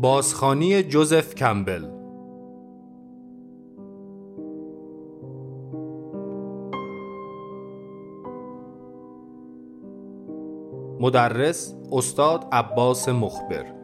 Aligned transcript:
بازخانی 0.00 0.82
جوزف 0.82 1.34
کمبل. 1.34 2.02
مدرس 11.00 11.74
استاد 11.92 12.44
عباس 12.52 13.08
مخبر. 13.08 13.81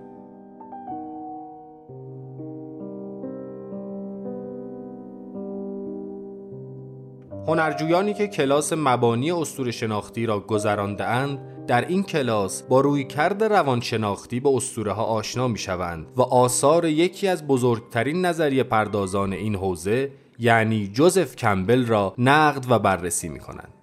هنرجویانی 7.49 8.15
که 8.15 8.29
کلاس 8.29 8.73
مبانی 8.73 9.33
استور 9.33 9.71
شناختی 9.71 10.27
را 10.27 10.41
گذرانده 10.41 11.05
اند 11.05 11.39
در 11.67 11.89
این 11.89 12.03
کلاس 12.03 12.63
با 12.63 12.81
روی 12.81 13.05
کرد 13.05 13.45
روانشناختی 13.45 14.41
به 14.41 14.49
اسطوره 14.49 14.93
ها 14.93 15.05
آشنا 15.05 15.49
می 15.49 15.59
شوند 15.59 16.07
و 16.17 16.23
آثار 16.23 16.85
یکی 16.85 17.29
از 17.29 17.47
بزرگترین 17.47 18.25
نظریه 18.25 18.63
پردازان 18.63 19.33
این 19.33 19.55
حوزه 19.55 20.11
یعنی 20.39 20.89
جوزف 20.89 21.37
کمبل 21.37 21.87
را 21.87 22.15
نقد 22.19 22.67
و 22.69 22.79
بررسی 22.79 23.29
می 23.29 23.41
کنند. 23.41 23.78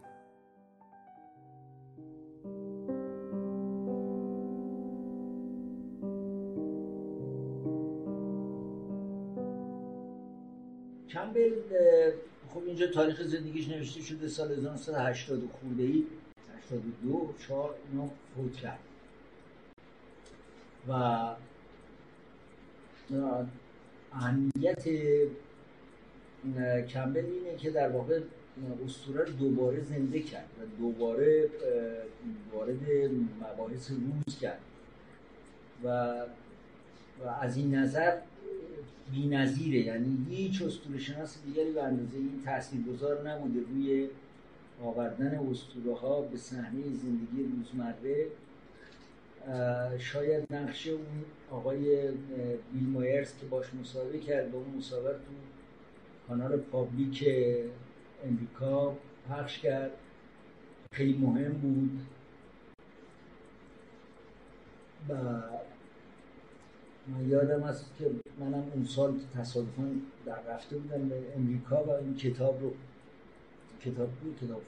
خب 12.55 12.63
اینجا 12.65 12.87
تاریخ 12.87 13.21
زندگیش 13.23 13.67
نوشته 13.67 14.01
شده 14.01 14.27
سال 14.27 14.51
1980 14.51 15.49
خورده 15.51 15.83
ای 15.83 16.03
82 16.57 17.33
4 17.47 17.75
اینو 17.91 18.09
فوت 18.35 18.53
کرد. 18.53 18.79
و 20.89 20.93
اهمیت 24.13 24.83
کمبل 26.87 27.25
اینه 27.25 27.57
که 27.57 27.69
در 27.69 27.89
واقع 27.89 28.19
اسطوره 28.85 29.23
رو 29.23 29.31
دوباره 29.31 29.81
زنده 29.81 30.19
کرد 30.19 30.49
و 30.59 30.81
دوباره 30.81 31.49
وارد 32.53 33.11
مباحث 33.41 33.91
روز 33.91 34.39
کرد. 34.39 34.59
و 35.83 36.15
و 37.25 37.27
از 37.41 37.57
این 37.57 37.75
نظر 37.75 38.17
بی 39.11 39.27
نظیره 39.27 39.79
یعنی 39.79 40.25
هیچ 40.29 40.61
اسطوره 40.61 40.99
شناس 40.99 41.37
دیگری 41.45 41.71
به 41.71 41.83
اندازه 41.83 42.17
این 42.17 42.41
تاثیرگذار 42.45 43.29
نموده 43.29 43.59
روی 43.59 44.09
آوردن 44.83 45.39
اسطوره 45.51 45.95
ها 45.95 46.21
به 46.21 46.37
صحنه 46.37 46.81
زندگی 46.81 47.43
روزمره 47.57 48.27
شاید 49.99 50.53
نقش 50.53 50.87
اون 50.87 51.25
آقای 51.51 52.11
بیل 52.73 52.89
مایرز 52.93 53.37
که 53.37 53.45
باش 53.45 53.65
مصاحبه 53.73 54.19
کرد 54.19 54.51
با 54.51 54.57
اون 54.57 54.77
مصاحبه 54.77 55.09
تو 55.09 55.33
کانال 56.27 56.57
پابلیک 56.57 57.29
امریکا 58.25 58.97
پخش 59.29 59.59
کرد. 59.59 59.91
خیلی 60.91 61.17
مهم 61.17 61.51
بود. 61.51 61.99
و 65.09 65.13
من 67.07 67.29
یادم 67.29 67.63
است 67.63 67.85
که 67.99 68.11
منم 68.39 68.71
اون 68.73 68.85
سال 68.85 69.19
تصادفا 69.35 69.83
در 70.25 70.41
رفته 70.41 70.77
بودم 70.77 71.09
به 71.09 71.21
امریکا 71.35 71.83
و 71.83 71.89
این 71.89 72.15
کتاب 72.15 72.61
رو 72.61 72.73
کتاب 73.81 74.09
بود 74.09 74.37
کتاب 74.41 74.61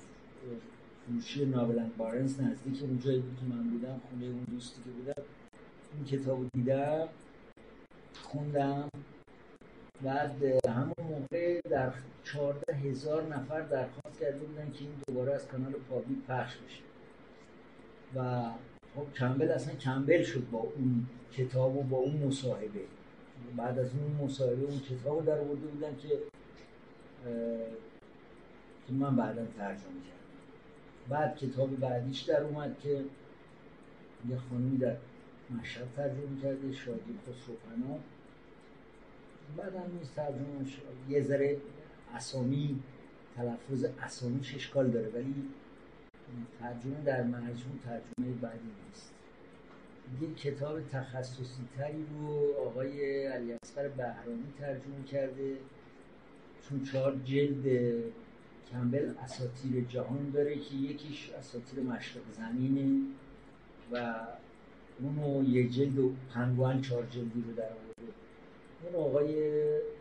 فروشی 1.08 1.46
نابلند 1.46 1.98
بارنز 1.98 2.42
نزدیک 2.42 2.84
اون 2.84 3.00
جایی 3.00 3.20
بود 3.20 3.38
که 3.40 3.56
من 3.56 3.70
بودم 3.70 4.02
خونه 4.10 4.26
اون 4.26 4.46
دوستی 4.52 4.82
که 4.84 4.90
بودم. 4.90 5.24
این 5.96 6.06
کتاب 6.06 6.40
رو 6.40 6.50
دیدم 6.54 7.08
خوندم. 8.24 8.90
بعد 10.04 10.44
همون 10.68 10.94
موقع 11.00 11.62
در 11.70 11.94
چهارده 12.24 12.74
هزار 12.74 13.24
نفر 13.24 13.62
درخواست 13.62 14.20
کرده 14.20 14.38
بودن 14.38 14.72
که 14.72 14.80
این 14.80 14.94
دوباره 15.08 15.34
از 15.34 15.48
کانال 15.48 15.72
پابلیک 15.72 16.18
پخش 16.28 16.58
بشه. 16.58 16.84
و 18.16 18.52
خب 18.98 19.14
کمبل 19.14 19.52
اصلا 19.52 19.76
کمبل 19.76 20.24
شد 20.24 20.50
با 20.52 20.60
اون 20.60 21.08
کتاب 21.34 21.78
و 21.78 21.84
با 21.84 21.98
اون 21.98 22.18
مصاحبه. 22.18 22.82
بعد 23.58 23.80
از 23.80 23.90
اون 23.94 24.28
مصاحبه 24.28 24.64
اون 24.64 24.80
کتاب 24.80 25.20
رو 25.20 25.26
در 25.26 25.40
آورده 25.40 25.68
بودن 25.68 25.96
که 25.96 26.10
که 28.88 28.94
من 28.94 29.16
بعدا 29.16 29.46
ترجمه 29.46 29.78
کردم. 29.78 31.10
بعد 31.10 31.38
کتاب 31.38 31.80
بعدیش 31.80 32.22
در 32.22 32.44
اومد 32.44 32.80
که 32.80 33.04
یه 34.30 34.38
خانمی 34.50 34.78
در 34.78 34.96
مشهد 35.60 35.88
ترجمه 35.96 36.42
کرده 36.44 36.72
شادی 36.72 37.20
خسروپنا 37.24 38.00
بعد 39.58 39.76
هم 39.76 39.98
نیست 40.00 40.16
ترجمه 40.16 40.66
یه 41.10 41.22
ذره 41.22 41.58
اسامی 42.16 42.80
تلفظ 43.36 43.86
اسامیش 44.02 44.56
اشکال 44.56 44.90
داره 44.90 45.10
ولی 45.10 45.34
ترجمه 46.60 47.04
در 47.06 47.24
مجموع 47.24 47.78
ترجمه 47.86 48.36
بعدی 48.42 48.72
نیست. 48.88 49.12
یه 50.22 50.34
کتاب 50.34 50.82
تخصصی 50.82 51.62
تری 51.78 52.06
رو 52.20 52.54
آقای 52.66 53.26
علی 53.26 53.54
اصفر 53.64 53.88
بهرانی 53.88 54.54
ترجمه 54.60 55.04
کرده. 55.12 55.58
چون 56.62 56.84
چهار 56.84 57.16
جلد 57.26 57.94
کمبل 58.72 59.14
اساتیر 59.24 59.86
جهان 59.86 60.30
داره 60.34 60.56
که 60.56 60.76
یکیش 60.76 61.30
اساتیر 61.30 61.84
مشرق 61.84 62.24
زمینه 62.32 63.02
و 63.92 64.16
اونو 65.00 65.50
یه 65.50 65.70
جلد 65.70 66.00
و 66.00 66.12
پنگوان 66.34 66.82
چهار 66.82 67.06
جلدی 67.06 67.44
رو 67.48 67.54
در 67.54 67.64
آورده. 67.64 68.14
اون 68.84 68.96
آقای 68.96 69.36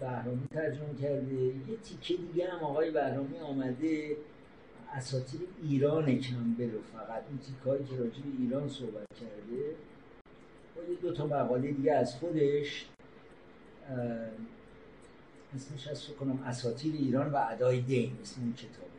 بهرامی 0.00 0.46
ترجمه 0.50 0.94
کرده. 1.02 1.34
یه 1.34 1.76
تیکه 1.82 2.22
دیگه 2.22 2.50
هم 2.50 2.58
آقای 2.58 2.90
بهرامی 2.90 3.38
آمده. 3.38 4.16
اساتیر 4.96 5.40
ایران 5.62 6.18
کمبل 6.18 6.70
رو 6.70 6.80
فقط 6.82 7.22
این 7.28 7.38
تیکایی 7.38 7.84
که 7.84 7.96
راجع 7.96 8.22
به 8.22 8.42
ایران 8.42 8.68
صحبت 8.68 9.06
کرده 9.20 9.74
و 10.76 10.90
یه 10.90 10.96
دو 11.02 11.12
تا 11.12 11.26
مقاله 11.26 11.72
دیگه 11.72 11.92
از 11.92 12.14
خودش 12.14 12.86
اسمش 15.54 15.88
از 15.88 16.06
کنم 16.06 16.42
اساتیر 16.46 16.94
ایران 16.94 17.32
و 17.32 17.44
ادای 17.50 17.80
دین 17.80 18.12
اسم 18.22 18.40
اون 18.42 18.54
کتابه 18.54 18.96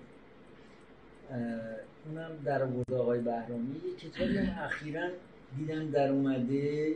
اونم 2.06 2.32
در 2.46 2.64
آورده 2.64 2.96
آقای 2.96 3.20
بهرامی. 3.20 3.76
یه 3.76 4.10
کتابی 4.10 4.38
هم 4.38 4.64
اخیرا 4.64 5.10
دیدم 5.58 5.92
در 5.92 6.10
اومده 6.10 6.96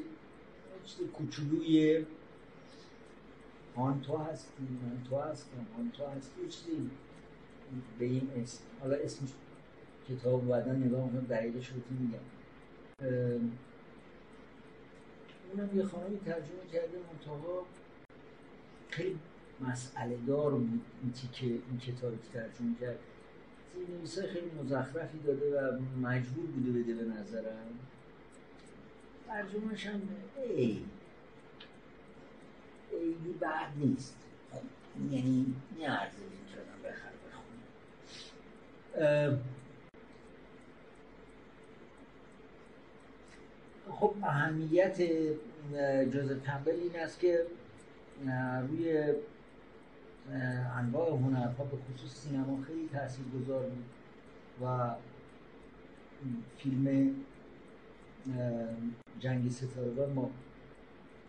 چیز 0.85 1.07
کوچولوی 1.07 2.05
تو 3.75 4.17
هستی 4.17 4.63
من 4.63 5.03
تو 5.09 5.19
هستم 5.19 5.91
تو 5.97 6.05
هستی 6.05 6.41
چیزی. 6.49 6.89
به 7.99 8.05
این 8.05 8.29
اسم 8.35 8.63
حالا 8.79 8.95
اسمش 8.95 9.29
کتاب 10.09 10.47
بعدا 10.47 10.73
نگاه 10.73 11.09
کنم 11.09 11.25
دقیقش 11.29 11.67
رو 11.69 11.75
میگم. 11.89 12.19
اونم 15.51 15.77
یه 15.77 15.83
خانمی 15.83 16.19
ترجمه 16.19 16.65
کرده 16.73 16.97
منتها 16.97 17.65
خیلی 18.89 19.19
مسئله 19.59 20.17
دار 20.27 20.51
بود 20.51 20.81
این 21.03 21.11
تیکه 21.11 21.45
این 21.45 21.79
کتابی 21.79 22.17
که 22.17 22.39
ترجمه 22.39 22.75
کرد. 22.81 22.99
نویسه 23.89 24.27
خیلی 24.27 24.51
مزخرفی 24.63 25.19
داده 25.19 25.61
و 25.61 25.79
مجبور 26.01 26.45
بوده 26.45 26.79
بده 26.79 26.93
به 26.93 27.03
نظرم. 27.03 27.79
ترجمهش 29.27 29.85
هم 29.87 30.01
ای. 30.47 30.81
خیلی 32.89 33.33
بد 33.41 33.71
نیست. 33.77 34.15
خب 34.51 35.13
یعنی 35.13 35.55
نیارزه 35.77 36.21
این 36.21 36.45
کردم 36.55 36.61
بخر 36.61 36.61
بخونم 36.61 36.70
خب 43.89 44.13
اهمیت 44.23 45.01
جوزف 46.11 46.45
کمبل 46.45 46.71
این 46.71 46.99
است 46.99 47.19
که 47.19 47.45
روی 48.69 49.13
انواع 50.77 51.09
هنرها 51.09 51.63
به 51.63 51.77
خصوص 51.77 52.15
سینما 52.15 52.63
خیلی 52.67 52.89
تاثیر 52.93 53.25
گذار 53.25 53.63
بود 53.63 53.85
و 54.63 54.95
فیلم 56.57 57.15
جنگ 59.19 59.51
ستارگان 59.51 60.13
ما 60.13 60.31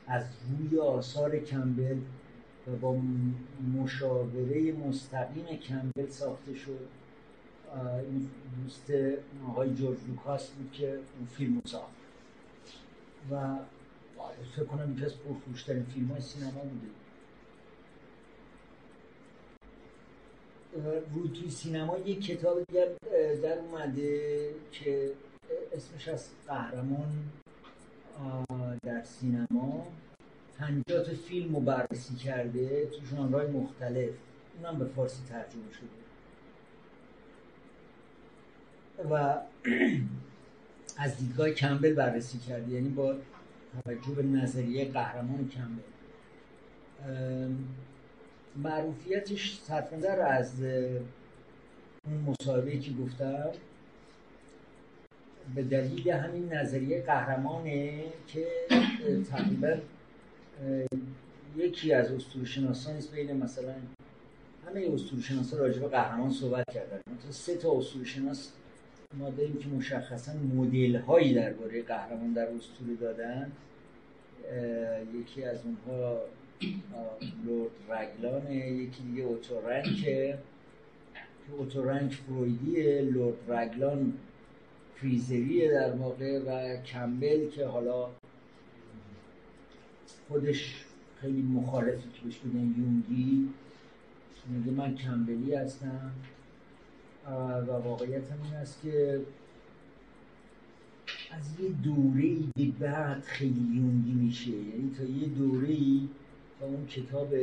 از 0.07 0.25
روی 0.51 0.79
آثار 0.81 1.39
کمبل 1.39 1.99
و 2.67 2.77
با 2.77 2.97
مشاوره 3.75 4.73
مستقیم 4.73 5.47
کمبل 5.47 6.09
ساخته 6.09 6.55
شد. 6.55 7.02
دوست 8.63 8.93
آقای 9.49 9.75
جورج 9.75 9.99
لوکاس 10.09 10.51
بود 10.51 10.73
که 10.73 10.89
اون 10.89 11.27
فیلم 11.37 11.63
ساخت. 11.65 11.93
و 13.31 13.57
فکر 14.57 14.65
کنم 14.65 14.93
یکی 14.93 15.05
از 15.05 15.19
پرفروشترین 15.19 15.85
فیلم 15.85 16.07
های 16.07 16.21
سینما 16.21 16.61
بوده. 16.61 16.87
رو 21.15 21.29
توی 21.29 21.51
سینما 21.51 21.99
یک 21.99 22.27
کتاب 22.27 22.65
دیگر 22.65 22.89
در 23.43 23.59
اومده 23.59 24.51
که 24.73 25.13
اسمش 25.73 26.09
از 26.09 26.29
قهرمان 26.47 27.13
در 28.83 29.03
سینما. 29.03 29.87
پنجات 30.59 31.15
فیلم 31.15 31.55
رو 31.55 31.61
بررسی 31.61 32.15
کرده 32.15 32.87
تو 32.87 33.05
ژانرهای 33.05 33.47
مختلف. 33.47 34.11
اونم 34.57 34.79
به 34.79 34.85
فارسی 34.85 35.23
ترجمه 35.29 35.73
شده. 35.73 36.02
و 39.11 39.37
از 40.99 41.17
دیدگاه 41.17 41.51
کمبل 41.51 41.95
بررسی 41.95 42.39
کرده 42.39 42.73
یعنی 42.73 42.89
با 42.89 43.15
توجه 43.85 44.15
به 44.17 44.23
نظریه 44.23 44.85
قهرمان 44.85 45.49
کمبل. 45.49 45.83
معروفیتش 48.57 49.61
سرفنده 49.63 50.11
از 50.13 50.63
اون 52.05 52.25
مصاحبه 52.27 52.79
که 52.79 52.91
گفتم 52.93 53.51
به 55.55 55.63
دلیل 55.63 56.11
همین 56.11 56.53
نظریه 56.53 57.03
قهرمانه 57.03 58.05
که 58.27 58.47
تقریبا 59.31 59.77
یکی 61.57 61.93
از 61.93 62.13
اسطوره‌شناسان 62.13 62.97
است 62.97 63.15
بین 63.15 63.37
مثلا 63.37 63.75
همه 64.67 64.89
اسطوره‌شناسا 64.95 65.57
راجع 65.57 65.81
به 65.81 65.89
قهرمان 65.89 66.31
صحبت 66.31 66.71
کردن. 66.75 67.01
مثلا 67.19 67.33
سه 67.33 67.57
تا 67.57 67.79
اسطوره‌شناس 67.79 68.53
ما 69.19 69.31
داریم 69.31 69.57
که 69.57 69.69
مشخصا 69.69 70.33
مدل 70.33 70.97
هایی 70.97 71.35
درباره 71.35 71.83
قهرمان 71.83 72.33
در 72.33 72.49
اسطوره 72.49 72.95
دادن 73.01 73.53
یکی 75.21 75.45
از 75.45 75.59
اونها 75.65 76.21
لورد 77.47 77.71
رگلانه 77.89 78.57
یکی 78.57 79.03
دیگه 79.03 79.23
اوتورنکه 79.23 80.39
که 81.47 81.53
اوتورنک 81.59 82.15
فرویدیه 82.15 83.01
لورد 83.01 83.37
رگلان 83.49 84.13
فریزریه 84.97 85.71
در 85.71 85.93
واقع 85.93 86.39
و 86.39 86.83
کمبل 86.83 87.51
که 87.51 87.67
حالا 87.67 88.09
خودش 90.29 90.85
خیلی 91.21 91.43
مخالفی 91.43 92.09
که 92.15 92.25
بهش 92.25 92.39
بگن 92.39 92.75
یونگی 92.79 93.49
میگه 94.47 94.71
من 94.71 94.95
کمبلی 94.95 95.55
هستم. 95.55 96.13
و 97.27 97.73
واقعیت 97.73 98.23
این 98.45 98.55
است 98.55 98.83
که 98.83 99.21
از 101.31 101.61
یه 101.61 101.69
دوره 101.69 102.25
ای 102.57 102.75
بعد 102.81 103.23
خیلی 103.23 103.61
یونگی 103.75 104.13
میشه. 104.13 104.51
یعنی 104.51 104.95
تا 104.99 105.05
یه 105.05 105.29
دوره 105.29 105.69
ای 105.69 106.09
تا 106.61 106.67
اون 106.67 106.87
کتاب 106.87 107.35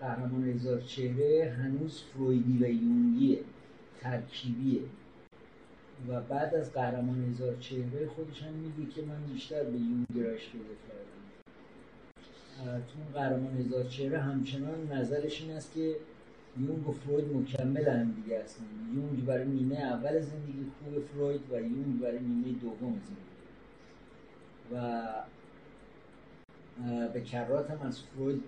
قهرمان 0.00 0.48
هزار 0.48 0.80
چهره 0.80 1.54
هنوز 1.58 2.02
فرویدی 2.02 2.58
و 2.64 2.68
یونگیه 2.68 3.38
ترکیبیه. 4.00 4.80
و 6.08 6.20
بعد 6.20 6.54
از 6.54 6.72
قهرمان 6.72 7.24
هزار 7.24 7.56
چهره 7.60 8.06
خودش 8.06 8.42
هم 8.42 8.52
میگه 8.52 8.92
که 8.92 9.02
من 9.02 9.32
بیشتر 9.32 9.64
به 9.64 9.78
یونگ 9.78 10.06
گرایش 10.16 10.42
پیدا 10.50 10.74
کردم. 10.88 11.16
تو 12.80 13.18
قهرمان 13.18 13.56
هزار 13.56 13.84
چهره 13.84 14.18
همچنان 14.18 14.92
نظرش 14.92 15.42
این 15.42 15.50
است 15.50 15.74
که 15.74 15.96
یونگ 16.60 16.88
و 16.88 16.92
فروید 16.92 17.36
مکمل 17.36 17.88
هم 17.88 18.12
دیگه 18.12 18.42
هستن 18.42 18.64
یونگ 18.94 19.24
برای 19.24 19.48
نیمه 19.48 19.76
اول 19.76 20.20
زندگی 20.20 20.66
خوب 20.78 21.04
فروید 21.04 21.40
و 21.50 21.60
یونگ 21.60 22.00
برای 22.00 22.18
نیمه 22.18 22.58
دوم 22.58 23.00
زندگی 23.06 23.36
و 24.72 25.02
به 27.12 27.20
کرات 27.20 27.70
هم 27.70 27.86
از 27.86 28.00
فروید 28.00 28.42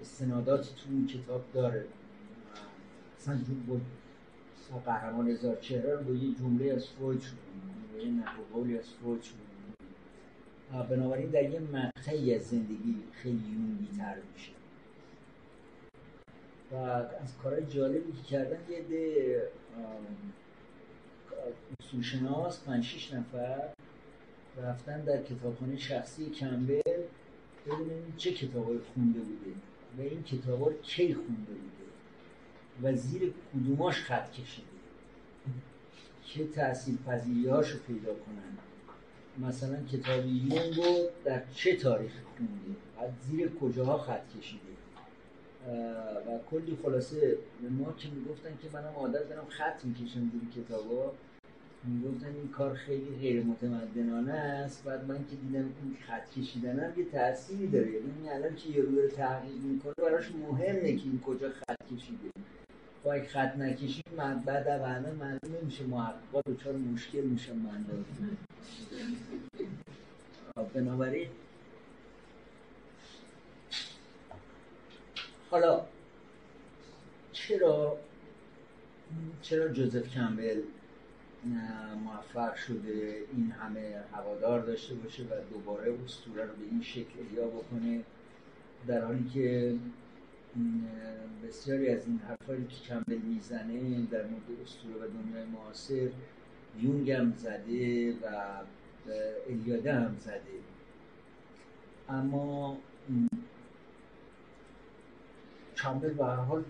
استنادات 0.00 0.60
تو 0.62 0.90
اون 0.90 1.06
کتاب 1.06 1.44
داره. 1.52 1.84
اصلا 3.18 3.38
بود 3.66 3.82
قهرمان 4.86 5.28
هزار 5.28 5.56
چهره 5.56 5.96
رو 5.96 6.04
با 6.04 6.12
یه 6.12 6.34
جمله 6.34 6.72
از 6.72 6.88
فروید 6.88 7.20
شد 7.20 7.36
یه 8.04 8.12
قولی 8.52 8.78
از 8.78 8.88
فروید 8.88 9.22
شد 9.22 9.34
بنابراین 10.90 11.30
در 11.30 11.50
یه 11.50 11.60
مقطعی 11.60 12.34
از 12.34 12.42
زندگی 12.42 12.96
خیلی 13.12 13.44
یونگی 13.52 13.98
تر 13.98 14.16
میشه. 14.34 14.52
و 16.72 16.76
از 16.76 17.38
کارهای 17.42 17.66
جالبی 17.66 18.12
که 18.12 18.22
کردن 18.22 18.58
یه 18.70 18.82
ده 18.82 19.42
اصولشناس 21.80 22.64
پنج 22.64 22.84
شیش 22.84 23.12
نفر 23.12 23.68
رفتن 24.62 25.00
در 25.00 25.22
کتابخانه 25.22 25.76
شخصی 25.76 26.30
کمبل 26.30 26.80
ببینیم 27.66 28.14
چه 28.16 28.32
کتابای 28.32 28.78
خونده 28.78 29.18
بوده 29.18 29.50
و 29.98 30.00
این 30.00 30.22
کتابا 30.22 30.72
کی 30.72 31.14
خونده 31.14 31.52
بوده 31.52 31.78
و 32.82 32.96
زیر 32.96 33.32
کدوماش 33.54 34.02
خط 34.02 34.32
کشیده. 34.32 34.68
که 36.24 36.46
تأثیر 36.46 36.98
پذیریهاش 37.06 37.70
رو 37.70 37.78
پیدا 37.78 38.14
کنن. 38.14 38.58
مثلا 39.48 39.84
کتاب 39.92 40.26
یونگ 40.26 40.76
رو 40.76 41.08
در 41.24 41.42
چه 41.54 41.76
تاریخ 41.76 42.12
خونده؟ 42.36 42.80
از 42.98 43.10
زیر 43.30 43.50
کجاها 43.60 43.98
خط 43.98 44.38
کشیده؟ 44.38 44.77
و 46.26 46.38
کلی 46.50 46.78
خلاصه 46.82 47.38
به 47.62 47.68
ما 47.68 47.92
که 47.98 48.08
می‌گفتن 48.08 48.50
که 48.62 48.68
منم 48.72 48.92
عادت 48.96 49.28
دارم 49.28 49.46
خط 49.48 49.84
می‌کشم 49.84 50.30
زیر 50.32 50.64
کتابا. 50.64 51.12
می‌گفتن 51.84 52.26
این 52.26 52.48
کار 52.48 52.74
خیلی 52.74 53.16
غیر 53.20 53.44
متمدنانه 53.44 54.32
است. 54.32 54.84
بعد 54.84 55.04
من 55.04 55.18
که 55.30 55.36
دیدم 55.36 55.64
این 55.82 55.96
خط 56.06 56.30
کشیدنم 56.30 56.92
یه 56.96 57.04
تأثیری 57.04 57.66
داره. 57.66 57.90
یعنی 57.90 58.30
الان 58.30 58.56
که 58.56 58.70
یه 58.70 58.82
رو 58.82 59.08
تحقیق 59.08 59.62
می‌کنه 59.62 59.94
براش 59.96 60.30
مهمه 60.32 60.96
که 60.96 61.02
این 61.04 61.20
کجا 61.26 61.50
خط 61.50 61.94
کشیده. 61.94 62.30
با 63.04 63.12
خب 63.12 63.26
خط 63.26 63.56
نکشید 63.56 64.04
من 64.16 64.38
بعد 64.38 64.66
همه 64.68 65.12
معلوم 65.12 65.56
نمیشه 65.62 65.84
محققا 65.84 66.40
دچار 66.46 66.76
مشکل 66.76 67.20
میشن 67.20 67.56
من 67.56 67.84
خب، 70.56 70.72
بنابراین 70.74 71.28
حالا 75.50 75.86
چرا 77.32 77.98
چرا 79.42 79.68
جوزف 79.68 80.14
کمبل 80.14 80.62
موفق 82.04 82.54
شده 82.54 83.22
این 83.36 83.50
همه 83.50 84.02
هوادار 84.12 84.60
داشته 84.60 84.94
باشه 84.94 85.22
و 85.22 85.26
دوباره 85.50 85.94
اسطوره 86.04 86.44
رو 86.44 86.52
به 86.52 86.64
این 86.70 86.82
شکل 86.82 87.20
احیا 87.20 87.46
بکنه؟ 87.46 88.04
در 88.86 89.04
حالی 89.04 89.30
که 89.34 89.74
بسیاری 91.44 91.88
از 91.88 92.06
این 92.06 92.20
حرفایی 92.28 92.66
که 92.66 92.76
کمبل 92.88 93.18
می‌زنه 93.18 94.02
در 94.10 94.22
مورد 94.22 94.60
اسطوره 94.64 94.94
و 94.94 95.08
دنیای 95.08 95.44
معاصر 95.44 96.08
یونگ 96.80 97.10
هم 97.10 97.32
زده 97.32 98.12
و 98.12 98.16
الیاده 99.50 99.94
هم 99.94 100.16
زده. 100.18 100.42
اما 102.08 102.76
کمبل 105.82 106.14
به 106.14 106.24
هر 106.24 106.34
حال 106.34 106.64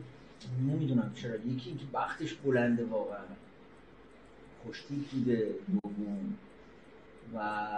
نمی‌دونم 0.68 1.12
چرا. 1.14 1.36
یکی 1.36 1.70
اینکه 1.70 1.84
وقتش 1.92 2.34
بلنده 2.34 2.84
واقعا. 2.84 3.24
خوشتیپ 4.62 5.10
بوده 5.10 5.54
دوم 5.82 6.34
و 7.34 7.68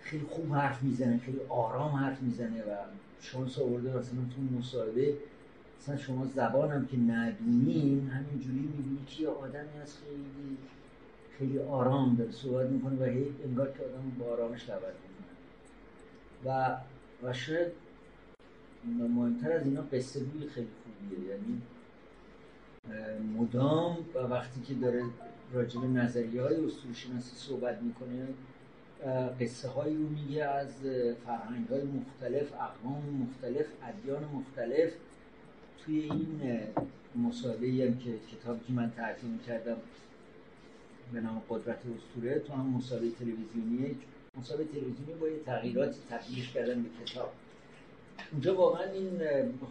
خیلی 0.00 0.24
خوب 0.24 0.54
حرف 0.54 0.82
می‌زنه 0.82 1.18
خیلی 1.18 1.40
آرام 1.48 1.92
حرف 1.92 2.22
می‌زنه 2.22 2.62
و 2.62 2.76
شانس 3.20 3.58
آورده 3.58 3.88
مثلا 3.88 4.20
تو 4.36 4.58
مصاحبه. 4.58 5.14
مثلا 5.80 5.96
شما 5.96 6.26
زبانم 6.26 6.86
که 6.86 6.96
ندونین 6.96 8.08
همینجوری 8.08 8.58
می‌بینی 8.58 9.04
که 9.06 9.22
یه 9.22 9.28
آدمی 9.28 9.78
از 9.82 9.96
خیلی 9.96 10.56
خیلی 11.38 11.58
آرام 11.58 12.16
داره 12.16 12.30
صحبت 12.30 12.68
می‌کنه 12.68 13.00
و 13.00 13.04
هی 13.04 13.34
انگار 13.44 13.66
که 13.66 13.84
آدم 13.84 14.12
با 14.18 14.26
آرامش 14.26 14.62
می‌کنه. 14.62 15.36
و 16.44 16.76
و 17.22 17.32
شاید 17.32 17.85
مهمتر 18.86 19.52
از 19.52 19.66
اینا 19.66 19.82
قصه 19.82 20.20
بوی 20.20 20.48
خیلی 20.48 20.68
خوبیه. 20.82 21.28
یعنی 21.28 21.62
مدام 23.38 23.98
و 24.14 24.18
وقتی 24.18 24.60
که 24.60 24.74
داره 24.74 25.04
راجب 25.52 25.84
نظریه 25.84 26.42
های 26.42 26.56
شناسی 26.94 27.36
صحبت 27.36 27.82
می‌کنه 27.82 28.26
قصه 29.40 29.68
هایی 29.68 29.96
رو 29.96 30.08
میگه 30.08 30.44
از 30.44 30.72
فرهنگ 31.26 31.68
های 31.68 31.82
مختلف 31.82 32.52
اقوام 32.52 33.04
مختلف 33.04 33.66
ادیان 33.82 34.24
مختلف. 34.24 34.92
توی 35.84 36.00
این 36.00 36.60
مصاحبه 37.16 37.66
هم 37.66 37.98
که 37.98 38.18
کتابی 38.32 38.60
که 38.66 38.72
من 38.72 38.92
ترجمه 38.96 39.38
کردم 39.46 39.76
به 41.12 41.20
نام 41.20 41.42
قدرت 41.48 41.78
اسطوره 41.96 42.38
تو 42.38 42.52
هم 42.52 42.66
مصاحبه 42.66 43.10
تلویزیونی 43.10 43.96
مصاحبه 44.38 44.64
تلویزیونی 44.64 45.14
با 45.20 45.28
یه 45.28 45.38
تغییراتی 45.46 45.98
تبدیلش 46.10 46.52
کردن 46.52 46.82
به 46.82 46.88
کتاب. 47.04 47.32
اونجا 48.32 48.54
واقعا 48.54 48.90
این 48.90 49.20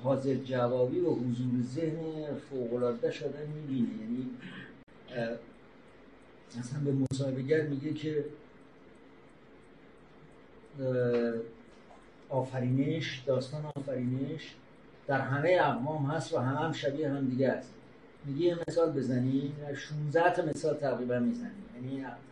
حاضر 0.04 0.34
جوابی 0.36 1.00
و 1.00 1.10
حضور 1.10 1.62
ذهن 1.62 1.98
فوقلاده 2.50 3.12
شدن 3.12 3.48
می‌بینه. 3.56 3.90
یعنی 4.02 4.30
اصلا 6.60 6.80
به 6.80 6.94
مصاحبهگر 7.12 7.62
میگه 7.62 7.94
که 7.94 8.26
آفرینش 12.30 13.24
داستان 13.26 13.66
آفرینش 13.76 14.56
در 15.08 15.22
همه 15.22 15.58
اقوام 15.62 16.06
هست 16.06 16.34
و 16.34 16.40
همه 16.40 16.60
هم 16.60 16.72
شبیه 16.72 17.10
هم 17.10 17.30
دیگه 17.30 17.50
است. 17.50 17.74
میگه 18.26 18.46
یه 18.46 18.58
مثال 18.68 18.92
بزنی 18.92 19.54
16 19.76 20.34
تا 20.36 20.46
مثال 20.46 20.74
تقریبا 20.74 21.20
می‌زنی. 21.20 21.65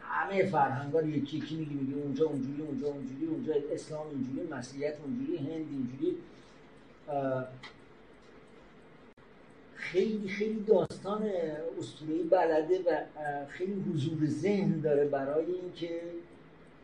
همه 0.02 0.46
فرهنگا 0.46 1.00
رو 1.00 1.10
یکی 1.10 1.38
یکی 1.38 1.56
میگی؟ 1.56 1.74
میگه 1.74 2.02
اونجا 2.02 2.26
اونجوری 2.26 2.62
اونجا 2.62 2.88
اونجوری 2.88 3.26
اونجا 3.26 3.54
اسلام 3.72 4.08
اینجوری 4.10 4.48
مسیحیت 4.48 4.98
اونجوری 5.00 5.38
هند 5.38 5.68
اینجوری. 5.72 6.18
خیلی 9.76 10.28
خیلی 10.28 10.64
داستان 10.64 11.30
اسطوره‌ای 11.80 12.24
بلده 12.24 12.80
و 12.80 13.06
خیلی 13.48 13.74
حضور 13.74 14.26
ذهن 14.26 14.80
داره 14.80 15.06
برای 15.06 15.46
اینکه 15.46 16.02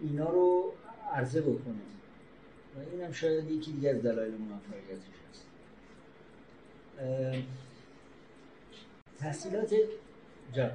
اینا 0.01 0.29
رو 0.29 0.73
عرضه 1.13 1.41
بکنه. 1.41 1.75
و 2.75 2.79
اینم 2.91 3.11
شاید 3.11 3.51
یکی 3.51 3.71
دیگه 3.71 3.89
از 3.89 4.03
دلایل 4.03 4.33
موفقیتش 4.33 5.05
هست. 5.29 5.45
تحصیلات 9.19 9.75
جا 10.53 10.71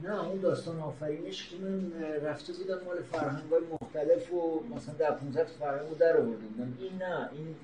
نه 0.00 0.24
اون 0.24 0.40
داستان 0.40 0.80
آفرینش 0.80 1.48
که 1.48 1.56
من 1.56 1.92
رفته 2.22 2.52
بودم 2.52 2.84
مال 2.86 3.02
فرهنگ 3.12 3.50
های 3.50 3.60
مختلف 3.72 4.32
و 4.32 4.62
مثلا 4.76 4.94
در 4.94 5.10
15 5.10 5.44
فرهنگ 5.44 5.88
رو 5.88 5.94
در 5.94 6.16
آورده 6.16 6.46
بودم 6.46 6.78
این 6.80 6.92
نه 7.02 7.28
این 7.32 7.54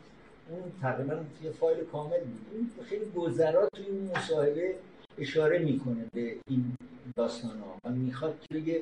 اون 0.51 0.63
تقریبا 0.83 1.21
یه 1.45 1.51
فایل 1.51 1.85
کامل 1.85 2.21
بود. 2.21 2.47
این 2.53 2.71
خیلی 2.85 3.05
گذرات 3.17 3.71
توی 3.73 3.87
اون 3.87 4.11
مصاحبه 4.17 4.75
اشاره 5.19 5.59
می‌کنه 5.59 6.05
به 6.13 6.37
این 6.49 6.77
داستان 7.17 7.59
ها 7.59 7.77
و 7.85 7.91
می‌خواد 7.91 8.41
که 8.41 8.55
بگه 8.55 8.81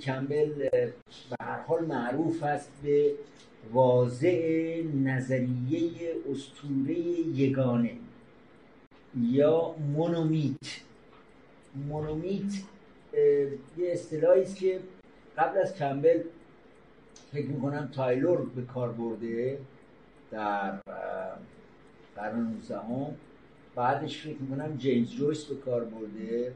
کمبل 0.00 0.54
به 0.54 0.92
هر 1.40 1.60
حال 1.60 1.84
معروف 1.84 2.42
است 2.42 2.70
به 2.82 3.14
واضع 3.72 4.82
نظریه 5.04 5.90
استوره 6.32 6.98
یگانه. 6.98 7.96
یا 9.22 9.74
مونومیت. 9.94 10.80
مونومیت 11.88 12.52
یه 13.78 13.92
اصطلاحی 13.92 14.42
است 14.42 14.56
که 14.56 14.80
قبل 15.38 15.58
از 15.58 15.74
کمبل 15.74 16.22
فکر 17.32 17.46
می‌کنم 17.46 17.90
تایلور 17.94 18.46
به 18.56 18.62
کار 18.62 18.92
برده 18.92 19.58
در 20.30 20.78
قرن 22.16 22.40
19 22.40 22.78
بعدش 23.74 24.22
فکر 24.22 24.36
می‌کنم 24.40 24.76
جیمز 24.76 25.10
جویس 25.10 25.44
به 25.44 25.54
کار 25.54 25.84
برده 25.84 26.52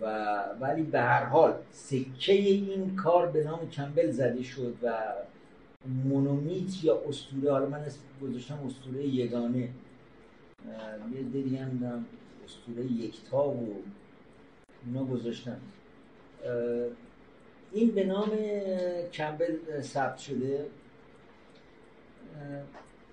و 0.00 0.34
ولی 0.60 0.82
به 0.82 1.00
هر 1.00 1.24
حال 1.24 1.54
سکه 1.72 2.32
این 2.32 2.96
کار 2.96 3.26
به 3.26 3.44
نام 3.44 3.70
کمبل 3.70 4.10
زده 4.10 4.42
شد 4.42 4.74
و 4.82 4.92
مونومیت 6.04 6.84
یا 6.84 7.02
استوره 7.08 7.52
حالا 7.52 7.68
من 7.68 7.86
گذاشتم 8.22 8.58
استوره 8.66 9.06
یگانه. 9.06 9.68
یه 11.14 11.22
دیگه 11.22 11.58
هم 11.58 12.06
استوره 12.44 12.92
یکتا 12.92 13.48
و 13.48 13.82
اینا 14.86 15.04
گذاشتم. 15.04 15.60
این 17.72 17.90
به 17.90 18.04
نام 18.04 18.30
کمبل 19.12 19.80
ثبت 19.80 20.18
شده. 20.18 20.66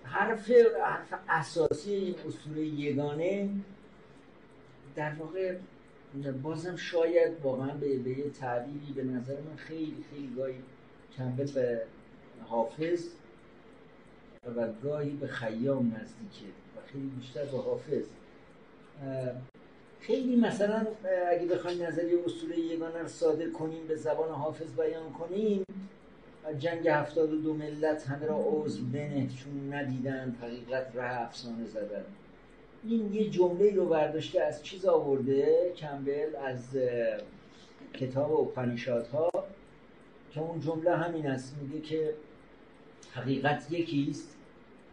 حرف, 0.03 0.51
حرف 0.83 1.13
اساسی 1.29 2.15
اصول 2.27 2.57
یگانه 2.57 3.49
در 4.95 5.13
واقع 5.13 5.57
بازم 6.43 6.75
شاید 6.75 7.41
واقعا 7.41 7.73
به, 7.73 7.97
به 7.97 8.29
تعبیری 8.29 8.93
به 8.95 9.03
نظر 9.03 9.41
من 9.41 9.55
خیلی 9.55 10.05
خیلی 10.11 10.35
گاهی 10.35 10.55
کمبل 11.17 11.51
به 11.51 11.81
حافظ 12.43 13.07
و 14.55 14.67
گاهی 14.83 15.09
به 15.09 15.27
خیام 15.27 15.95
نزدیکه. 15.95 16.62
و 16.77 16.91
خیلی 16.91 17.11
بیشتر 17.19 17.45
به 17.45 17.57
حافظ. 17.57 18.05
خیلی 19.99 20.35
مثلا 20.35 20.87
اگه 21.31 21.45
بخوایم 21.45 21.83
نظریه 21.83 22.19
اصول 22.25 22.57
یگانه 22.57 23.01
رو 23.01 23.07
صادر 23.07 23.49
کنیم 23.49 23.87
به 23.87 23.95
زبان 23.95 24.29
حافظ 24.29 24.75
بیان 24.75 25.11
کنیم 25.11 25.65
جنگ 26.59 26.87
هفتاد 26.87 27.33
و 27.33 27.41
دو 27.41 27.53
ملت 27.53 28.07
همه 28.07 28.25
را 28.25 28.37
عضو 28.37 28.85
بنه 28.85 29.27
چون 29.27 29.73
ندیدن 29.73 30.35
حقیقت 30.41 30.95
ره 30.95 31.21
افسانه 31.21 31.65
زدن. 31.65 32.05
این 32.83 33.13
یه 33.13 33.29
جمله 33.29 33.75
رو 33.75 33.85
برداشته 33.85 34.41
از 34.41 34.63
چیز 34.63 34.85
آورده 34.85 35.73
کمبل 35.75 36.35
از 36.45 36.77
کتاب 37.93 38.55
ها 39.13 39.31
که 40.31 40.41
اون 40.41 40.59
جمله 40.59 40.95
همین 40.95 41.27
است 41.27 41.55
میگه 41.61 41.81
که 41.81 42.13
حقیقت 43.13 43.71
یکیست. 43.71 44.32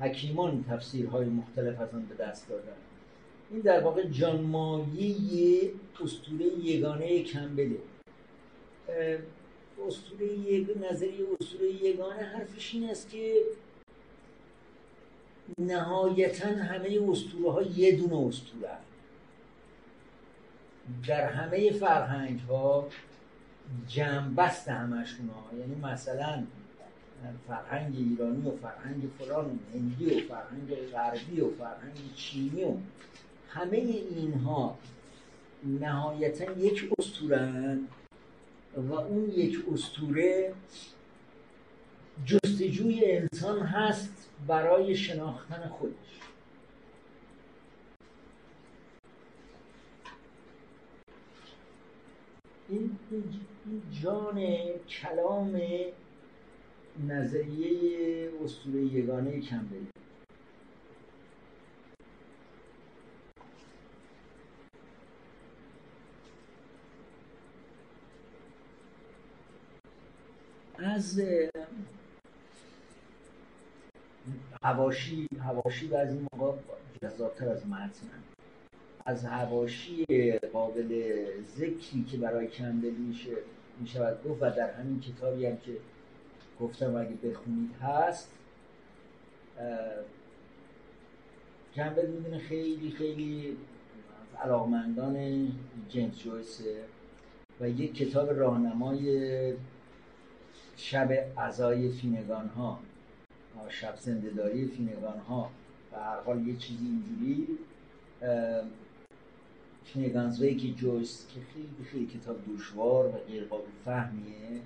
حکیمان 0.00 0.64
تفسیرهای 0.68 1.26
مختلف 1.26 1.80
از 1.80 1.88
آن 1.94 2.06
به 2.06 2.14
دست 2.14 2.48
دادن. 2.48 2.76
این 3.50 3.60
در 3.60 3.80
واقع 3.80 4.02
جانمایی 4.02 5.70
اسطوره 6.04 6.46
یگانه 6.46 7.22
کمبله 7.22 7.76
اسطوره 9.88 10.26
یک 10.26 10.68
نظریه 10.90 11.26
اسطوره 11.40 11.70
یگانه 11.70 12.22
حرفش 12.22 12.74
این 12.74 12.90
است 12.90 13.10
که 13.10 13.34
نهایتا 15.58 16.48
همه 16.48 16.98
اسطوره 17.10 17.52
ها 17.52 17.62
یه 17.62 17.96
دونه 17.96 18.26
اسطوره. 18.28 18.70
در 21.06 21.26
همه 21.32 21.70
فرهنگ 21.70 22.40
ها 22.40 22.88
جنبست 23.88 24.68
همشون 24.68 25.28
ها 25.28 25.58
یعنی 25.58 25.74
مثلا 25.74 26.44
فرهنگ 27.48 27.94
ایرانی 27.96 28.48
و 28.48 28.56
فرهنگ 28.56 29.02
فلان 29.18 29.44
و 29.44 29.58
هندی 29.74 30.14
و 30.14 30.28
فرهنگ 30.28 30.74
غربی 30.92 31.40
و 31.40 31.50
فرهنگ 31.50 32.14
چینی 32.16 32.64
و 32.64 32.76
همه 33.48 33.76
اینها 33.76 34.78
نهایتا 35.64 36.52
یک 36.52 36.90
اسطوره 36.98 37.78
و 38.76 38.92
اون 38.92 39.30
یک 39.30 39.64
استوره 39.72 40.54
جستجوی 42.26 43.04
انسان 43.04 43.60
هست 43.60 44.30
برای 44.46 44.96
شناختن 44.96 45.68
خودش. 45.68 45.94
این, 52.68 52.98
جان 54.02 54.40
کلام 54.88 55.60
نظریه 57.08 58.30
اسطوره 58.44 58.80
یگانه 58.80 59.40
کمبلی 59.40 59.86
از 70.78 71.20
هواشی 74.62 75.28
هواشی 75.42 75.88
بعضی 75.88 76.26
موقع 76.32 76.58
جذابتر 77.02 77.48
از 77.48 77.66
متن 77.66 78.08
از 79.06 79.24
هواشی 79.24 80.04
قابل 80.52 81.02
ذکری 81.56 82.04
که 82.04 82.16
برای 82.16 82.48
کندل 82.48 82.90
میشه 82.90 83.36
می‌شود 83.80 84.24
گفت 84.24 84.42
و 84.42 84.50
در 84.50 84.70
همین 84.70 85.00
کتابی 85.00 85.46
هم 85.46 85.56
که 85.56 85.76
گفتم 86.60 86.96
اگه 86.96 87.14
بخونید 87.14 87.70
هست 87.82 88.30
کمبل 91.74 92.06
می‌دونه 92.06 92.38
خیلی 92.38 92.90
خیلی 92.90 93.56
علاقمندان 94.44 95.48
جیمز 95.88 96.18
جویسه 96.18 96.84
و 97.60 97.68
یک 97.68 97.94
کتاب 97.94 98.30
راهنمای 98.30 99.54
شب 100.76 101.12
عزای 101.38 101.92
فینگان 101.92 102.48
ها 102.48 102.78
شب 103.68 103.96
زندهداری 103.96 104.66
فینگان 104.66 105.18
ها 105.18 105.50
و 105.92 105.96
هر 105.96 106.20
حال 106.20 106.46
یه 106.46 106.56
چیزی 106.56 106.86
اینجوری 106.86 107.58
فینگانز 109.84 110.42
که 110.42 110.72
جویس 110.72 111.26
که 111.34 111.40
خیلی 111.54 111.84
خیلی 111.84 112.06
کتاب 112.06 112.36
دشوار 112.54 113.06
و 113.06 113.12
غیر 113.12 113.44
قابل 113.44 113.70
فهمیه. 113.84 114.60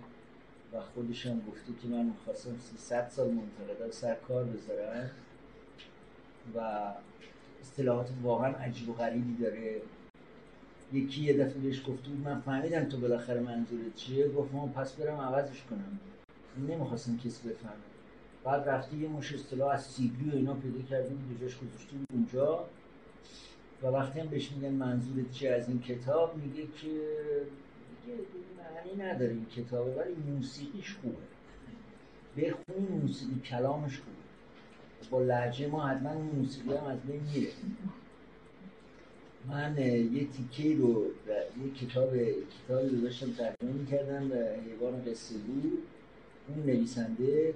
و 0.74 0.80
خودش 0.80 1.26
هم 1.26 1.40
گفته 1.40 1.72
که 1.82 1.88
من 1.88 2.04
می‌خواستم 2.04 2.58
300 2.58 3.08
سال 3.08 3.30
منتقدا 3.30 3.90
سر 3.90 4.14
کار 4.14 4.44
بذارم 4.44 5.10
و 6.56 6.60
اصطلاحات 7.60 8.10
واقعا 8.22 8.52
عجیب 8.52 8.88
و 8.88 8.92
غریبی 8.92 9.42
داره. 9.42 9.80
یکی 10.92 11.22
یه 11.22 11.32
دفعه 11.32 11.60
بهش 11.60 11.80
گفته 11.80 12.08
بود 12.08 12.20
من 12.24 12.40
فهمیدم 12.40 12.84
تو 12.84 13.00
بالاخره 13.00 13.40
منظورت 13.40 13.94
چیه؟ 13.96 14.28
گفت 14.28 14.54
من 14.54 14.68
پس 14.68 14.92
برم 14.92 15.20
عوضش 15.20 15.62
کنم. 15.70 16.00
نمی‌خواستم 16.68 17.16
کسی 17.16 17.48
بفهمه. 17.48 17.74
بعد 18.44 18.68
رفتی 18.68 18.96
یه 18.96 19.08
مش 19.08 19.32
اصطلاح 19.32 19.74
از 19.74 19.84
سیگلی 19.84 20.30
و 20.30 20.34
اینا 20.34 20.54
پیدا 20.54 20.82
کردیم 20.82 21.28
دو 21.28 21.46
جاش 21.46 21.58
گذاشتیم 21.58 22.06
اونجا. 22.12 22.64
و 23.82 23.86
وقتی 23.86 24.20
هم 24.20 24.26
بهش 24.26 24.52
میگن 24.52 24.74
منظورت 24.74 25.30
چیه 25.30 25.50
از 25.50 25.68
این 25.68 25.80
کتاب 25.80 26.36
میگه 26.36 26.62
که 26.62 27.00
معنی 28.58 29.02
نداره 29.02 29.32
این 29.32 29.46
کتابه 29.46 29.90
ولی 29.90 30.14
موسیقیش 30.14 30.96
خوبه. 31.02 31.16
بخونی 32.36 32.88
موسیقی 33.02 33.40
کلامش 33.40 33.98
خوبه. 33.98 34.14
با 35.10 35.22
لحجه 35.22 35.66
ما 35.66 35.86
حتما 35.86 36.14
موسیقی 36.14 36.74
هم 36.74 36.84
از 36.84 36.98
بین 37.00 37.48
من 39.48 39.78
یه 39.78 40.26
تیکه 40.26 40.76
رو 40.76 41.06
یه 41.64 41.70
کتاب 41.74 42.16
کتابی 42.16 42.88
رو 42.88 43.00
داشتم 43.00 43.32
ترجمه 43.32 43.72
می‌کردم 43.72 44.30
و 44.30 44.34
حیوان 44.34 45.04
قصه 45.04 45.38
بود. 45.38 45.78
اون 46.48 46.66
نویسنده 46.66 47.54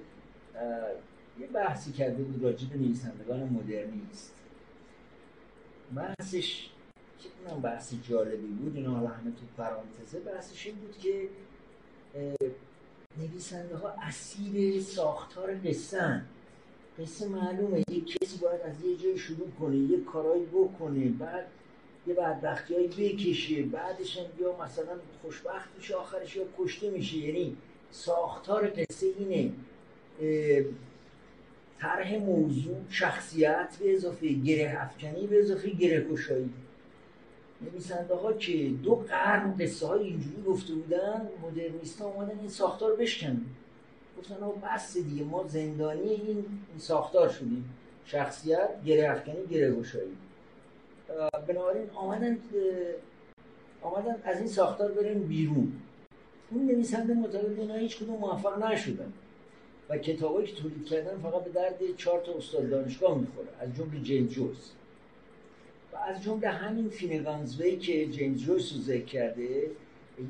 یه 1.40 1.46
بحثی 1.54 1.92
کرده 1.92 2.22
بود 2.22 2.42
راجع 2.42 2.68
به 2.68 2.76
نویسندگان 2.76 3.40
مدرنیست. 3.40 4.34
بحثش 5.94 6.70
که 7.18 7.28
اونم 7.44 7.62
بحث 7.62 7.94
جالبی 8.08 8.46
بود 8.46 8.76
اینا 8.76 8.90
حالا 8.90 9.08
همه 9.08 9.30
تو 9.30 9.62
پرانتزه 9.62 10.20
بحثش 10.20 10.66
این 10.66 10.74
بود 10.74 10.98
که 10.98 11.28
نویسنده 13.18 13.76
ها 13.76 13.88
اسیر 13.88 14.82
ساختار 14.82 15.54
قصه 15.54 16.22
قصه 16.98 17.28
معلومه 17.28 17.82
یک 17.90 18.18
کسی 18.18 18.38
باید 18.38 18.60
از 18.60 18.84
یه 18.84 18.96
جای 18.96 19.18
شروع 19.18 19.50
کنه 19.60 19.76
یه 19.76 20.00
کارایی 20.00 20.46
بکنه 20.46 21.08
بعد 21.08 21.46
یه 22.06 22.14
بدبختی 22.14 22.74
های 22.74 22.86
بکشه 22.86 23.62
بعدش 23.62 24.18
هم 24.18 24.24
یا 24.40 24.56
مثلا 24.64 24.98
خوشبخت 25.22 25.68
میشه 25.76 25.94
آخرش 25.94 26.36
یا 26.36 26.44
کشته 26.58 26.90
میشه. 26.90 27.16
یعنی 27.16 27.56
ساختار 27.90 28.70
قصه 28.70 29.06
اینه 29.18 29.52
طرح 31.78 32.18
موضوع 32.18 32.76
شخصیت 32.88 33.76
به 33.80 33.94
اضافه 33.94 34.28
گره 34.28 34.76
افکنی 34.82 35.26
به 35.26 35.40
اضافه 35.40 35.70
گره 35.70 36.06
کشایی. 36.12 36.50
نویسنده 37.60 38.14
ها 38.14 38.32
که 38.32 38.70
دو 38.82 38.94
قرن 38.94 39.56
قصه 39.60 39.86
های 39.86 40.02
اینجوری 40.02 40.42
گفته 40.46 40.74
بودن 40.74 41.28
مدرنیست 41.42 42.00
ها 42.00 42.08
اومدن 42.08 42.38
این 42.38 42.48
ساختار 42.48 42.96
بشکنن. 42.96 43.40
گفتن 44.18 44.40
ها 44.40 44.50
بس 44.50 44.96
دیگه 44.96 45.24
ما 45.24 45.46
زندانی 45.46 46.08
این 46.10 46.44
ساختار 46.78 47.28
شدیم. 47.28 47.74
شخصیت 48.04 48.84
گره 48.84 49.10
افکنی 49.10 49.46
گره 49.50 49.72
گشایی 49.72 50.16
بنابراین 51.48 51.90
آمدن 51.94 52.38
آمدن 53.82 54.16
از 54.24 54.38
این 54.38 54.48
ساختار 54.48 54.92
برن 54.92 55.18
بیرون. 55.18 55.72
اون 56.50 56.66
نویسنده 56.66 57.14
مطابق 57.14 57.58
اینا 57.58 57.74
هیچ 57.74 57.98
کدوم 57.98 58.16
موفق 58.16 58.64
نشدن. 58.64 59.12
و 59.88 59.98
کتابایی 59.98 60.46
که 60.46 60.62
تولید 60.62 60.86
کردن 60.86 61.18
فقط 61.18 61.44
به 61.44 61.50
درد 61.50 61.96
چهار 61.96 62.20
تا 62.20 62.32
استاد 62.32 62.70
دانشگاه 62.70 63.18
می‌خوره 63.18 63.48
از 63.60 63.74
جمله 63.76 64.00
جیمز 64.00 64.30
جویس 64.30 64.70
و 65.92 65.96
از 65.96 66.22
جمله 66.22 66.48
همین 66.48 66.88
فینگانزوی 66.88 67.76
که 67.76 68.06
جیمز 68.06 68.40
جویس 68.40 68.72
رو 68.72 68.78
ذکر 68.80 69.04
کرده 69.04 69.70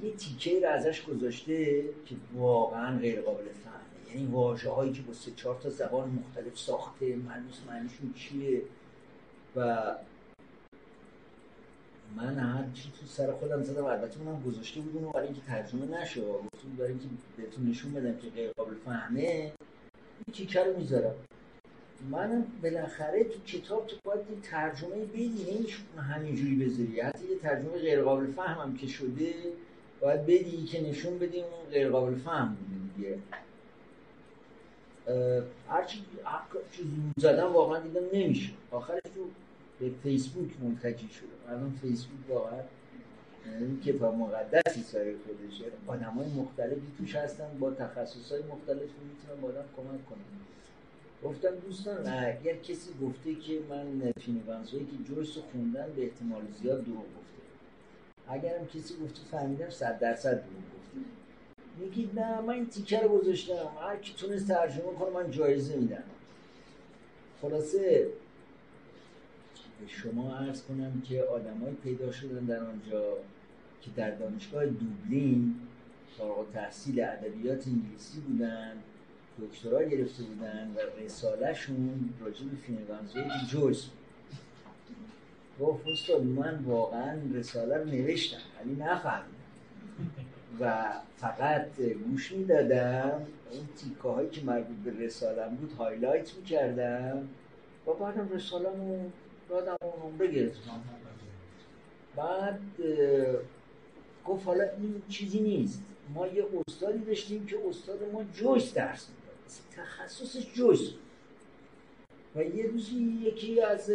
یه 0.03 0.13
تیکه 0.17 0.61
رو 0.61 0.69
ازش 0.69 1.05
گذاشته 1.05 1.85
که 2.07 2.15
واقعا 2.35 2.99
غیر 2.99 3.21
قابل 3.21 3.45
فهمه. 3.45 4.15
یعنی 4.15 4.27
واژه 4.27 4.71
هایی 4.71 4.93
که 4.93 5.03
با 5.03 5.13
سه 5.13 5.31
چهار 5.31 5.61
تا 5.63 5.71
زبان 5.71 6.09
مختلف 6.09 6.59
ساخته 6.59 7.17
معنیش 7.17 7.55
معنیشون 7.69 8.13
چیه؟ 8.13 8.63
و 9.57 9.95
من 12.17 12.39
هر 12.39 12.65
چی 12.75 12.93
تو 13.01 13.07
سر 13.07 13.33
خودم 13.33 13.63
زدم 13.63 13.85
البته 13.85 14.21
اونم 14.21 14.43
گذاشته 14.43 14.81
بود 14.81 14.97
اونو 14.97 15.11
برای 15.11 15.27
اینکه 15.27 15.43
ترجمه 15.47 16.01
نشه. 16.01 16.21
گفتم 16.21 16.77
برای 16.79 16.91
اینکه 16.91 17.07
بهتون 17.37 17.67
نشون 17.71 17.93
بدم 17.93 18.19
که 18.19 18.29
غیر 18.31 18.51
قابل 18.57 18.75
فهمه. 18.85 19.21
این 19.21 20.33
تیکه 20.33 20.65
رو 20.65 20.77
می‌ذارم. 20.77 21.15
منم 22.11 22.47
بالاخره 22.63 23.25
تو 23.25 23.59
کتاب 23.59 23.87
تو 23.87 23.97
باید 24.05 24.21
یه 24.21 24.37
ترجمه 24.43 25.05
بدی 25.05 25.47
نمیشه 25.55 25.79
همینجوری 25.99 26.55
بذاری. 26.55 27.01
حتی 27.01 27.25
یه 27.31 27.39
ترجمه 27.39 27.79
غیر 27.79 28.03
قابل 28.03 28.27
فهمم 28.27 28.77
که 28.77 28.87
شده 28.87 29.35
باید 30.01 30.23
بدی 30.23 30.65
که 30.65 30.83
نشون 30.83 31.19
بدیم 31.19 31.45
اون 31.45 31.71
غیر 31.71 31.89
قابل 31.91 32.15
فهم 32.15 32.57
دیگه. 32.97 33.19
هرچی 35.69 36.03
چیزی 36.73 37.13
زدم 37.17 37.53
واقعا 37.53 37.81
دیدم 37.81 38.05
نمیشه. 38.13 38.53
آخرش 38.71 39.03
تو 39.03 39.31
به 39.81 39.91
فیسبوک 40.03 40.51
منتجی 40.63 41.09
شده. 41.09 41.29
الان 41.49 41.79
فیسبوک 41.83 42.19
واقعا 42.29 42.61
این 43.61 43.81
کتاب 43.81 44.15
مقدسی 44.15 44.83
سای 44.83 45.15
خودشه. 45.17 45.65
آدم 45.87 46.11
های 46.11 46.29
مختلفی 46.29 46.83
توش 46.99 47.17
هستن 47.17 47.59
با 47.61 47.71
تخصص 47.71 48.33
های 48.33 48.43
مختلفی 48.43 48.85
می‌تونن 48.85 49.41
با 49.41 49.49
آدم 49.49 49.65
کمک 49.77 50.07
کنن. 50.07 50.19
گفتم 51.25 51.55
دوستان 51.67 52.07
اگر 52.07 52.57
کسی 52.57 52.91
گفته 53.03 53.35
که 53.35 53.61
من 53.71 54.13
فینوانزوی 54.13 54.81
که 54.81 55.15
جویس 55.15 55.37
رو 55.37 55.43
خوندن 55.43 55.93
به 55.97 56.03
احتمال 56.03 56.43
زیاد 56.63 56.85
دروغ 56.85 56.99
گفته. 56.99 57.43
اگرم 58.29 58.67
کسی 58.67 58.95
گفته 59.05 59.21
فهمیدم 59.31 59.71
صد 59.71 59.99
درصد 59.99 60.31
دروغ 60.31 60.63
گفته. 60.77 60.99
میگید 61.79 62.19
نه 62.19 62.41
من 62.41 62.55
این 62.55 63.01
رو 63.03 63.09
گذاشتم. 63.09 63.69
هر 63.81 63.97
کی 63.97 64.15
تونست 64.15 64.49
ترجمه 64.49 64.93
کنه 64.99 65.11
من 65.11 65.31
جایزه 65.31 65.77
میدم. 65.77 66.03
خلاصه 67.43 68.09
به 69.81 69.89
شما 69.89 70.37
عرض 70.37 70.63
کنم 70.63 71.01
که 71.01 71.23
آدمایی 71.23 71.75
پیدا 71.75 72.13
شدن 72.13 72.45
در 72.45 72.65
آنجا 72.65 73.17
که 73.83 73.91
در 73.97 74.11
دانشگاه 74.11 74.67
دوبلین 74.67 75.55
فارغ 76.19 76.53
تحصیل 76.53 77.01
ادبیات 77.01 77.67
انگلیسی 77.67 78.21
بودن. 78.21 78.73
دکترا 79.43 79.85
گرفته 79.85 80.23
بودن 80.23 80.75
و 80.77 81.05
رسالهشون 81.05 82.15
راجع 82.21 82.45
به 82.45 82.57
فینگانزوی 82.57 83.25
جویس 83.51 83.87
گفت 85.61 85.85
استاد 85.93 86.23
من 86.23 86.65
واقعا 86.67 87.19
رساله 87.35 87.77
رو 87.77 87.85
نوشتم 87.85 88.39
ولی 88.61 88.75
نفهمیدم. 88.75 89.35
و 90.61 90.93
فقط 91.17 91.81
گوش 91.81 92.33
می‌دادم 92.33 93.27
اون 93.51 93.69
تیکه 93.77 94.09
هایی 94.09 94.31
که 94.31 94.45
مربوط 94.45 94.77
به 94.85 95.05
رسالم 95.05 95.55
بود 95.55 95.73
highlight 95.73 96.35
می‌کردم. 96.35 97.29
و 97.87 97.93
بعدم 97.93 98.29
رسالم 98.33 99.13
دادم 99.49 99.77
اون 99.83 100.13
نمره 100.13 100.33
گرفتم. 100.33 100.81
بعد 102.17 102.61
گفت 104.27 104.47
حالا 104.47 104.65
این 104.65 105.03
چیزی 105.09 105.41
نیست. 105.41 105.83
ما 106.15 106.27
یه 106.27 106.45
استادی 106.69 106.99
داشتیم 106.99 107.47
که 107.47 107.57
استاد 107.69 107.99
ما 108.13 108.25
جویس 108.25 108.75
درس 108.75 109.09
تخصصش 109.77 110.55
جویس. 110.55 110.93
و 112.37 112.43
یه 112.43 112.67
روزی 112.67 112.97
یکی 113.23 113.61
از 113.61 113.91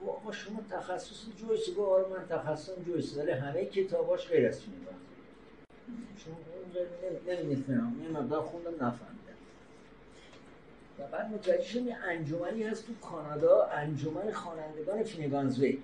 آقا 0.08 0.32
شما 0.32 0.62
تخصص 0.70 1.26
جویس 1.38 1.70
گفت 1.70 1.80
آره 1.80 2.08
من 2.08 2.28
تخصصم 2.28 2.84
جویس 2.84 3.18
ولی 3.18 3.32
همه 3.32 3.66
کتاباش 3.66 4.28
غیر 4.28 4.48
از 4.48 4.62
فینگانزویک 4.62 5.02
شما 6.18 6.38
نمی‌فهمم 7.28 8.04
یه 8.04 8.10
مقدار 8.10 8.42
خوندم 8.42 8.86
نفهم 8.86 9.21
و 11.02 11.08
بعد 11.12 11.32
متوجه 11.32 11.64
شدم 11.64 11.88
یه 11.88 11.96
انجمنی 11.96 12.64
هست 12.64 12.88
تو 12.88 12.94
کانادا 12.94 13.66
انجمن 13.66 14.32
خوانندگان 14.32 15.04
فینگانزویک 15.04 15.80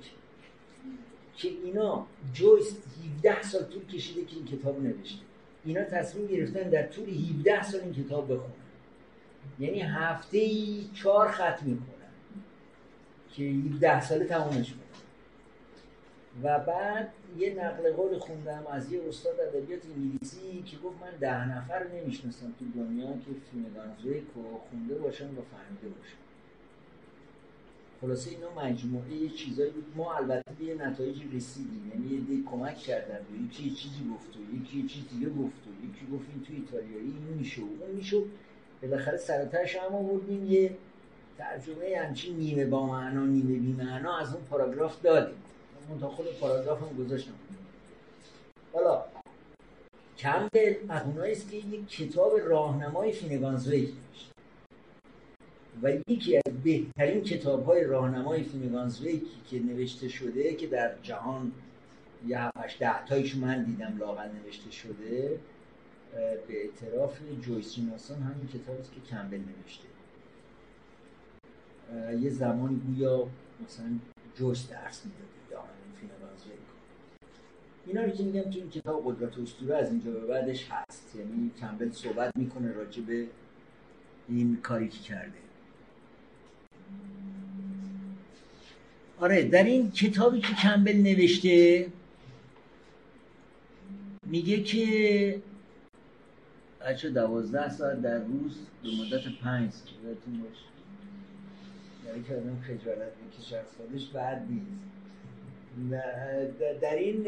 که 1.37 1.47
اینا 1.47 2.05
جویس 2.33 2.77
17 3.17 3.41
سال 3.41 3.63
طول 3.63 3.85
کشیده 3.85 4.25
که 4.25 4.35
این 4.35 4.45
کتاب 4.45 4.81
نوشته. 4.81 5.21
اینا 5.65 5.83
تصمیم 5.83 6.27
گرفتن 6.27 6.69
در 6.69 6.87
طول 6.87 7.09
17 7.09 7.63
سال 7.63 7.81
این 7.81 7.93
کتاب 7.93 8.33
بخونن. 8.33 8.53
یعنی 9.59 9.81
هفته 9.81 10.37
ای 10.37 10.89
چهار 10.93 11.31
خط 11.31 11.63
می‌کنن. 11.63 11.87
که 13.31 13.43
17 13.43 14.01
ساله 14.01 14.25
تمامش 14.25 14.55
می‌کنن 14.55 14.87
و 16.43 16.59
بعد 16.59 17.13
یه 17.37 17.53
نقل 17.53 17.91
قول 17.93 18.17
خوندم 18.17 18.63
از 18.71 18.91
یه 18.91 19.01
استاد 19.09 19.39
ادبیات 19.39 19.81
انگلیسی 19.85 20.63
که 20.65 20.77
گفت 20.77 20.95
من 21.01 21.17
ده 21.19 21.57
نفر 21.57 21.87
نمی‌شناسم 21.87 22.53
تو 22.59 22.65
دنیا 22.75 23.07
که 23.07 23.31
فیلم 23.51 23.65
کو 24.33 24.57
خونده 24.69 24.95
باشن 24.95 25.25
و 25.25 25.41
فهمیده 25.41 25.87
باشن. 25.97 26.17
خلاصه 28.01 28.31
اینا 28.31 28.63
مجموعه 28.63 29.13
یه 29.13 29.29
چیزایی 29.29 29.71
بود. 29.71 29.85
ما 29.95 30.15
البته 30.15 30.53
به 30.59 30.65
یه 30.65 30.75
نتایجی 30.75 31.29
رسیدیم. 31.33 31.91
یعنی 31.93 32.35
یه 32.37 32.43
کمک 32.51 32.77
کردن 32.77 33.19
یکی 33.45 33.69
چیزی 33.69 34.09
گفت 34.13 34.37
و 34.37 34.55
یکی 34.55 34.87
چیز 34.87 35.03
دیگه 35.09 35.29
گفت 35.29 35.67
و 35.67 35.85
یکی 35.85 36.05
گفت 36.13 36.25
این 36.33 36.43
تو 36.43 36.53
ایتالیایی 36.53 37.13
این 37.27 37.37
میشه 37.37 37.61
و 37.61 37.65
اون 37.65 37.95
میشه. 37.95 38.17
بالاخره 38.81 39.17
سرترش 39.17 39.75
هم 39.75 39.95
آوردیم 39.95 40.51
یه 40.51 40.77
ترجمه 41.37 41.97
همچین 42.05 42.37
نیمه 42.37 42.65
با 42.65 42.85
معنا 42.85 43.25
نیمه 43.25 43.59
بی 43.59 43.71
معنا 43.71 44.17
از 44.17 44.33
اون 44.33 44.43
پاراگراف 44.43 45.01
دادیم. 45.01 45.37
منتها 45.89 46.09
خود 46.09 46.25
پاراگراف 46.39 46.81
هم 46.81 47.03
گذاشتم. 47.03 47.33
حالا 48.73 49.03
کمبل 50.17 50.75
از 50.89 51.17
است 51.17 51.51
که 51.51 51.57
یک 51.57 51.87
کتاب 51.87 52.31
راهنمای 52.37 53.11
فینگانزویک 53.11 53.89
نوشت 53.89 54.31
و 55.81 56.11
یکی 56.11 56.37
از 56.37 56.63
بهترین 56.63 57.23
کتاب 57.23 57.65
های 57.65 57.83
راهنمای 57.83 58.43
فینگانزویک 58.43 59.23
که 59.49 59.59
نوشته 59.59 60.07
شده 60.07 60.55
که 60.55 60.67
در 60.67 60.95
جهان 61.03 61.51
یه 62.27 62.41
هفت 62.41 62.59
هش 62.59 62.77
ده 62.79 63.05
تاییش 63.05 63.35
من 63.35 63.63
دیدم 63.63 63.97
لااقل 63.97 64.29
نوشته 64.43 64.71
شده 64.71 65.39
به 66.47 66.61
اعتراف 66.61 67.19
جویس 67.41 67.73
شناسان 67.73 68.21
همین 68.21 68.47
کتابی 68.47 68.83
که 68.83 69.01
کمبل 69.09 69.37
نوشته. 69.37 69.87
یه 72.23 72.29
زمانی 72.29 72.75
گویا 72.75 73.27
مثلا 73.65 73.99
جویس 74.35 74.69
درس 74.69 75.05
می‌داده. 75.05 75.36
همین 76.45 76.57
اینا 77.85 78.03
رو 78.03 78.09
که 78.09 78.23
میگم 78.23 78.41
تو 78.41 78.59
این 78.59 78.69
کتاب 78.69 79.03
قدرت 79.05 79.39
اسطوره 79.39 79.75
از 79.75 79.91
اینجا 79.91 80.11
به 80.11 80.19
بعدش 80.19 80.67
هست. 80.69 81.15
یعنی 81.15 81.51
کمبل 81.59 81.91
صحبت 81.91 82.37
می‌کنه 82.37 82.71
راجع 82.71 83.01
به 83.01 83.27
این 84.29 84.57
کاری 84.63 84.87
که 84.87 84.99
کرده. 84.99 85.37
آره 89.19 89.43
در 89.43 89.63
این 89.63 89.91
کتابی 89.91 90.41
که 90.41 90.53
کمبل 90.53 90.97
نوشته 90.97 91.87
میگه 94.25 94.63
که 94.63 95.41
بچه 96.81 97.09
دوازده 97.09 97.69
ساعت 97.69 98.01
در 98.01 98.17
روز 98.17 98.57
به 98.83 98.89
مدت 98.89 99.41
پنج 99.41 99.71
یادتون 100.03 100.41
باشه. 100.41 100.65
یعنی 102.05 102.23
که 102.23 102.35
آدم 102.35 102.61
خجالت 102.61 103.11
می‌کشه 103.25 103.57
از 103.57 103.65
خودش 103.77 104.07
بعد 104.07 104.47
نیست. 104.49 104.96
در 106.81 106.95
این 106.95 107.23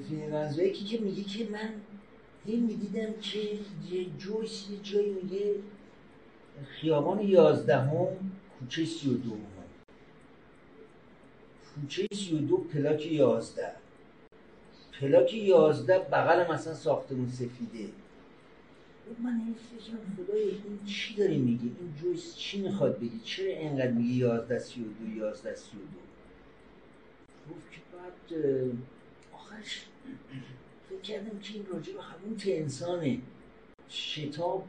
فیلم 0.00 0.48
که 0.84 0.98
میگه 0.98 1.22
که 1.22 1.48
من 1.50 1.70
این 2.44 2.64
می‌دیدم 2.64 3.12
که 3.20 3.38
جوش 4.18 4.70
یه 4.70 4.78
جایی 4.82 5.10
میگه 5.10 5.54
خیابان 6.66 7.20
یازدهم 7.20 8.06
کوچه 8.58 8.84
سی 8.84 9.08
و 9.10 9.14
دو 9.14 9.36
کوچه 11.74 12.06
سی 12.14 12.34
و 12.34 12.38
دو 12.38 12.56
پلاک 12.56 13.06
یازده. 13.06 13.72
پلاک 15.00 15.34
یازده 15.34 15.98
بغل 15.98 16.52
مثلا 16.52 16.74
ساختمون 16.74 17.28
سفیده. 17.28 17.92
من 19.22 19.30
این 19.30 19.54
فکرم 19.54 19.98
خدای 20.16 20.42
این 20.42 20.84
چی 20.86 21.14
داری 21.14 21.38
میگه 21.38 21.62
این 21.62 21.94
جویس 22.02 22.36
چی 22.36 22.62
می‌خواد 22.62 22.98
بگی 22.98 23.20
چرا 23.24 23.46
اینقدر 23.46 23.90
میگه 23.90 24.14
یازده 24.14 24.58
سی 24.58 24.80
و 24.80 24.84
دو 24.84 25.16
یازده 25.16 25.54
سی 25.54 25.76
و 25.76 25.80
دو؟ 25.80 26.07
گفت 27.50 27.72
که 27.72 27.78
بعد 27.92 28.42
آخرش 29.32 29.86
فکر 30.88 31.00
کردم 31.00 31.38
که 31.38 31.54
این 31.54 31.66
راجع 31.72 31.92
به 31.92 32.02
حبوط 32.02 32.42
انسانه. 32.46 33.18
شتاب 33.88 34.68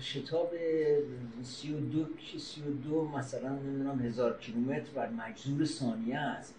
شتاب 0.00 0.50
سی 1.42 1.72
و 1.74 1.80
دو 1.80 2.06
سی 2.38 2.62
و 2.62 2.70
دو 2.70 3.08
مثلا 3.08 3.48
نمی‌دونم 3.48 4.00
هزار 4.00 4.38
کیلومتر 4.38 4.90
بر 4.94 5.08
مجزور 5.08 5.64
ثانیه 5.64 6.18
است. 6.18 6.54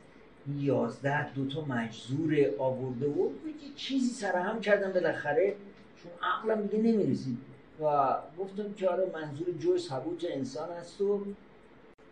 یازده 0.60 1.34
دوتا 1.34 1.62
مجزور 1.62 2.50
آورده 2.60 3.08
و 3.08 3.30
یه 3.48 3.74
چیزی 3.76 4.10
سرهم 4.10 4.62
کردم 4.62 4.92
بالاخره. 4.92 5.56
چون 6.04 6.12
عقلم 6.22 6.68
دیگه 6.68 6.84
نمی‌رسید. 6.84 7.38
و 7.82 8.16
گفتم 8.40 8.74
که 8.74 8.90
آره 8.90 9.12
منظور 9.14 9.52
جویس 9.52 9.92
حبوط 9.92 10.26
انسان 10.30 10.72
است 10.72 11.02
و 11.02 11.26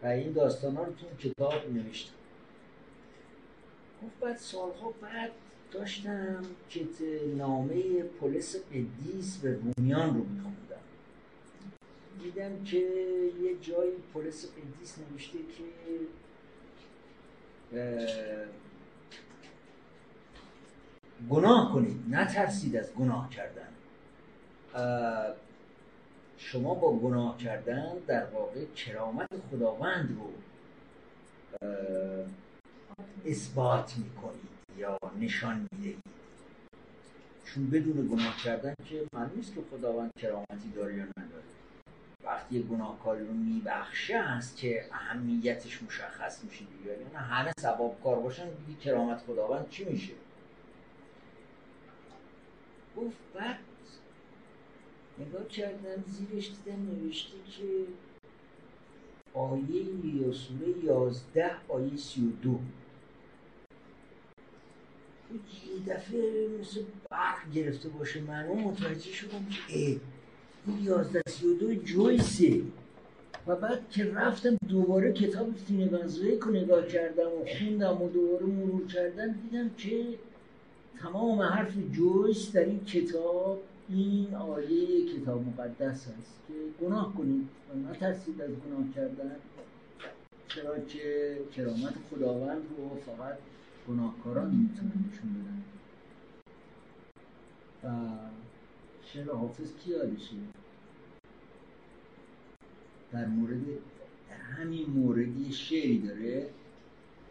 و 0.03 0.07
این 0.07 0.31
داستان 0.31 0.75
ها 0.75 0.83
رو 0.83 0.93
تو 0.93 1.29
کتاب 1.29 1.53
نوشتم. 1.73 2.13
گفت 4.03 4.19
بعد 4.21 4.37
سالها 4.37 4.93
بعد 5.01 5.31
داشتم 5.71 6.43
که 6.69 6.85
نامه 7.37 8.03
پلیس 8.03 8.55
قدیس 8.55 9.37
به 9.37 9.59
رومیان 9.77 10.15
رو 10.15 10.23
میخوندم. 10.23 10.55
دیدم 12.23 12.63
که 12.63 12.77
یه 13.41 13.59
جایی 13.61 13.91
پلیس 14.13 14.45
قدیس 14.51 14.97
نوشته 14.99 15.37
که 15.37 15.63
گناه 21.29 21.73
کنید 21.73 22.03
نترسید 22.09 22.75
از 22.75 22.93
گناه 22.93 23.29
کردن. 23.29 23.69
شما 26.37 26.73
با 26.73 26.95
گناه 26.95 27.37
کردن 27.37 27.97
در 28.07 28.25
واقع 28.25 28.65
کرامت 28.65 29.29
خداوند 29.51 30.17
رو 30.19 30.29
اثبات 33.25 33.97
می‌کنید 33.97 34.49
یا 34.77 34.97
نشان 35.19 35.67
می‌دهید؟ 35.71 35.99
چون 37.45 37.69
بدون 37.69 38.07
گناه 38.07 38.37
کردن 38.43 38.75
که 38.85 39.07
من 39.13 39.31
نیست 39.35 39.55
که 39.55 39.61
خداوند 39.71 40.11
کرامتی 40.21 40.69
داره 40.75 40.95
یا 40.95 41.03
نداره. 41.03 41.43
وقتی 42.23 42.63
گناهکاری 42.63 43.25
رو 43.25 43.33
میبخشه 43.33 44.15
است 44.15 44.57
که 44.57 44.85
اهمیتش 44.91 45.83
مشخص 45.83 46.43
میشه 46.43 46.65
دیگه. 46.65 46.91
یعنی 46.91 47.15
همه 47.15 47.51
سباب 47.59 48.03
کار 48.03 48.19
باشن 48.19 48.45
دیگه 48.49 48.79
کرامت 48.79 49.21
خداوند 49.21 49.69
چی 49.69 49.85
میشه؟ 49.85 50.13
گفت 52.97 53.17
بعد 53.33 53.59
نگاه 55.19 55.47
کردم 55.47 56.03
زیرش 56.07 56.51
دیدم 56.51 56.81
نوشته 56.81 57.37
که 57.51 57.63
آیه 59.33 60.15
یا 60.15 60.33
سوره 60.33 60.83
یازده 60.83 61.51
آیه 61.69 61.97
سی 61.97 62.21
و 62.21 62.31
دو 62.31 62.59
یه 65.35 65.93
دفعه 65.95 66.47
مثل 66.61 66.81
برق 67.09 67.51
گرفته 67.53 67.89
باشه 67.89 68.21
من 68.21 68.47
متوجه 68.47 69.11
شدم 69.11 69.45
که 69.49 69.77
ای 69.77 69.99
این 70.67 70.83
یازده 70.83 71.21
سی 71.27 71.47
و 71.47 71.53
دو 71.53 71.75
جویسه. 71.75 72.61
و 73.47 73.55
بعد 73.55 73.89
که 73.89 74.05
رفتم 74.05 74.57
دوباره 74.67 75.13
کتاب 75.13 75.55
فینگانزوی 75.67 76.37
رو 76.37 76.51
نگاه 76.51 76.87
کردم 76.87 77.27
و 77.27 77.45
خوندم 77.57 78.01
و 78.01 78.09
دوباره 78.09 78.45
مرور 78.45 78.87
کردم 78.87 79.31
دیدم 79.31 79.69
که 79.77 80.05
تمام 81.01 81.41
حرف 81.41 81.73
جویس 81.91 82.51
در 82.51 82.65
این 82.65 82.85
کتاب 82.85 83.61
این 83.89 84.35
آیه 84.35 85.13
کتاب 85.15 85.45
مقدس 85.47 86.07
هست 86.07 86.35
که 86.47 86.85
گناه 86.85 87.13
کنید. 87.17 87.47
و 87.69 87.89
نترسید 87.89 88.41
از 88.41 88.49
گناه 88.49 88.93
کردن 88.95 89.35
چرا 90.47 90.79
که 90.79 91.37
کرامت 91.55 91.93
خداوند 92.11 92.61
رو 92.77 92.89
فقط 93.05 93.37
گناهکاران 93.87 94.55
می‌تونن 94.55 94.91
نشون 95.07 95.33
بدن. 95.33 95.63
و 97.83 98.17
شعر 99.03 99.31
حافظ 99.31 99.75
کی 99.75 99.91
یادشه؟ 99.91 100.35
در 103.11 103.25
مورد 103.25 103.61
در 104.29 104.37
همین 104.37 104.89
موردی 104.89 105.53
شعری 105.53 105.99
داره؟ 105.99 106.49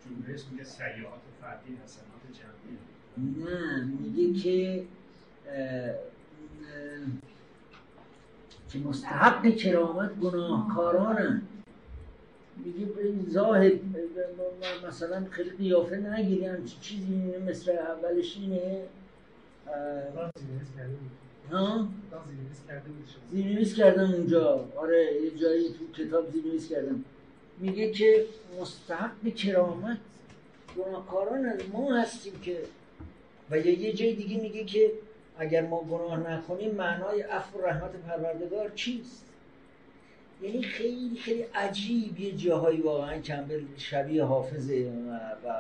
جمهوریت 0.05 0.45
میگه 0.51 0.65
سیاحات 0.65 1.21
فردی 1.41 1.79
حسنات 1.85 2.23
جمعی. 2.33 2.79
نه 3.47 3.85
میگه 3.85 4.41
که 4.41 4.87
که 8.69 8.79
مستحق 8.79 9.57
کرامت 9.57 10.15
گناهکارانن. 10.15 11.43
میگه 12.57 12.87
زاهد 13.29 13.81
مثلا 14.89 15.25
خیلی 15.31 15.51
قیافه 15.51 15.97
نگیری 15.97 16.45
همچی 16.45 16.77
چیزی 16.81 17.37
مثل 17.47 17.71
اولش 17.71 18.37
اینه. 18.37 18.83
ها؟ 21.51 21.89
زیرنویس 23.33 23.75
کردم 23.75 24.15
اونجا. 24.15 24.69
آره 24.77 25.23
یه 25.25 25.31
جایی 25.31 25.69
تو 25.69 26.03
کتاب 26.05 26.31
زیرنویس 26.31 26.69
کردم. 26.69 27.05
میگه 27.59 27.91
که 27.91 28.25
مستحق 28.61 29.35
کرامت 29.37 29.99
گناهکاران 30.77 31.53
ما 31.73 31.97
هستیم 31.97 32.41
که. 32.43 32.59
و 33.51 33.59
یه 33.59 33.93
جای 33.93 34.15
دیگه 34.15 34.41
میگه 34.41 34.65
که 34.65 34.93
اگر 35.39 35.67
ما 35.67 35.83
گناه 35.83 36.33
نکنیم 36.33 36.75
معنای 36.75 37.23
عفو 37.23 37.59
و 37.59 37.63
رحمت 37.63 37.93
پروردگار 37.93 38.71
چیست؟ 38.75 39.24
یعنی 40.45 40.63
خیلی 40.63 41.17
خیلی 41.17 41.43
عجیب 41.55 42.21
یه 42.21 42.33
جاهایی 42.33 42.81
واقعا 42.81 43.19
کمبل 43.19 43.63
شبیه 43.77 44.25
حافظه 44.25 44.93
و, 45.47 45.51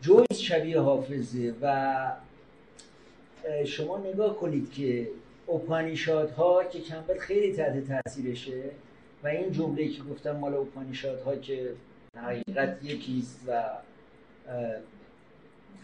جویس 0.00 0.38
شبیه 0.38 0.80
حافظه 0.80 1.54
و 1.62 2.12
شما 3.66 3.98
نگاه 3.98 4.36
کنید 4.36 4.72
که 4.72 5.08
ها 6.36 6.64
که 6.64 6.80
کمبل 6.80 7.18
خیلی 7.18 7.56
تحت 7.56 7.88
تاثیرشه 7.88 8.62
و 9.24 9.28
این 9.28 9.52
جمله 9.52 9.88
که 9.88 10.02
گفتم 10.02 10.36
مال 10.36 10.54
ها 11.24 11.36
که 11.36 11.72
حقیقت 12.16 12.84
یکیست 12.84 13.40
و 13.48 13.62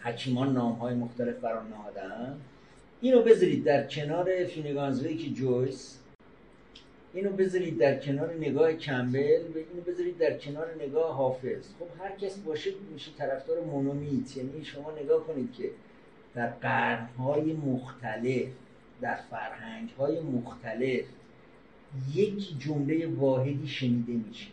حکیمان 0.03 0.53
نام 0.53 0.73
های 0.73 0.93
مختلف 0.93 1.35
بران 1.35 1.69
نهادن 1.69 2.41
اینو 3.01 3.21
بذارید 3.21 3.63
در 3.63 3.87
کنار 3.87 4.45
که 5.15 5.29
جویس 5.29 6.00
اینو 7.13 7.29
بذارید 7.29 7.77
در 7.77 7.99
کنار 7.99 8.33
نگاه 8.33 8.73
کمبل 8.73 9.41
و 9.55 9.57
اینو 9.57 9.81
بذارید 9.87 10.17
در 10.17 10.37
کنار 10.37 10.75
نگاه 10.79 11.15
حافظ. 11.15 11.65
خب 11.79 12.03
هر 12.03 12.11
کس 12.15 12.37
باشه 12.37 12.71
میشه 12.93 13.11
طرفدار 13.17 13.63
مونومیت 13.63 14.37
یعنی 14.37 14.65
شما 14.65 14.91
نگاه 14.91 15.27
کنید 15.27 15.53
که 15.53 15.69
در 16.35 16.49
قرنهای 16.49 17.53
مختلف 17.53 18.47
در 19.01 19.15
فرهنگهای 19.15 20.19
مختلف 20.19 21.05
یک 22.13 22.59
جمله 22.59 23.07
واحدی 23.07 23.67
شنیده 23.67 24.13
میشه. 24.13 24.47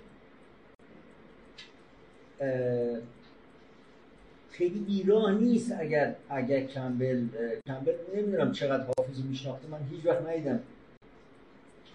خیلی 4.51 4.79
بیراه 4.79 5.35
نیست 5.35 5.73
اگر 5.79 6.14
اگر 6.31 6.64
کمبل 6.64 7.27
کمبل 7.66 7.92
نمی‌دونم 8.16 8.53
چقدر 8.53 8.85
حافظ 8.99 9.21
میشناخته. 9.21 9.68
من 9.68 9.79
هیچ 9.90 10.07
وقت 10.07 10.29
ندیدم. 10.29 10.61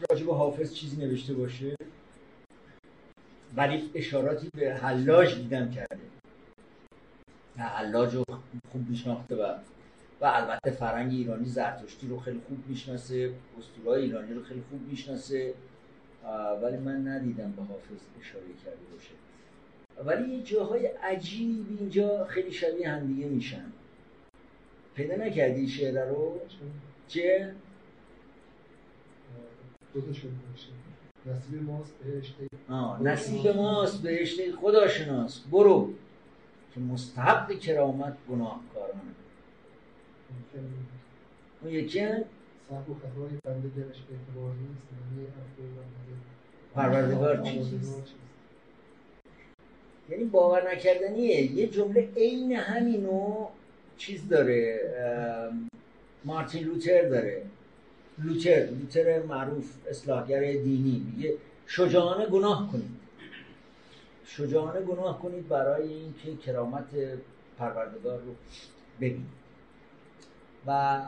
راجب 0.10 0.30
حافظ 0.30 0.74
چیزی 0.74 1.06
نوشته 1.06 1.34
باشه؟ 1.34 1.76
ولی 3.56 3.92
اشاراتی 3.96 4.50
به 4.54 4.74
حلاج 4.76 5.36
دیدم 5.36 5.72
کرده. 5.72 6.00
حلاج 7.58 8.16
رو 8.16 8.24
خوب 8.72 8.90
میشناخته 8.90 9.36
و 9.36 9.58
و 10.22 10.26
البته 10.26 10.72
فرنگ 10.72 11.12
ایرانی 11.12 11.46
زرتشتی 11.46 12.08
رو 12.08 12.20
خیلی 12.20 12.42
خوب 12.48 12.58
می‌شناسه 12.68 13.34
اسطورهای 13.60 14.02
ایرانی 14.02 14.34
رو 14.34 14.44
خیلی 14.44 14.64
خوب 14.70 14.82
می‌شناسه. 14.82 15.54
ولی 16.62 16.78
من 16.78 17.08
ندیدم 17.08 17.52
به 17.52 17.62
حافظ 17.62 18.00
اشاره 18.22 18.46
کرده 18.66 18.78
باشه. 18.94 19.12
ولی 20.06 20.36
یه 20.36 20.44
جاهای 20.44 20.86
عجیب 20.86 21.66
اینجا 21.80 22.26
خیلی 22.26 22.52
شبیه 22.52 22.90
همدیگه 22.90 23.26
میشن. 23.26 23.66
پیدا 24.96 25.16
نکردی 25.16 25.68
شعر 25.68 26.06
رو؟ 26.06 26.40
چه؟ 27.08 27.56
نصیب 31.26 31.62
ماست 31.62 31.94
بهشت 32.04 32.36
نصیب 33.02 33.48
ماست 33.48 34.02
بهشت 34.02 34.56
خداشناس. 34.56 35.42
برو. 35.52 35.94
که 36.74 36.80
مستحق 36.80 37.52
کرامت 37.52 38.18
گناهکاران 38.30 39.02
اون 41.62 41.74
یکی 41.74 42.00
هم؟ 42.00 42.24
صحب 42.70 42.90
و 42.90 42.94
خطای 42.94 43.38
بنده 43.46 43.68
گرش 43.68 43.98
اعتبار 44.12 44.54
نیست. 44.56 44.84
نمی 45.12 45.28
پروردگار 46.76 47.42
چیزیست 47.42 48.04
یعنی 50.10 50.24
باور 50.24 50.72
نکردنیه 50.72 51.52
یه 51.52 51.68
جمله 51.68 52.10
عین 52.18 52.52
همینو 52.52 53.48
چیز 53.98 54.30
داره 54.30 54.80
مارتین 56.26 56.64
لوتر 56.64 57.10
داره. 57.10 57.46
لوتر 58.18 58.66
لوتر 58.66 59.24
معروف 59.24 59.74
اصلاحگر 59.90 60.40
دینی. 60.40 61.14
میگه 61.16 61.34
شجاعانه 61.68 62.26
گناه 62.26 62.72
کنید. 62.72 63.04
شجاعانه 64.26 64.82
گناه 64.82 65.22
کنید 65.22 65.48
برای 65.48 65.94
اینکه 65.94 66.36
کرامت 66.36 66.86
پروردگار 67.58 68.20
رو 68.20 68.36
ببینید. 69.02 69.26
و 70.68 71.02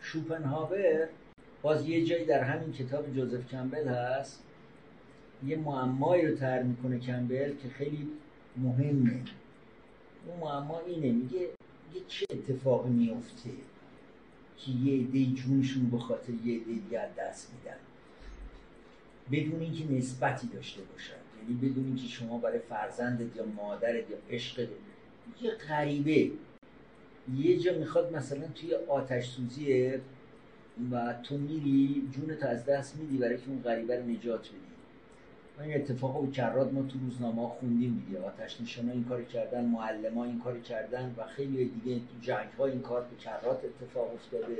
شوپنهاور 0.00 1.08
باز 1.62 1.88
یه 1.88 2.04
جایی 2.04 2.24
در 2.24 2.42
همین 2.42 2.72
کتاب 2.72 3.14
جوزف 3.14 3.48
کمبل 3.50 3.88
هست. 3.88 4.42
یه 5.46 5.56
معمایی 5.56 6.26
رو 6.26 6.36
تر 6.36 6.62
می‌کنه 6.62 6.98
کمبل 6.98 7.54
که 7.62 7.68
خیلی 7.68 8.08
مهمه. 8.56 9.22
اون 10.26 10.40
معما 10.40 10.80
اینه. 10.86 11.12
میگه 11.12 11.48
چه 12.08 12.26
اتفاقی 12.30 12.90
میفته 12.90 13.50
که 14.58 14.70
یه 14.70 15.00
عده 15.00 15.24
جونشون 15.24 15.90
به 15.90 15.98
خاطر 15.98 16.32
یه 16.44 16.60
عده 16.60 16.64
دیگه 16.64 17.14
دست 17.18 17.52
میدن؟ 17.54 17.78
بدون 19.32 19.60
اینکه 19.60 19.92
نسبتی 19.92 20.46
داشته 20.46 20.82
باشن. 20.82 21.12
یعنی 21.42 21.70
بدون 21.70 21.84
اینکه 21.84 22.06
شما 22.08 22.38
برای 22.38 22.58
فرزندت 22.58 23.36
یا 23.36 23.44
مادرت 23.44 24.10
یا 24.10 24.16
عشقت 24.30 24.68
یه 25.42 25.50
غریبه 25.50 26.30
یه 27.36 27.58
جا 27.58 27.78
می‌خواد 27.78 28.16
مثلا 28.16 28.48
توی 28.54 28.74
آتش 28.74 29.28
سوزیه 29.28 30.00
و 30.92 31.14
تو 31.22 31.38
میری 31.38 32.08
جونت 32.12 32.42
از 32.42 32.64
دست 32.64 32.96
میدی 32.96 33.16
برای 33.16 33.36
که 33.36 33.48
اون 33.48 33.62
غریبه 33.62 33.96
رو 33.96 34.06
نجات 34.06 34.48
بدی. 34.48 34.67
این 35.60 35.74
اتفاق 35.74 36.16
و 36.16 36.30
کرات 36.30 36.72
ما 36.72 36.82
تو 36.82 36.98
روزنامه 36.98 37.48
خوندیم 37.48 38.04
دیگه. 38.06 38.22
آتش 38.22 38.60
نشانا 38.60 38.92
این 38.92 39.04
کار 39.04 39.22
کردن 39.24 39.64
معلم 39.64 40.18
این 40.18 40.40
کار 40.40 40.60
کردن 40.60 41.14
و 41.18 41.26
خیلی 41.26 41.64
دیگه 41.64 41.98
تو 41.98 42.20
جنگ 42.22 42.48
ها 42.58 42.66
این 42.66 42.80
کار 42.80 43.00
به 43.00 43.16
کرات 43.16 43.60
اتفاق 43.64 44.14
افتاده. 44.14 44.58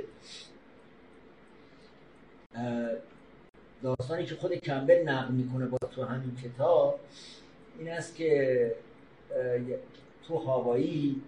داستانی 3.83 4.25
که 4.25 4.35
خود 4.35 4.53
کمبل 4.53 5.09
نقل 5.09 5.33
می‌کنه 5.33 5.65
با 5.65 5.77
تو 5.77 6.03
همین 6.03 6.35
کتاب 6.35 6.99
این 7.79 7.89
است 7.89 8.15
که 8.15 8.75
تو 10.27 10.37
هاوایی 10.37 11.21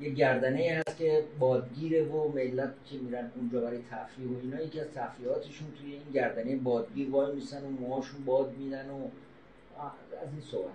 یه 0.00 0.10
گردنه 0.10 0.82
هست 0.88 0.96
که 0.96 1.24
بادگیره 1.38 2.04
و 2.04 2.28
ملت 2.32 2.72
که 2.86 2.96
میرن 2.98 3.30
اونجا 3.36 3.60
برای 3.60 3.78
تفریح 3.90 4.28
و 4.28 4.40
اینا 4.42 4.62
یکی 4.62 4.80
از 4.80 4.86
تفریحاتشون 4.94 5.68
توی 5.80 5.92
این 5.92 6.02
گردنه 6.14 6.56
بادگیر 6.56 7.10
وای 7.10 7.34
میسن 7.34 7.64
و 7.64 7.68
موهاشون 7.68 8.24
باد 8.24 8.56
میدن 8.56 8.90
و 8.90 9.08
از 10.22 10.28
این 10.32 10.40
صحبت. 10.50 10.72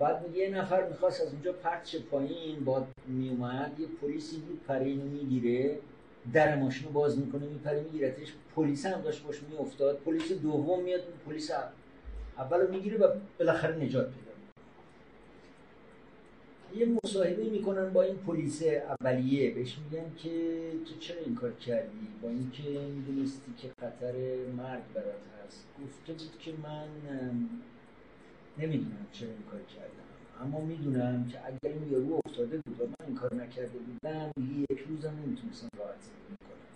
بعد 0.00 0.36
یه 0.36 0.50
نفر 0.50 0.88
می‌خواست 0.88 1.20
از 1.20 1.32
اونجا 1.32 1.52
پرچ 1.52 1.96
پایین 1.96 2.64
باد 2.64 2.86
میومد 3.06 3.80
یه 3.80 3.86
پلیسی 3.86 4.36
بود 4.36 4.60
پره 4.68 4.84
اینو 4.84 5.04
می‌گیره 5.04 5.78
در 6.32 6.56
ماشین 6.56 6.86
رو 6.86 6.92
باز 6.92 7.18
می‌کنه 7.18 7.46
میپره 7.46 7.80
میگیرتش 7.80 8.32
پلیس 8.56 8.86
هم 8.86 9.00
داشت 9.00 9.24
باش 9.24 9.42
میافتاد 9.50 9.98
پلیس 9.98 10.32
دوم 10.32 10.82
میاد 10.82 11.00
پلیس 11.26 11.50
اول 12.38 12.66
می‌گیره 12.70 12.98
و 12.98 13.14
بالاخره 13.38 13.76
نجات 13.76 14.08
یه 16.76 16.86
مصاحبه 17.04 17.44
می‌کنن 17.44 17.90
با 17.92 18.02
این 18.02 18.16
پلیس 18.16 18.62
اولیه. 18.62 19.50
بهش 19.50 19.78
میگن 19.78 20.04
که 20.16 20.30
تو 20.86 20.98
چرا 21.00 21.20
این 21.20 21.34
کار 21.34 21.52
کردی؟ 21.52 22.08
با 22.22 22.28
اینکه 22.28 22.62
می‌دونستی 22.62 23.52
که 23.58 23.68
خطر 23.80 24.14
مرگ 24.56 24.82
برات 24.94 25.22
هست. 25.46 25.66
گفته 25.84 26.12
بود 26.12 26.38
که 26.38 26.52
من 26.62 26.88
نمی‌دونم 28.58 29.06
چرا 29.12 29.28
این 29.28 29.42
کار 29.50 29.60
کردم. 29.60 30.08
اما 30.40 30.60
می‌دونم 30.64 31.28
که 31.28 31.38
اگر 31.46 31.74
این 31.74 31.92
یارو 31.92 32.20
افتاده 32.26 32.58
بود 32.58 32.80
و 32.80 32.86
من 32.86 33.06
این 33.06 33.16
کار 33.16 33.34
نکرده 33.34 33.78
بودم 33.78 34.32
یک 34.70 34.78
روزم 34.88 35.14
نمی‌تونستم 35.26 35.68
راحت 35.78 36.00
زندگی 36.00 36.36
کنم. 36.48 36.72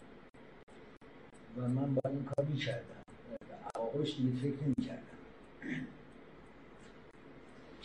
و 1.56 1.68
من 1.68 1.94
با 1.94 2.10
این 2.10 2.24
کار 2.24 2.46
می‌کردم. 2.46 3.02
عواقبش 3.74 4.16
دیگه 4.16 4.36
فکر 4.36 4.64
نمی‌کردم. 4.66 5.18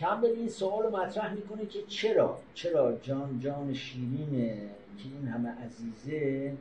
کمبل 0.02 0.30
این 0.30 0.50
سوال 0.50 0.92
مطرح 0.92 1.34
می‌کنه 1.34 1.66
که 1.66 1.84
چرا؟ 1.88 2.40
چرا 2.54 2.98
جان 3.02 3.40
جان 3.40 3.74
شیرینه 3.74 4.70
که 4.98 5.04
این 5.04 5.28
همه 5.28 5.50
عزیزه 5.50 6.54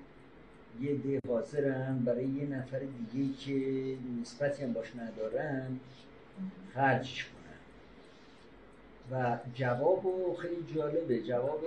یه 0.81 0.95
ده 0.95 1.21
حاضرن 1.29 1.99
برای 1.99 2.29
یه 2.29 2.47
نفر 2.47 2.79
دیگه 3.13 3.35
که 3.39 3.97
نسبتی 4.21 4.63
هم 4.63 4.73
باش 4.73 4.97
ندارن 4.97 5.81
خرجش 6.75 7.25
کنن. 7.25 7.41
و 9.11 9.39
جواب 9.55 10.37
خیلی 10.39 10.65
جالبه. 10.75 11.23
جواب 11.23 11.65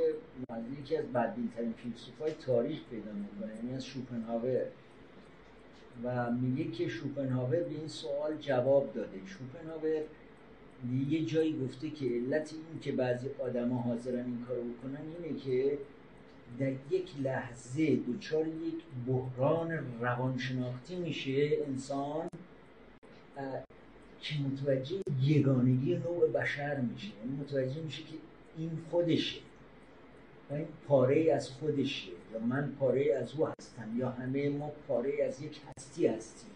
یکی 0.80 0.98
از 0.98 1.06
بدبینترین 1.06 1.74
فیلسوفای 1.74 2.32
تاریخ 2.32 2.80
پیدا 2.90 3.12
می‌کنه 3.12 3.56
یعنی 3.56 3.76
از 3.76 3.86
شوپنهاور. 3.86 4.66
و 6.04 6.32
میگه 6.32 6.72
که 6.72 6.88
شوپنهاور 6.88 7.60
به 7.60 7.70
این 7.70 7.88
سوال 7.88 8.38
جواب 8.38 8.94
داده. 8.94 9.20
شوپنهاور 9.26 10.02
یه 11.10 11.26
جایی 11.26 11.60
گفته 11.65 11.89
که 11.89 12.06
علت 12.06 12.54
این 12.54 12.80
که 12.82 12.91
بعضی 12.91 13.28
آدما 13.39 13.82
حاضرن 13.82 14.26
این 14.26 14.46
کارو 14.48 14.62
بکنن 14.63 15.02
اینه 15.24 15.39
که 15.39 15.78
در 16.60 16.72
یک 16.72 17.10
لحظه 17.22 17.96
دچار 17.96 18.48
یک 18.48 18.84
بحران 19.08 19.80
روانشناختی 20.02 20.96
میشه 20.96 21.50
انسان 21.67 22.28
که 24.22 24.36
متوجه 24.39 24.96
یگانگی 25.22 25.96
نوع 25.96 26.32
بشر 26.32 26.80
میشه. 26.80 27.08
یعنی 27.08 27.38
متوجه 27.41 27.82
میشه 27.82 28.04
که 28.04 28.13
این 28.58 28.72
خودشه 28.91 29.39
و 30.52 30.54
این 30.54 30.67
پاره 30.88 31.34
از 31.34 31.50
خودشه 31.50 32.12
یا 32.34 32.39
من 32.39 32.72
پاره 32.80 33.15
از 33.22 33.34
او 33.36 33.48
هستم 33.48 33.98
یا 33.98 34.10
همه 34.10 34.50
ما 34.50 34.72
پاره 34.88 35.24
از 35.28 35.41
یک 35.41 35.62
هستی 35.78 36.08
هستیم. 36.08 36.53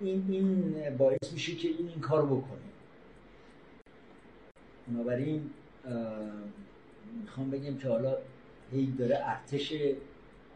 این 0.00 0.24
این 0.28 0.74
باعث 0.96 1.32
میشه 1.32 1.54
که 1.54 1.68
این 1.68 1.88
این 1.88 2.00
کار 2.00 2.26
بکنه. 2.26 2.66
بنابراین 4.88 5.50
می‌خوام 7.22 7.50
بگم 7.50 7.76
که 7.76 7.88
حالا 7.88 8.16
هی 8.72 8.86
داره 8.98 9.18
ارتش 9.22 9.72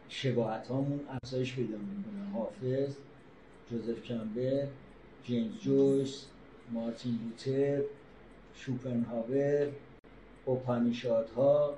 شباهت 0.09 0.67
هامون 0.67 0.99
افزایش 1.09 1.55
پیدا 1.55 1.77
می‌کنه. 1.77 2.31
حافظ 2.33 2.95
جوزف 3.71 4.03
کمبر 4.03 4.67
جیمز 5.23 5.59
جویس 5.59 6.25
مارتین 6.71 7.19
لوتر 7.23 7.81
شوپنهاور 8.55 9.67
ها 11.35 11.77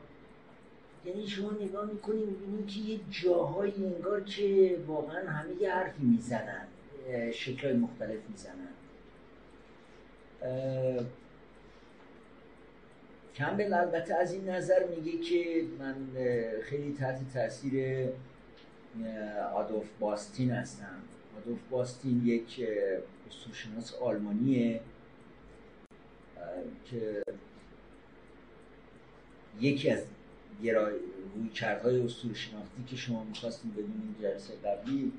یعنی 1.06 1.28
شما 1.28 1.52
نگاه 1.52 1.92
می‌کنیم 1.92 2.28
می‌بینیم 2.28 2.66
که 2.66 2.80
یه 2.80 3.00
جاهایی 3.10 3.74
انگار 3.86 4.22
که 4.22 4.78
واقعا 4.88 5.30
همه 5.30 5.62
یه 5.62 5.74
حرفی 5.74 6.04
می‌زنن. 6.04 6.68
شکل 7.34 7.76
مختلف 7.76 8.20
می‌زنن. 8.30 8.74
کمبل 13.36 13.74
البته 13.74 14.16
از 14.16 14.34
این 14.34 14.50
نظر 14.50 14.88
میگه 14.88 15.18
که 15.18 15.64
من 15.80 15.96
خیلی 16.64 16.94
تحت 16.94 17.34
تاثیر 17.34 18.08
آدولف 19.54 19.90
باستین 20.00 20.52
هستم. 20.52 21.02
آدولف 21.38 21.60
باستین 21.70 22.22
یک 22.26 22.68
اسطورشناس 23.28 23.94
آلمانیه 23.94 24.82
که 26.86 27.24
یکی 29.60 29.90
از 29.90 30.06
روی 31.36 31.50
کردهای 31.54 32.02
اصول 32.02 32.34
شناختی 32.34 32.84
که 32.88 32.96
شما 32.96 33.24
می‌خواستیم 33.24 33.72
بدونین 33.72 34.16
جلسه 34.22 34.54
قبلی 34.56 35.12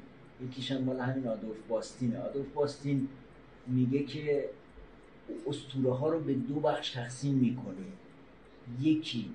یکیش 0.45 0.73
هم 0.73 0.83
مال 0.85 1.01
همین 1.01 1.27
آدولف 1.27 1.57
باستینه 1.69 2.19
آدولف 2.19 2.47
باستین 2.55 3.09
میگه 3.67 4.03
که 4.03 4.45
اسطوره 5.47 5.93
ها 5.93 6.09
رو 6.09 6.21
به 6.21 6.35
دو 6.35 6.55
بخش 6.55 6.91
تقسیم 6.91 7.35
می‌کنه. 7.35 7.87
یکی 8.81 9.31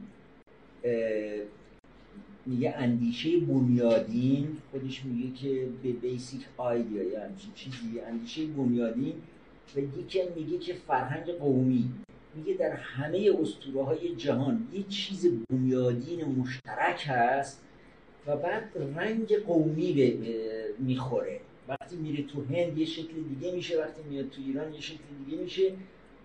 میگه 2.45 2.74
اندیشه 2.78 3.39
بنیادین 3.39 4.58
خودش 4.72 5.06
میگه 5.06 5.38
که 5.38 5.67
به 5.84 5.91
بیسیک 5.91 6.45
آیدیا 6.58 7.04
یا 7.04 7.24
همچین 7.24 7.52
چیزی 7.56 8.00
اندیشه 8.08 8.45
بنیادین. 8.45 9.13
و 9.76 9.80
یکی 9.80 10.19
میگه 10.36 10.58
که 10.58 10.74
فرهنگ 10.74 11.26
قومی. 11.26 11.91
میگه 12.36 12.54
در 12.54 12.72
همه 12.72 13.32
اسطوره 13.41 13.86
های 13.86 14.15
جهان 14.15 14.67
یه 14.74 14.84
چیز 14.84 15.26
بنیادین 15.50 16.26
مشترک 16.26 17.06
هست 17.08 17.63
و 18.27 18.38
بعد 18.38 18.71
رنگ 18.95 19.38
قومی 19.38 20.19
می‌خوره 20.79 21.39
وقتی 21.67 21.95
میره 21.95 22.23
تو 22.23 22.43
هند 22.43 22.77
یه 22.77 22.86
شکل 22.86 23.13
دیگه 23.29 23.51
میشه 23.51 23.82
وقتی 23.82 24.01
میاد 24.10 24.29
تو 24.29 24.41
ایران 24.41 24.73
یه 24.73 24.82
شکل 24.82 25.03
دیگه 25.25 25.41
میشه 25.41 25.71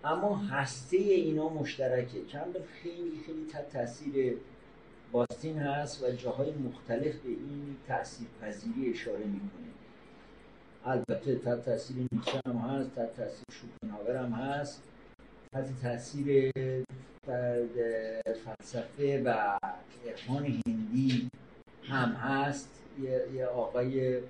اما 0.04 0.36
هسته 0.36 0.96
اینا 0.96 1.48
مشترکه 1.48 2.24
کمبر 2.24 2.60
خیلی 2.82 3.20
خیلی 3.26 3.46
تحت 3.52 3.72
تاثیر 3.72 4.36
باستین 5.12 5.58
هست 5.58 6.02
و 6.02 6.10
جاهای 6.10 6.52
مختلف 6.52 7.14
به 7.16 7.28
این 7.28 7.76
تاثیر 7.88 8.26
پذیری 8.42 8.90
اشاره 8.90 9.24
می‌کنه 9.24 9.64
البته 10.84 11.34
تحت 11.34 11.64
تاثیر 11.64 11.96
نیچه 12.12 12.40
هم 12.46 12.56
هست 12.56 12.94
تحت 12.94 13.16
تاثیر 13.16 13.44
شوپنهاور 13.50 14.16
هم 14.16 14.32
هست 14.32 14.82
تحت 15.52 15.82
تاثیر 15.82 16.52
فلسفه 18.44 19.22
و 19.24 19.58
عرفان 20.06 20.60
هندی 20.66 21.28
هم 21.88 22.08
هست. 22.08 22.70
یه, 23.34 23.46
آقای 23.46 24.20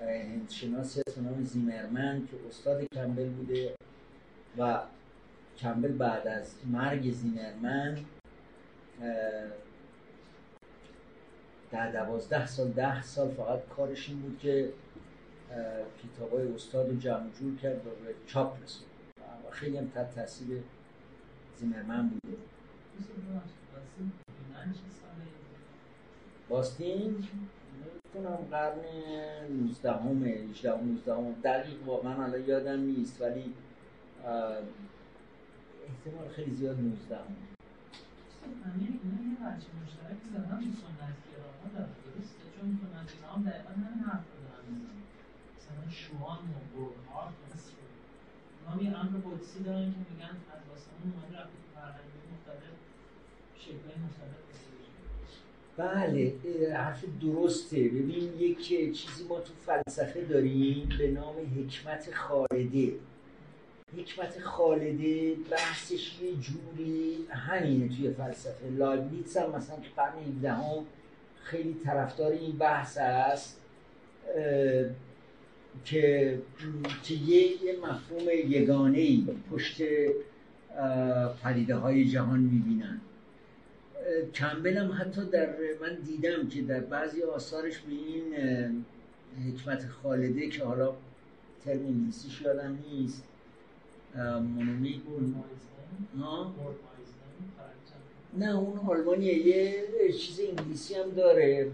هندشناس 0.00 0.98
هست 0.98 1.18
نام 1.18 1.44
زیمرمن 1.44 2.26
که 2.30 2.36
استاد 2.48 2.84
کمبل 2.94 3.28
بوده 3.28 3.74
و 4.58 4.80
کمبل 5.58 5.92
بعد 5.92 6.26
از 6.26 6.54
مرگ 6.66 7.12
زیمرمن 7.12 7.98
در 11.70 11.92
دوازده 11.92 12.46
سال 12.46 12.68
ده 12.68 13.02
سال 13.02 13.28
فقط 13.28 13.68
کارش 13.68 14.08
این 14.08 14.20
بود 14.20 14.38
که 14.38 14.72
کتاب 16.02 16.32
های 16.32 16.54
استاد 16.54 16.88
رو 16.88 16.96
جمع 16.96 17.30
جور 17.40 17.56
کرد 17.56 17.86
و 17.86 17.90
به 18.04 18.14
چاپ 18.26 18.62
رسون 18.62 18.86
و 19.46 19.50
خیلی 19.50 19.76
هم 19.76 19.88
تحت 19.88 20.14
تاثیر 20.14 20.62
زیمرمن 21.56 22.08
بوده. 22.08 22.36
باستین؟ 26.50 27.24
کنم 28.14 28.38
قرن 28.50 28.80
19 29.50 29.92
همه 29.92 30.28
18 30.28 30.82
19 30.82 31.14
همه 31.14 31.32
دقیق 31.44 31.86
واقعا 31.86 32.14
حالا 32.14 32.38
یادم 32.38 32.80
نیست 32.80 33.22
ولی 33.22 33.54
احتمال 35.88 36.28
خیلی 36.36 36.54
زیاد 36.54 36.80
19 36.80 37.16
همه 37.16 37.24
همین 38.64 39.00
اینا 39.02 39.20
یه 39.30 39.36
بچه 39.36 39.68
مشترک 39.82 40.20
زدن 40.32 40.58
تو 40.60 40.70
سنت 40.82 41.16
گراها 41.30 41.66
داره 41.74 41.94
درسته؟ 42.04 42.44
چون 42.54 42.78
سنت 42.82 43.08
گراها 43.18 43.34
هم 43.36 43.42
دقیقا 43.42 43.70
همین 43.70 44.04
حرف 44.04 44.24
رو 44.32 44.38
دارن 44.46 44.64
میزن 44.70 44.96
مثلا 45.56 45.84
شوان 45.90 46.38
و 46.38 46.58
برهارت 46.74 47.34
و 47.40 47.54
مصر 47.54 47.72
اونا 48.58 48.70
هم 48.72 48.80
یه 48.84 48.90
دارن 49.64 49.90
که 49.92 49.98
میگن 50.10 50.34
از 50.54 50.62
واسمون 50.70 51.12
اومده 51.12 51.32
رفته 51.38 51.56
تو 51.62 51.68
فرهنگی 51.74 52.18
مختلف 52.34 52.74
مختلف. 54.06 54.49
بله 55.80 56.34
حرف 56.74 57.04
درسته. 57.22 57.76
ببین 57.76 58.30
یک 58.38 58.68
چیزی 58.68 59.24
ما 59.28 59.40
تو 59.40 59.52
فلسفه 59.66 60.24
داریم 60.24 60.88
به 60.98 61.10
نام 61.10 61.34
حکمت 61.56 62.14
خالده. 62.14 62.92
حکمت 63.98 64.40
خالده 64.40 65.34
بحثش 65.50 66.20
یه 66.22 66.32
جوری 66.32 67.16
همینه 67.28 67.88
توی 67.88 68.10
فلسفه. 68.10 68.70
لایبنیتس 68.70 69.36
هم 69.36 69.56
مثلا 69.56 69.76
تو 69.76 70.02
قرن 70.02 70.18
17 70.36 70.52
هم 70.52 70.86
خیلی 71.42 71.74
طرفدار 71.84 72.32
این 72.32 72.52
بحث 72.52 72.98
است 72.98 73.60
که 75.84 76.38
که 77.02 77.14
یه, 77.14 77.64
یه 77.64 77.76
مفهوم 77.82 78.28
یگانه 78.46 78.98
ای 78.98 79.26
پشت 79.50 79.82
پدیده 81.42 81.76
های 81.76 82.04
جهان 82.04 82.40
می‌بینن. 82.40 83.00
کمبل 84.34 84.76
هم 84.76 84.92
حتی 85.00 85.24
در 85.24 85.48
من 85.80 85.94
دیدم 85.94 86.48
که 86.48 86.62
در 86.62 86.80
بعضی 86.80 87.22
آثارش 87.22 87.78
به 87.78 87.92
این 87.92 88.34
حکمت 89.48 89.86
خالده 89.86 90.48
که 90.48 90.64
حالا 90.64 90.94
ترم 91.64 91.86
انگلیسیش 91.86 92.40
یادم 92.42 92.78
نیست 92.90 93.24
مونومی 94.56 95.02
نه 98.38 98.56
اون 98.56 98.78
آلمانیه 98.78 99.46
یه 99.46 99.84
چیز 100.12 100.40
انگلیسی 100.40 100.94
هم 100.94 101.10
داره 101.10 101.70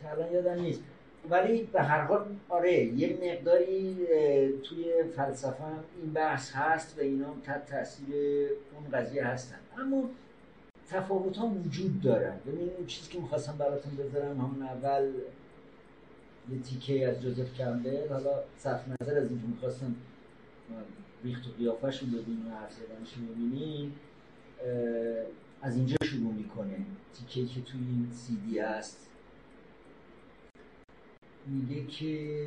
که 0.00 0.34
یادم 0.34 0.60
نیست. 0.60 0.82
ولی 1.30 1.62
به 1.72 1.82
هر 1.82 2.00
حال 2.00 2.24
آره 2.48 2.84
یه 2.84 3.18
مقداری 3.22 3.96
توی 4.62 4.84
فلسفه 5.16 5.64
هم 5.64 5.84
این 6.02 6.12
بحث 6.12 6.52
هست 6.52 6.98
و 6.98 7.00
اینا 7.00 7.26
هم 7.26 7.40
تحت 7.40 7.66
تاثیر 7.66 8.14
اون 8.74 8.90
قضیه 8.92 9.26
هستن. 9.26 9.56
اما 9.78 10.10
تفاوت 10.92 11.36
ها 11.36 11.46
وجود 11.46 12.00
دارن. 12.00 12.36
ببین 12.46 12.70
اون 12.76 12.86
چیزی 12.86 13.10
که 13.10 13.20
می‌خواستم 13.20 13.56
براتون 13.56 13.96
بذارم 13.96 14.40
همون 14.40 14.62
اول 14.62 15.12
یه 16.50 16.58
تیکه 16.58 17.08
از 17.08 17.22
جوزف 17.22 17.54
کمبل 17.54 18.08
حالا 18.08 18.42
صرف 18.56 18.84
نظر 18.88 19.18
از 19.18 19.30
اینکه 19.30 19.46
می‌خواستم 19.46 19.94
ریخت 21.24 21.48
و 21.48 21.50
قیافش 21.58 22.02
رو 22.02 22.06
ببینیم 22.06 22.46
و 22.46 22.50
حرف 22.50 22.72
زدنش 22.72 23.14
از 25.62 25.76
اینجا 25.76 25.96
شروع 26.04 26.32
می‌کنه. 26.32 26.76
تیکه 27.14 27.54
که 27.54 27.60
توی 27.60 27.80
این 27.80 28.08
سی 28.12 28.36
دی 28.36 28.58
هست. 28.58 29.10
میگه 31.46 31.86
که 31.86 32.46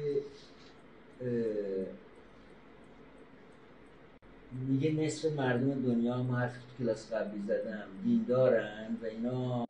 میگه 4.67 4.91
نصف 4.91 5.31
مردم 5.31 5.81
دنیا 5.81 6.13
هم 6.13 6.31
حرف 6.31 6.53
کلاس 6.79 7.13
قبلی 7.13 7.41
زدم 7.47 7.87
دیندارن 8.03 8.97
و 9.03 9.05
اینا 9.05 9.65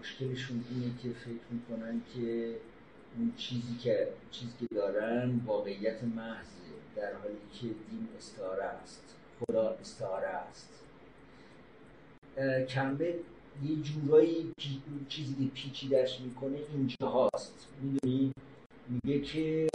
مشکلشون 0.00 0.64
اینه 0.70 0.92
که 1.02 1.08
فکر 1.08 1.46
می‌کنن 1.50 2.00
که 2.14 2.56
اون 3.18 3.32
چیزی 3.36 3.76
که 3.82 4.08
چیزی 4.30 4.52
که 4.60 4.74
دارن 4.74 5.40
واقعیت 5.46 6.04
محضه 6.04 6.72
در 6.96 7.14
حالی 7.14 7.34
که 7.52 7.66
دین 7.66 8.08
استعاره 8.18 8.64
است 8.64 9.16
خدا 9.40 9.70
استعاره 9.80 10.28
است. 10.28 10.68
کمبل 12.68 13.14
یه 13.64 13.76
جورایی 13.76 14.52
چیزی 15.08 15.34
که 15.34 15.50
پیچیدش 15.54 16.20
می‌کنه 16.20 16.58
اینجا 16.74 17.08
هاست 17.08 17.66
می‌دونی؟ 17.82 18.32
میگه 18.88 19.20
که 19.20 19.68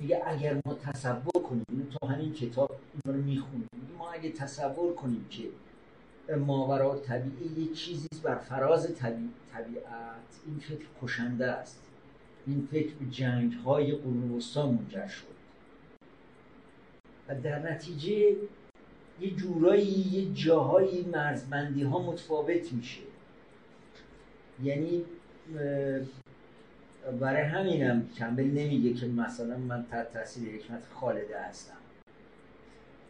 میگه 0.00 0.22
اگر 0.26 0.60
ما 0.66 0.74
تصور 0.74 1.42
کنیم 1.42 1.88
تو 2.00 2.06
همین 2.06 2.32
کتاب 2.32 2.80
اینو 3.04 3.18
رو 3.18 3.24
می‌خونیم 3.24 3.68
ما 3.98 4.12
اگه 4.12 4.30
تصور 4.32 4.94
کنیم 4.94 5.26
که 5.30 5.42
ماورا 6.36 6.98
طبیعی 6.98 7.62
یه 7.62 7.74
چیزی 7.74 8.08
بر 8.22 8.38
فراز 8.38 8.94
طبیعت 8.94 10.40
این 10.46 10.58
فکر 10.58 10.86
کشنده 11.02 11.46
است. 11.46 11.82
این 12.46 12.68
فکر 12.70 12.94
به 12.94 13.06
جنگ 13.10 13.52
های 13.52 13.92
قرون 13.92 14.40
منجر 14.56 15.06
شد. 15.06 15.36
و 17.28 17.40
در 17.40 17.72
نتیجه 17.72 18.36
یه 19.20 19.30
جورایی 19.36 19.86
یه 19.86 20.34
جاهایی 20.34 21.02
مرزبندی 21.02 21.82
ها 21.82 22.02
متفاوت 22.02 22.72
میشه. 22.72 23.00
یعنی 24.62 25.04
برای 27.12 27.42
همینم 27.42 28.08
کمبل 28.18 28.44
نمیگه 28.44 28.94
که 28.94 29.06
مثلا 29.06 29.58
من 29.58 29.86
تحت 29.90 30.12
تاثیر 30.12 30.54
حکمت 30.54 30.82
خالده 30.94 31.40
هستم. 31.40 31.76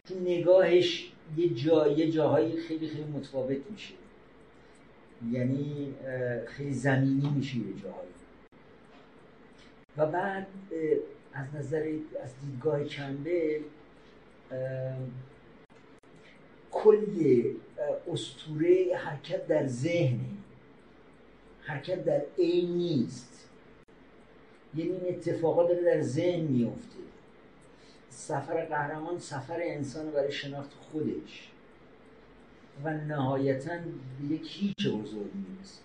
چون 0.08 0.18
نگاهش 0.18 1.12
یه 1.36 1.48
جا 1.48 1.88
یه 1.88 2.10
جاهایی 2.10 2.56
خیلی 2.56 2.88
خیلی 2.88 3.04
متفاوت 3.04 3.70
میشه. 3.70 3.94
یعنی 5.32 5.94
خیلی 6.46 6.72
زمینی 6.72 7.30
میشه 7.36 7.56
یه 7.56 7.82
جاهایی. 7.82 8.10
و 9.96 10.06
بعد 10.06 10.46
از 11.32 11.54
نظر 11.54 11.92
از 12.22 12.30
دیدگاه 12.40 12.84
کمبل 12.84 13.60
کل 16.70 17.42
استوره 18.12 18.96
حرکت 18.96 19.46
در 19.46 19.66
ذهن 19.66 20.20
حرکت 21.62 22.04
در 22.04 22.22
عین 22.38 22.70
نیست. 22.70 23.35
یعنی 24.76 24.90
این 24.90 25.14
اتفاقات 25.14 25.68
داره 25.68 25.84
در 25.84 26.00
ذهن 26.00 26.40
میفته 26.40 26.96
سفر 28.10 28.64
قهرمان 28.64 29.18
سفر 29.18 29.60
انسان 29.62 30.10
برای 30.10 30.32
شناخت 30.32 30.72
خودش. 30.74 31.50
و 32.84 32.94
نهایتا 32.94 33.72
به 34.20 34.34
یک 34.34 34.46
هیچ 34.60 34.88
بزرگ 34.88 35.30
می‌رسه. 35.34 35.80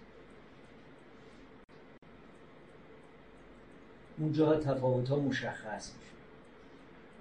اونجا 4.17 4.55
تفاوت 4.55 5.09
ها 5.09 5.19
مشخص 5.19 5.91
میشه. 5.93 6.11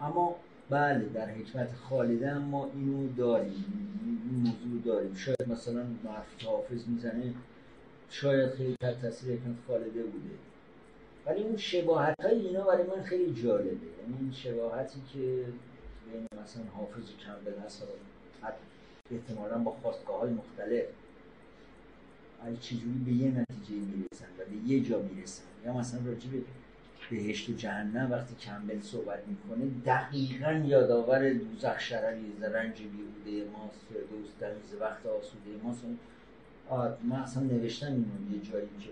اما 0.01 0.37
بله 0.71 1.05
در 1.05 1.31
حکمت 1.31 1.73
خالده 1.73 2.39
ما 2.39 2.71
اینو 2.75 3.13
داریم. 3.13 3.65
این 4.05 4.41
موضوع 4.41 4.83
داریم. 4.85 5.15
شاید 5.15 5.49
مثلا 5.49 5.87
معرفی 6.05 6.47
حافظ 6.47 6.89
می‌زنه. 6.89 7.35
شاید 8.11 8.51
خیلی 8.51 8.77
تحت 8.81 9.03
تاثیر 9.03 9.35
حکمت 9.35 9.57
خالده 9.67 10.03
بوده. 10.03 10.50
ولی 11.31 11.43
اون 11.43 11.57
شباهت 11.57 12.21
های 12.21 12.47
اینا 12.47 12.65
برای 12.65 12.87
من 12.87 13.03
خیلی 13.03 13.43
جالبه. 13.43 13.69
یعنی 13.71 14.17
این 14.21 14.33
شباهتی 14.33 15.01
که 15.13 15.19
بین 15.19 16.27
مثلا 16.43 16.63
حافظ 16.77 17.11
و 17.11 17.17
کمبل 17.27 17.61
هست 17.61 17.83
احتمالا 19.11 19.59
با 19.59 19.71
خواستگاه 19.71 20.21
های 20.21 20.31
مختلف 20.31 20.85
ولی 22.45 22.57
چجوری 22.57 22.99
به 23.07 23.13
یه 23.13 23.29
نتیجه 23.29 23.75
می‌رسن 23.75 24.27
و 24.39 24.45
به 24.51 24.71
یه 24.73 24.81
جا 24.81 25.03
می‌رسن. 25.03 25.43
یا 25.67 25.73
مثلا 25.73 26.01
راجع 26.07 26.31
به 26.31 26.43
بهشت 27.11 27.49
و 27.49 27.53
جهنم 27.53 28.13
وقتی 28.13 28.35
کمبل 28.35 28.81
صحبت 28.81 29.23
می‌کنه 29.27 29.71
دقیقا 29.87 30.53
یادآور 30.53 31.33
دوزخ 31.33 31.81
شرری 31.81 32.33
رنج 32.41 32.77
بیهوده 32.77 33.51
ماست 33.51 33.81
فردوس 33.89 34.29
دمیز 34.41 34.75
وقت 34.81 35.07
آسوده 35.07 35.51
ماست 35.63 35.85
من 37.09 37.17
اصلا 37.17 37.43
نوشتم 37.43 37.87
اینو 37.87 38.37
یه 38.37 38.51
جایی 38.53 38.69
که 38.81 38.91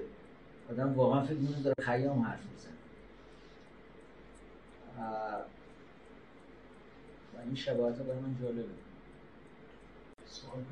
آدم 0.71 0.95
واقعا 0.95 1.25
فکر 1.25 1.35
می‌کنه 1.35 1.63
داره 1.63 1.75
خیام 1.81 2.23
حرف 2.23 2.41
می‌زنه. 2.53 2.73
و 7.35 7.41
این 7.45 7.55
شباهت 7.55 7.99
ها 7.99 8.05
برای 8.05 8.21
من 8.21 8.37
جالبه. 8.43 8.65
سوال 10.27 10.65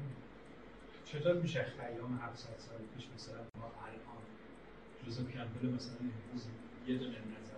چطور 1.05 1.35
میشه 1.35 1.63
خیام 1.63 2.19
700 2.23 2.49
سال 2.59 2.79
پیش 2.97 3.07
مثلا 3.15 3.39
ما 3.59 3.65
الان 3.65 4.23
جزء 5.07 5.23
کمپل 5.23 5.69
مثلا 5.69 5.95
امروز 6.01 6.47
یه 6.87 6.97
دونه 6.97 7.11
نظر 7.11 7.57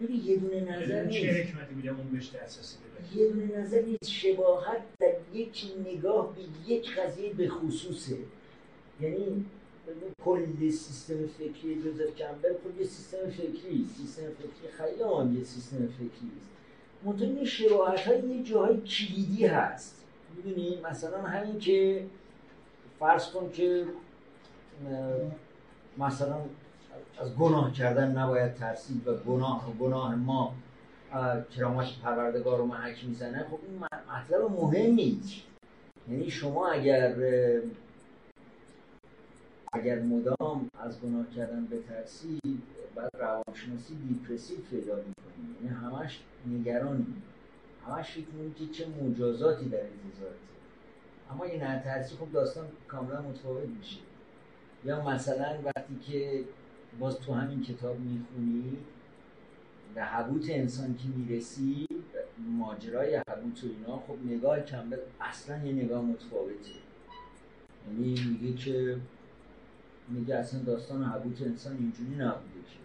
ببین 0.00 0.24
یه 0.24 0.36
دونه 0.36 0.60
نظر 0.60 1.04
نیست 1.04 1.20
چه 1.20 1.32
حکمتی 1.32 1.74
میده؟ 1.74 1.90
اون 1.90 2.10
بهش 2.10 2.30
دسترسی 2.30 2.76
بده. 2.78 3.18
یه 3.18 3.30
دونه 3.30 3.58
نظر 3.58 3.80
نیست. 3.82 4.04
شباهت 4.04 4.82
در 5.00 5.14
یک 5.32 5.72
نگاه 5.86 6.34
به 6.34 6.42
یک 6.72 6.98
قضیه 6.98 7.32
به 7.32 7.48
خصوصه. 7.48 8.18
یعنی 9.00 9.46
کل 10.24 10.70
سیستم 10.70 11.26
فکری 11.26 11.82
جوزف 11.82 12.16
کمبل 12.16 12.54
یه 12.78 12.86
سیستم 12.86 13.30
فکری 13.30 13.88
سیستم 13.96 14.22
فکری 14.22 14.72
خیام 14.76 15.28
هم 15.28 15.36
یه 15.36 15.44
سیستم 15.44 15.76
فکری 15.76 16.30
است. 16.40 16.50
منطقه 17.04 17.24
این 17.24 17.98
های 18.06 18.36
یه 18.36 18.42
جاهای 18.42 18.80
کلیدی 18.80 19.46
هست. 19.46 20.04
می‌دونی؟ 20.36 20.80
مثلا 20.90 21.22
همین 21.22 21.58
که 21.58 22.06
فرض 22.98 23.30
کن 23.30 23.50
که 23.52 23.84
مثلا 25.98 26.36
از 27.18 27.34
گناه 27.36 27.72
کردن 27.72 28.18
نباید 28.18 28.54
ترسید 28.54 29.08
و 29.08 29.14
گناه 29.16 29.70
و 29.70 29.72
گناه 29.72 30.14
ما 30.14 30.54
کرامت 31.56 31.86
پروردگار 32.02 32.58
رو 32.58 32.66
محک 32.66 33.04
می‌زنه 33.04 33.46
خب 33.50 33.58
این 33.68 33.84
مطلب 34.18 34.50
مهمی 34.50 35.20
یعنی 36.10 36.30
شما 36.30 36.68
اگر 36.68 37.14
اگر 39.74 39.98
مدام 39.98 40.70
از 40.78 41.00
گناه 41.00 41.30
کردن 41.30 41.66
بترسید 41.66 42.62
بعد 42.94 43.10
روانشناسی 43.18 43.94
دیپرسیو 44.08 44.56
پیدا 44.70 44.96
می‌کنید 44.96 45.62
یعنی 45.62 45.76
همش 45.76 46.20
نگرانی 46.46 47.06
همش 47.86 48.10
فکر 48.10 48.24
که 48.56 48.66
چه 48.72 48.86
مجازاتی 48.88 49.68
در 49.68 49.78
انتظارته 49.78 50.38
اما 51.30 51.44
این 51.44 51.62
نترسی 51.62 52.16
خب 52.16 52.32
داستان 52.32 52.66
کاملا 52.88 53.22
متفاوت 53.22 53.68
میشه. 53.68 54.00
یا 54.84 55.08
مثلا 55.08 55.58
وقتی 55.64 55.98
که 56.06 56.44
باز 56.98 57.18
تو 57.20 57.32
همین 57.32 57.62
کتاب 57.62 57.98
می‌خونی 57.98 58.76
به 59.94 60.04
حبوط 60.04 60.46
انسان 60.50 60.96
که 60.96 61.08
می‌رسی 61.16 61.86
ماجرای 62.58 63.16
حبوط 63.16 63.64
و 63.64 63.66
اینا 63.66 63.96
خب 63.96 64.16
نگاه 64.26 64.60
کمبل 64.60 64.98
اصلا 65.20 65.66
یه 65.66 65.72
نگاه 65.72 66.02
متفاوته. 66.02 66.70
یعنی 67.86 68.20
میگه 68.30 68.56
که 68.56 68.96
میگه 70.08 70.34
اصلا 70.34 70.60
داستان 70.60 71.04
حبوط 71.04 71.42
انسان 71.42 71.76
اینجوری 71.76 72.14
نبوده 72.14 72.60
که. 72.66 72.78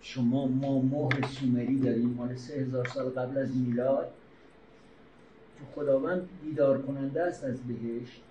شما 0.00 0.46
ما 0.46 0.82
مهر 0.82 1.26
سومری 1.26 1.80
داریم 1.80 2.08
مال 2.08 2.36
سه 2.36 2.54
هزار 2.54 2.88
سال 2.88 3.10
قبل 3.10 3.38
از 3.38 3.56
میلاد. 3.56 4.12
که 5.58 5.64
خداوند 5.74 6.28
دیدار 6.42 6.82
کننده 6.82 7.22
است 7.22 7.44
از 7.44 7.60
بهشت. 7.62 8.22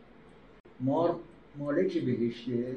مار 0.80 1.20
مالک 1.58 1.98
بهشته. 1.98 2.76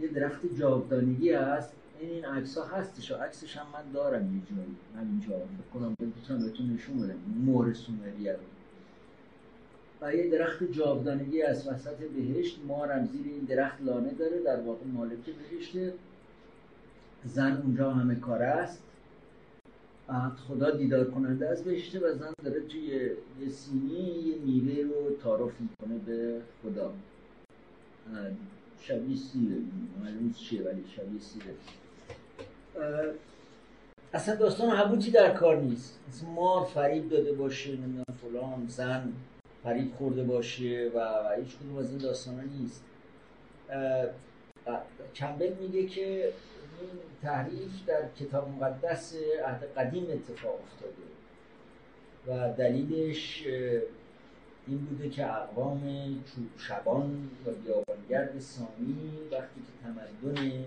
یه 0.00 0.08
درخت 0.14 0.54
جاودانگی 0.58 1.30
هست. 1.30 1.72
این 2.00 2.10
این 2.10 2.24
عکس 2.24 2.58
ها 2.58 2.64
هستش. 2.64 3.12
و 3.12 3.14
عکسش 3.14 3.56
هم 3.56 3.66
من 3.72 3.92
دارم 3.92 4.34
یه 4.36 4.42
جایی. 4.56 4.76
من 4.94 5.08
اینجا 5.10 5.46
بکنم 5.70 5.96
بتونم 6.22 6.42
بهتون 6.42 6.70
نشون 6.70 7.00
بدم. 7.00 7.18
مهر 7.44 7.72
سومریه 7.72 8.32
رو. 8.32 8.53
و 10.04 10.14
یه 10.14 10.30
درخت 10.30 10.72
جاودانگی 10.72 11.42
از 11.42 11.68
وسط 11.68 11.96
بهشت 11.96 12.60
مارم 12.68 13.06
زیر 13.06 13.26
این 13.26 13.44
درخت 13.44 13.82
لانه 13.82 14.12
داره 14.12 14.40
در 14.40 14.60
واقع 14.60 14.86
مالک 14.86 15.24
بهشته. 15.50 15.94
زن 17.24 17.62
اونجا 17.62 17.90
همه 17.90 18.14
کار 18.14 18.42
است. 18.42 18.82
خدا 20.48 20.70
دیدار 20.70 21.10
کننده 21.10 21.48
از 21.48 21.64
بهشته 21.64 22.00
و 22.00 22.12
زن 22.12 22.32
داره 22.44 22.60
توی 22.60 23.10
یه 23.40 23.48
سینی 23.48 24.20
یه 24.28 24.36
میوه 24.44 24.94
رو 24.94 25.16
تعارف 25.22 25.52
می‌کنه 25.60 25.98
به 26.06 26.40
خدا. 26.62 26.92
شبیه 28.80 29.16
سیره 29.16 29.56
معلوم 30.02 30.32
چیه 30.32 30.62
ولی 30.62 30.84
شبیه 30.96 31.20
سیره. 31.20 31.54
اصلا 34.12 34.34
داستان 34.34 34.70
حبوتی 34.70 35.10
در 35.10 35.34
کار 35.34 35.56
نیست. 35.56 36.00
مار 36.34 36.64
فریب 36.64 37.08
داده 37.08 37.32
باشه 37.32 37.70
نمی‌دونم 37.70 38.04
فلان 38.22 38.66
زن. 38.68 39.12
فریب 39.64 39.94
خورده 39.94 40.24
باشه 40.24 40.90
و, 40.94 41.28
هیچ 41.36 41.56
کدوم 41.56 41.78
از 41.78 41.90
این 41.90 41.98
داستان 41.98 42.50
نیست. 42.60 42.84
کمبل 45.14 45.52
میگه 45.60 45.86
که 45.86 46.32
این 46.80 46.90
تحریف 47.22 47.86
در 47.86 48.08
کتاب 48.20 48.48
مقدس 48.48 49.14
عهد 49.44 49.64
قدیم 49.76 50.06
اتفاق 50.10 50.60
افتاده 50.62 51.04
و 52.26 52.52
دلیلش 52.52 53.46
این 54.66 54.78
بوده 54.78 55.08
که 55.08 55.32
اقوام 55.32 55.82
شبان 56.58 57.30
و 57.46 57.50
بیابانگرد 57.50 58.40
سامی 58.40 58.96
وقتی 59.32 59.60
که 59.60 59.72
تمدن 59.82 60.64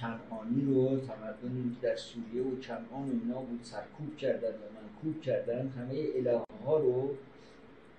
کنعانی 0.00 0.74
رو 0.74 1.00
تمدنی 1.00 1.76
که 1.80 1.88
در 1.88 1.96
سوریه 1.96 2.42
و 2.42 2.60
کنعان 2.60 3.08
و 3.08 3.12
اینا 3.22 3.40
بود 3.40 3.60
سرکوب 3.62 4.16
کردن 4.16 4.48
و 4.48 4.66
منکوب 4.80 5.22
کردن 5.22 5.68
همه 5.68 6.04
الهه 6.16 6.44
ها 6.66 6.78
رو 6.78 7.10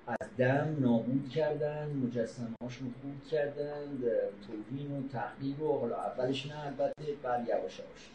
از 0.08 0.28
دم 0.38 0.78
نابود 0.80 1.30
کردن 1.30 1.90
مجسمه 1.90 2.48
هاشون 2.64 2.94
خود 3.02 3.30
کردن 3.32 3.86
توهین 4.48 4.92
و 4.92 5.08
تحقیر 5.08 5.62
و 5.64 5.80
حالا 5.80 5.96
اولش 5.96 6.46
نه 6.46 6.66
البته 6.66 7.14
بعد 7.24 7.48
یواش 7.48 7.80
یواش. 7.80 8.10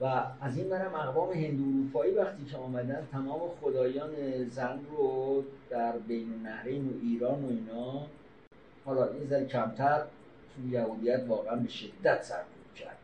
و 0.00 0.04
از 0.40 0.56
این 0.56 0.68
برم 0.68 0.94
اقوام 0.94 1.32
هندو 1.32 1.62
اروپایی 1.62 2.14
وقتی 2.14 2.44
که 2.44 2.56
آمدن 2.56 3.08
تمام 3.12 3.40
خدایان 3.60 4.10
زن 4.48 4.80
رو 4.90 5.44
در 5.70 5.98
بین 5.98 6.32
النهرین 6.32 6.88
و 6.88 6.92
ایران 7.02 7.44
و 7.44 7.48
اینا 7.48 8.06
حالا 8.84 9.12
این 9.12 9.26
ذره 9.26 9.46
کمتر 9.46 10.02
چون 10.56 10.72
یهودیت 10.72 11.24
واقعا 11.28 11.56
به 11.56 11.68
شدت 11.68 12.22
سرکوب 12.22 12.74
کرد. 12.76 12.96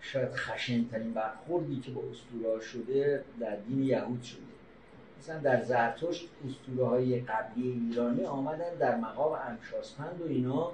شاید 0.00 0.32
خشنترین 0.34 1.12
برخوردی 1.12 1.80
که 1.80 1.90
با 1.90 2.02
اسطوره 2.10 2.60
شده 2.60 3.24
در 3.40 3.56
دین 3.56 3.82
یهود 3.82 4.22
شده. 4.22 4.40
مثلا 5.18 5.38
در 5.38 5.62
زرتشت 5.62 6.28
اسطوره 6.48 6.88
های 6.88 7.20
قبلی 7.20 7.68
ایرانی 7.72 8.24
آمدن 8.24 8.74
در 8.78 8.96
مقام 8.96 9.38
امشاسپند 9.48 10.20
و 10.20 10.24
اینا 10.28 10.72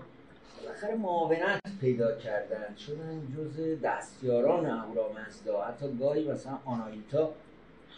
بالاخره 0.62 0.94
معاونت 0.94 1.60
پیدا 1.80 2.16
کردن. 2.16 2.76
شدن 2.76 3.22
جز 3.36 3.80
دستیاران 3.82 4.66
اهورامزدا. 4.66 5.64
حتی 5.64 5.96
گاهی 5.96 6.28
مثلا 6.28 6.58
آنایتا 6.64 7.32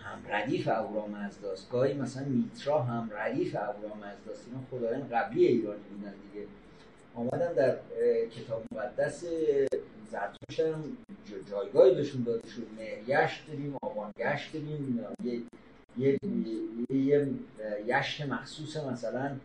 هم 0.04 0.18
ردیف 0.28 0.68
اهورامزداست. 0.68 1.70
گاهی 1.70 1.94
مثلا 1.94 2.24
میترا 2.24 2.82
هم 2.82 3.10
ردیف 3.14 3.56
اهورامزداست. 3.56 4.46
اینا 4.46 4.60
خدایان 4.70 5.08
قبلی 5.08 5.46
ایرانی 5.46 5.82
بودن 5.90 6.14
دیگه. 6.32 6.46
آمدن 7.16 7.52
در 7.52 7.76
کتاب 8.26 8.62
مقدس 8.72 9.24
زرتشت 10.10 10.60
هم 10.60 10.96
جایگاهی 11.50 11.94
بهشون 11.94 12.22
داده 12.22 12.48
شد. 12.48 12.66
مهریشت 12.78 13.46
داریم 13.46 13.76
آبانگشت 13.82 14.52
داریم 14.52 15.06
یه 15.98 16.18
یه, 16.90 17.28
یشت 17.86 18.26
مخصوص 18.26 18.76
مثلا 18.76 19.36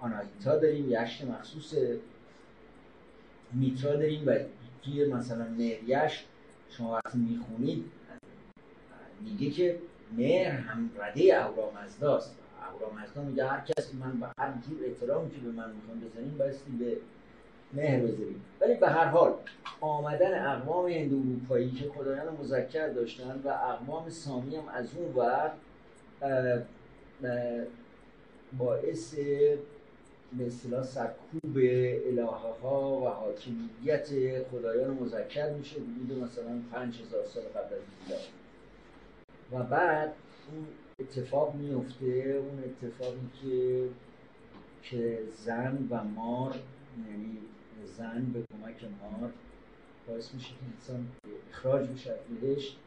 آنایتا 0.00 0.56
داریم 0.58 0.90
یشت 0.90 1.24
مخصوص 1.24 1.74
میترا 3.52 3.96
داریم 3.96 4.22
و 4.26 4.38
توی 4.82 5.04
مثلا 5.04 5.44
مهریش 5.44 6.24
شما 6.70 7.00
وقتی 7.04 7.18
می‌خونید 7.18 7.84
میگه 9.20 9.50
که 9.50 9.78
مهر 10.16 10.50
هم 10.50 10.90
رده 10.98 11.34
اهورامزدا 12.68 13.22
میگه 13.22 13.46
هر 13.46 13.60
کسی 13.60 13.96
من 13.96 14.20
به 14.20 14.26
هر 14.38 14.52
جور 14.68 14.78
احترامی 14.86 15.30
که 15.30 15.40
به 15.40 15.48
من 15.48 15.72
می‌خوام 15.74 16.00
بزنیم 16.00 16.38
بایستی 16.38 16.70
به 16.70 16.96
مهر 17.72 18.00
بذاریم. 18.00 18.44
ولی 18.60 18.74
به 18.74 18.88
هر 18.88 19.04
حال 19.04 19.34
آمدن 19.80 20.46
اقوام 20.46 20.88
هندو 20.88 21.16
اروپایی 21.16 21.70
که 21.70 21.88
خدایان 21.88 22.36
مذکر 22.40 22.88
داشتن 22.88 23.40
و 23.44 23.48
اقوام 23.48 24.10
سامی 24.10 24.56
هم 24.56 24.68
از 24.68 24.88
اون 24.96 25.14
ور 25.14 25.50
باعث 28.58 29.14
به 30.38 30.46
اصطلاح 30.46 30.82
سرکوب 30.82 31.56
الهه 31.56 32.60
ها 32.62 33.00
و 33.00 33.08
حاکمیت 33.08 34.08
خدایان 34.50 34.90
مذکر 34.90 35.50
میشه 35.50 35.76
حدود 35.76 36.22
مثلا 36.22 36.60
5000 36.72 37.24
سال 37.24 37.42
قبل 37.42 37.74
از 37.74 37.80
میلاد. 38.04 38.20
و 39.52 39.62
بعد 39.70 40.12
اون 40.52 40.66
اتفاق 40.98 41.54
میفته 41.54 42.06
اون 42.50 42.64
اتفاقی 42.64 43.28
که 43.42 43.88
که 44.82 45.22
زن 45.44 45.88
و 45.90 46.04
مار 46.04 46.54
یعنی 47.10 47.38
زن 47.84 48.24
به 48.24 48.42
کمک 48.42 48.84
مار 48.84 49.32
باعث 50.08 50.34
میشه 50.34 50.48
که 50.48 50.64
انسان 50.74 51.08
اخراج 51.50 51.88
بشه 51.88 52.12
از 52.12 52.18
بهشت. 52.40 52.78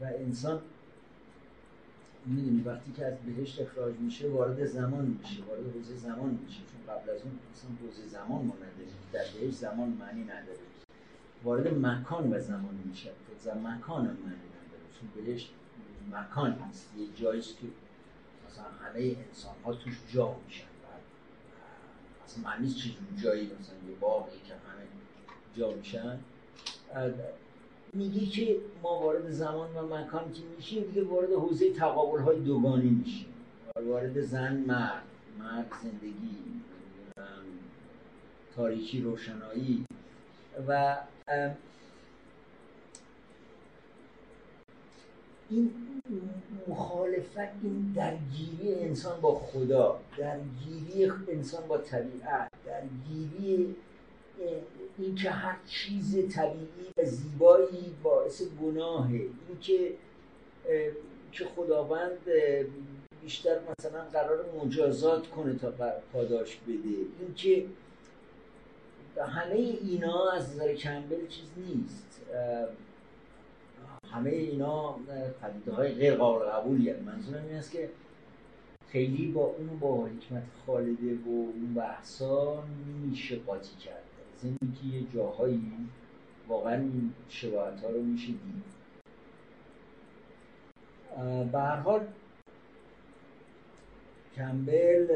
و 0.00 0.04
انسان 0.04 0.60
می‌دونی 2.26 2.62
وقتی 2.62 2.92
که 2.92 3.06
از 3.06 3.18
بهشت 3.18 3.60
اخراج 3.60 3.94
میشه 3.94 4.28
وارد 4.28 4.66
زمان 4.66 5.04
میشه 5.04 5.42
وارد 5.42 5.74
حوزه 5.74 5.96
زمان 5.96 6.38
میشه. 6.44 6.58
چون 6.58 6.94
قبل 6.94 7.10
از 7.10 7.22
اون 7.22 7.38
اصلا 7.52 7.70
حوزه 7.82 8.06
زمان 8.06 8.46
ما 8.46 8.54
نداریم 8.54 8.94
در 9.12 9.24
بهشت 9.40 9.56
زمان 9.56 9.88
معنی 9.88 10.22
نداره. 10.24 10.58
وارد 11.44 11.74
مکان 11.74 12.32
و 12.32 12.40
زمان 12.40 12.74
میشه. 12.84 13.10
مکان 13.46 14.02
معنی 14.02 14.16
نداره. 14.16 14.84
چون 15.00 15.24
بهشت 15.24 15.52
مکان 16.12 16.62
نیست 16.66 16.90
یه 16.98 17.06
جایی 17.22 17.40
که 17.40 17.66
مثلا 18.46 18.64
همه 18.64 19.16
انسان 19.28 19.54
ها 19.64 19.74
توش 19.74 20.00
جا 20.12 20.36
میشن. 20.46 20.64
اصلا 22.24 22.44
معنی 22.44 22.70
چیزی 22.70 22.96
جایی 23.22 23.44
مثلا 23.44 23.74
یه 23.88 23.94
باقی 24.00 24.38
که 24.44 24.54
همه 24.54 24.86
جا 25.56 25.72
میشن. 25.76 26.18
میگه 27.92 28.26
که 28.26 28.56
ما 28.82 29.00
وارد 29.00 29.30
زمان 29.30 29.74
و 29.76 29.96
مکان 29.96 30.32
که 30.32 30.42
میشیم 30.56 30.84
دیگه 30.84 31.04
وارد 31.04 31.32
حوزه 31.32 31.72
تقابل 31.72 32.20
های 32.20 32.40
دوگانی 32.40 32.90
میشیم. 32.90 33.26
وارد 33.86 34.20
زن 34.20 34.56
مرد 34.56 35.02
مرد 35.38 35.72
زندگی 35.82 36.36
تاریکی 38.56 39.00
روشنایی. 39.00 39.84
و 40.68 40.96
این 45.50 45.70
مخالفت 46.68 47.38
این 47.62 47.92
درگیری 47.96 48.74
انسان 48.74 49.20
با 49.20 49.38
خدا 49.38 50.00
درگیری 50.18 51.12
انسان 51.28 51.68
با 51.68 51.78
طبیعت 51.78 52.50
درگیری 52.66 53.76
این 54.98 55.14
که 55.14 55.30
هر 55.30 55.56
چیز 55.66 56.34
طبیعی 56.34 56.92
و 56.96 57.04
زیبایی 57.04 57.94
باعث 58.02 58.42
گناهه. 58.42 59.12
این 59.12 59.58
که 61.32 61.44
خداوند 61.56 62.18
بیشتر 63.22 63.58
مثلا 63.78 64.04
قرار 64.04 64.44
مجازات 64.64 65.26
کنه 65.26 65.54
تا 65.54 65.72
پاداش 66.12 66.56
بده. 66.56 66.88
این 67.20 67.34
که 67.36 67.66
همه 69.16 69.54
اینا 69.54 70.30
از 70.30 70.54
نظر 70.54 70.74
کمبل 70.74 71.26
چیز 71.26 71.48
نیست. 71.56 72.20
همه 74.12 74.30
اینا 74.30 74.96
پدیده 75.42 75.72
های 75.72 75.92
غیر 75.92 76.14
قابل 76.14 76.44
قبولی 76.44 76.92
منظورم 76.92 77.44
این 77.44 77.56
است 77.56 77.70
که 77.72 77.90
خیلی 78.88 79.32
با 79.32 79.44
اون 79.44 79.78
با 79.78 80.06
حکمت 80.06 80.42
خالده 80.66 81.14
و 81.14 81.28
اون 81.28 81.74
بحثا 81.74 82.64
نمیشه 82.88 83.36
قاطی 83.36 83.76
کرد. 83.76 84.02
که 84.40 84.86
یه 84.86 85.02
جاهایی 85.14 85.72
واقعا 86.48 86.74
این 86.74 87.12
شباهت 87.28 87.80
ها 87.80 87.90
رو 87.90 88.02
میشه 88.02 88.26
دید. 88.26 88.64
به 91.52 91.58
هر 91.58 91.76
حال 91.76 92.06
کمبل 94.36 95.06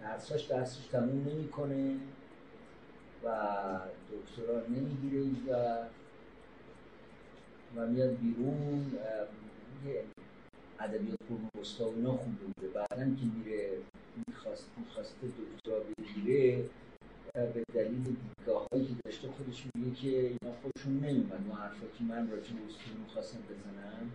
درساش 0.00 0.42
درسش 0.44 0.86
تموم 0.86 1.26
نمی‌کنه 1.28 1.96
و 3.24 3.28
دکترا 4.12 4.60
نمی‌گیره. 4.68 5.52
و 5.52 5.78
و 7.76 7.86
میاد 7.86 8.16
بیرون 8.16 8.86
یه 9.86 10.04
ادبیات 10.80 11.18
قرون 11.28 11.50
وسطا 11.60 11.90
و 11.90 11.94
اینا 11.94 12.12
خونده 12.12 12.44
بوده. 12.44 12.68
بعدا 12.68 13.04
که 13.04 13.24
میره 13.36 13.70
می‌خواست 14.26 14.66
می‌خواسته 14.78 15.26
دکترا 15.26 15.80
بگیره 15.80 16.64
به 17.34 17.64
دلیل 17.74 18.02
دیدگاه 18.02 18.66
هایی 18.72 18.84
که 18.86 18.92
داشته 19.04 19.28
خودش 19.28 19.64
میگه 19.74 19.96
که 19.96 20.08
اینا 20.08 20.56
خودشون 20.62 21.00
نمیمد 21.00 21.48
و 21.50 21.54
حرفا 21.54 21.86
که 21.98 22.04
من 22.04 22.30
راجع 22.30 22.52
به 22.52 22.66
اصول 22.68 22.96
می‌خواستم 23.06 23.38
بزنم 23.38 24.10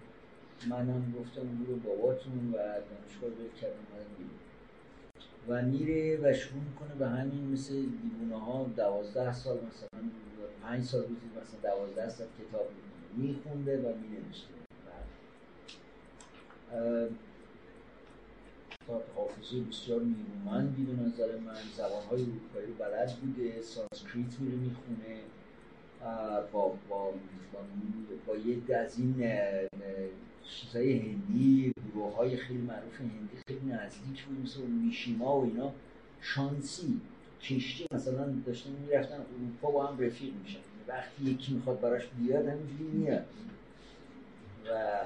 منم 0.70 1.14
گفتم 1.20 1.42
برو 1.42 1.76
باباتون 1.76 2.54
و 2.54 2.58
دانشگاه 2.58 3.30
رو 3.30 3.60
کردم 3.62 3.84
و 5.48 5.62
میره 5.62 6.18
و 6.18 6.34
شروع 6.34 6.62
می‌کنه 6.64 6.96
به 7.00 7.08
همین 7.08 7.52
مثل 7.52 7.74
دیوونه 7.74 8.40
ها 8.46 8.70
دوازده 8.76 9.34
سال 9.34 9.58
مثلا 9.58 10.00
پنج 10.64 10.84
سال 10.84 11.02
روزی 11.02 11.28
مثلا 11.42 11.72
دوازده 11.72 12.10
سال 12.10 12.28
کتاب 12.40 12.68
میخونده 13.18 13.78
و 13.78 13.94
مینوشته. 13.98 14.54
کتاب 18.72 19.04
حافظه 19.16 19.60
بسیار 19.62 20.02
نیرومندی 20.02 20.84
به 20.84 21.04
نظر 21.04 21.38
من. 21.38 21.56
زبانهای 21.78 22.22
اروپایی 22.22 22.68
رو 22.68 22.74
بلد 22.74 23.16
بوده 23.16 23.62
سانسکریت 23.62 24.40
میره 24.40 24.58
می‌خونه 24.58 25.20
با, 26.52 26.78
با, 26.90 27.14
با, 28.28 28.36
یه 28.36 28.76
از 28.76 29.00
این 29.00 29.30
چیزهای 30.44 31.00
هندی 31.00 31.74
گروه 31.94 32.36
خیلی 32.36 32.60
معروف 32.60 33.02
هندی 33.02 33.38
خیلی 33.48 33.66
نزدیک 33.66 34.24
بود 34.24 34.40
مثل 34.44 34.62
میشیما 34.62 35.40
و 35.40 35.44
اینا. 35.44 35.74
شانسی 36.22 37.02
کشتی 37.42 37.86
مثلا 37.92 38.34
داشتن 38.46 38.70
می‌رفتن 38.72 39.16
اروپا 39.16 39.72
با 39.72 39.88
هم 39.88 40.00
رفیق 40.00 40.34
میشن 40.44 40.60
وقتی 40.88 41.24
یکی 41.24 41.54
می‌خواد 41.54 41.82
براش 41.82 42.08
بیاد 42.08 42.48
همینجوری 42.48 42.84
میاد. 42.84 43.26
و 44.66 45.04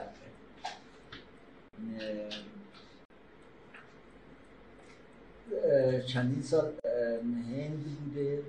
چندین 6.06 6.42
سال 6.42 6.74
هند 7.24 7.84
بوده. 7.84 8.44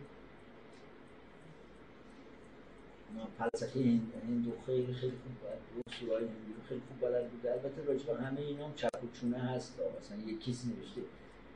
فلسفه 3.38 3.80
هندو 4.28 4.52
خیلی 4.66 4.94
خیلی 4.94 5.12
خوب 5.12 5.32
بلد 5.42 5.58
اسطوره‌های 6.00 6.24
هندی 6.24 6.54
خیلی 6.68 6.80
خوب 6.88 7.00
بلد 7.08 7.30
بوده 7.30 7.52
البته 7.52 7.84
راجع 7.84 8.06
به 8.06 8.16
همه 8.22 8.40
اینا 8.40 8.66
هم 8.66 8.74
چک 8.74 9.04
و 9.04 9.06
چونه 9.20 9.38
هست. 9.38 9.80
مثلا 10.00 10.18
یک 10.26 10.40
کسی 10.40 10.68
نوشته 10.68 11.00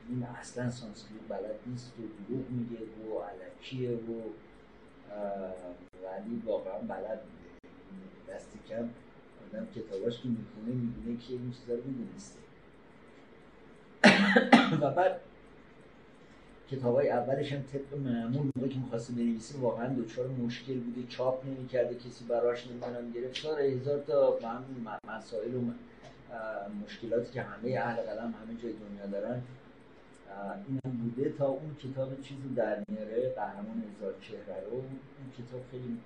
این 0.09 0.23
اصلا 0.23 0.69
سانسکریت 0.69 1.21
بلد 1.29 1.59
نیست 1.65 1.93
و 1.99 2.01
دروغ 2.27 2.49
میگه 2.49 2.83
و 2.83 3.19
الکیه 3.19 3.91
و 3.91 4.21
ولی 6.03 6.41
واقعا 6.45 6.79
بلد 6.79 7.21
بوده. 7.21 8.33
دستی 8.33 8.59
کم 8.69 8.89
آدم 9.49 9.67
کتاباش 9.75 10.21
که 10.21 10.27
می‌خونه 10.27 10.81
می‌بینه 10.81 11.19
که 11.19 11.33
این 11.33 11.53
چیزا 11.61 11.73
رو 11.73 11.83
می‌دونسته. 11.85 12.39
و 14.81 14.91
بعد 14.91 15.19
کتاب 16.71 16.95
های 16.95 17.09
اولش 17.09 17.53
هم 17.53 17.61
طبق 17.61 17.93
معمول 17.97 18.51
موقعی 18.55 18.69
که 18.69 18.79
می‌خواسته 18.79 19.13
بنویسه 19.13 19.59
واقعا 19.59 19.93
دچار 19.93 20.27
مشکل 20.27 20.79
بوده 20.79 21.07
چاپ 21.07 21.45
نمی‌کرده 21.45 21.95
کسی 21.95 22.25
براش 22.25 22.67
نمی‌دونم 22.67 23.11
گرفتار 23.11 23.61
هزار 23.61 23.99
تا 23.99 24.39
مسائل 25.07 25.55
و 25.55 25.61
مشکلاتی 26.85 27.31
که 27.31 27.41
همه 27.41 27.77
اهل 27.77 28.01
قلم 28.01 28.33
همه 28.41 28.61
جای 28.63 28.73
دنیا 28.73 29.05
دارن 29.05 29.41
این 30.67 30.79
هم 30.85 30.91
بوده 30.91 31.29
تا 31.29 31.47
اون 31.47 31.75
کتاب 31.75 32.21
چیزی 32.21 32.49
در 32.55 32.83
میاره 32.87 33.33
قهرمان 33.35 33.83
هزار 33.95 34.13
چهره 34.21 34.63
رو. 34.71 34.75
اون 34.75 34.87
کتاب 35.37 35.61
خیلی 35.71 35.97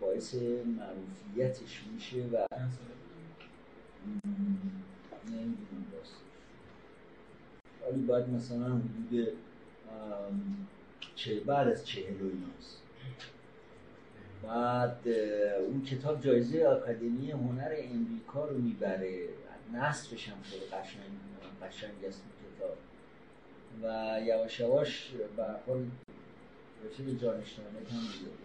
باعث 0.00 0.34
معروفیتش 0.78 1.82
میشه 1.92 2.16
و 2.16 2.46
نمی‌دونم 5.26 5.84
ولی 7.86 8.02
باید 8.02 8.28
مثلا 8.28 8.66
حدود 8.66 9.28
چه 11.14 11.40
بعد 11.40 11.68
از 11.68 11.86
چهل 11.86 12.22
و 12.22 12.24
ایناست. 12.24 12.82
بعد 14.42 15.08
اون 15.68 15.82
کتاب 15.82 16.20
جایزه 16.20 16.66
آکادمی 16.66 17.30
هنر 17.30 17.74
امریکا 17.78 18.44
رو 18.44 18.58
می‌بره. 18.58 19.28
نصفش 19.74 20.28
هم 20.28 20.42
خیلی 20.42 20.64
قشنگ 20.64 21.02
قشنگ 21.62 22.04
است 22.04 22.22
کتاب. 22.56 22.76
و 23.82 24.16
یواش 24.24 24.60
یواش 24.60 25.10
به 25.36 25.44
حال 25.66 25.86
به 26.98 27.16
جانشنامه 27.16 27.78
هم 27.90 28.02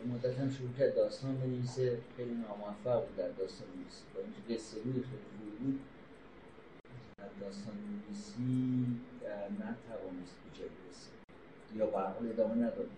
یه 0.07 0.13
مدت 0.13 0.39
هم 0.39 0.49
شروع 0.49 0.73
کرد 0.79 0.95
داستان 0.95 1.37
بنویسه. 1.37 1.97
خیلی 2.17 2.31
ناموفق 2.33 3.07
بود 3.07 3.15
در 3.15 3.29
داستان 3.29 3.67
نویسی 3.75 4.03
با 4.15 4.21
اینکه 4.21 4.53
قصه 4.53 4.77
روی 4.77 4.93
خیلی 4.93 5.03
خوبی 5.03 5.51
بود. 5.59 5.79
در 7.17 7.45
داستان 7.45 7.73
نویسی 7.75 8.85
نتوانست 9.51 10.35
به 10.43 10.59
جایی 10.59 10.71
برسه. 10.87 11.09
یا 11.75 11.85
به 11.85 11.99
حال 11.99 12.27
ادامه 12.29 12.55
نداد. 12.55 12.89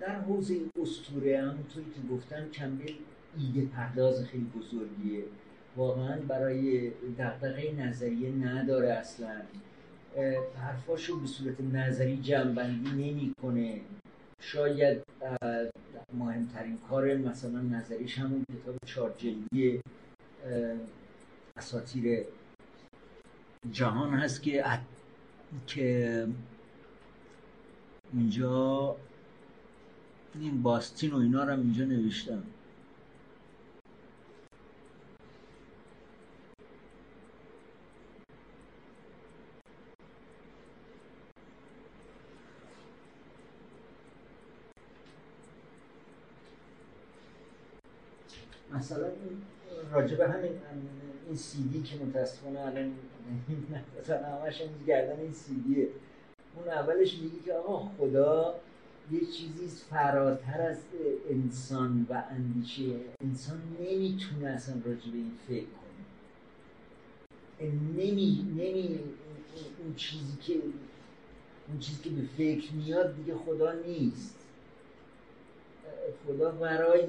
در 0.00 0.20
حوزه 0.20 0.60
اسطوره 0.82 1.42
همونطوری 1.42 1.86
که 1.94 2.14
گفتم 2.14 2.50
کمبل 2.50 2.92
ایده 3.38 3.66
پرداز 3.66 4.24
خیلی 4.24 4.44
بزرگیه. 4.44 5.24
واقعا 5.76 6.20
برای 6.28 6.90
دقدقه 6.90 7.72
نظریه 7.72 8.30
نداره 8.30 8.92
اصلا. 8.92 9.42
حرفاشو 10.56 11.20
به 11.20 11.26
صورت 11.26 11.60
نظری 11.60 12.16
جنبندی 12.16 12.90
نمی‌کنه. 12.90 13.80
شاید 14.40 15.02
مهمترین 16.14 16.78
کار 16.90 17.14
مثلا 17.14 17.60
نظریش 17.60 18.18
همون 18.18 18.44
کتاب 18.44 18.76
چهار 18.86 19.14
جلدی 19.18 19.80
اساتیر 21.56 22.24
جهان 23.72 24.14
هست 24.14 24.42
که 24.42 24.64
که 25.66 26.26
اینجا 28.12 28.96
این 30.40 30.62
باستین 30.62 31.10
و 31.10 31.16
اینا 31.16 31.44
رو 31.44 31.60
اینجا 31.60 31.84
نوشتم 31.84 32.42
مثلا 48.74 49.06
راجب 49.92 50.20
همین 50.20 50.50
این 51.26 51.36
سی 51.36 51.62
دی 51.62 51.82
که 51.82 52.04
متاسفانه 52.04 52.60
الان 52.60 52.92
مثلا 54.00 54.26
همش 54.26 54.60
این 54.60 54.70
گردن 54.86 55.20
این 55.20 55.32
سی 55.32 55.54
دیه 55.54 55.88
اون 56.56 56.68
اولش 56.68 57.18
میگه 57.18 57.36
که 57.44 57.52
آقا 57.52 57.88
خدا 57.98 58.54
یه 59.10 59.20
چیزی 59.20 59.68
فراتر 59.90 60.60
از 60.60 60.78
انسان 61.30 62.06
و 62.10 62.22
اندیشه 62.30 62.82
انسان 63.20 63.62
نمی‌تونه 63.80 64.48
اصلا 64.48 64.74
راجع 64.84 65.10
به 65.10 65.16
این 65.16 65.32
فکر 65.48 65.64
کنه. 65.64 65.82
نمی 67.96 68.46
نمی 68.56 68.98
اون 69.84 69.94
چیزی 69.96 70.36
که 70.40 70.52
اون 71.68 71.78
چیزی 71.78 72.02
که 72.02 72.10
به 72.10 72.22
فکر 72.22 72.72
میاد 72.72 73.16
دیگه 73.16 73.34
خدا 73.34 73.72
نیست. 73.72 74.41
خدا 76.26 76.50
برای 76.50 77.04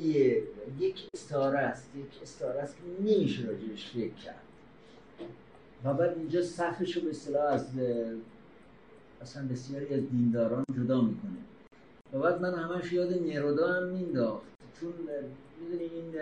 یک 0.79 1.07
استاره 1.13 1.59
است 1.59 1.89
یک 1.95 2.21
استاره 2.21 2.59
است 2.59 2.75
که 2.75 3.03
نمیشه 3.03 3.45
راجبش 3.45 3.89
فکر 3.89 4.13
کرد. 4.13 4.41
و 5.83 5.93
بعد 5.93 6.17
اینجا 6.17 6.41
صفحش 6.41 6.97
رو 6.97 7.01
به 7.01 7.09
اصطلاح 7.09 7.53
از 7.53 7.67
اصلا 9.21 9.47
بسیاری 9.47 9.93
از 9.93 10.09
دینداران 10.09 10.65
جدا 10.77 11.01
می‌کنه. 11.01 11.37
و 12.13 12.19
بعد 12.19 12.41
من 12.41 12.53
همش 12.53 12.93
یاد 12.93 13.13
نرودا 13.13 13.67
هم 13.73 13.83
مینداخت 13.83 14.45
چون 14.79 14.93
می‌دونی 15.61 15.83
این 15.83 16.13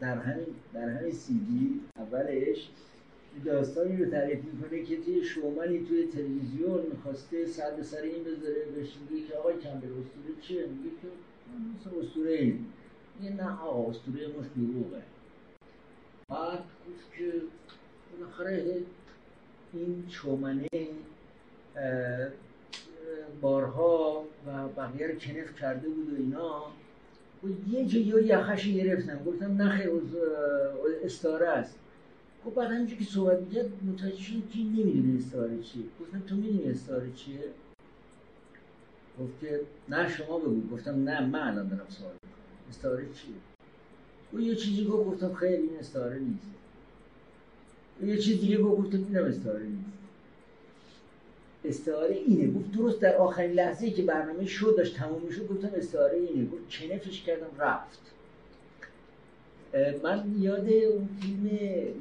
در 0.00 0.18
همین 0.18 0.46
در 0.74 0.88
همین 0.88 1.12
سیدی 1.12 1.80
اولش 1.96 2.70
داستانی 3.44 3.96
رو 3.96 4.10
تعریف 4.10 4.40
می‌کنه 4.44 4.82
که 4.82 4.96
توی 5.00 5.24
شومنی 5.24 5.86
توی 5.88 6.06
تلویزیون 6.06 6.86
می‌خواسته 6.92 7.46
سر 7.46 7.70
به 7.70 7.82
سر 7.82 8.02
این 8.02 8.24
بذاره 8.24 8.64
بهش 8.74 8.96
میگه 9.10 9.26
که 9.26 9.34
آقای 9.34 9.54
کمبل 9.54 9.86
اسطوره 9.86 10.40
چیه؟ 10.40 10.66
میگه 10.66 10.90
که 11.02 11.08
مثل 11.88 12.06
اسطوره 12.06 12.32
این. 12.32 12.64
میگه 13.20 13.34
نه 13.34 13.60
آقا 13.60 13.90
اسطوره 13.90 14.26
مش 14.28 14.46
دروغه. 14.56 15.02
بعد 16.28 16.58
گفت 16.58 17.18
که 17.18 17.32
بالاخره 18.12 18.82
این 19.72 20.04
شومنه 20.08 20.68
بارها 23.40 24.24
و 24.46 24.68
بقیه 24.68 25.06
رو 25.06 25.14
کنف 25.14 25.60
کرده 25.60 25.88
بود 25.88 26.12
و 26.12 26.16
اینا. 26.16 26.62
و 27.44 27.70
یه 27.70 27.86
جایی 27.86 28.24
یخش 28.24 28.68
گرفتم. 28.68 29.24
گفتم 29.24 29.68
خیر 29.68 29.90
استاره 31.04 31.48
است. 31.48 31.78
خب 32.44 32.54
بعد 32.54 32.70
همینجور 32.70 32.98
که 32.98 33.04
صحبت 33.04 33.40
می‌کرد 33.40 33.70
متوجه 33.84 34.22
شد 34.22 34.50
که 34.52 34.58
نمی‌دونه 34.58 35.18
استاره 35.18 35.62
چیه. 35.62 35.82
گفتم 36.00 36.20
تو 36.20 36.34
می‌دونی 36.36 36.70
استاره 36.70 37.12
چیه؟ 37.16 37.38
گفت 39.20 39.40
که 39.40 39.60
نه 39.88 40.08
شما 40.08 40.38
بگو. 40.38 40.76
گفتم 40.76 41.08
نه 41.08 41.26
من 41.26 41.40
الان 41.40 41.68
دارم 41.68 41.86
سوال 41.88 42.12
می‌کنم. 42.12 42.68
استاره 42.70 43.04
چیه؟ 43.04 43.34
او 44.32 44.40
یه 44.40 44.54
چیزی 44.54 44.84
گفت 44.84 45.06
گفتم 45.06 45.34
خیر 45.34 45.60
این 45.60 45.76
استاره 45.80 46.18
نیست. 46.18 46.46
او 48.00 48.06
یه 48.06 48.18
چیز 48.18 48.40
دیگه 48.40 48.58
گفت 48.58 48.82
گفتم 48.82 49.04
اینم 49.08 49.24
استاره 49.24 49.64
نیست. 49.64 49.92
استعاره 51.64 52.14
اینه. 52.14 52.52
گفت 52.52 52.72
درست 52.72 53.00
در 53.00 53.16
آخرین 53.16 53.52
لحظه 53.52 53.90
که 53.90 54.02
برنامه 54.02 54.46
شد 54.46 54.74
داشت 54.76 54.96
تموم 54.96 55.22
می‌شد 55.22 55.48
گفتم 55.48 55.70
استعاره 55.74 56.18
اینه. 56.18 56.46
گفت 56.50 56.62
کنفش 56.70 57.22
کردم 57.22 57.58
رفت. 57.58 57.98
من 59.74 60.24
یاد 60.38 60.68
اون 60.68 61.08
فیلم 61.20 61.48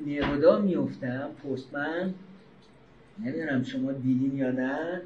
نیرودا 0.06 0.60
میفتم 0.60 1.30
پستمن. 1.44 2.14
نمی‌دونم 3.20 3.64
شما 3.64 3.92
دیدین 3.92 4.38
یا 4.38 4.52
نه. 4.52 5.02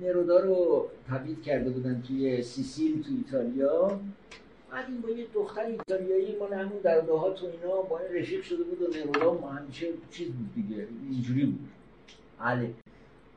نیرودا 0.00 0.40
رو 0.40 0.88
تبدیل 1.08 1.40
کرده 1.40 1.70
بودن 1.70 2.02
توی 2.08 2.42
سیسیل 2.42 3.02
تو 3.02 3.10
ایتالیا. 3.16 4.00
بعد 4.72 4.84
این 4.88 5.00
با 5.00 5.10
یه 5.10 5.26
دختر 5.34 5.64
ایتالیایی 5.64 6.36
مال 6.36 6.54
همون 6.54 6.78
در 6.82 7.00
ها 7.00 7.30
تو 7.30 7.46
اینا 7.46 7.82
با 7.82 7.98
این 7.98 8.18
رفیق 8.18 8.42
شده 8.42 8.62
بود 8.62 8.82
و 8.82 8.86
نیرودا 8.96 9.48
همیشه 9.48 9.86
چیز 10.10 10.28
بود 10.28 10.54
دیگه 10.54 10.86
اینجوری 11.10 11.46
بود. 11.46 11.68
بله 12.40 12.70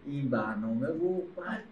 این 0.05 0.29
برنامه 0.29 0.87
و 0.87 1.21
بعد 1.37 1.63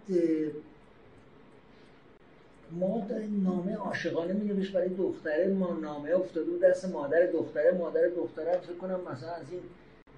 ما 2.72 3.06
داریم 3.08 3.42
نامه 3.42 3.74
عاشقانه 3.74 4.32
می 4.32 4.68
برای 4.68 4.88
دختره 4.88 5.48
ما 5.48 5.72
نامه 5.82 6.10
افتاده 6.10 6.50
بود 6.50 6.60
دست 6.60 6.92
مادر 6.92 7.26
دختره 7.26 7.78
مادر 7.78 8.08
دختره 8.16 8.58
فکر 8.58 8.76
کنم 8.76 9.00
مثلا 9.12 9.30
از 9.30 9.46
این 9.50 9.60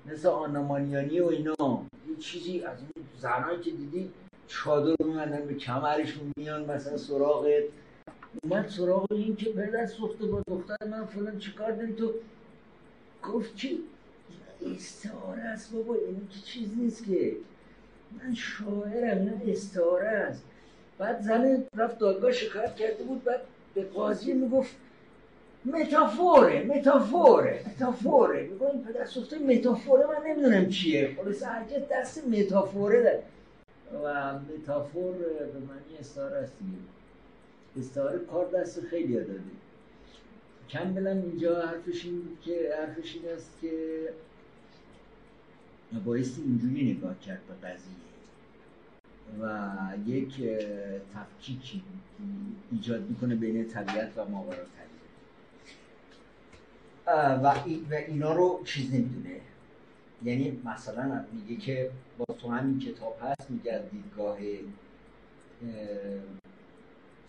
مثل 0.06 0.28
آنامانیانی 0.28 1.20
و 1.20 1.26
اینا. 1.26 1.84
یه 2.08 2.16
چیزی 2.18 2.60
از 2.60 2.78
این 2.78 3.04
زنایی 3.20 3.60
که 3.60 3.70
دیدی 3.70 4.10
چادر 4.46 5.04
میمندن 5.04 5.46
به 5.46 5.54
کمرشون 5.54 6.32
میان 6.36 6.70
مثلا 6.70 6.96
سراغ 6.96 7.60
اومد 8.42 8.68
سراغ 8.68 9.12
این 9.12 9.36
که 9.36 9.50
پدر 9.50 9.86
سوخته 9.86 10.26
با 10.26 10.42
دختر 10.48 10.86
من 10.90 11.04
فلان 11.04 11.38
چیکار 11.38 11.72
داری 11.72 11.92
تو 11.92 12.12
گفت 13.22 13.56
چی؟ 13.56 13.80
استعاره 14.74 15.42
است 15.42 15.72
بابا 15.72 15.94
این 15.94 16.28
که 16.30 16.40
چیز 16.40 16.68
نیست 16.78 17.04
که؟ 17.06 17.36
من 18.18 18.34
شاعرم 18.34 19.18
نه 19.18 19.42
استعاره 19.46 20.08
است. 20.08 20.44
بعد 20.98 21.22
زن 21.22 21.64
رفت 21.76 21.98
دادگاه 21.98 22.32
شکایت 22.32 22.76
کرده 22.76 23.04
بود 23.04 23.24
بعد 23.24 23.40
به 23.74 23.82
قاضی 23.82 24.32
می‌گفت 24.32 24.76
متافوره 25.64 26.62
متافوره 26.62 27.64
متافوره. 27.74 28.42
میگه 28.42 28.66
این 28.66 28.84
پدر 28.84 29.04
سوخته 29.04 29.38
متافوره 29.38 30.06
من 30.06 30.30
نمی‌دونم 30.30 30.68
چیه. 30.68 31.16
خلاص 31.16 31.42
هرچه 31.42 31.86
دست 31.92 32.26
متافوره 32.28 33.02
داره. 33.02 33.22
و 34.04 34.38
متافور 34.38 35.12
به 35.12 35.58
معنی 35.68 35.98
استعاره 36.00 36.36
است. 36.36 36.52
استعاره 37.78 38.18
کار 38.18 38.50
دست 38.50 38.80
خیلی 38.80 39.14
داده 39.14 39.40
کم 40.70 40.94
بلن 40.94 41.22
اینجا 41.22 41.62
حرفش 41.62 42.04
این 42.04 42.22
که 42.44 42.74
حرفش 42.80 43.14
این 43.14 43.24
است 43.36 43.50
که 43.60 43.70
بایستی 46.04 46.42
اینجوری 46.42 46.92
نگاه 46.92 47.20
کرد 47.20 47.40
به 47.48 47.68
قضیه. 47.68 47.94
و 49.42 49.78
یک 50.06 50.42
تفکیکی 51.14 51.82
ایجاد 52.72 53.10
می‌کنه 53.10 53.34
بین 53.34 53.68
طبیعت 53.68 54.12
و 54.16 54.24
ماورا 54.24 54.56
و, 57.06 57.48
و 57.90 57.94
اینا 58.08 58.32
رو 58.32 58.62
چیز 58.64 58.94
نمی‌دونه. 58.94 59.40
یعنی 60.24 60.62
مثلا 60.64 61.24
میگه 61.32 61.56
که 61.56 61.90
با 62.18 62.34
تو 62.34 62.50
همین 62.50 62.78
کتاب 62.78 63.18
هست 63.22 63.50
میگه 63.50 63.82
دیدگاه 63.92 64.38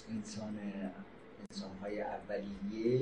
انسان 0.09 0.59
انسان 1.49 1.71
های 1.81 2.01
اولیه 2.01 3.01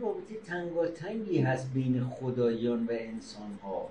رابطه 0.00 0.34
تنگاتنگی 0.46 1.38
هست 1.38 1.72
بین 1.72 2.04
خدایان 2.04 2.86
و 2.86 2.88
انسان 2.90 3.58
ها 3.62 3.88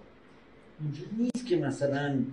اینجوری 0.82 1.15
نیست 1.17 1.45
که 1.45 1.57
مثلا 1.57 2.23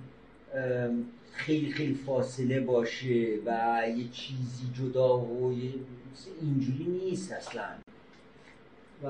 خیلی 1.32 1.72
خیلی 1.72 1.94
فاصله 1.94 2.60
باشه 2.60 3.38
و 3.46 3.82
یه 3.96 4.08
چیزی 4.08 4.70
جدا 4.74 5.18
و 5.18 5.54
اینجوری 6.40 6.84
نیست 6.84 7.32
اصلا. 7.32 7.68
و 9.02 9.08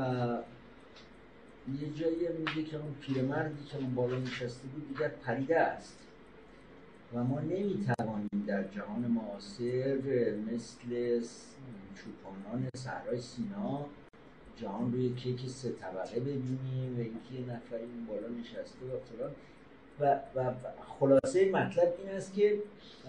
یه 1.80 1.92
جایی 1.94 2.16
میگه 2.38 2.70
که 2.70 2.76
اون 2.76 2.94
پیرمردی 3.00 3.64
که 3.64 3.76
اون 3.76 3.94
بالا 3.94 4.18
نشسته 4.18 4.68
بود 4.68 4.88
دیگر 4.88 5.08
پریده 5.08 5.60
است. 5.60 5.98
و 7.14 7.24
ما 7.24 7.40
نمی‌توانیم 7.40 8.44
در 8.46 8.64
جهان 8.68 9.00
معاصر 9.00 9.98
مثل 10.52 11.20
چوپانان 11.94 12.68
صحرای 12.76 13.20
سینا 13.20 13.86
جهان 14.56 14.92
روی 14.92 15.14
کیک 15.14 15.48
سه 15.48 15.72
طبقه 15.72 16.20
ببینیم 16.20 16.96
و 16.96 17.00
اینکه 17.00 17.34
یه 17.34 17.56
نفری 17.56 17.82
اون 17.82 18.06
بالا 18.08 18.28
نشسته 18.40 18.86
و 18.86 18.98
فلان. 18.98 19.30
و, 20.00 20.20
و 20.34 20.54
خلاصه 21.00 21.50
مطلب 21.50 21.94
این 21.98 22.16
است 22.16 22.34
که 22.34 22.58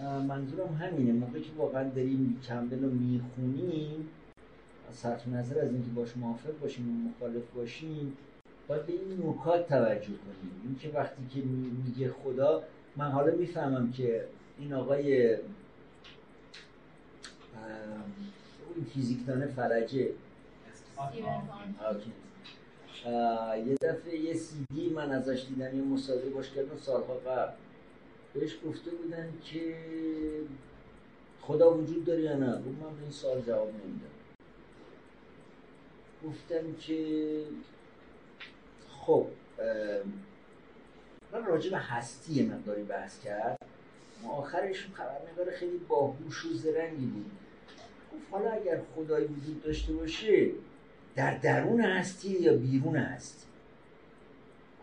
منظورم 0.02 0.74
همینه. 0.74 1.12
موقعی 1.12 1.42
که 1.42 1.50
واقعا 1.56 1.88
داریم 1.88 2.40
کمبل 2.48 2.82
رو 2.82 2.90
می‌خونیم 2.90 4.08
صرف 4.92 5.28
نظر 5.28 5.58
از 5.58 5.72
اینکه 5.72 5.90
باش 5.94 6.16
موافق 6.16 6.58
باشیم 6.60 6.88
و 6.88 7.08
مخالف 7.08 7.50
باشیم 7.54 8.16
باید 8.68 8.86
به 8.86 8.92
این 8.92 9.22
نکات 9.26 9.68
توجه 9.68 10.06
کنیم. 10.06 10.62
اینکه 10.64 10.88
وقتی 10.98 11.26
که 11.30 11.40
میگه 11.86 12.10
خدا 12.24 12.62
من 12.96 13.10
حالا 13.10 13.34
می‌فهمم 13.34 13.92
که 13.92 14.24
این 14.58 14.72
آقای 14.72 15.36
این 18.76 18.84
فیزیکدان 18.94 19.46
فرجه 19.46 20.10
یه 23.66 23.74
دفعه 23.74 24.18
یه 24.18 24.34
سی 24.34 24.90
من 24.94 25.10
ازش 25.10 25.44
دیدم 25.48 25.76
یه 25.76 25.82
مصاحبه 25.82 26.30
باش 26.30 26.50
کردم 26.50 26.78
سالها 26.78 27.14
قبل. 27.14 27.52
بهش 28.34 28.56
گفته 28.66 28.90
بودن 28.90 29.32
که 29.44 29.74
خدا 31.40 31.74
وجود 31.74 32.04
داره 32.04 32.22
یا 32.22 32.36
نه؟ 32.36 32.46
من 32.46 32.96
به 32.96 33.02
این 33.02 33.10
سال 33.10 33.40
جواب 33.40 33.68
نمیدم. 33.68 34.08
گفتم 36.26 36.72
که 36.80 37.44
خب 38.88 39.26
من 41.32 41.44
راجع 41.46 41.70
به 41.70 41.78
هستی 41.78 42.42
مقداری 42.42 42.82
بحث 42.82 43.20
کرد. 43.24 43.58
ما 44.22 44.32
آخرش 44.32 44.86
خبرنگار 44.94 45.50
خیلی 45.50 45.78
باهوش 45.78 46.46
و 46.46 46.48
زرنگی 46.48 47.06
بود 47.06 47.30
گفت 48.12 48.22
حالا 48.30 48.50
اگر 48.50 48.80
خدایی 48.94 49.26
وجود 49.26 49.62
داشته 49.62 49.92
باشه 49.92 50.50
در 51.18 51.38
درون 51.38 51.80
هستی 51.80 52.28
یا 52.28 52.56
بیرون 52.56 52.96
هستی؟ 52.96 53.46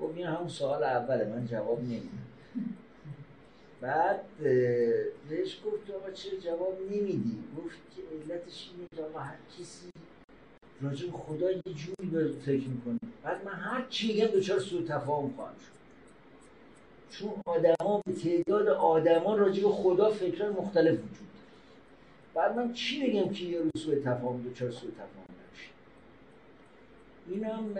گفت 0.01 0.17
این 0.17 0.27
همون 0.27 0.47
سوال 0.47 0.83
اوله 0.83 1.25
من 1.25 1.47
جواب 1.47 1.81
نمیدم. 1.81 2.25
بعد 3.81 4.19
بهش 5.29 5.61
گفت 5.65 5.91
آقا 5.91 6.11
چرا 6.11 6.39
جواب 6.39 6.77
نمیدی؟ 6.91 7.37
گفت 7.57 7.77
که 7.95 8.01
علتش 8.33 8.71
اینه 8.73 8.87
که 8.95 9.01
آقا 9.01 9.19
هر 9.19 9.35
کسی 9.59 9.89
راجع 10.81 11.11
خدا 11.11 11.51
یه 11.51 11.61
جوری 11.65 12.09
به 12.11 12.27
فکر 12.45 12.67
می‌کنه. 12.67 12.99
بعد 13.23 13.45
من 13.45 13.53
هر 13.53 13.85
چی 13.89 14.07
میگم 14.07 14.27
دوچار 14.27 14.59
سوء 14.59 14.81
تفاهم 14.81 15.33
خواهم 15.35 15.55
شد. 15.59 15.75
چون 17.09 17.31
آدما 17.45 18.01
به 18.05 18.13
تعداد 18.13 18.67
آدما 18.67 19.35
راجع 19.35 19.63
به 19.63 19.69
خدا 19.69 20.11
فکران 20.11 20.53
مختلف 20.53 20.93
وجود 20.93 21.27
بعد 22.33 22.55
من 22.55 22.73
چی 22.73 23.07
بگم 23.07 23.29
که 23.29 23.43
یه 23.43 23.61
سوء 23.77 23.95
تفاهم 23.95 24.41
دوچار 24.41 24.71
سوء 24.71 24.91
تفاهم؟ 24.91 25.34
اینم 27.27 27.75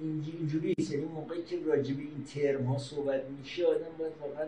اینجوری 0.00 0.74
است 0.78 0.92
یعنی 0.92 1.04
موقعی 1.04 1.42
که 1.42 1.58
راجع 1.66 1.94
به 1.94 2.00
این 2.00 2.24
ترم 2.24 2.64
ها 2.64 2.78
صحبت 2.78 3.24
میشه 3.38 3.66
آدم 3.66 3.96
باید 3.98 4.12
واقعا 4.20 4.44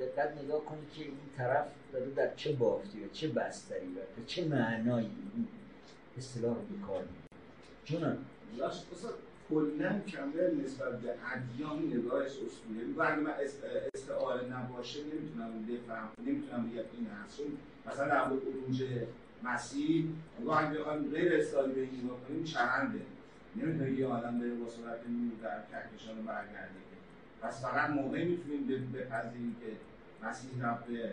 دقت 0.00 0.42
نگاه 0.44 0.64
کنه 0.64 0.78
که 0.94 1.02
این 1.02 1.16
طرف 1.36 1.66
داره 1.92 2.10
در 2.10 2.34
چه 2.34 2.52
بافتی 2.52 3.04
و 3.04 3.08
چه 3.12 3.28
بستری 3.28 3.86
و 3.86 4.24
چه 4.26 4.44
معنایی 4.44 5.10
این 5.34 5.48
اصطلاح 6.18 6.54
رو 6.54 6.60
به 6.60 6.86
کار 6.86 7.04
جونم. 7.84 8.18
کلا 9.50 10.00
کمبل 10.00 10.56
نسبت 10.64 11.00
به 11.00 11.14
ادیان 11.32 11.92
نگاهش 11.92 12.30
اسطوره 12.30 12.86
و 12.96 13.02
اگه 13.02 13.16
من 13.16 13.32
استعاره 13.94 14.46
نباشه 14.46 15.00
نمی‌تونم 15.00 15.66
بفهم 15.66 16.08
نمی‌تونم 16.26 16.70
بگم 16.70 16.76
این 16.76 17.06
هست. 17.06 17.40
مثلا 17.86 18.08
در 18.08 18.28
مورد 18.28 18.42
عروج 18.42 18.84
مسیح 19.44 20.04
اگه 20.38 20.78
بخوایم 20.78 21.10
غیر 21.10 21.32
این 21.32 22.04
نگاه 22.04 22.20
کنیم 22.28 22.44
چرنده 22.44 23.00
نمی‌تونه 23.56 23.90
یه 23.90 24.06
آدم 24.06 24.38
بره 24.38 24.54
با 24.54 24.68
صورت 24.68 25.00
نور 25.08 25.32
در 25.42 25.58
کهکشان 25.70 26.24
برگرده. 26.26 26.86
پس 27.42 27.62
فقط 27.62 27.90
موقعی 27.90 28.24
می‌تونیم 28.24 28.66
بپذیریم 28.94 29.56
که 29.60 29.66
مسیح 30.28 30.50
رفت 30.62 30.86
به 30.86 31.12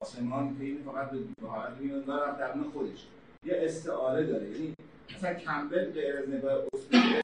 آسمان 0.00 0.56
که 0.58 0.64
این 0.64 0.82
فقط 0.84 1.10
به 1.10 1.48
حالت 1.48 1.76
میان 1.80 2.06
رفت 2.06 2.38
در 2.38 2.52
خودش. 2.72 3.06
یه 3.44 3.52
استعاره 3.56 4.26
داره. 4.26 4.50
یعنی 4.50 4.74
مثلا 5.16 5.34
کمبل 5.34 5.92
غیر 5.92 6.16
از 6.16 6.28
نگاه 6.28 6.64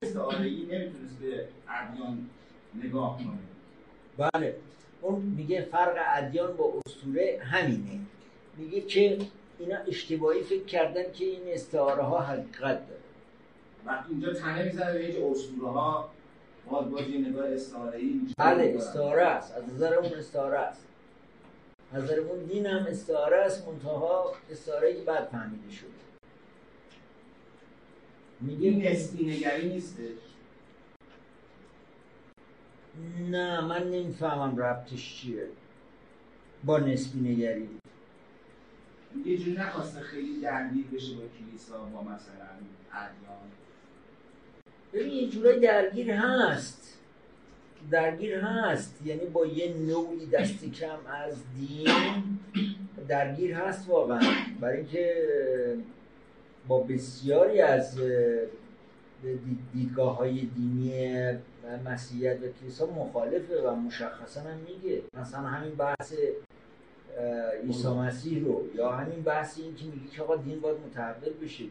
استعاره 0.03 0.45
ای 0.45 0.63
نمی‌تونست 0.63 1.19
به 1.19 1.49
ادیان 1.69 2.27
نگاه 2.85 3.19
کنه. 3.19 4.29
بله. 4.31 4.57
اون 5.01 5.23
میگه 5.23 5.63
فرق 5.63 5.97
ادیان 6.07 6.57
با 6.57 6.81
اسطوره 6.87 7.41
همینه. 7.43 8.01
میگه 8.57 8.81
که 8.81 9.19
اینا 9.59 9.77
اشتباهی 9.77 10.43
فکر 10.43 10.65
کردن 10.65 11.13
که 11.13 11.25
این 11.25 11.43
استعاره 11.47 12.03
ها 12.03 12.21
حقیقت 12.21 12.89
داره. 12.89 13.01
و 13.87 14.05
اینجا 14.09 14.33
تنه 14.33 14.65
می‌زنه 14.65 14.93
به 14.93 15.05
اینکه 15.05 15.27
اسطوره 15.31 15.71
ها 15.71 16.11
باز 16.71 16.91
باز 16.91 17.09
یه 17.09 17.29
نگاه 17.29 17.49
استعاره 17.49 17.99
ای 17.99 18.21
بله 18.39 18.75
استعاره 18.77 19.23
است. 19.23 19.57
از 19.57 19.75
نظر 19.75 19.95
اون 19.95 20.13
استعاره 20.13 20.59
است. 20.59 20.87
از 21.93 22.05
نظر 22.05 22.19
اون 22.19 22.45
دین 22.45 22.67
هم 22.67 22.87
استعاره 22.87 23.37
است. 23.37 23.69
منتها 23.69 24.33
استعاره 24.51 24.95
که 24.95 25.03
بعد 25.03 25.25
فهمیده 25.25 25.71
شده 25.73 25.89
میگه 28.41 28.71
نسبی 28.71 29.27
نگری 29.27 29.69
نیستش؟ 29.69 30.19
نه 33.31 33.61
من 33.61 33.91
نمی‌فهمم 33.91 34.57
ربطش 34.57 35.21
چیه 35.21 35.49
با 36.65 36.79
نسبی 36.79 37.21
نگری 37.21 37.69
یه 39.25 39.39
جوری 39.39 39.57
نخواسته 39.57 40.01
خیلی 40.01 40.41
درگیر 40.41 40.87
بشه 40.87 41.15
با 41.15 41.23
کلیسا 41.39 41.79
با 41.79 42.03
مثلا 42.03 42.47
ادیان. 42.93 43.51
ببین 44.95 45.13
یه 45.13 45.29
جورایی 45.29 45.61
درگیر 45.61 46.11
هست. 46.11 46.99
درگیر 47.91 48.35
هست. 48.35 49.01
یعنی 49.05 49.27
با 49.27 49.47
یه 49.47 49.75
نوعی 49.75 50.27
دست 50.27 50.65
کم 50.65 50.99
از 51.07 51.37
دین 51.59 51.89
درگیر 53.09 53.55
هست 53.55 53.89
واقعا. 53.89 54.21
برای 54.61 54.77
اینکه 54.77 55.15
با 56.69 56.81
بسیاری 56.81 57.61
از 57.61 58.01
دیدگاه 59.73 60.17
های 60.17 60.41
دینی 60.41 61.23
مسیحیت 61.85 62.37
و 62.43 62.47
کلیسا 62.61 62.87
مخالفه 62.87 63.63
و 63.63 63.75
مشخصا 63.75 64.41
هم 64.41 64.59
میگه. 64.59 65.03
مثلا 65.21 65.41
همین 65.41 65.75
بحث 65.75 66.15
عیسی 67.65 67.89
مسیح 67.89 68.45
رو 68.45 68.65
یا 68.75 68.93
همین 68.93 69.23
بحث 69.23 69.59
این 69.59 69.75
که 69.75 69.85
میگه 69.85 70.11
که 70.17 70.23
آقا 70.23 70.37
دین 70.37 70.61
باید 70.61 70.77
متحول 70.91 71.33
بشه. 71.43 71.65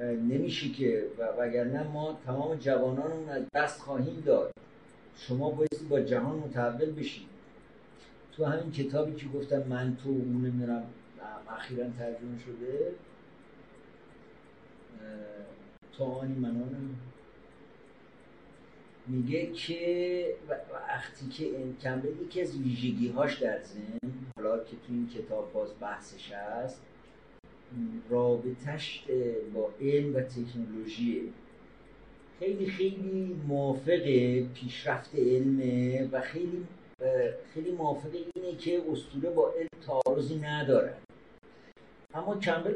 نمیشه 0.00 0.68
که 0.68 1.06
وگرنه 1.38 1.82
ما 1.82 2.18
تمام 2.26 2.54
جوانانمون 2.56 3.28
از 3.28 3.42
دست 3.54 3.80
خواهیم 3.80 4.22
داد. 4.26 4.52
شما 5.16 5.50
باید 5.50 5.88
با 5.88 6.00
جهان 6.00 6.38
متحول 6.38 6.90
بشید 6.90 7.26
تو 8.32 8.44
همین 8.44 8.72
کتابی 8.72 9.14
که 9.14 9.26
گفتم 9.26 9.62
من 9.62 9.96
تو 9.96 10.08
اون 10.08 10.46
نمی‌دونم 10.46 10.82
اخیرا 11.48 11.84
ترجمه 11.98 12.38
شده. 12.38 12.92
آنی 16.02 16.34
منانم 16.34 16.96
میگه 19.06 19.52
که 19.52 20.26
وقتی 20.72 21.28
که 21.28 21.50
کمبل 21.82 22.08
یکی 22.22 22.42
از 22.42 22.56
ویژگی 22.56 23.08
هاش 23.08 23.38
در 23.38 23.62
ذهن 23.62 23.98
حالا 24.36 24.58
که 24.58 24.76
تو 24.76 24.88
این 24.88 25.08
کتاب 25.08 25.52
باز 25.52 25.68
بحثش 25.80 26.32
هست 26.32 26.82
رابطش 28.10 29.04
با 29.54 29.70
علم 29.80 30.16
و 30.16 30.20
تکنولوژی 30.20 31.32
خیلی 32.38 32.66
خیلی 32.66 33.36
موافق 33.48 34.02
پیشرفت 34.54 35.14
علمه 35.14 36.08
و 36.12 36.20
خیلی 36.20 36.66
خیلی 37.54 37.70
موافق 37.70 38.10
اینه 38.34 38.56
که 38.56 38.82
اسطوره 38.92 39.30
با 39.30 39.52
علم 39.58 39.68
تعارضی 39.86 40.36
نداره 40.38 40.94
اما 42.14 42.36
کمبل 42.38 42.74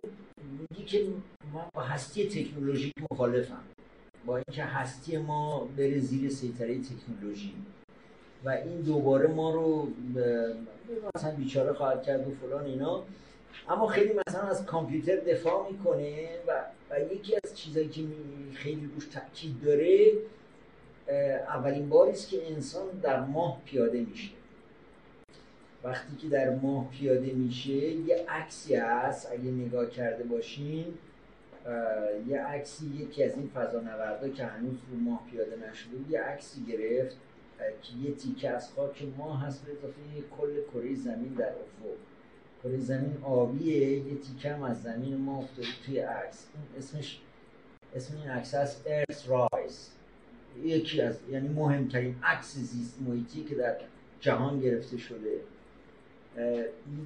میگه 0.70 0.84
که 0.84 1.06
من 1.54 1.64
با 1.74 1.82
هستی 1.82 2.28
تکنولوژیک 2.28 2.94
مخالفم. 3.10 3.62
با 4.26 4.36
اینکه 4.36 4.64
هستی 4.64 5.16
ما 5.16 5.68
بره 5.76 5.98
زیر 5.98 6.30
سیطره 6.30 6.78
تکنولوژی. 6.78 7.54
و 8.44 8.48
این 8.48 8.80
دوباره 8.80 9.28
ما 9.28 9.50
رو 9.50 9.88
مثلا 11.14 11.36
بیچاره 11.36 11.72
خواهد 11.72 12.02
کرد 12.02 12.28
و 12.28 12.30
فلان 12.30 12.64
اینا. 12.64 13.02
اما 13.68 13.86
خیلی 13.86 14.20
مثلا 14.28 14.42
از 14.42 14.66
کامپیوتر 14.66 15.16
دفاع 15.16 15.70
می‌کنه 15.72 16.28
و, 16.46 16.64
و 16.90 17.14
یکی 17.14 17.34
از 17.44 17.56
چیزایی 17.56 17.88
که 17.88 18.02
خیلی 18.54 18.90
روش 18.94 19.06
تاکید 19.06 19.62
داره 19.64 20.12
اولین 21.48 21.88
باری 21.88 22.10
است 22.10 22.28
که 22.28 22.52
انسان 22.52 22.88
در 23.02 23.20
ماه 23.20 23.62
پیاده 23.64 24.00
میشه. 24.00 24.30
وقتی 25.84 26.16
که 26.16 26.28
در 26.28 26.54
ماه 26.54 26.90
پیاده 26.90 27.32
میشه 27.32 27.72
یه 27.72 28.24
عکسی 28.28 28.74
هست 28.74 29.32
اگه 29.32 29.50
نگاه 29.50 29.90
کرده 29.90 30.24
باشین 30.24 30.94
یه 32.28 32.40
عکسی 32.40 32.86
یکی 32.86 33.24
از 33.24 33.36
این 33.36 33.50
فضانوردا 33.54 34.28
که 34.28 34.44
هنوز 34.44 34.76
رو 34.90 34.96
ماه 34.96 35.26
پیاده 35.30 35.56
نشده 35.70 36.10
یه 36.10 36.20
عکسی 36.20 36.64
گرفت 36.64 37.16
که 37.82 38.08
یه 38.08 38.14
تیکه 38.14 38.50
از 38.50 38.72
خاک 38.72 39.04
ماه 39.18 39.46
هست 39.46 39.64
به 39.64 39.72
اضافه 39.72 40.00
کل 40.38 40.60
کره 40.72 40.94
زمین 40.94 41.34
در 41.34 41.48
افق. 41.48 41.96
کره 42.62 42.78
زمین 42.78 43.16
آبیه 43.22 43.98
یه 43.98 44.14
تیکه 44.14 44.54
از 44.54 44.82
زمین 44.82 45.16
ما 45.16 45.38
افتاده 45.38 45.68
توی 45.86 45.98
عکس. 45.98 46.46
این 46.54 46.78
اسمش 46.78 47.20
اسم 47.94 48.16
این 48.16 48.30
عکس 48.30 48.54
هست 48.54 48.82
ارث 48.86 49.28
رایز 49.28 49.90
یکی 50.62 51.00
از 51.00 51.18
یعنی 51.30 51.48
مهمترین 51.48 52.16
عکس 52.22 52.56
زیست 52.56 53.02
محیطی 53.02 53.44
که 53.44 53.54
در 53.54 53.76
جهان 54.20 54.60
گرفته 54.60 54.96
شده. 54.96 55.40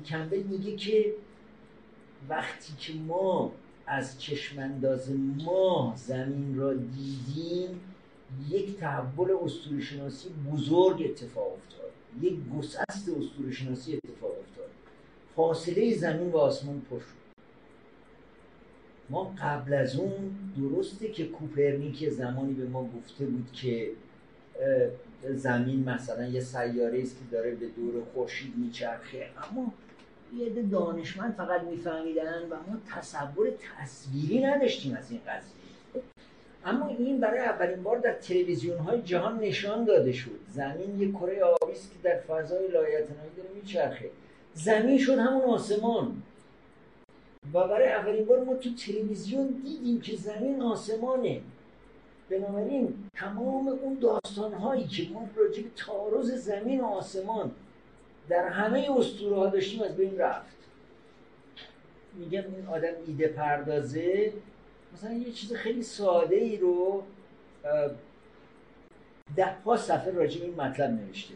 کمبل 0.06 0.42
میگه 0.42 0.76
که 0.76 1.14
وقتی 2.28 2.72
که 2.78 2.92
ما 2.92 3.52
از 3.86 4.20
چشمانداز 4.20 5.10
ماه 5.44 5.96
زمین 5.96 6.56
را 6.56 6.74
دیدیم 6.74 7.80
یک 8.48 8.76
تحول 8.76 9.30
اسطوره 9.44 9.80
شناسی 9.80 10.28
بزرگ 10.52 11.02
اتفاق 11.04 11.52
افتاد. 11.52 11.90
یک 12.20 12.34
گسست 12.58 13.08
اسطوره 13.08 13.50
شناسی 13.50 13.96
اتفاق 13.96 14.30
افتاد. 14.30 14.59
فاصله 15.36 15.94
زمین 15.94 16.30
و 16.30 16.36
آسمان 16.36 16.82
پر 16.90 16.98
شد. 16.98 17.20
ما 19.10 19.34
قبل 19.42 19.74
از 19.74 19.96
اون 19.96 20.12
درسته 20.58 21.08
که 21.08 21.28
کوپرنیک 21.28 22.02
یه 22.02 22.10
زمانی 22.10 22.52
به 22.52 22.66
ما 22.66 22.90
گفته 22.98 23.24
بود 23.24 23.48
که 23.52 23.90
زمین 25.34 25.88
مثلا 25.88 26.26
یه 26.26 26.40
سیاره 26.40 27.02
است 27.02 27.18
که 27.18 27.24
داره 27.30 27.50
به 27.50 27.66
دور 27.66 28.04
خورشید 28.14 28.56
میچرخه. 28.56 29.26
اما 29.50 29.72
یه 30.36 30.46
عده 30.46 30.62
دانشمند 30.62 31.34
فقط 31.34 31.62
میفهمیدن 31.62 32.42
و 32.50 32.54
ما 32.54 32.80
تصور 32.96 33.48
تصویری 33.78 34.42
نداشتیم 34.42 34.94
از 34.94 35.10
این 35.10 35.20
قضیه. 35.28 36.02
اما 36.64 36.88
این 36.88 37.20
برای 37.20 37.40
اولین 37.40 37.82
بار 37.82 37.98
در 37.98 38.12
تلویزیون 38.12 38.78
های 38.78 39.02
جهان 39.02 39.38
نشان 39.38 39.84
داده 39.84 40.12
شد. 40.12 40.40
زمین 40.48 41.00
یک 41.00 41.12
کره 41.12 41.42
آبی 41.42 41.72
است 41.72 41.90
که 41.92 41.96
در 42.02 42.20
فضای 42.20 42.68
لایتناهی 42.68 43.30
داره 43.36 43.48
میچرخه. 43.54 44.10
زمین 44.64 44.98
شد 44.98 45.18
همون 45.18 45.42
آسمان. 45.42 46.22
و 47.54 47.68
برای 47.68 47.88
اولین 47.88 48.24
بار 48.24 48.44
ما 48.44 48.54
تو 48.54 48.74
تلویزیون 48.74 49.46
دیدیم 49.46 50.00
که 50.00 50.16
زمین 50.16 50.62
آسمانه. 50.62 51.40
بنابراین 52.30 52.94
تمام 53.14 53.68
اون 53.68 53.98
داستان 54.00 54.52
هایی 54.52 54.86
که 54.86 55.08
ما 55.12 55.28
راجع 55.36 55.62
به 56.32 56.36
زمین 56.36 56.80
و 56.80 56.84
آسمان 56.84 57.50
در 58.28 58.48
همه 58.48 58.86
اسطوره 58.98 59.36
ها 59.36 59.46
داشتیم 59.46 59.82
از 59.82 59.96
بین 59.96 60.18
رفت. 60.18 60.56
میگم 62.14 62.42
این 62.56 62.66
آدم 62.66 62.92
ایده 63.06 63.28
پردازه. 63.28 64.32
مثلا 64.94 65.12
یه 65.12 65.32
چیز 65.32 65.52
خیلی 65.52 65.82
ساده 65.82 66.36
ای 66.36 66.56
رو 66.56 67.02
ده 69.36 69.56
ها 69.64 69.76
صفحه 69.76 70.10
راجع 70.10 70.42
این 70.42 70.54
مطلب 70.54 70.90
نوشته. 70.90 71.34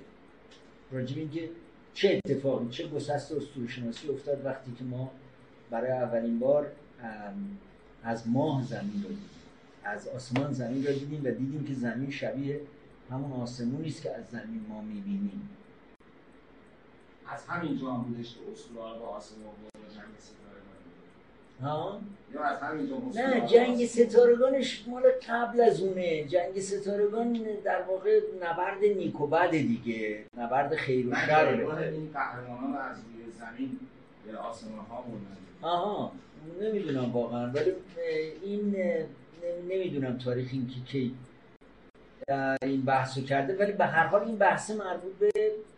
راجع 0.92 1.16
اینکه 1.16 1.48
چه 1.94 2.20
اتفاقی 2.24 2.68
چه 2.68 2.88
گسست 2.88 3.32
اسطوره 3.32 3.68
شناسی 3.68 4.08
افتاد 4.08 4.44
وقتی 4.44 4.72
که 4.78 4.84
ما 4.84 5.10
برای 5.70 5.90
اولین 5.90 6.38
بار 6.38 6.72
از 8.02 8.28
ماه 8.28 8.64
زمین 8.64 9.02
رو 9.02 9.08
دیدیم. 9.08 9.30
از 9.84 10.08
آسمان 10.08 10.52
زمین 10.52 10.86
رو 10.86 10.92
دیدیم 10.92 11.20
و 11.24 11.30
دیدیم 11.30 11.64
که 11.64 11.74
زمین 11.74 12.10
شبیه 12.10 12.60
همون 13.10 13.32
آسمونی 13.32 13.88
است 13.88 14.02
که 14.02 14.14
از 14.14 14.24
زمین 14.26 14.66
ما 14.68 14.82
می‌بینیم. 14.82 15.48
از 17.26 17.46
همینجا 17.46 17.92
هم 17.92 18.02
بودش 18.02 18.34
که 18.34 18.40
اسطوره 18.52 18.98
با 18.98 19.06
آسمان 19.06 19.44
و 19.44 19.78
ستاره 20.18 20.43
ها؟ 21.62 22.00
نه 23.14 23.46
جنگ 23.46 23.86
ستارگانش 23.86 24.84
مال 24.88 25.02
قبل 25.28 25.60
از 25.60 25.82
اونه. 25.82 26.24
جنگ 26.24 26.60
ستارگان 26.60 27.32
در 27.64 27.82
واقع 27.82 28.20
نبرد 28.40 28.84
نیک 28.96 29.20
و 29.20 29.26
بد 29.26 29.50
دیگه. 29.50 30.24
نبرد 30.36 30.74
خیر 30.74 31.08
و 31.08 31.14
شر. 31.14 31.46
این 31.46 32.10
قهرمانان 32.12 32.76
از 32.76 32.96
روی 32.96 33.32
زمین 33.32 33.78
به 34.26 34.38
آسمان 34.38 34.78
ها 34.78 35.02
بردن. 35.02 35.36
آها 35.62 36.12
نمی‌دونم 36.60 37.12
واقعا. 37.12 37.50
ولی 37.50 37.72
این 38.42 38.76
نمی‌دونم 39.68 40.18
تاریخ 40.18 40.48
این 40.52 40.68
که 40.68 40.92
کی 40.92 41.14
اه، 42.28 42.56
این 42.62 42.82
بحثو 42.82 43.22
کرده. 43.22 43.56
ولی 43.56 43.72
به 43.72 43.86
هر 43.86 44.06
حال 44.06 44.22
این 44.22 44.36
بحث 44.36 44.70
مربوط 44.70 45.12
به 45.12 45.30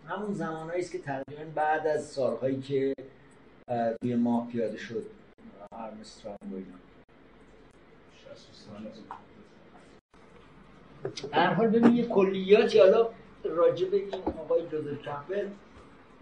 همون 0.08 0.34
زمانهایی 0.34 0.82
است 0.82 0.92
که 0.92 0.98
تقریبا 0.98 1.42
بعد 1.54 1.86
از 1.86 2.04
سالهایی 2.04 2.60
که 2.60 2.94
روی 4.02 4.14
ماه 4.14 4.48
پیاده 4.48 4.76
شد. 4.76 5.06
آرمسترانگ 5.76 6.38
و 6.52 6.56
اینا 6.56 6.76
در 11.32 11.54
حال 11.54 11.68
ببین 11.68 11.96
یه 11.96 12.06
کلیاتی 12.06 12.78
حالا 12.78 13.10
راجع 13.44 13.88
به 13.88 13.96
این 13.96 14.14
آقای 14.14 14.68
جوزف 14.68 15.02
کمپل 15.02 15.48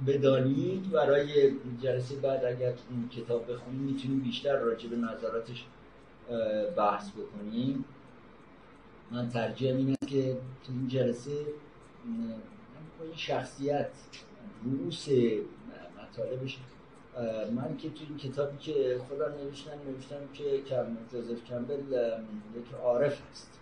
بدانید. 0.06 0.90
برای 0.90 1.52
جلسه 1.82 2.16
بعد 2.16 2.44
اگر 2.44 2.74
این 2.90 3.08
کتاب 3.08 3.52
بخونیم 3.52 3.80
می‌تونیم 3.80 4.20
بیشتر 4.20 4.56
راجع 4.56 4.88
به 4.88 4.96
نظراتش 4.96 5.66
بحث 6.76 7.10
بکنیم. 7.10 7.84
من 9.10 9.28
ترجیحم 9.28 9.76
این 9.76 9.96
که 10.06 10.36
تو 10.66 10.72
این 10.72 10.88
جلسه 10.88 11.46
شخصیت 13.16 13.90
رؤوس 14.64 15.08
مطالبش 16.02 16.58
من 17.54 17.76
که 17.76 17.90
تو 17.90 18.04
این 18.08 18.18
کتابی 18.18 18.58
که 18.58 19.00
خودم 19.08 19.32
نوشتم 19.44 19.78
نوشتم 19.86 20.28
که 20.32 20.62
کم 20.62 20.96
جوزف 21.12 21.44
کمبل 21.44 21.82
یک 22.56 22.74
عارف 22.82 23.22
هست 23.30 23.60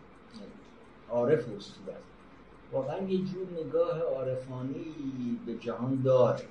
عارف 1.10 1.38
اسطوره 1.38 1.92
است. 1.92 2.04
واقعا 2.72 2.98
یه 2.98 3.18
جور 3.18 3.46
نگاه 3.64 4.00
عارفانی 4.00 4.94
به 5.46 5.54
جهان 5.54 6.02
داره 6.02 6.44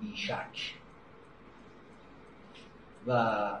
بیشک. 0.00 0.74
و 3.06 3.58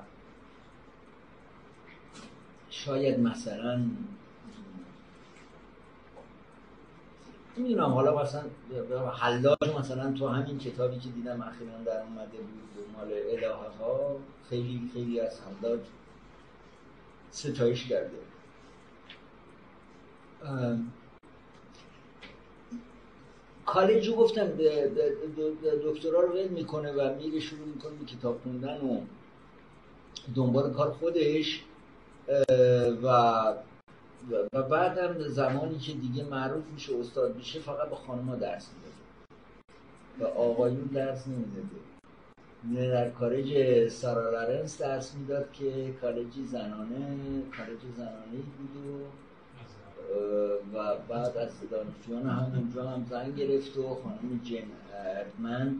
شاید 2.70 3.20
مثلا 3.20 3.80
نمی‌دونم 7.58 7.90
حالا 7.90 8.22
مثلا 8.22 8.42
حلاج 9.10 9.56
مثلا 9.78 10.12
تو 10.12 10.28
همین 10.28 10.58
کتابی 10.58 10.98
که 10.98 11.08
دیدم 11.08 11.42
اخیرا 11.42 11.78
در 11.86 12.02
اومده 12.02 12.38
بود 12.38 12.86
مال 12.96 13.12
الهه 13.30 13.78
ها 13.80 14.16
خیلی 14.50 14.90
خیلی 14.94 15.20
از 15.20 15.40
حلاج 15.40 15.80
ستایش 17.30 17.86
کرده. 17.86 18.18
کالج 23.66 24.10
گفتم 24.10 24.46
دکترا 25.84 26.20
رو 26.20 26.32
ول 26.32 26.48
می‌کنه 26.48 26.92
و 26.92 27.14
میره 27.14 27.40
شروع 27.40 27.66
می‌کنه 27.66 27.92
به 27.92 28.04
کتاب 28.04 28.40
خوندن 28.42 28.80
و 28.80 29.00
دنبال 30.34 30.72
کار 30.72 30.90
خودش 30.92 31.62
و 33.02 33.44
و 34.52 34.62
بعدم 34.62 35.28
زمانی 35.28 35.78
که 35.78 35.92
دیگه 35.92 36.24
معروف 36.24 36.64
میشه 36.74 36.96
استاد 36.96 37.36
میشه 37.36 37.60
فقط 37.60 37.88
به 37.88 37.96
خانما 37.96 38.36
درس 38.36 38.68
میده. 38.74 38.92
و 40.20 40.38
آقایون 40.38 40.90
درس 40.94 41.26
نمی‌داده 41.26 42.92
در 42.92 43.10
کالج 43.10 43.88
سارا 43.88 44.30
لارنس 44.30 44.80
درس 44.82 45.14
می‌داد 45.14 45.52
که 45.52 45.94
کالجی 46.00 46.44
زنانه 46.46 47.16
کالج 47.56 47.80
زنانه 47.96 48.42
بود 48.58 48.86
و 48.86 49.04
و 50.74 50.96
بعد 51.08 51.36
از 51.36 51.50
دانشجویان 51.70 52.26
همونجا 52.26 52.88
هم 52.90 53.06
زن 53.10 53.32
گرفت 53.32 53.76
و 53.76 53.94
خانم 53.94 54.40
جن 54.44 54.64
اردمن 54.94 55.76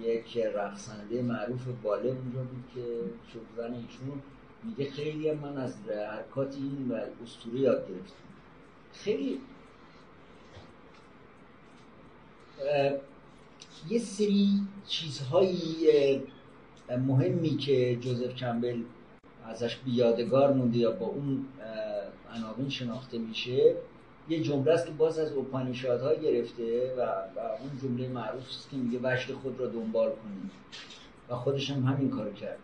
یک 0.00 0.36
رقصنده 0.36 1.22
معروف 1.22 1.66
باله 1.82 2.08
اونجا 2.08 2.40
بود 2.40 2.64
که 2.74 2.84
شد 3.32 3.40
زن 3.56 3.74
ایشون. 3.74 4.22
میگه 4.64 4.90
خیلی 4.90 5.32
من 5.32 5.56
از 5.56 5.74
حرکات 5.88 6.54
این 6.56 6.88
و 6.90 7.00
اسطوره 7.22 7.60
یاد 7.60 7.88
گرفتم. 7.88 8.24
خیلی 8.92 9.40
یه 13.88 13.98
سری 13.98 14.48
چیزهایی 14.86 15.88
اه، 16.88 16.96
مهمی 16.96 17.56
که 17.56 17.96
جوزف 17.96 18.34
کمبل 18.34 18.82
ازش 19.44 19.76
بیادگار 19.76 20.52
مونده 20.52 20.78
یا 20.78 20.90
با 20.90 21.06
اون 21.06 21.46
عناوین 22.34 22.68
شناخته 22.68 23.18
میشه 23.18 23.74
یه 24.28 24.42
جمله 24.42 24.72
است 24.72 24.86
که 24.86 24.92
باز 24.92 25.18
از 25.18 25.32
اوپانیشادها 25.32 26.14
گرفته 26.14 26.94
و, 26.98 27.00
و 27.00 27.40
اون 27.60 27.70
جمله 27.82 28.08
معروف 28.08 28.48
است 28.48 28.70
که 28.70 28.76
میگه 28.76 28.98
وجد 29.02 29.32
خود 29.32 29.60
را 29.60 29.66
دنبال 29.66 30.10
کنید. 30.10 30.50
و 31.28 31.34
خودش 31.36 31.70
هم 31.70 31.82
همین 31.82 32.10
کار 32.10 32.32
کرد. 32.32 32.58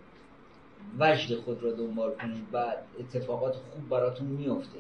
وجد 0.98 1.36
خود 1.36 1.62
را 1.62 1.72
دنبال 1.72 2.14
کنید 2.14 2.46
و 2.52 2.74
اتفاقات 3.00 3.54
خوب 3.54 3.88
براتون 3.88 4.26
میفته 4.26 4.78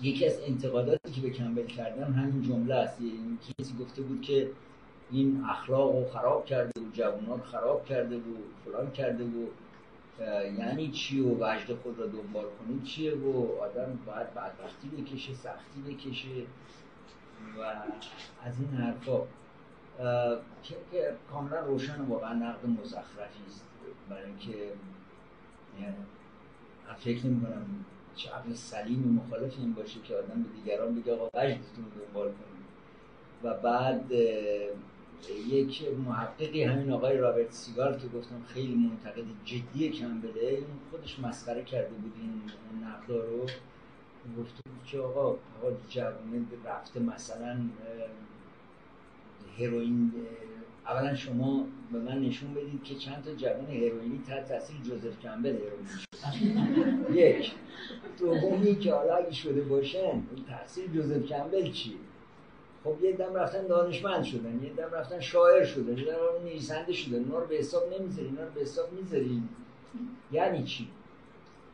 یکی 0.00 0.26
از 0.26 0.40
انتقاداتی 0.46 1.12
که 1.12 1.20
به 1.20 1.30
کمبل 1.30 1.66
کردن 1.66 2.12
همین 2.12 2.42
جمله 2.42 2.74
است. 2.74 3.00
این 3.00 3.38
کسی 3.58 3.74
گفته 3.80 4.02
بود 4.02 4.22
که 4.22 4.50
این 5.10 5.44
اخلاق 5.50 5.96
رو 5.96 6.04
خراب 6.04 6.44
کرده 6.44 6.80
و 6.80 6.84
جوانان 6.92 7.40
خراب 7.40 7.84
کرده 7.84 8.16
و 8.16 8.20
فلان 8.64 8.90
کرده 8.90 9.24
و 9.24 9.46
یعنی 10.58 10.90
چی 10.90 11.20
و 11.20 11.34
وجد 11.34 11.74
خود 11.82 11.98
را 11.98 12.06
دنبال 12.06 12.44
کنید 12.44 12.84
چیه؟ 12.84 13.14
و 13.14 13.46
آدم 13.60 13.98
باید 14.06 14.34
بدبختی 14.34 14.88
بکشه 14.88 15.34
سختی 15.34 15.80
بکشه. 15.88 16.28
و 17.58 17.62
از 18.44 18.60
این 18.60 18.68
حرفا. 18.68 19.22
که 20.90 21.16
کاملا 21.30 21.60
روشن 21.60 22.00
واقعا 22.00 22.32
نقد 22.32 22.66
مزخرفی 22.66 23.42
است. 23.46 23.71
برای 24.08 24.24
اینکه 24.24 24.72
فکر 27.04 27.26
نمی 27.26 27.40
کنم 27.40 27.84
چه 28.16 28.30
عقل 28.30 28.52
سلیمی 28.54 29.12
مخالف 29.12 29.58
این 29.58 29.72
باشه 29.72 30.00
که 30.00 30.16
آدم 30.16 30.42
به 30.42 30.48
دیگران 30.48 31.00
بگه 31.00 31.14
آقا 31.14 31.26
وجدتون 31.26 31.84
دنبال 31.98 32.28
کنید 32.28 32.62
و 33.42 33.54
بعد 33.54 34.12
یک 35.48 35.84
محققی 36.06 36.62
همین 36.62 36.92
آقای 36.92 37.16
رابرت 37.18 37.52
سیگار 37.52 37.96
که 37.96 38.08
گفتم 38.08 38.42
خیلی 38.46 38.74
منتقد 38.74 39.24
جدی 39.44 39.90
کمبله 39.90 40.48
این 40.48 40.64
خودش 40.90 41.20
مسخره 41.20 41.64
کرده 41.64 41.94
بود 41.94 42.12
این 42.20 42.42
نقدا 42.84 43.24
رو. 43.24 43.46
گفته 44.38 44.60
بود 44.70 44.84
که 44.86 44.98
آقا 44.98 45.36
جوانه 45.88 46.46
رفته 46.64 47.00
مثلا 47.00 47.60
هروئین 49.58 50.12
اولا 50.86 51.14
شما 51.14 51.66
به 51.92 51.98
من 51.98 52.20
نشون 52.20 52.54
بدید 52.54 52.82
که 52.84 52.94
چند 52.94 53.24
تا 53.24 53.34
جوان 53.34 53.66
هروئینی 53.66 54.22
تحت 54.28 54.48
تاثیر 54.48 54.76
جوزف 54.82 55.20
کمبل 55.20 55.56
هروئینی 55.56 55.88
شد 55.88 57.14
یک. 57.14 57.52
دومی 58.18 58.76
که 58.76 58.94
حالا 58.94 59.14
اگه 59.14 59.32
شده 59.32 59.60
باشن 59.60 60.22
تاثیر 60.48 60.86
جوزف 60.86 61.26
کمبل 61.26 61.70
چیه؟ 61.70 61.96
خب 62.84 63.04
یه 63.04 63.12
دم 63.12 63.34
رفتن 63.34 63.66
دانشمند 63.66 64.24
شدن 64.24 64.62
یه 64.62 64.72
دم 64.72 64.90
رفتن 64.92 65.20
شاعر 65.20 65.64
شدن 65.64 65.98
یه 65.98 66.04
دم 66.04 66.44
نویسنده 66.44 66.92
شدن. 66.92 67.18
اینا 67.18 67.38
رو 67.38 67.46
به 67.46 67.54
حساب 67.54 67.82
نمی‌ذاری 68.00 68.26
اینا 68.26 68.44
رو 68.44 68.50
به 68.54 68.60
حساب 68.60 68.92
می‌ذاری 68.92 69.42
یعنی 70.32 70.64
چی؟ 70.64 70.88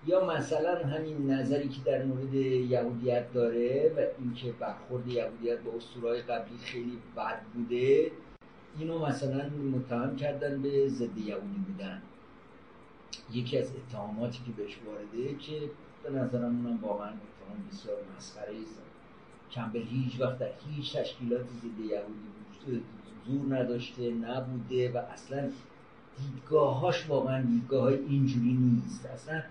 یا 0.07 0.27
مثلا 0.27 0.85
همین 0.85 1.31
نظری 1.31 1.69
که 1.69 1.81
در 1.85 2.05
مورد 2.05 2.35
یهودیت 2.35 3.33
داره 3.33 3.93
و 3.97 4.23
اینکه 4.23 4.53
برخورد 4.53 5.09
یهودیت 5.09 5.59
با 5.59 5.73
اسطورهای 5.77 6.23
قبلی 6.23 6.59
خیلی 6.59 6.99
بد 7.17 7.43
بوده 7.55 8.11
اینو 8.79 9.07
مثلا 9.07 9.49
متهم 9.49 10.17
کردن 10.17 10.63
به 10.63 10.89
ضد 10.89 11.19
یهودی 11.19 11.59
بودن. 11.67 12.03
یکی 13.33 13.59
از 13.59 13.73
اتهاماتی 13.77 14.39
که 14.47 14.53
بهش 14.63 14.79
وارده 14.87 15.35
که 15.39 15.71
به 16.03 16.11
نظرم 16.11 16.67
اونم 16.67 16.79
واقعا 16.83 17.09
اتهام 17.09 17.69
بسیار 17.71 17.97
مسخره 18.17 18.55
است. 18.63 18.79
کمبل 19.51 19.83
هیچ 19.83 20.21
وقت 20.21 20.39
در 20.39 20.51
هیچ 20.69 20.97
تشکیلات 20.97 21.41
ضد 21.41 21.81
یهودی 21.81 22.83
زور 23.27 23.59
نداشته 23.59 24.11
نبوده 24.11 24.93
و 24.93 24.97
اصلا 24.97 25.51
دیدگاهاش 26.19 27.09
واقعا 27.09 27.43
دیدگاه 27.43 27.83
های 27.83 27.95
اینجوری 27.95 28.53
نیست. 28.53 29.07
اصلا 29.07 29.43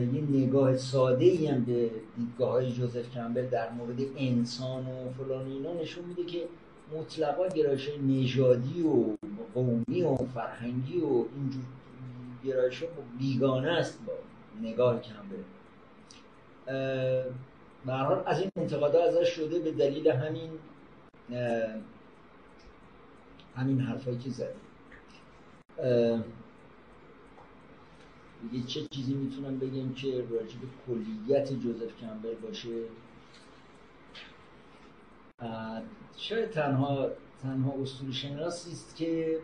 یه 0.00 0.22
نگاه 0.30 0.76
ساده 0.76 1.24
ای 1.24 1.46
هم 1.46 1.64
به 1.64 1.90
دیدگاه 2.16 2.50
های 2.50 2.72
جوزف 2.72 3.10
کمبل 3.10 3.46
در 3.46 3.72
مورد 3.72 4.00
انسان 4.16 4.86
و 4.86 5.10
فلان 5.18 5.46
اینا 5.46 5.72
نشون 5.72 6.04
میده 6.04 6.24
که 6.24 6.44
مطلقا 6.92 7.48
گرایش 7.48 7.90
نژادی 8.08 8.82
و 8.82 9.16
قومی 9.54 10.02
و 10.02 10.16
فرهنگی 10.16 11.00
و 11.00 11.06
اینجور 11.06 11.64
گرایش 12.44 12.84
بیگانه 13.18 13.70
است 13.70 13.98
با 14.06 14.12
نگاه 14.62 15.00
کمبل 15.00 15.36
به. 17.86 17.92
حال 17.92 18.22
از 18.26 18.40
این 18.40 18.50
انتقادا 18.56 19.04
ازش 19.04 19.28
شده 19.28 19.58
به 19.58 19.72
دلیل 19.72 20.08
همین 20.08 20.50
همین 23.56 23.80
حرفایی 23.80 24.18
که 24.18 24.30
زده 24.30 24.54
دیگه 28.50 28.66
چه 28.66 28.86
چیزی 28.90 29.14
می‌تونم 29.14 29.58
بگم 29.58 29.92
که 29.92 30.24
راجع 30.30 30.56
به 30.56 30.66
کلیت 30.86 31.52
جوزف 31.52 31.96
کمبل 32.00 32.34
باشه؟ 32.34 32.68
شاید 36.16 36.50
تنها 36.50 37.08
تنها 37.42 37.72
اصول 37.82 38.12
شناسی 38.12 38.72
است 38.72 38.96
که 38.96 39.38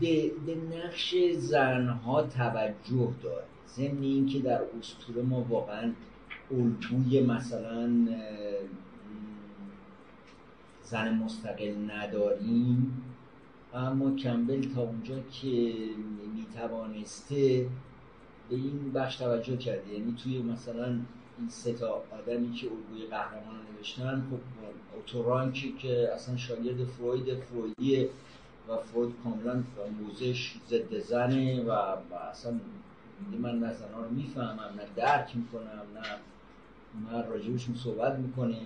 به, 0.00 0.30
به 0.46 0.54
نقش 0.54 1.14
زنها 1.36 2.22
توجه 2.22 3.12
داره. 3.22 3.44
ضمن 3.68 4.02
اینکه 4.02 4.38
در 4.38 4.60
اسطوره 4.78 5.22
ما 5.22 5.40
واقعا 5.40 5.92
الگوی 6.50 7.22
مثلا 7.22 8.08
زن 10.82 11.14
مستقل 11.14 11.90
نداریم. 11.90 13.02
اما 13.74 14.16
کمبل 14.16 14.74
تا 14.74 14.82
اونجا 14.82 15.20
که 15.20 15.74
می‌توانسته 16.34 17.68
به 18.50 18.56
این 18.56 18.92
بخش 18.92 19.16
توجه 19.16 19.56
کرده. 19.56 19.92
یعنی 19.92 20.16
توی 20.22 20.42
مثلا 20.42 20.98
این 21.38 21.48
سه 21.48 21.72
تا 21.72 22.02
آدمی 22.10 22.52
که 22.52 22.66
الگوی 22.66 23.06
قهرمان 23.10 23.56
نوشتن 23.76 24.26
خب 24.30 24.38
اوتورانکی 24.96 25.72
که 25.72 26.12
اصلا 26.14 26.36
شاگرد 26.36 26.84
فروید 26.84 27.34
فرویدیه 27.34 28.08
و 28.68 28.76
فروید 28.76 29.14
کاملا 29.24 29.62
موزش 30.00 30.54
ضد 30.68 30.98
زنه 30.98 31.62
و 31.62 31.70
اصلا 32.30 32.60
من 33.38 33.58
نه 33.58 33.72
زنها 33.72 34.02
رو 34.02 34.10
می‌فهمم 34.10 34.60
نه 34.76 34.86
درک 34.96 35.36
می‌کنم 35.36 35.82
نه 35.94 36.18
من 37.10 37.26
راجبشون 37.28 37.74
صحبت 37.74 38.18
می‌کنه. 38.18 38.56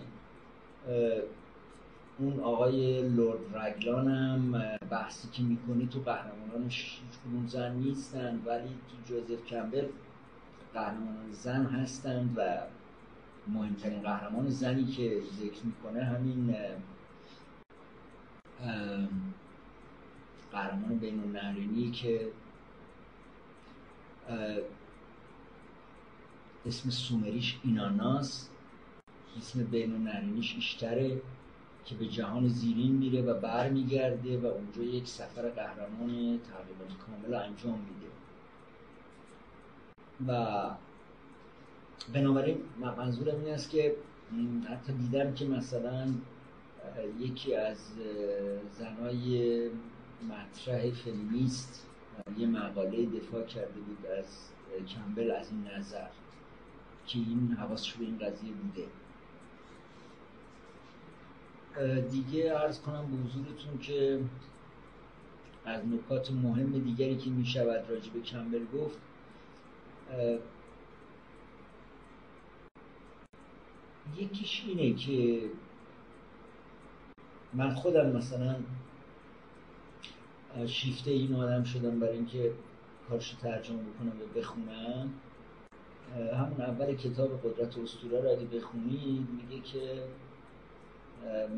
اون 2.19 2.41
آقای 2.41 3.09
لورد 3.09 3.57
رگلان 3.57 4.09
هم 4.09 4.53
بحثی 4.91 5.29
که 5.33 5.43
می‌کنه 5.43 5.87
تو 5.87 6.01
قهرمانانش 6.01 7.01
هیچ 7.03 7.51
زن 7.53 7.73
نیستن 7.77 8.43
ولی 8.47 8.69
تو 8.69 9.14
جوزف 9.14 9.47
کمبل 9.47 9.87
قهرمان 10.77 11.33
زن 11.33 11.66
هستند 11.66 12.35
و 12.37 12.59
مهمترین 13.47 14.03
قهرمان 14.03 14.49
زنی 14.49 14.85
که 14.85 15.22
ذکر 15.41 15.64
می‌کنه 15.64 16.05
همین 16.05 16.57
قهرمان 20.53 20.99
بین 20.99 21.20
النهرینی 21.20 21.91
که 21.91 22.29
اسم 26.66 26.91
سومریش 26.91 27.59
ایناناس 27.64 28.49
اسم 29.39 29.64
بین 29.64 29.93
النهرینیش 29.93 30.57
اشتره 30.57 31.22
که 31.85 31.95
به 31.95 32.07
جهان 32.07 32.49
زیرین 32.49 32.93
میره 32.93 33.22
و 33.22 33.41
برمیگرده 33.41 34.39
و 34.39 34.47
اونجا 34.47 34.83
یک 34.83 35.09
سفر 35.09 35.49
قهرمان 35.49 36.39
تقریبا 36.39 36.95
کامل 37.07 37.35
انجام 37.35 37.79
میده. 37.79 38.26
و 40.29 40.71
بنابراین 42.12 42.59
منظورم 42.81 43.45
این 43.45 43.55
است 43.55 43.71
که 43.71 43.97
حتی 44.71 44.93
دیدم 44.93 45.35
که 45.35 45.45
مثلا 45.45 46.09
یکی 47.21 47.55
از 47.55 47.79
زنای 48.79 49.71
مطرح 50.29 50.91
فیلمیست 50.91 51.87
یه 52.39 52.47
مقاله 52.47 53.07
دفاع 53.07 53.43
کرده 53.43 53.81
بود 53.81 54.07
از 54.07 54.49
کمبل 54.89 55.31
از 55.31 55.51
این 55.51 55.67
نظر 55.79 56.09
که 57.07 57.19
این 57.19 57.57
حواسش 57.59 57.93
به 57.93 58.05
این 58.05 58.19
قضیه 58.19 58.53
بوده. 58.53 58.87
دیگه 62.11 62.53
عرض 62.53 62.81
کنم 62.81 63.07
به 63.07 63.29
حضورتون 63.29 63.79
که 63.79 64.21
از 65.64 65.83
نکات 65.87 66.31
مهم 66.33 66.79
دیگری 66.79 67.17
که 67.17 67.31
می 67.31 67.47
شود 67.47 67.91
راجع 67.91 68.11
به 68.12 68.21
کمبل 68.21 68.64
گفت 68.75 68.99
یکیش 74.17 74.65
اینه 74.67 74.95
که 74.95 75.41
من 77.55 77.75
خودم 77.75 78.17
مثلا 78.17 78.57
شیفته 80.67 81.11
این 81.11 81.35
آدم 81.35 81.65
شدم 81.65 82.01
برای 82.01 82.17
اینکه 82.17 82.53
کارش 83.09 83.31
ترجمه 83.31 83.79
بکنم 83.83 84.09
و 84.09 84.39
بخونم. 84.39 85.11
همون 86.15 86.61
اول 86.61 86.95
کتاب 86.95 87.41
قدرت 87.43 87.79
اسطوره 87.79 88.21
رو 88.21 88.29
اگه 88.29 88.45
بخونید 88.45 89.27
میگه 89.31 89.63
که 89.63 90.03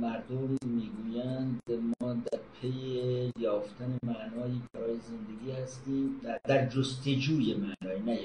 مردم 0.00 0.58
می‌گویند 0.66 1.60
ما 2.00 2.12
در 2.12 2.38
پی 2.60 3.32
یافتن 3.38 3.98
معنایی 4.02 4.62
برای 4.72 4.96
زندگی 4.96 5.50
هستیم. 5.50 6.20
در, 6.44 6.66
جستجوی 6.66 7.54
معنایی 7.54 8.02
نه 8.02 8.18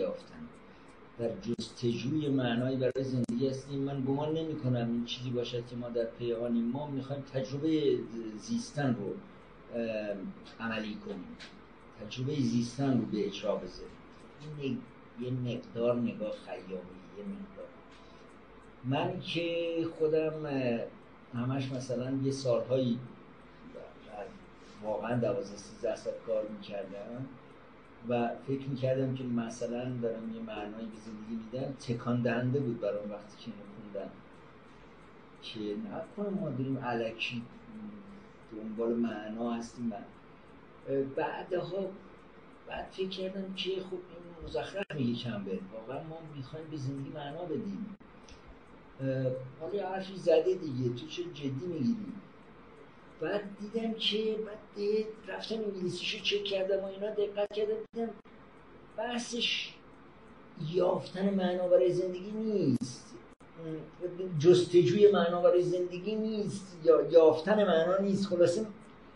در 1.20 1.30
جستجوی 1.42 2.30
معنایی 2.30 2.78
برای 2.78 3.04
زندگی 3.04 3.48
هستیم. 3.48 3.80
من 3.80 4.02
گمان 4.02 4.34
نمی 4.34 4.56
کنم 4.56 4.88
این 4.92 5.06
چیزی 5.06 5.30
باشد 5.30 5.68
که 5.68 5.76
ما 5.76 5.90
در 5.90 6.06
پی 6.06 6.34
آنیم 6.34 6.64
ما 6.64 6.88
می‌خوایم 6.88 7.22
تجربه 7.34 7.98
زیستن 8.38 8.96
رو 8.96 9.14
عملی 10.60 10.98
کنیم. 11.06 11.38
تجربه 12.02 12.36
زیستن 12.36 12.98
رو 12.98 13.06
به 13.06 13.28
اجرا 13.28 13.56
بذاریم. 13.56 13.92
این 14.62 14.78
یه 15.22 15.32
مقدار 15.32 15.96
نگاه 15.96 16.32
خیامی 16.46 16.94
یه 17.18 17.24
مقدار. 17.24 17.68
من 18.84 19.20
که 19.20 19.88
خودم 20.00 20.34
همش 21.34 21.72
مثلا 21.72 22.12
یه 22.24 22.32
سالهایی 22.32 23.00
واقعا 24.84 25.20
دوازده 25.20 25.58
سیزده 25.58 25.96
ساعت 25.96 26.16
کار 26.28 26.48
می‌کردم 26.48 27.26
و 28.10 28.30
فکر 28.48 28.68
می‌کردم 28.68 29.16
که 29.16 29.24
مثلا 29.24 29.98
دارم 30.02 30.36
یه 30.36 30.42
معنایی 30.42 30.88
به 30.88 30.98
زندگی 30.98 31.36
میدم. 31.36 31.74
تکان 31.74 32.22
دهنده 32.22 32.60
بود 32.60 32.80
برام 32.80 33.12
وقتی 33.12 33.38
که 33.38 33.52
اینو 33.52 33.64
خوندم. 33.76 34.12
که 35.42 35.60
نکنه 35.60 36.30
ما 36.30 36.50
داریم 36.50 36.78
علکی 36.78 37.44
دنبال 38.52 38.94
معنا 38.94 39.54
هستیم 39.54 39.86
من 39.86 40.06
بعدها 41.16 41.92
بعد 42.68 42.86
فکر 42.92 43.10
کردم 43.10 43.54
که 43.54 43.70
خب 43.70 43.94
این 43.94 44.46
مزخرف 44.46 44.96
میگه 44.96 45.20
کمبل 45.20 45.60
واقعا 45.74 46.04
ما 46.04 46.18
می‌خوایم 46.36 46.70
به 46.72 46.78
زندگی 46.78 47.10
معنا 47.10 47.46
بدیم. 47.46 47.98
حالا 49.62 49.90
حرفی 49.90 50.18
زده 50.18 50.54
دیگه. 50.54 50.90
تو 51.00 51.08
چه 51.08 51.24
جدی 51.24 51.66
می‌گیری 51.66 52.14
بعد 53.22 53.42
دیدم 53.62 53.94
که 53.94 54.36
بعد 54.46 55.06
رفتم 55.28 55.56
انگلیسیشو 55.56 56.24
چک 56.24 56.44
کردم 56.44 56.84
و 56.84 56.86
اینا 56.86 57.10
دقت 57.10 57.54
کردم 57.54 57.74
دیدم 57.94 58.10
بحثش 58.98 59.74
یافتن 60.74 61.34
معنا 61.34 61.68
برای 61.68 61.94
زندگی 61.94 62.32
نیست. 62.32 63.16
جستجوی 64.40 65.12
معنا 65.12 65.42
برای 65.42 65.64
زندگی 65.64 66.16
نیست. 66.16 66.78
یا 66.84 67.02
یافتن 67.12 67.64
معنا 67.64 67.98
نیست. 67.98 68.28
خلاصه 68.28 68.66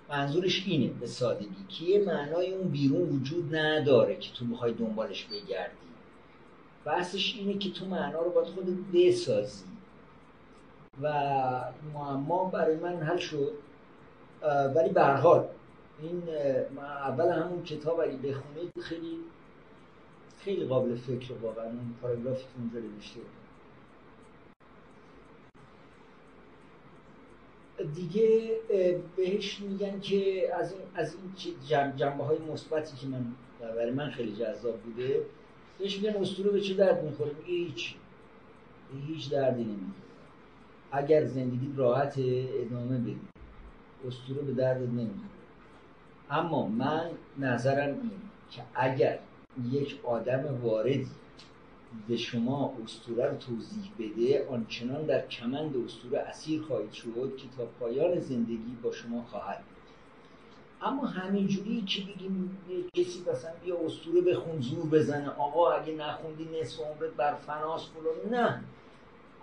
منظورش 0.09 0.63
اینه 0.67 0.87
به 0.87 1.07
سادگی. 1.07 1.65
که 1.69 1.85
یه 1.85 2.05
معنای 2.05 2.53
اون 2.53 2.67
بیرون 2.67 3.09
وجود 3.09 3.55
نداره 3.55 4.15
که 4.15 4.33
تو 4.33 4.45
می‌خوای 4.45 4.73
دنبالش 4.73 5.25
بگردی. 5.25 5.86
بحثش 6.87 7.35
اینه 7.35 7.57
که 7.57 7.71
تو 7.71 7.85
معنا 7.85 8.21
رو 8.21 8.29
باید 8.29 8.47
خودت 8.47 8.67
بسازی. 8.93 9.63
و 11.01 11.09
معما 11.93 12.45
برای 12.45 12.75
من 12.75 13.01
حل 13.01 13.17
شد. 13.17 13.51
ولی 14.75 14.89
به 14.89 15.03
حال 15.03 15.47
این 16.01 16.23
اول 16.77 17.29
همون 17.29 17.63
کتاب 17.63 17.99
اگه 17.99 18.17
بخونید 18.17 18.71
خیلی 18.81 19.17
خیلی 20.39 20.65
قابل 20.65 20.95
فکر 20.95 21.33
واقعا 21.33 21.65
اون 21.65 21.95
پاراگرافی 22.01 22.43
که 22.43 22.49
اونجا 22.59 22.79
نوشته. 22.79 23.19
دیگه 27.95 28.51
بهش 29.15 29.59
میگن 29.59 29.99
که 29.99 30.51
از 30.55 30.71
این 30.71 30.81
از 30.95 31.15
این 31.15 31.95
جنبه 31.95 32.23
های 32.23 32.37
مثبتی 32.37 32.97
که 32.97 33.07
من 33.07 33.25
برای 33.61 33.91
من 33.91 34.09
خیلی 34.09 34.35
جذاب 34.35 34.77
بوده 34.79 35.25
بهش 35.79 35.97
میگن 35.97 36.15
اسطوره 36.15 36.49
به 36.49 36.61
چه 36.61 36.73
درد 36.73 37.03
می‌خوره؟ 37.03 37.31
میگه 37.33 37.47
هیچ 37.47 37.95
هیچ 39.07 39.29
دردی 39.29 39.63
نمی‌خوره. 39.63 40.07
اگر 40.91 41.25
زندگی 41.25 41.73
راحت 41.75 42.15
ادامه 42.17 42.97
بدی. 42.97 43.19
اسطوره 44.07 44.41
به 44.41 44.53
درد 44.53 44.81
نمی‌خوره. 44.81 45.37
اما 46.29 46.67
من 46.67 47.09
نظرم 47.37 47.87
این 47.87 48.11
که 48.51 48.61
اگر 48.75 49.19
یک 49.71 49.99
آدم 50.03 50.61
واردی 50.61 51.07
به 52.07 52.17
شما 52.17 52.73
اسطوره 52.83 53.25
رو 53.29 53.37
توضیح 53.37 53.91
بده 53.99 54.47
آنچنان 54.49 55.05
در 55.05 55.27
کمند 55.27 55.77
اسطوره 55.85 56.19
اسیر 56.19 56.61
خواهید 56.61 56.91
شد 56.91 57.37
که 57.37 57.47
تا 57.57 57.65
پایان 57.65 58.19
زندگی 58.19 58.77
با 58.83 58.91
شما 58.91 59.21
خواهد 59.21 59.63
اما 60.81 61.05
همینجوری 61.05 61.81
که 61.81 62.01
بگیم 62.01 62.57
کسی 62.93 63.21
مثلا 63.31 63.51
بیا 63.65 63.77
اسطوره 63.85 64.21
بخون 64.21 64.61
زور 64.61 64.85
بزنه 64.85 65.29
آقا 65.29 65.71
اگه 65.71 65.93
نخوندی 65.93 66.49
نصف 66.61 66.79
عمرت 66.79 67.13
بر 67.13 67.35
فناس 67.35 67.89
فلان 67.89 68.39
نه. 68.39 68.63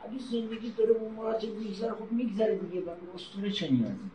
اگه 0.04 0.18
زندگی 0.18 0.70
داره 0.70 0.90
اون 0.90 1.14
مراتب 1.14 1.48
میگذره 1.48 1.92
خب 1.92 2.12
میگذره 2.12 2.58
دیگه 2.58 2.80
و 2.80 2.90
اسطوره 3.14 3.50
چه 3.50 3.70
نیازی 3.70 4.10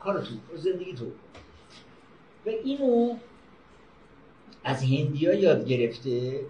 کار 0.00 0.22
تو 0.22 0.56
زندگی 0.56 0.94
تو. 0.94 1.04
و 2.46 2.48
اینو 2.64 3.16
از 4.64 4.82
هندیا 4.82 5.34
یاد 5.34 5.66
گرفته 5.66 6.40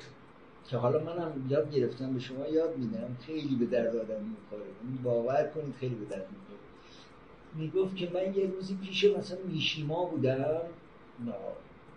که 0.68 0.76
حالا 0.76 0.98
منم 1.04 1.46
یاد 1.48 1.74
گرفتم 1.74 2.12
به 2.14 2.20
شما 2.20 2.46
یاد 2.48 2.76
میدم 2.78 3.16
خیلی 3.26 3.56
به 3.56 3.66
درد 3.66 3.96
آدم 3.96 4.20
می‌خوره. 4.22 4.70
باور 5.02 5.50
کنید 5.54 5.74
خیلی 5.80 5.94
به 5.94 6.04
درد 6.04 6.26
می‌خوره. 6.32 6.51
می‌گفت 7.54 7.96
که 7.96 8.10
من 8.14 8.34
یه 8.34 8.46
روزی 8.46 8.74
پیش 8.74 9.04
مثلا 9.04 9.38
میشیما 9.48 10.04
بودم. 10.04 10.60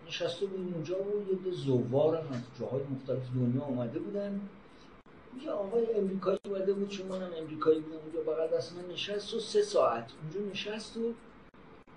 نشسته 0.08 0.46
بودیم 0.46 0.74
اونجا 0.74 0.96
و 1.04 1.46
یه 1.46 1.52
زوار 1.52 2.16
هم 2.18 2.34
از 2.34 2.42
جاهای 2.60 2.84
مختلف 2.84 3.30
دنیا 3.36 3.62
آمده 3.62 4.00
بودن. 4.00 4.42
یه 5.44 5.52
آقای 5.52 5.96
امریکایی 5.96 6.40
اومده 6.46 6.74
بود 6.74 6.90
چون 6.90 7.08
منم 7.08 7.32
امریکایی 7.38 7.80
بودم 7.80 7.98
اونجا 7.98 8.32
بغل 8.32 8.58
دست 8.58 8.78
من 8.78 8.94
نشست 8.94 9.34
و 9.34 9.40
سه 9.40 9.62
ساعت 9.62 10.12
اونجا 10.22 10.52
نشست 10.52 10.98
و 10.98 11.14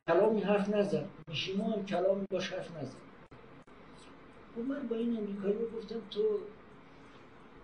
کلامی 0.09 0.41
حرف 0.41 0.69
نزد. 0.69 1.09
میشیما 1.29 1.65
هم 1.71 1.87
کلامی 1.87 2.27
باش 2.31 2.53
حرف 2.53 2.77
نزد. 2.77 2.97
و 4.57 4.63
من 4.63 4.89
با 4.89 4.97
این 4.97 5.17
امریکایی 5.17 5.55
گفتم 5.77 6.01
تو 6.11 6.23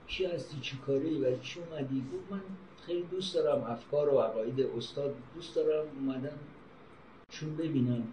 چی 0.06 0.24
هستی؟ 0.24 0.60
چی 0.60 0.76
کاری؟ 0.86 1.18
و 1.18 1.38
چی 1.38 1.60
اومدی؟ 1.60 2.04
گفت 2.12 2.32
من 2.32 2.40
خیلی 2.86 3.02
دوست 3.02 3.34
دارم 3.34 3.64
افکار 3.64 4.08
و 4.14 4.18
عقاید 4.18 4.60
استاد 4.60 5.14
دوست 5.34 5.56
دارم 5.56 5.88
اومدم 5.88 6.38
چون 7.28 7.56
ببینم. 7.56 8.08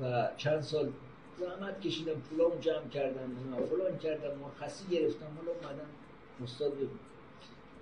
و 0.00 0.28
چند 0.36 0.60
سال 0.60 0.92
زحمت 1.38 1.80
کشیدم 1.80 2.20
پولامو 2.20 2.58
جمع 2.60 2.88
کردم 2.88 3.36
فلان 3.66 3.98
کردم 3.98 4.38
مرخصی 4.38 4.88
گرفتم 4.88 5.26
حالا 5.36 5.52
اومدم 5.52 5.88
استاد 6.42 6.74
ببینم. 6.74 6.98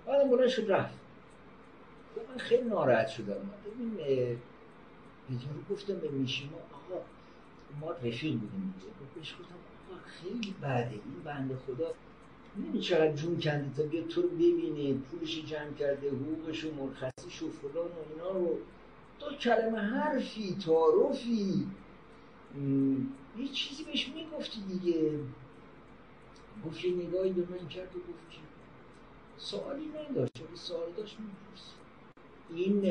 بعدم 0.05 0.29
بلند 0.29 0.47
شد 0.49 0.71
رفت. 0.71 0.93
من 2.29 2.37
خیلی 2.37 2.69
ناراحت 2.69 3.07
شدم. 3.07 3.51
ببین 3.65 3.97
رو 5.29 5.75
گفتم 5.75 5.99
به 5.99 6.09
میشیما 6.09 6.57
آقا 6.57 7.05
ما 7.81 7.91
رفیق 7.91 8.39
بودیم 8.39 8.73
دیگه 8.79 8.93
بهش 9.15 9.35
گفتم 9.39 9.55
آقا 9.55 10.01
خیلی 10.05 10.55
بعده 10.61 10.91
این 10.91 11.23
بنده 11.23 11.55
خدا 11.55 11.93
می‌دونی 12.57 12.79
چقدر 12.79 13.13
جون 13.13 13.39
کنده 13.39 13.71
تا 13.77 13.83
بیا 13.83 14.03
تو 14.03 14.21
رو 14.21 14.29
ببینه 14.29 14.93
پولش 14.93 15.45
جمع 15.45 15.73
کرده 15.73 16.09
حقوقش 16.09 16.65
و 16.65 16.73
مرخصیش 16.73 17.41
و 17.41 17.49
فلان 17.49 17.87
و 17.87 18.13
اینا 18.13 18.31
رو. 18.31 18.57
دو 19.19 19.35
کلمه 19.35 19.79
حرفی 19.79 20.57
تعارفی. 20.65 21.67
یه 23.37 23.47
چیزی 23.53 23.83
بهش 23.83 24.09
می‌گفتی 24.09 24.61
دیگه. 24.61 25.19
گفت 26.65 26.85
یه 26.85 26.95
نگاهی 26.95 27.33
به 27.33 27.41
من 27.41 27.67
کرد 27.67 27.95
و 27.95 27.99
گفت 27.99 28.29
که 28.31 28.37
سوالی 29.37 29.85
نداشت 29.85 30.41
ولی 30.47 30.57
سوال 30.57 30.91
داشت 30.97 31.17
میپرس. 31.19 31.73
این 32.53 32.85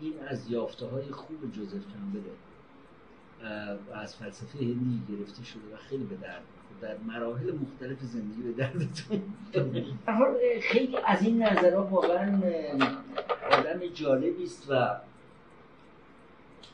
این 0.00 0.18
از 0.28 0.50
یافته 0.50 0.86
های 0.86 1.12
خوب 1.12 1.52
جوزف 1.52 1.82
کمبله 1.94 2.32
از 3.92 4.16
فلسفه 4.16 4.58
هندی 4.58 5.02
گرفته 5.08 5.44
شده 5.44 5.74
و 5.74 5.76
خیلی 5.76 6.04
به 6.04 6.16
درد 6.16 6.44
در 6.84 6.96
مراحل 7.06 7.52
مختلف 7.52 8.00
زندگی 8.00 8.42
به 8.42 8.52
دردتون 8.52 9.22
خیلی 10.62 10.96
از 11.06 11.22
این 11.22 11.42
نظرها 11.42 11.84
واقعا 11.84 12.42
آدم 13.50 13.86
جالبی 13.94 14.44
است 14.44 14.66
و 14.70 14.96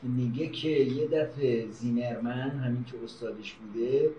میگه 0.03 0.47
که 0.47 0.69
یه 0.69 1.07
دفعه 1.07 1.67
زیمرمن 1.67 2.49
همین 2.49 2.83
که 2.83 2.93
استادش 3.03 3.53
بوده 3.53 4.09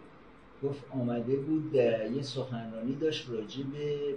گفت 0.62 0.85
آمده 0.90 1.36
بود 1.36 1.74
یه 1.74 2.23
سخنرانی 2.23 2.94
داشت 2.94 3.31
راجع 3.31 3.62
به 3.62 4.14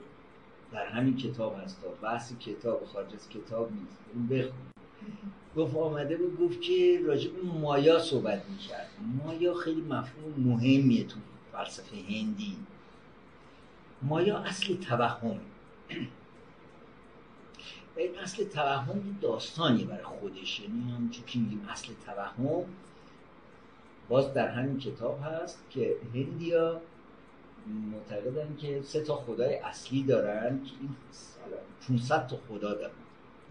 در 0.71 0.85
همین 0.85 1.17
کتاب 1.17 1.55
هست 1.63 1.81
بحث 2.01 2.33
کتاب 2.37 2.85
خارج 2.85 3.13
از 3.13 3.29
کتاب 3.29 3.71
نیست 3.71 3.99
اون 4.13 4.27
بخون 4.27 4.65
گفت 5.57 5.75
آمده 5.75 6.17
بود 6.17 6.39
گفت 6.39 6.61
که 6.61 7.01
راجع 7.05 7.29
به 7.31 7.59
مایا 7.59 7.99
صحبت 7.99 8.41
می‌کرد. 8.49 8.89
مایا 9.25 9.53
خیلی 9.53 9.81
مفهوم 9.81 10.33
مهمیه 10.37 11.03
تو 11.03 11.19
فلسفه 11.55 11.95
هندی. 11.95 12.57
مایا 14.01 14.37
اصل 14.37 14.75
توهم 14.75 15.39
و 17.95 17.99
این 17.99 18.19
اصل 18.19 18.43
توهم 18.43 19.17
داستانی 19.21 19.83
برای 19.83 20.03
خودش. 20.03 20.59
یعنی 20.59 20.91
همونجور 20.91 21.25
که 21.25 21.39
میگیم 21.39 21.67
اصل 21.69 21.93
توهم؟ 22.05 22.65
باز 24.09 24.33
در 24.33 24.47
همین 24.47 24.79
کتاب 24.79 25.19
هست 25.23 25.63
که 25.69 25.95
هندیا 26.13 26.81
معتقدن 27.91 28.55
که 28.57 28.81
سه 28.81 29.01
تا 29.01 29.15
خدای 29.15 29.55
اصلی 29.55 30.03
دارن 30.03 30.63
که 30.63 30.71
این 30.81 30.95
500 31.87 32.27
تا 32.27 32.39
خدا 32.49 32.73
دارن. 32.73 32.93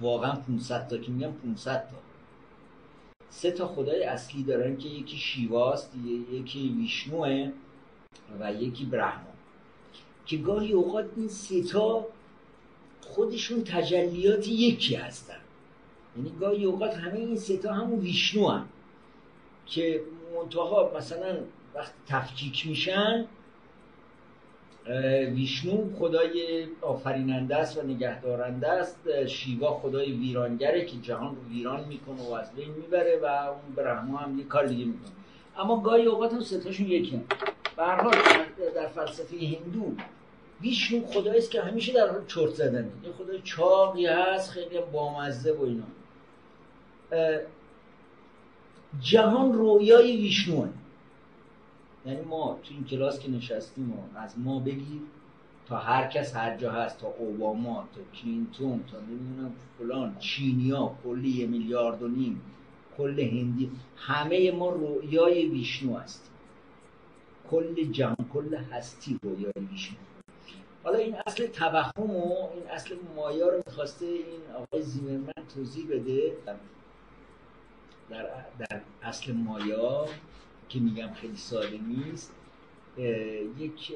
واقعا 0.01 0.37
500 0.37 0.89
تا 0.89 0.99
که 0.99 1.13
میگم 1.13 1.33
500 1.33 1.89
تا. 1.91 1.97
سه 3.31 3.51
تا 3.51 3.69
خدای 3.69 4.05
اصلی 4.05 4.43
دارن 4.43 4.77
که 4.77 4.89
یکی 4.89 5.17
شیواست 5.17 5.93
یکی 6.33 6.69
ویشنوه. 6.69 7.53
و 8.41 8.53
یکی 8.53 8.85
برهمان 8.85 9.35
که 10.27 10.37
گاهی 10.37 10.73
اوقات 10.73 11.07
این 11.17 11.29
ستا 11.29 12.07
خودشون 13.01 13.65
تجلیات 13.65 14.49
یکی 14.49 14.95
هستن. 14.95 15.37
یعنی 16.17 16.33
گاهی 16.41 16.65
اوقات 16.65 16.95
همه 16.95 17.19
این 17.19 17.37
ستا 17.37 17.73
همون 17.73 17.99
ویشنو 17.99 18.49
هم 18.49 18.69
که 19.67 20.01
منتها 20.37 20.93
مثلا 20.97 21.37
وقت 21.75 21.93
تفکیک 22.09 22.67
میشن 22.67 23.27
ویشنو 25.35 25.97
خدای 25.99 26.67
آفریننده 26.83 27.57
است 27.57 27.79
و 27.79 27.83
نگهدارنده 27.83 28.69
است. 28.69 29.27
شیوا 29.27 29.75
خدای 29.79 30.13
ویرانگره 30.13 30.85
که 30.85 30.97
جهان 30.97 31.37
رو 31.37 31.43
ویران 31.51 31.85
می‌کنه 31.85 32.23
و 32.23 32.33
از 32.33 32.53
بین 32.55 32.71
می‌بره 32.71 33.21
و 33.23 33.27
اون 33.27 33.75
برهما 33.77 34.19
هم 34.19 34.39
یه 34.39 34.45
کار 34.45 34.67
دیگه 34.67 34.85
می‌کنه. 34.85 35.13
اما 35.57 35.81
گاهی 35.81 36.07
اوقات 36.07 36.33
هم 36.33 36.41
ستاشون 36.41 36.87
یکی 36.87 37.17
هم 37.17 37.25
در 37.77 38.89
فلسفه 38.95 39.37
هندو 39.37 39.95
ویشنو 40.61 41.07
خدایی 41.07 41.39
است 41.39 41.51
که 41.51 41.63
همیشه 41.63 41.93
در 41.93 42.11
حال 42.11 42.25
چرت 42.27 42.51
زدنه 42.51 42.89
یه 43.05 43.13
خدای 43.13 43.41
چاقی 43.45 44.07
هست 44.07 44.51
خیلی 44.51 44.81
بامزه 44.93 45.53
و 45.53 45.63
اینا. 45.63 45.85
جهان 49.01 49.53
رویای 49.53 50.17
ویشنوه. 50.17 50.69
یعنی 52.07 52.21
ما 52.21 52.59
تو 52.63 52.75
این 52.75 52.85
کلاس 52.85 53.21
که 53.21 53.31
نشستیم 53.31 53.93
و 53.93 54.19
از 54.19 54.39
ما 54.39 54.59
بگیر 54.59 55.01
تا 55.69 55.77
هر 55.77 56.09
کس 56.09 56.37
هر 56.37 56.57
جا 56.57 56.73
هست 56.73 57.01
تا 57.01 57.07
اوباما 57.07 57.89
تا 57.95 58.01
کلینتون 58.21 58.85
تا 58.93 59.01
نمی‌دونم 59.01 59.53
فلان 59.79 60.19
چینیا 60.19 60.95
کلی 61.05 61.31
یه 61.31 61.47
میلیارد 61.47 62.03
و 62.03 62.09
نیم 62.09 62.43
کل 62.99 63.21
هندی 63.21 63.71
همه 63.97 64.51
ما 64.51 64.69
رویای 64.71 65.47
ویشنو 65.47 65.97
هستیم. 65.97 66.34
کل 67.55 67.85
جهان 67.85 68.17
کل 68.33 68.55
هستی 68.55 69.19
رویای 69.23 69.53
ویشنو 69.71 69.97
حالا 70.85 70.99
این 70.99 71.17
اصل 71.27 71.47
توهم 71.47 72.11
و 72.11 72.49
این 72.55 72.69
اصل 72.71 72.97
مایا 73.17 73.49
رو 73.49 73.63
می‌خواسته 73.67 74.07
این 74.07 74.41
آقای 74.57 74.83
زیمرمن 74.83 75.33
توضیح 75.55 75.87
بده. 75.91 76.37
در, 78.11 78.27
در 78.59 78.81
اصل 79.03 79.33
مایا 79.33 80.07
که 80.69 80.81
میگم 80.81 81.13
خیلی 81.13 81.37
ساده 81.37 81.79
نیست 81.79 82.33
یک 83.59 83.93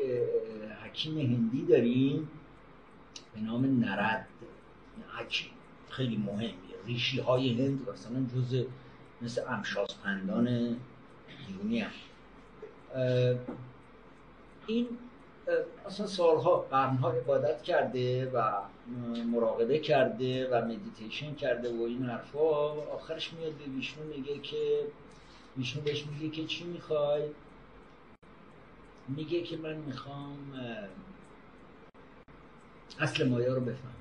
حکیم 0.85 1.19
هندی 1.19 1.67
داریم 1.67 2.31
به 3.35 3.41
نام 3.41 3.81
نرد. 3.81 4.29
حکیم 5.19 5.51
خیلی 5.91 6.17
مهمیه. 6.17 6.55
ریشی 6.87 7.21
های 7.21 7.63
هند 7.63 7.89
مثلا 7.89 8.27
جزء 8.35 8.65
مثل 9.23 9.43
امشاسپندان 9.49 10.77
دیونی 11.47 11.81
هم. 11.81 11.91
این 14.67 14.89
اصلا 15.87 16.07
سالها 16.07 16.57
قرنها 16.57 17.11
عبادت 17.11 17.63
کرده 17.63 18.31
و 18.31 18.53
مراقبه 19.33 19.79
کرده 19.79 20.49
و 20.49 20.65
مدیتیشن 20.65 21.35
کرده 21.35 21.77
و 21.77 21.83
این 21.83 22.05
حرفا 22.05 22.71
آخرش 22.71 23.33
میاد 23.33 23.53
به 23.53 23.65
ویشنو 23.65 24.05
میگه 24.05 24.39
که 24.39 24.87
ویشنو 25.57 25.83
بهش 25.83 26.05
میگه 26.07 26.37
که 26.37 26.47
چی 26.47 26.65
می‌خوای؟ 26.65 27.23
میگه 29.09 29.43
که 29.43 29.57
من 29.57 29.77
می‌خوام 29.77 30.39
اصل 33.01 33.29
مایا 33.29 33.55
رو 33.55 33.61
بفهم 33.61 33.95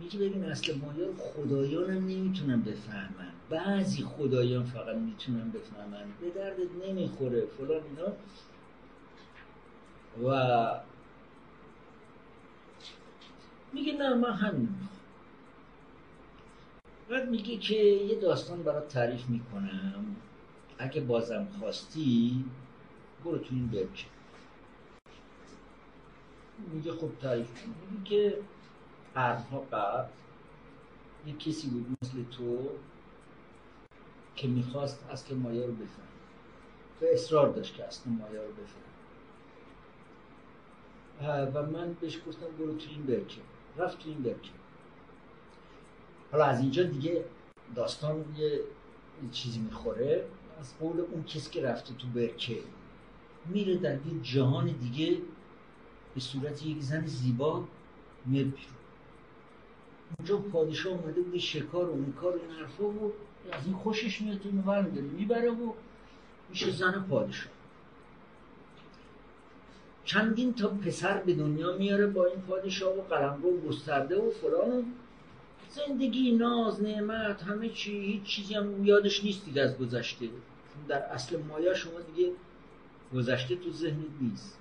میگه 0.00 0.18
ببین 0.18 0.44
اصل 0.44 0.74
مایا 0.78 1.06
رو 1.06 1.14
خدایانم 1.16 2.06
نمی‌تونم 2.06 2.62
بفهمن. 2.62 3.32
بعضی 3.50 4.02
خدایان 4.02 4.64
فقط 4.64 4.96
می‌تونن 4.96 5.50
بفهمن. 5.50 6.04
به 6.20 6.30
دردت 6.30 6.68
نمی‌خوره 6.88 7.46
فلان 7.46 7.82
اینا. 7.82 8.12
و 10.24 10.80
میگه 13.72 13.92
نه 13.92 14.14
من 14.14 14.32
همین 14.32 14.68
بعد 17.08 17.30
میگه 17.30 17.56
که 17.56 17.74
یه 17.74 18.20
داستان 18.20 18.62
برات 18.62 18.88
تعریف 18.88 19.28
می‌کنم. 19.28 20.16
اگه 20.78 21.00
بازم 21.00 21.48
خواستی 21.58 22.44
برو 23.24 23.38
تو 23.38 23.54
این 23.54 23.66
برکه 23.68 24.04
میگه 26.72 26.92
خب 26.92 27.10
تعریف 27.22 27.48
میگه 27.66 28.04
که 28.04 28.38
قرنها 29.14 29.60
قبل 29.60 30.08
یه 31.26 31.36
کسی 31.36 31.68
بود 31.68 31.86
مثل 32.02 32.24
تو 32.30 32.70
که 34.38 34.48
می‌خواست 34.48 35.04
اصل 35.10 35.34
مایه 35.34 35.66
رو 35.66 35.72
بفهم 35.72 36.08
و 37.02 37.04
اصرار 37.04 37.48
داشت 37.48 37.74
که 37.74 37.84
اصل 37.84 38.10
مایه 38.10 38.40
رو 38.40 38.52
بفهم 38.52 38.88
و 41.54 41.66
من 41.66 41.96
بهش 42.00 42.18
گفتم 42.26 42.46
برو 42.58 42.76
تو 42.76 42.90
این 42.90 43.02
برکه. 43.02 43.40
رفت 43.76 43.98
تو 43.98 44.08
این 44.08 44.22
برکه. 44.22 44.50
حالا 46.32 46.44
از 46.44 46.60
اینجا 46.60 46.82
دیگه 46.82 47.24
داستان 47.74 48.24
یه 48.38 48.60
چیزی 49.32 49.58
می‌خوره. 49.58 50.26
از 50.60 50.78
قول 50.78 51.00
اون 51.00 51.24
کسی 51.24 51.50
که 51.50 51.62
رفته 51.62 51.94
تو 51.94 52.08
برکه. 52.08 52.58
میره 53.46 53.76
در 53.76 53.94
یه 53.94 54.20
جهان 54.22 54.66
دیگه 54.66 55.18
به 56.14 56.20
صورت 56.20 56.66
یک 56.66 56.82
زن 56.82 57.06
زیبا 57.06 57.64
میاد 58.26 58.46
بیرون. 58.46 58.78
اونجا 60.18 60.38
پادشاه 60.38 60.92
اومده 60.92 61.38
شکار 61.38 61.88
و 61.88 61.92
اون 61.92 62.12
کار 62.12 62.36
و 62.36 62.40
این 62.40 62.50
حرفا 62.50 62.84
و 62.84 63.12
از 63.52 63.66
این 63.66 63.74
خوشش 63.74 64.20
میاد 64.20 64.38
تو 64.38 64.48
اینو 64.48 65.00
می‌بره 65.00 65.50
و 65.50 65.72
میشه 66.50 66.70
زن 66.70 67.04
پادشاه. 67.10 67.52
چندین 70.04 70.54
تا 70.54 70.68
پسر 70.68 71.22
به 71.22 71.34
دنیا 71.34 71.76
میاره 71.76 72.06
با 72.06 72.26
این 72.26 72.40
پادشاه 72.40 72.92
و 72.92 73.14
رو 73.42 73.60
گسترده 73.60 74.16
و 74.16 74.30
فلان. 74.30 74.84
زندگی 75.70 76.32
ناز 76.32 76.82
نعمت 76.82 77.42
همه 77.42 77.68
چی 77.68 78.00
هیچ 78.00 78.22
چیزی 78.22 78.54
هم 78.54 78.84
یادش 78.84 79.24
نیست 79.24 79.44
دیگه 79.44 79.62
از 79.62 79.78
گذشته. 79.78 80.28
در 80.88 80.98
اصل 80.98 81.42
مایا 81.42 81.74
شما 81.74 82.00
دیگه 82.00 82.30
گذشته 83.14 83.56
تو 83.56 83.72
ذهنت 83.72 84.10
نیست. 84.20 84.58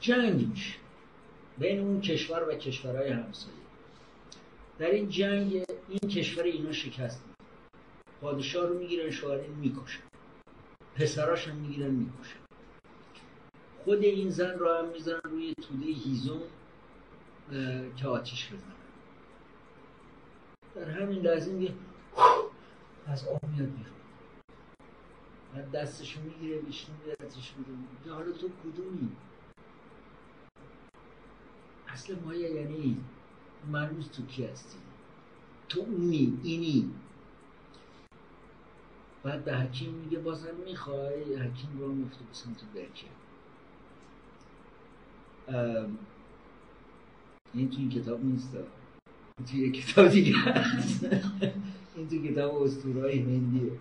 جنگ 0.00 0.76
بین 1.58 1.80
اون 1.80 2.00
کشور 2.00 2.48
و 2.48 2.54
کشورهای 2.54 3.08
همسایه. 3.08 3.65
در 4.78 4.90
این 4.90 5.08
جنگ 5.08 5.64
این 5.88 6.10
کشور 6.10 6.42
اینا 6.42 6.72
شکست 6.72 7.22
میده. 7.26 7.36
پادشاه 8.20 8.66
رو 8.68 8.78
می‌گیرن 8.78 9.10
شوهر 9.10 9.46
می‌کشن. 9.46 10.02
پسراش 10.94 11.48
هم 11.48 11.56
می‌گیرن 11.56 11.90
می‌کشن. 11.90 12.38
خود 13.84 14.02
این 14.02 14.30
زن 14.30 14.58
رو 14.58 14.74
هم 14.74 14.88
می‌زنن 14.88 15.20
روی 15.24 15.54
توده 15.54 15.86
هیزم 15.86 16.40
که 17.96 18.08
آتیش 18.08 18.52
بزنن. 18.52 18.72
در 20.74 20.90
همین 20.90 21.22
لحظه 21.22 21.52
میگه 21.52 21.74
از 23.06 23.28
آب 23.28 23.40
میاد 23.44 23.68
بیرون. 23.68 23.96
بعد 25.54 25.70
دستشو 25.70 26.20
می‌گیره 26.20 26.58
بیشتر 26.58 26.92
بیرتش 27.04 27.54
میگه 27.58 28.12
حالا 28.12 28.32
تو 28.32 28.48
کدومی? 28.48 29.08
اصل 31.88 32.16
مایه 32.24 32.50
یعنی 32.50 33.04
مرموز 33.72 34.08
تو 34.08 34.26
کی 34.26 34.44
هستی؟ 34.44 34.78
تو 35.68 35.80
اونی 35.80 36.38
اینی. 36.42 36.90
بعد 39.22 39.44
به 39.44 39.56
حکیم 39.56 39.94
میگه 39.94 40.18
بازم 40.18 40.54
می‌خوای؟ 40.66 41.34
حکیم 41.34 41.78
رو 41.78 41.92
میفته 41.92 42.18
به 42.18 42.34
سمت 42.34 42.62
برکه 42.74 43.06
این 47.54 47.70
تو 47.70 47.76
این 47.78 47.90
کتاب 47.90 48.24
نیست. 48.24 48.54
این 48.54 49.46
تو 49.46 49.56
یک 49.56 49.86
کتاب 49.86 50.08
دیگه 50.08 50.36
هست. 50.36 51.04
این 51.96 52.08
تو 52.08 52.22
کتاب 52.22 52.62
اسطورهای 52.62 53.18
هندیه 53.18 53.72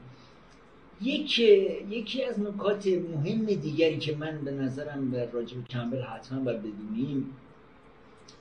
یکی 1.02 1.44
یکی 1.90 2.24
از 2.24 2.40
نکات 2.40 2.88
مهم 2.88 3.46
دیگری 3.46 3.98
که 3.98 4.16
من 4.16 4.42
به 4.46 4.52
نظرم 4.52 5.12
به 5.12 5.30
راجب 5.32 5.68
کمبل 5.68 6.02
حتما 6.02 6.40
باید 6.40 6.60
بدونیم 6.60 7.30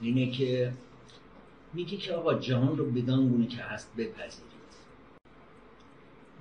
اینه 0.00 0.30
که 0.30 0.72
میگه 1.74 1.96
که 1.96 2.14
آقا 2.14 2.34
جهان 2.34 2.76
رو 2.76 2.90
بدان 2.90 3.28
گونه 3.28 3.46
که 3.46 3.62
هست 3.62 3.92
بپذیرید. 3.96 4.54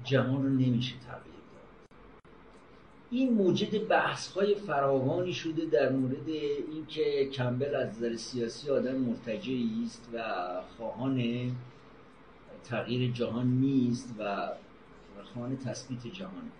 جهان 0.04 0.44
رو 0.44 0.50
نمیشه 0.50 0.96
تغییر 0.98 1.36
داد. 1.54 1.90
این 3.12 3.34
موجد 3.34 3.88
بحث 3.88 4.32
های 4.32 4.56
فراوانی 4.56 5.34
شده 5.34 5.66
در 5.66 5.92
مورد 5.92 6.30
اینکه 6.72 7.30
کمبل 7.30 7.76
از 7.76 7.98
نظر 7.98 8.16
سیاسی 8.16 8.70
آدم 8.70 8.96
مرتجعی 8.96 9.84
است 9.86 10.10
و 10.14 10.24
خواهان 10.78 11.24
تغییر 12.64 13.12
جهان 13.12 13.48
نیست 13.48 14.16
و 14.20 14.48
خواهان 15.34 15.58
تثبیت 15.58 16.08
جهان. 16.08 16.52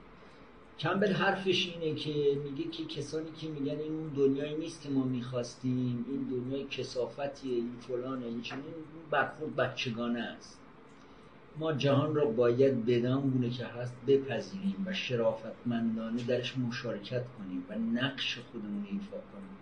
کمبل 0.80 1.14
حرفش 1.14 1.68
اینه 1.68 1.96
که 1.96 2.40
میگه 2.44 2.72
که 2.72 2.86
کسانی 2.86 3.32
که 3.32 3.48
میگن 3.48 3.80
این 3.80 3.92
اون 3.92 4.08
دنیایی 4.08 4.58
نیست 4.58 4.82
که 4.82 4.90
ما 4.90 5.04
می‌خواستیم 5.04 6.06
این 6.10 6.28
دنیای 6.32 6.64
کسافتیه 6.64 7.56
این 7.56 7.76
فلانه 7.88 8.26
این 8.26 8.42
چنین 8.42 8.64
برخورد 9.12 9.56
بچگانه 9.56 10.20
است. 10.20 10.60
ما 11.58 11.74
جهان 11.74 12.16
را 12.16 12.26
باید 12.26 12.86
بدان 12.86 13.22
گونه 13.22 13.50
که 13.50 13.66
هست 13.66 13.96
بپذیریم 14.08 14.84
و 14.86 14.94
شرافتمندانه 14.94 16.24
درش 16.24 16.58
مشارکت 16.58 17.24
کنیم 17.38 17.66
و 17.70 18.00
نقش 18.00 18.40
خودمون 18.52 18.88
ایفا 18.92 19.18
کنیم. 19.18 19.58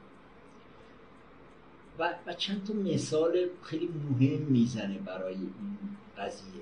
و, 1.99 2.15
و 2.27 2.33
چند 2.33 2.63
تا 2.63 2.73
مثال 2.73 3.47
خیلی 3.63 3.87
مهم 3.87 4.41
می‌زنه 4.41 4.97
برای 4.97 5.33
این 5.33 5.77
قضیه. 6.17 6.61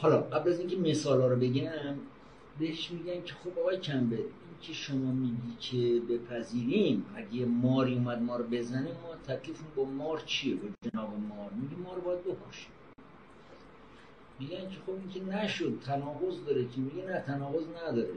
حالا 0.00 0.20
قبل 0.20 0.50
از 0.50 0.58
اینکه 0.58 0.76
مثال 0.76 1.20
ها 1.20 1.26
رو 1.26 1.36
بگم 1.36 1.94
بهش 2.58 2.90
میگن 2.90 3.22
که 3.22 3.34
خب 3.34 3.58
آقای 3.58 3.78
کمبل 3.78 4.16
این 4.16 4.26
که 4.60 4.72
شما 4.72 5.12
میگی 5.12 5.56
که 5.60 6.00
بپذیریم 6.00 7.06
اگه 7.16 7.46
ماری 7.46 7.94
اومد 7.94 8.22
ما 8.22 8.36
رو 8.36 8.44
بزنه 8.44 8.88
ما 8.92 9.34
تکلیفمون 9.34 9.70
با 9.76 9.84
مار 9.84 10.22
چیه؟ 10.26 10.56
با 10.56 10.68
جناب 10.90 11.08
مار. 11.28 11.50
میگه 11.50 11.76
ما 11.76 11.94
رو 11.94 12.00
باید 12.00 12.20
بکشیم. 12.20 12.72
میگن 14.38 14.70
که 14.70 14.76
خب 14.86 14.90
این 14.90 15.08
که 15.08 15.24
نشد 15.24 15.80
تناقض 15.84 16.44
داره 16.46 16.68
که 16.68 16.80
میگه 16.80 17.06
نه 17.06 17.20
تناقض 17.20 17.64
نداره. 17.68 18.14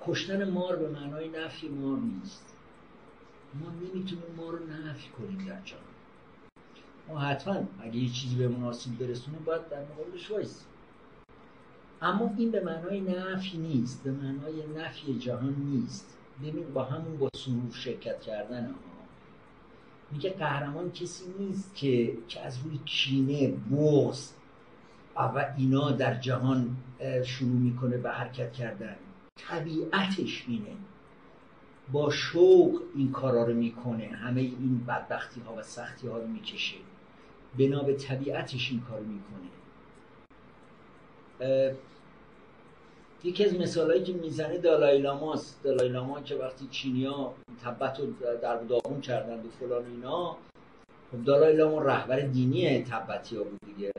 کشتن 0.00 0.50
مار 0.50 0.76
به 0.76 0.88
معنای 0.88 1.28
نفی 1.28 1.68
مار 1.68 1.98
نیست. 1.98 2.56
ما 3.60 3.70
نمی‌تونیم 3.70 4.34
ما 4.36 4.50
رو 4.50 4.58
نفی 4.66 5.08
کنیم 5.08 5.38
در 5.38 5.60
جهان. 5.64 5.93
ما 7.08 7.18
حتما 7.18 7.54
اگه 7.80 7.96
یه 7.96 8.08
چیزی 8.08 8.36
به 8.36 8.48
مناسب 8.48 8.98
برسونه 8.98 9.38
باید 9.38 9.68
در 9.68 9.82
مقابلش 9.82 10.30
وایسیم 10.30 10.66
اما 12.02 12.30
این 12.38 12.50
به 12.50 12.64
معنای 12.64 13.00
نفی 13.00 13.58
نیست 13.58 14.02
به 14.02 14.10
معنای 14.10 14.66
نفی 14.76 15.18
جهان 15.18 15.54
نیست. 15.54 16.18
ببین 16.42 16.72
با 16.72 16.84
همون 16.84 17.16
با 17.16 17.28
سرور 17.36 17.72
شرکت 17.72 18.20
کردن 18.20 18.66
ها 18.66 18.74
میگه 20.12 20.30
قهرمان 20.30 20.92
کسی 20.92 21.24
نیست 21.38 21.74
که 21.74 22.18
که 22.28 22.40
از 22.40 22.58
روی 22.64 22.78
کینه 22.84 23.48
بغض 23.50 24.30
و 25.16 25.54
اینا 25.56 25.90
در 25.90 26.14
جهان 26.14 26.76
شروع 27.24 27.56
می‌کنه 27.56 27.96
به 27.96 28.10
حرکت 28.10 28.52
کردن. 28.52 28.96
طبیعتش 29.36 30.44
اینه. 30.48 30.76
با 31.92 32.10
شوق 32.10 32.82
این 32.94 33.12
کارا 33.12 33.44
رو 33.44 33.54
می‌کنه. 33.54 34.06
همه 34.06 34.40
این 34.40 34.84
بدبختی 34.88 35.40
ها 35.40 35.54
و 35.54 35.62
سختی 35.62 36.08
ها 36.08 36.18
رو 36.18 36.26
می‌کشه. 36.26 36.76
بنا 37.58 37.82
به 37.82 37.94
طبیعتش 37.94 38.70
این 38.70 38.80
کار 38.80 39.00
می‌کنه. 39.00 39.44
یکی 43.24 43.44
از 43.44 43.54
مثالهایی 43.54 44.02
که 44.02 44.12
می‌زنه 44.12 44.58
دالای 44.58 44.98
لاماست 44.98 45.66
لاما 45.66 46.20
که 46.20 46.34
وقتی 46.34 46.66
چینیا 46.70 47.34
تبت 47.64 48.00
رو 48.00 48.06
در 48.42 48.56
داغون 48.56 49.00
کردن 49.00 49.38
و 49.38 49.48
فلان 49.60 49.86
اینا 49.86 50.36
خب 51.12 51.24
دالای 51.24 51.56
لاما 51.56 51.82
رهبر 51.82 52.20
دینی 52.20 52.82
تبتی 52.82 53.36
ها 53.36 53.42
بود 53.42 53.60
دیگه. 53.66 53.92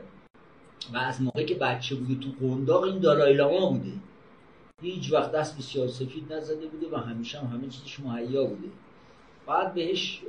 و 0.92 0.96
از 0.96 1.22
موقعی 1.22 1.44
که 1.44 1.54
بچه 1.54 1.94
بوده 1.94 2.14
تو 2.14 2.46
قنداق 2.46 2.82
این 2.82 2.98
دالای 2.98 3.34
لاما 3.34 3.70
بوده. 3.70 3.92
هیچ 4.82 5.12
وقت 5.12 5.32
دست 5.32 5.56
به 5.56 5.62
سیاه 5.62 5.88
سفید 5.88 6.32
نزده 6.32 6.66
بوده 6.66 6.96
و 6.96 6.96
همیشه 6.96 7.38
هم 7.38 7.46
همه 7.46 7.68
چیزش 7.68 8.00
مهیا 8.00 8.44
بوده. 8.44 8.68
بعد 9.46 9.74
بهش 9.74 10.22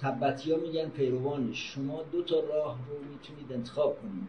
تبتی 0.00 0.52
ها 0.52 0.58
میگن 0.58 0.88
پیروانش 0.88 1.74
شما 1.74 2.02
دو 2.12 2.22
تا 2.22 2.40
راه 2.40 2.78
رو 2.88 2.98
می‌تونید 3.12 3.52
انتخاب 3.52 4.02
کنید. 4.02 4.28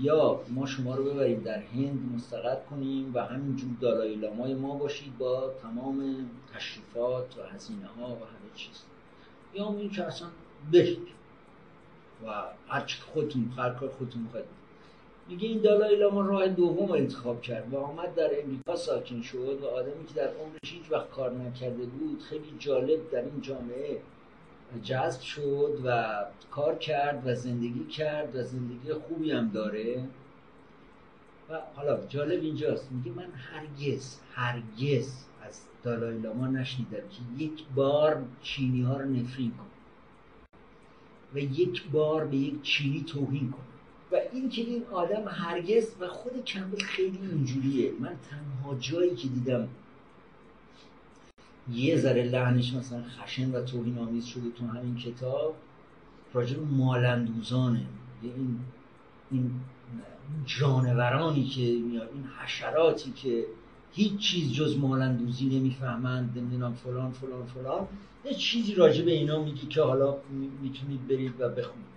یا 0.00 0.40
ما 0.48 0.66
شما 0.66 0.94
رو 0.94 1.04
ببریم 1.04 1.40
در 1.40 1.58
هند 1.58 2.12
مستقر 2.14 2.56
کنیم 2.70 3.10
و 3.14 3.24
همینجور 3.24 3.70
دالای 3.80 4.14
لامای 4.14 4.54
ما 4.54 4.74
باشید 4.76 5.18
با 5.18 5.50
تمام 5.62 6.30
تشریفات 6.54 7.38
و 7.38 7.42
هزینه 7.54 7.86
ها 7.86 8.06
و 8.06 8.16
همه 8.16 8.50
چیز. 8.54 8.82
یا 9.54 9.68
این 9.78 9.90
که 9.90 10.04
اصلا 10.04 10.28
برید 10.72 11.08
و 12.26 12.44
هرچی 12.68 13.00
خودتون 13.00 13.52
هر 13.56 13.70
کار 13.70 13.88
خودتون 13.88 14.22
می‌خواید. 14.22 14.46
میگه 15.28 15.48
این 15.48 15.60
دالای 15.60 15.96
لاما 15.96 16.20
راه 16.20 16.48
دوم 16.48 16.90
انتخاب 16.90 17.42
کرد 17.42 17.74
و 17.74 17.78
آمد 17.78 18.14
در 18.14 18.30
امریکا 18.42 18.76
ساکن 18.76 19.22
شد 19.22 19.58
و 19.62 19.66
آدمی 19.66 20.06
که 20.06 20.14
در 20.14 20.28
عمرش 20.28 20.72
هیچ 20.72 20.92
وقت 20.92 21.10
کار 21.10 21.32
نکرده 21.32 21.84
بود 21.84 22.22
خیلی 22.22 22.56
جالب 22.58 23.10
در 23.10 23.24
این 23.24 23.40
جامعه 23.40 24.00
جذب 24.78 25.20
شد 25.20 25.80
و 25.84 26.14
کار 26.50 26.74
کرد 26.78 27.22
و 27.26 27.34
زندگی 27.34 27.84
کرد 27.84 28.36
و 28.36 28.42
زندگی 28.42 28.92
خوبی 28.92 29.30
هم 29.30 29.48
داره. 29.48 30.04
و 31.50 31.58
حالا 31.74 32.06
جالب 32.06 32.42
اینجاست 32.42 32.92
میگه 32.92 33.10
من 33.10 33.28
هرگز 33.32 34.16
هرگز 34.34 35.24
از 35.42 35.60
دالای 35.82 36.18
لاما 36.18 36.46
نشنیدم 36.46 37.08
که 37.10 37.44
یک 37.44 37.64
بار 37.74 38.24
چینی 38.42 38.82
ها 38.82 38.96
رو 38.96 39.10
نفرین 39.10 39.50
کن 39.50 39.66
و 41.34 41.38
یک 41.38 41.90
بار 41.90 42.24
به 42.24 42.36
یک 42.36 42.62
چینی 42.62 43.04
توهین 43.04 43.50
کن 43.50 43.62
و 44.12 44.16
این 44.32 44.48
که 44.48 44.62
این 44.62 44.84
آدم 44.92 45.28
هرگز 45.28 45.94
و 46.00 46.08
خود 46.08 46.44
کمبل 46.44 46.78
خیلی 46.78 47.18
اینجوریه. 47.18 47.92
من 48.00 48.16
تنها 48.30 48.74
جایی 48.74 49.16
که 49.16 49.28
دیدم 49.28 49.68
یه 51.70 51.96
ذره 51.96 52.22
لحنش 52.22 52.74
مثلا 52.74 53.02
خشن 53.02 53.50
و 53.50 53.64
توهین 53.64 53.98
آمیز 53.98 54.24
شده 54.24 54.50
تو 54.58 54.66
همین 54.66 54.96
کتاب 54.96 55.54
راجع 56.34 56.56
به 56.56 56.64
مالندوزانه. 56.64 57.86
این 58.22 58.58
این 59.30 59.50
جانورانی 60.46 61.44
که 61.44 61.60
میاد 61.60 62.08
این 62.14 62.24
حشراتی 62.38 63.12
که 63.12 63.44
هیچ 63.92 64.18
چیز 64.18 64.52
جز 64.52 64.78
مالندوزی 64.78 65.58
نمی‌فهمند 65.58 66.38
نمی‌دونم 66.38 66.74
فلان 66.74 67.10
فلان 67.10 67.46
فلان. 67.46 67.86
یه 68.24 68.34
چیزی 68.34 68.74
راجع 68.74 69.04
به 69.04 69.10
اینا 69.10 69.42
میگی 69.42 69.66
که 69.66 69.82
حالا 69.82 70.16
می‌تونید 70.62 71.08
برید 71.08 71.40
و 71.40 71.48
بخونید. 71.48 71.92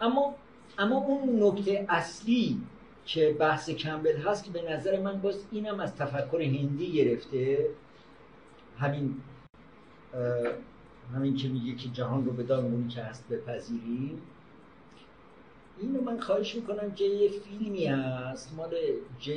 اما 0.00 0.34
اما 0.78 0.96
اون 0.96 1.42
نکته 1.42 1.86
اصلی 1.88 2.60
که 3.06 3.36
بحث 3.40 3.70
کمبل 3.70 4.16
هست 4.16 4.44
که 4.44 4.50
به 4.50 4.72
نظر 4.72 5.00
من 5.00 5.20
باز 5.20 5.44
اینم 5.52 5.80
از 5.80 5.96
تفکر 5.96 6.42
هندی 6.42 6.92
گرفته 6.92 7.68
همین 8.78 9.14
همین 11.14 11.36
که 11.36 11.48
میگه 11.48 11.74
که 11.74 11.88
جهان 11.88 12.24
رو 12.24 12.32
بدان 12.32 12.64
اونی 12.64 12.88
که 12.88 13.02
هست 13.02 13.28
بپذیریم. 13.28 14.22
اینو 15.80 16.00
من 16.00 16.20
خواهش 16.20 16.54
می‌کنم 16.54 16.92
که 16.92 17.04
یه 17.04 17.30
فیلمی 17.30 17.86
هست 17.86 18.54
مال 18.56 18.74
جی 19.20 19.36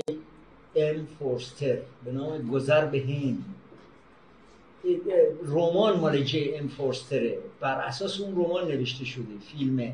ام 0.75 1.05
فورستر 1.05 1.77
به 2.05 2.11
نام 2.11 2.47
گذر 2.47 2.85
به 2.85 3.01
هند. 3.01 3.45
رمان 5.45 5.99
مال 5.99 6.23
جی 6.23 6.55
ام 6.55 6.67
فورستره. 6.67 7.37
بر 7.59 7.79
اساس 7.79 8.21
اون 8.21 8.31
رمان 8.31 8.67
نوشته 8.67 9.05
شده 9.05 9.37
فیلمه. 9.39 9.93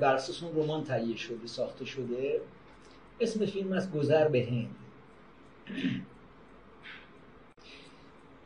بر 0.00 0.14
اساس 0.14 0.42
اون 0.42 0.64
رمان 0.64 0.84
تهیه 0.84 1.16
شده 1.16 1.46
ساخته 1.46 1.84
شده. 1.84 2.40
اسم 3.20 3.46
فیلم 3.46 3.72
از 3.72 3.92
گذر 3.92 4.28
به 4.28 4.46
هند. 4.46 4.74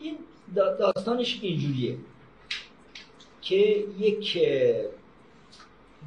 این 0.01 0.17
داستانش 0.55 1.39
اینجوریه 1.43 1.97
که 3.43 3.85
یک 3.99 4.39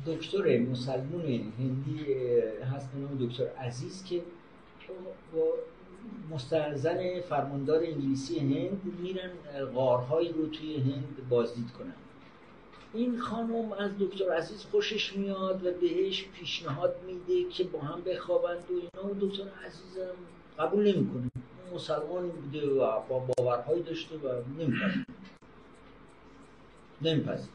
دکتر 0.06 0.60
مسلمون 0.60 1.26
هندی 1.60 2.14
هست 2.76 2.92
به 2.92 3.00
نام 3.00 3.28
دکتر 3.28 3.48
عزیز 3.48 4.04
که 4.06 4.22
با 5.36 5.44
مسترزن 6.32 7.22
فرماندار 7.22 7.84
انگلیسی 7.84 8.40
هند 8.40 8.82
میرن 9.02 9.32
غارهایی 9.76 10.32
رو 10.32 10.48
توی 10.48 10.76
هند 10.76 11.30
بازدید 11.30 11.72
کنن. 11.72 11.94
این 12.94 13.20
خانم 13.20 13.72
از 13.72 13.92
دکتر 14.00 14.34
عزیز 14.34 14.66
خوشش 14.72 15.16
میاد 15.16 15.66
و 15.66 15.72
بهش 15.72 16.26
پیشنهاد 16.40 16.96
میده 17.08 17.50
که 17.50 17.64
با 17.64 17.80
هم 17.80 18.02
بخوابند 18.02 18.64
و 18.70 18.74
اینا. 18.74 19.14
و 19.14 19.28
دکتر 19.28 19.44
عزیزم 19.66 20.16
قبول 20.60 20.96
نمی‌کنه. 20.96 21.32
مسلمان 21.76 22.30
بوده 22.30 22.70
و 22.70 23.00
با 23.10 23.20
باورهایی 23.38 23.84
داشته 23.84 24.16
و 24.16 24.42
نمیپذیره 24.60 25.06
نمیپذیره 27.02 27.50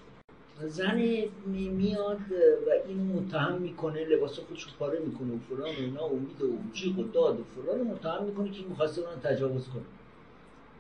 زن 0.67 1.01
میاد 1.47 2.33
و 2.67 2.71
این 2.89 3.13
متهم 3.13 3.59
می‌کنه 3.59 4.05
لباس 4.05 4.39
خودش 4.39 4.63
رو 4.63 4.71
پاره 4.79 4.99
می‌کنه 4.99 5.35
و 5.35 5.39
فلان 5.39 5.71
و 5.77 5.79
اینا 5.79 6.05
امید 6.05 6.43
و 6.43 6.59
جیغ 6.73 6.99
و 6.99 7.03
داد 7.03 7.41
و 7.41 7.45
فلان 7.45 7.81
متهم 7.81 8.25
می‌کنه 8.25 8.51
که 8.51 8.63
می‌خواسته 8.69 9.01
اون 9.01 9.21
تجاوز 9.21 9.69
کنه. 9.69 9.83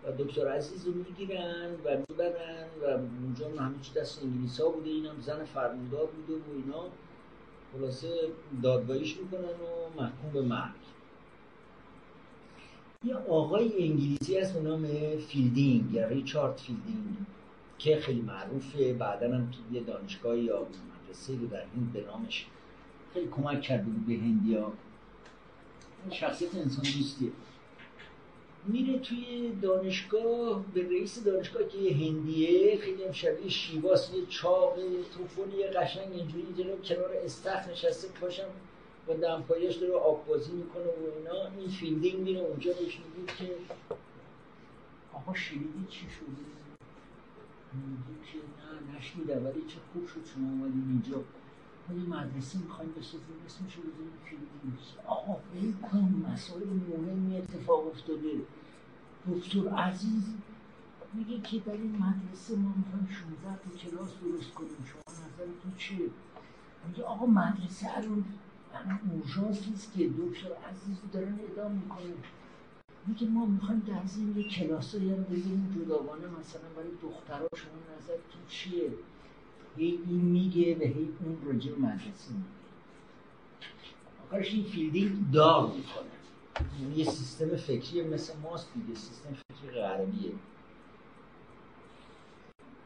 و 0.04 0.24
دکتر 0.24 0.48
عزیز 0.48 0.86
رو 0.86 0.92
می‌گیرن 0.94 1.70
و 1.84 1.96
می‌برن 2.08 2.66
و 2.82 2.84
اونجا 3.22 3.62
همه 3.62 3.74
چی 3.82 3.92
دست 3.92 4.22
انگلیس 4.22 4.60
ها 4.60 4.68
بوده 4.68 4.90
اینم 4.90 5.20
زن 5.20 5.44
فرماندار 5.44 6.06
بوده 6.06 6.40
و 6.40 6.52
اینا. 6.56 6.84
خلاصه 7.72 8.08
دادگاهیش 8.62 9.16
می‌کنن 9.16 9.40
و 9.44 10.00
محکوم 10.02 10.30
به 10.32 10.42
مرگ. 10.42 10.97
یه 13.04 13.14
آقای 13.14 13.88
انگلیسی 13.88 14.38
هست 14.38 14.54
به 14.54 14.60
نام 14.60 14.86
فیلدینگ 15.28 15.92
یا 15.92 16.08
ریچارد 16.08 16.56
فیلدینگ 16.56 17.16
که 17.78 17.96
خیلی 17.96 18.20
معروفه. 18.20 18.92
بعدا 18.92 19.34
هم 19.34 19.50
تو 19.50 19.74
یه 19.74 19.80
دانشگاه 19.80 20.38
یا 20.38 20.66
مدرسه 21.04 21.32
رو 21.32 21.46
در 21.46 21.60
هند 21.60 21.92
به 21.92 22.00
نامش 22.00 22.46
خیلی 23.14 23.28
کمک 23.28 23.62
کرده 23.62 23.84
بود 23.84 24.06
به 24.06 24.12
هندیا 24.12 24.72
شخصیت 26.10 26.54
انسان 26.54 26.84
دوستیه 26.84 27.30
میره 28.66 28.98
توی 28.98 29.52
دانشگاه 29.62 30.64
به 30.74 30.82
رئیس 30.82 31.24
دانشگاه 31.24 31.68
که 31.68 31.78
یه 31.78 31.96
هندیه 31.96 32.78
خیلی 32.78 33.04
هم 33.04 33.12
شبیه 33.12 33.48
شیواس 33.48 34.14
یه 34.14 34.26
چاق 34.26 34.74
توفونی 35.16 35.62
قشنگ 35.62 36.12
اینجوری 36.12 36.46
جلو 36.58 36.76
کنار 36.76 37.10
استخر 37.24 37.68
نشسته 37.68 38.08
پاشم 38.20 38.48
با 39.08 39.14
دمپاییش 39.14 39.76
داره 39.76 39.94
آب 39.94 40.26
بازی 40.26 40.52
می‌کنه 40.52 40.84
و 40.84 41.18
اینا. 41.18 41.46
این 41.58 41.68
فیلدینگ 41.68 42.20
میره 42.20 42.40
اونجا 42.40 42.72
بهش 42.72 43.00
میگه 43.00 43.32
که 43.32 43.56
آقا 45.12 45.34
شنیدی 45.34 45.86
چی 45.88 46.06
شده 46.10 46.28
میگه 47.72 48.26
که 48.26 48.38
نه 48.38 48.98
نشنیدم 48.98 49.46
ولی 49.46 49.60
چه 49.60 49.78
خوب 49.92 50.06
شد 50.06 50.24
شما 50.34 50.48
اومدید 50.48 50.84
اینجا. 50.88 51.24
ما 51.88 51.94
یه 51.96 52.08
مدرسه 52.08 52.58
می‌خوایم 52.58 52.92
بسازیم 52.92 53.36
اسمش 53.46 53.74
رو 53.74 53.82
بزنیم 53.82 54.18
فیلدینگ. 54.24 54.78
آقا 55.06 55.32
ول 55.54 55.72
کن 55.72 56.24
مسائل 56.32 56.66
مهمی 56.66 57.36
اتفاق 57.36 57.86
افتاده. 57.86 58.32
دکتر 59.28 59.68
عزیز 59.68 60.24
میگه 61.14 61.40
که 61.40 61.58
در 61.58 61.72
این 61.72 61.96
مدرسه 61.96 62.56
ما 62.56 62.74
می‌خوایم 62.76 63.08
16 63.10 63.58
تا 63.58 63.70
کلاس 63.78 64.10
درست 64.22 64.54
کنیم. 64.54 64.84
شما 64.84 65.02
نظرتون 65.08 65.72
چیه؟ 65.78 66.10
میگه 66.88 67.02
آقا 67.02 67.26
مدرسه 67.26 67.96
الان 67.96 68.24
الان 68.74 69.00
اورژانس 69.12 69.68
اینه 69.68 69.92
که 69.94 70.08
دکتر 70.08 70.52
عزیز 70.70 70.96
دارن 71.12 71.38
اعدام 71.48 71.72
می‌کنه. 71.72 72.14
میگه 73.06 73.26
ما 73.26 73.46
می‌خوایم 73.46 73.80
در 73.80 74.06
ضمن 74.06 74.36
یه 74.36 74.48
کلاسایی 74.48 75.10
هم 75.10 75.22
بگیریم 75.22 75.74
جداگانه 75.76 76.26
مثلا 76.40 76.68
برای 76.76 76.90
دخترها 77.02 77.48
شما 77.56 77.96
نظرتون 77.96 78.42
چیه؟ 78.48 78.90
هی 79.76 79.98
این 80.06 80.20
میگه 80.20 80.76
و 80.76 80.82
هی 80.82 81.08
اون 81.24 81.38
راجع 81.46 81.78
مدرسه 81.78 82.32
میگه. 82.32 82.48
آخرش 84.26 84.54
این 84.54 84.64
فیلدینگ 84.64 85.30
داغ 85.32 85.76
می‌کنه. 85.76 86.06
یعنی 86.80 86.94
یه 86.96 87.04
سیستم 87.04 87.56
فکری 87.56 88.02
مثل 88.02 88.32
ماست 88.42 88.74
دیگه 88.74 88.94
سیستم 88.98 89.28
فکری 89.32 89.70
غربیه. 89.70 90.32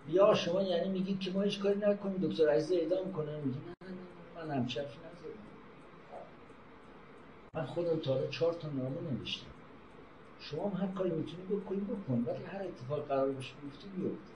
یا 0.09 0.35
شما 0.35 0.63
یعنی 0.63 0.89
میگید 0.89 1.21
که 1.21 1.31
ما 1.31 1.43
هیچ 1.43 1.61
کاری 1.61 1.79
نکنیم 1.79 2.17
دکتر 2.17 2.49
عزیز 2.49 2.73
اعدام 2.73 3.13
کنه. 3.13 3.41
میگه 3.41 3.59
نه 3.59 3.75
نه 3.89 3.97
نه 4.41 4.45
من 4.49 4.57
همچه 4.57 4.81
حرفی 4.81 4.99
نزدم 4.99 5.12
من 7.57 7.67
خودم 7.67 8.01
تا 8.01 8.15
حالا 8.15 8.27
چهار 8.27 8.53
تا 8.53 8.69
نامه 8.69 8.97
نوشتم. 9.11 9.47
شما 10.41 10.69
هم 10.69 10.83
هر 10.83 10.95
کاری 10.95 11.11
می‌تونی 11.11 11.43
بکنی 11.51 11.81
بکن. 11.81 12.25
ولی 12.27 12.45
هر 12.45 12.63
اتفاق 12.63 13.09
قرار 13.09 13.33
باشه 13.33 13.53
بیفته 13.63 13.89
بیفته 13.89 14.33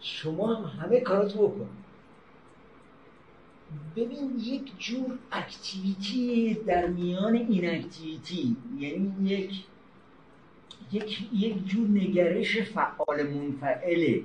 شما 0.00 0.54
هم 0.54 0.64
همه 0.64 1.00
کاراتو 1.00 1.48
بکن. 1.48 1.68
ببین 3.96 4.38
یک 4.38 4.78
جور 4.78 5.18
اکتیویتی 5.32 6.54
در 6.54 6.86
میان 6.86 7.34
این 7.34 7.70
اکتیویتی 7.70 8.56
یعنی 8.78 9.14
یک 9.22 9.64
یک 10.92 11.28
یک 11.32 11.66
جور 11.66 11.88
نگرش 11.88 12.58
فعال 12.58 13.22
منفعله. 13.22 14.22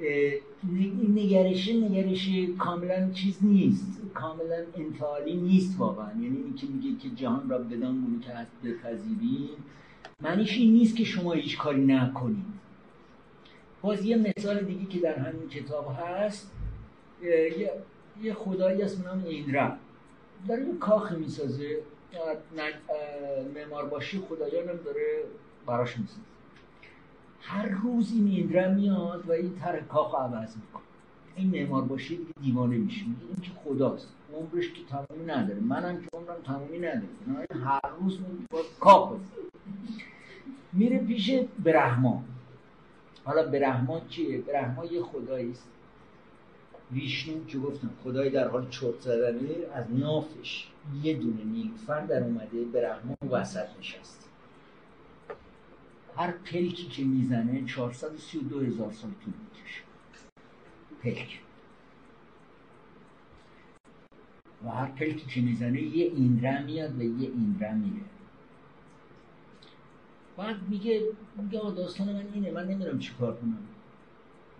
این 0.00 1.12
نگرش 1.14 1.68
نگرش 1.68 2.30
کاملا 2.58 3.10
چیز 3.10 3.38
نیست. 3.42 4.00
کاملا 4.14 4.64
انتحالی 4.76 5.34
نیست 5.34 5.80
واقعا. 5.80 6.10
یعنی 6.10 6.36
اینکه 6.36 6.66
میگه 6.66 6.98
که 7.02 7.10
جهان 7.10 7.50
را 7.50 7.58
بدان 7.58 8.00
گونه 8.00 8.24
که 8.24 8.30
هست 8.30 8.50
بپذیریم 8.64 9.48
معنیش 10.20 10.56
این 10.56 10.72
نیست 10.72 10.96
که 10.96 11.04
شما 11.04 11.32
هیچ 11.32 11.58
کاری 11.58 11.84
نکنید. 11.84 12.58
باز 13.82 14.04
یه 14.04 14.16
مثال 14.16 14.64
دیگه 14.64 14.86
که 14.86 15.00
در 15.00 15.18
همین 15.18 15.48
کتاب 15.48 15.96
هست. 15.98 16.52
یه, 17.22 17.72
یه 18.22 18.34
خدایی 18.34 18.82
هست 18.82 19.06
نام 19.06 19.24
ایندرا. 19.24 19.72
داره 20.48 20.66
یه 20.66 20.74
کاخ 20.74 21.12
می‌سازه. 21.12 21.78
معمار 23.54 23.84
باشی 23.88 24.18
خدایانم 24.18 24.76
داره 24.84 25.22
براش 25.66 25.98
می‌سازه. 25.98 26.20
هر 27.48 27.68
روز 27.68 28.12
این 28.12 28.26
ایندرا 28.26 28.74
میاد 28.74 29.28
و 29.28 29.32
این 29.32 29.54
تر 29.54 29.80
کاخ 29.80 30.14
عوض 30.14 30.56
می‌کنه. 30.56 30.82
این 31.36 31.50
معمار 31.50 31.82
باشی 31.82 32.16
دیگه 32.16 32.32
دیوانه 32.42 32.76
میشه 32.76 33.04
این 33.04 33.36
که 33.42 33.50
خداست. 33.64 34.08
عمرش 34.34 34.72
که 34.72 34.80
تمامی 34.90 35.26
نداره. 35.26 35.60
منم 35.60 36.00
که 36.00 36.08
عمرم 36.12 36.42
تمامی 36.44 36.78
نداره. 36.78 37.64
هر 37.64 37.80
روز 38.00 38.18
با 38.50 38.58
کاخ 38.80 39.12
میره 40.72 40.98
پیش 40.98 41.30
برهما. 41.64 42.24
حالا 43.24 43.50
برهما 43.50 44.00
چیه؟ 44.08 44.38
برهما 44.38 44.84
یه 44.84 45.02
خدایی 45.02 45.50
است. 45.50 45.68
ویشنو 46.92 47.44
که 47.44 47.58
گفتم؟ 47.58 47.90
خدای 48.04 48.30
در 48.30 48.48
حال 48.48 48.68
چرت 48.70 49.00
زدنه 49.00 49.48
از 49.74 49.84
نافش. 49.90 50.68
یه 51.02 51.14
دونه 51.14 51.44
نیلوفر 51.44 52.00
در 52.00 52.22
اومده 52.22 52.64
برهما 52.74 53.16
وسط 53.30 53.66
نشسته. 53.78 54.27
هر 56.18 56.30
پلکی 56.30 56.88
که 56.88 57.04
می‌زنه 57.04 57.64
432 57.64 58.60
هزار 58.60 58.92
سال 58.92 59.10
طول 59.10 59.34
می‌کشه. 59.44 59.82
پلک. 61.02 61.40
و 64.64 64.68
هر 64.70 64.86
پلکی 64.86 65.26
که 65.26 65.40
می‌زنه 65.40 65.82
یه 65.82 66.06
ایندره 66.06 66.64
میاد 66.64 66.98
و 66.98 67.02
یه 67.02 67.28
ایندره 67.28 67.74
میره. 67.74 68.04
بعد 70.36 70.68
میگه 70.68 71.02
میگه 71.36 71.60
داستان 71.60 72.12
من 72.12 72.24
اینه 72.34 72.50
من 72.50 72.64
نمی‌دونم 72.68 72.98
چی 72.98 73.12
کار 73.14 73.36
کنم. 73.36 73.58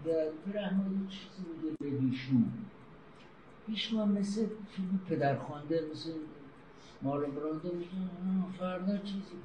و 0.07 0.09
رحمان 0.53 1.09
چیزی 1.09 1.49
میگه 1.51 1.77
به 1.81 1.87
ویشنو. 1.87 2.41
ویشنو 3.69 4.03
هم 4.03 4.13
مثل 4.13 4.47
فیلم 4.77 5.01
پدرخوانده 5.09 5.89
مثل 5.93 6.11
مارلون 7.03 7.35
براندو 7.35 7.75
میگه 7.75 7.91
فردا 8.59 8.99
چیزی. 8.99 9.37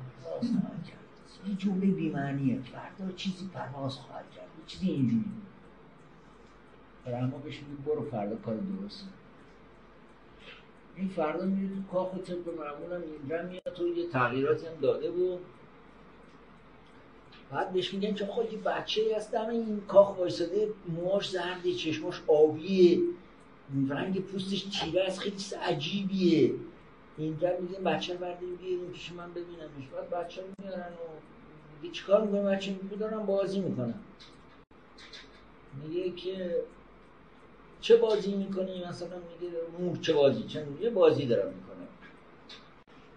کرد. 0.61 1.02
یه 1.47 1.55
جمله 1.55 1.88
بیمعنیه. 1.88 2.61
فردا 2.61 3.11
چیزی 3.11 3.49
پرواز 3.53 3.95
خواهد 3.95 4.31
کرد. 4.31 4.47
چیزی 4.68 4.89
اینجوری. 4.89 5.26
رحمان 7.05 7.41
بهش 7.41 7.60
میگه 7.60 7.81
برو 7.85 8.10
فردا 8.10 8.35
کار 8.35 8.55
درست 8.55 9.07
این 10.95 11.07
فردا 11.07 11.45
میره 11.45 11.76
تو 11.76 11.81
کاخ 11.91 12.14
و 12.14 12.18
طبق 12.18 12.47
معمول 12.47 12.93
هم 12.93 13.01
این 13.01 13.45
میاد 13.45 13.73
تو 13.76 13.88
یه 13.88 14.07
تغییراتی 14.07 14.68
هم 14.68 14.73
داده 14.81 15.11
بود 15.11 15.39
بعد 17.51 17.73
بهش 17.73 17.93
میگن 17.93 18.14
که 18.14 18.26
یه 18.51 18.57
بچه 18.57 19.01
ای 19.01 19.14
هست 19.14 19.31
دم 19.31 19.49
این 19.49 19.81
کاخ 19.88 20.19
وایساده 20.19 20.69
موهاش 20.88 21.30
زرده 21.30 21.73
چشماش 21.73 22.22
آبیه 22.27 22.99
رنگ 23.89 24.19
پوستش 24.19 24.64
تیره 24.64 25.03
است 25.03 25.19
خیلی 25.19 25.35
عجیبیه. 25.61 26.53
اینجا 27.18 27.49
میگه 27.60 27.80
بچه 27.80 28.18
بردیم 28.18 28.56
بیاریم 28.56 28.91
پیش 28.91 29.11
من 29.11 29.31
ببینمش 29.31 29.88
بعد 29.94 30.10
بچه 30.10 30.44
میارن 30.60 30.81
و 30.81 31.07
میگه 31.81 31.94
چیکار 31.94 32.22
می‌کنم 32.22 32.45
بچه 32.45 32.76
میگه 32.84 33.07
بازی 33.07 33.60
می‌کنم. 33.60 33.99
میگه 35.84 36.11
که 36.11 36.64
چه 37.81 37.98
بازی 37.98 38.35
می‌کنی؟ 38.35 38.85
مثلا 38.85 39.18
میگه 39.18 39.53
مور 39.80 39.98
چه 39.98 40.14
بازی؟ 40.14 40.44
چه 40.44 40.68
یه 40.81 40.90
بازی 40.90 41.26
دارم 41.26 41.53
می‌کنم. 41.53 41.88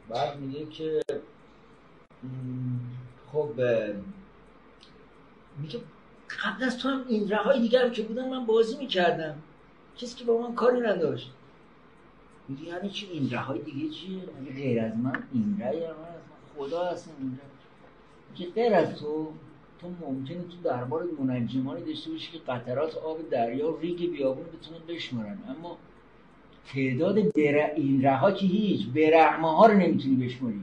بعد 0.09 0.39
میگه 0.39 0.66
که 0.66 1.01
خب 3.32 3.51
میگه 5.59 5.81
قبل 6.44 6.64
از 6.64 6.78
تو 6.78 6.89
هم 6.89 7.05
این 7.09 7.28
رهای 7.28 7.60
دیگر 7.60 7.89
که 7.89 8.02
بودن 8.02 8.28
من 8.28 8.47
بازی 8.47 8.77
می‌کردم. 8.77 9.43
کسی 9.97 10.16
که 10.16 10.24
با 10.24 10.39
من 10.39 10.55
کاری 10.55 10.81
نداشت. 10.81 11.32
میگه 12.48 12.62
یعنی 12.62 12.90
چی 12.90 13.06
این 13.06 13.31
رهای 13.31 13.62
دیگه 13.62 13.89
چیه؟ 13.89 14.20
میگه 14.40 14.52
غیر 14.52 14.81
از 14.81 14.97
من؟ 14.97 15.23
این 15.32 15.56
رای 15.60 15.85
هست 15.85 15.97
خدا 16.56 16.85
هستم 16.85 17.10
این 17.20 17.39
که 18.35 18.47
غیر 18.47 18.74
از 18.74 18.94
تو 18.94 19.32
تو 19.81 19.89
ممکنه 20.01 20.43
تو 20.43 20.56
دربار 20.64 21.05
منجمانی 21.18 21.85
داشته 21.85 22.10
باشی 22.10 22.32
که 22.32 22.39
قطرات 22.39 22.97
آب 22.97 23.31
دریا 23.31 23.77
ریگ 23.81 24.10
بیابون 24.10 24.44
بتونن 24.44 24.78
بشمارن. 24.89 25.39
اما 25.48 25.78
تعداد 26.74 27.14
بر... 27.14 27.70
این 27.77 28.02
رها 28.02 28.32
که 28.32 28.47
هیچ 28.47 28.86
برحمه 28.86 29.56
ها 29.56 29.66
رو 29.66 29.74
نمی‌تونی 29.74 30.27
بشماری. 30.27 30.60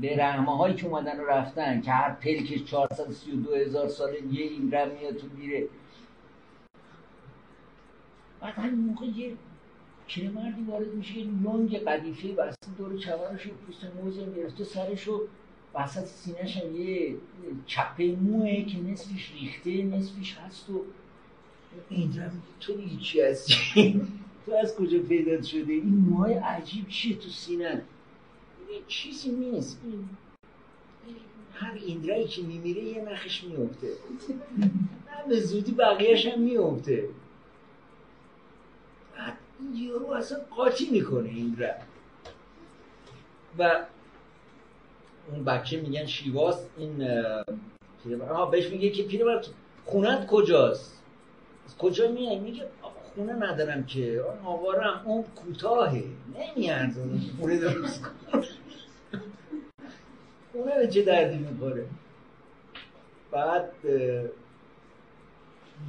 به 0.00 0.16
رحمه 0.16 0.56
هایی 0.56 0.74
که 0.74 0.86
اومدن 0.86 1.20
و 1.20 1.24
رفتن 1.24 1.80
که 1.80 1.90
هر 1.90 2.10
پلکش 2.10 2.64
432 2.64 3.54
هزار 3.54 3.88
سال 3.88 4.14
یه 4.30 4.44
این 4.44 4.62
میاد 4.62 5.16
تو 5.16 5.26
میره. 5.38 5.68
بعد 8.40 8.54
همین 8.54 8.80
موقع 8.80 9.06
یه 9.06 9.32
مردی 10.28 10.62
وارد 10.62 10.94
میشه 10.94 11.18
یه 11.18 11.24
لنگ 11.24 11.76
قدیفه 11.76 12.28
بسته 12.28 12.70
دور 12.78 12.92
و 12.92 12.98
پوست 13.66 13.84
موزه 14.02 14.26
گرفته 14.36 14.64
سرشو 14.64 15.22
وسط 15.74 16.04
سینهش 16.04 16.56
یه 16.56 17.16
چپه 17.66 18.16
موه 18.16 18.64
که 18.64 18.78
نصفش 18.78 19.32
ریخته 19.40 19.96
نصفش 19.96 20.36
هست 20.36 20.70
و 20.70 20.82
این 21.90 22.12
تو 22.60 22.74
دیگه 22.74 23.02
چی 23.02 23.20
هستی؟ 23.20 24.00
تو 24.46 24.52
از 24.54 24.76
کجا 24.76 24.98
پیدا 24.98 25.42
شده؟ 25.42 25.72
این 25.72 25.94
موهای 25.94 26.34
عجیب 26.34 26.88
چیه 26.88 27.16
تو 27.16 27.28
سینه؟ 27.28 27.82
چیزی 28.88 29.30
نیست. 29.30 29.80
این 29.84 30.08
هر 31.54 31.78
ایندرایی 31.86 32.28
که 32.28 32.42
میمیره 32.42 32.82
یه 32.82 33.02
نخش 33.02 33.44
میفته 33.44 33.88
به 35.28 35.40
زودی 35.40 35.72
بقیهش 35.72 36.26
هم 36.26 36.40
میفته 36.40 37.08
این 39.60 39.84
یارو 39.84 40.10
اصلا 40.10 40.38
قاطی 40.56 40.90
می‌کنه 40.90 41.28
ایندرا 41.28 41.74
و 43.58 43.86
اون 45.32 45.44
بچه 45.44 45.80
میگن 45.80 46.06
شیواس 46.06 46.66
این 46.76 47.02
ها 48.28 48.46
بهش 48.46 48.68
میگه 48.68 48.90
که 48.90 49.02
پیرمرد 49.02 49.46
خونت 49.84 50.26
کجاست؟ 50.26 51.02
از 51.66 51.76
کجا 51.76 52.08
میای؟ 52.12 52.38
میگه 52.38 52.68
خونه 53.14 53.32
ندارم 53.32 53.86
که. 53.86 54.24
آوارم 54.44 55.02
اون 55.04 55.22
کوتاهه. 55.22 56.04
نمیارزونه. 56.38 57.20
خونه 57.40 57.58
درست 57.58 58.06
خونه 60.52 60.78
به 60.78 60.88
چه 60.88 61.02
دردی 61.02 61.38
می‌خوره؟ 61.38 61.86
بعد 63.30 63.72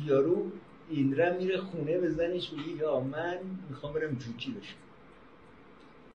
یارو 0.06 0.52
ایندرا 0.90 1.34
میره 1.34 1.58
خونه 1.58 1.98
به 1.98 2.10
زنش 2.10 2.54
میگه 2.54 2.70
یا 2.70 3.00
من 3.00 3.38
می‌خوام 3.70 3.94
برم 3.94 4.16
جوکی 4.16 4.52
بشم. 4.52 4.76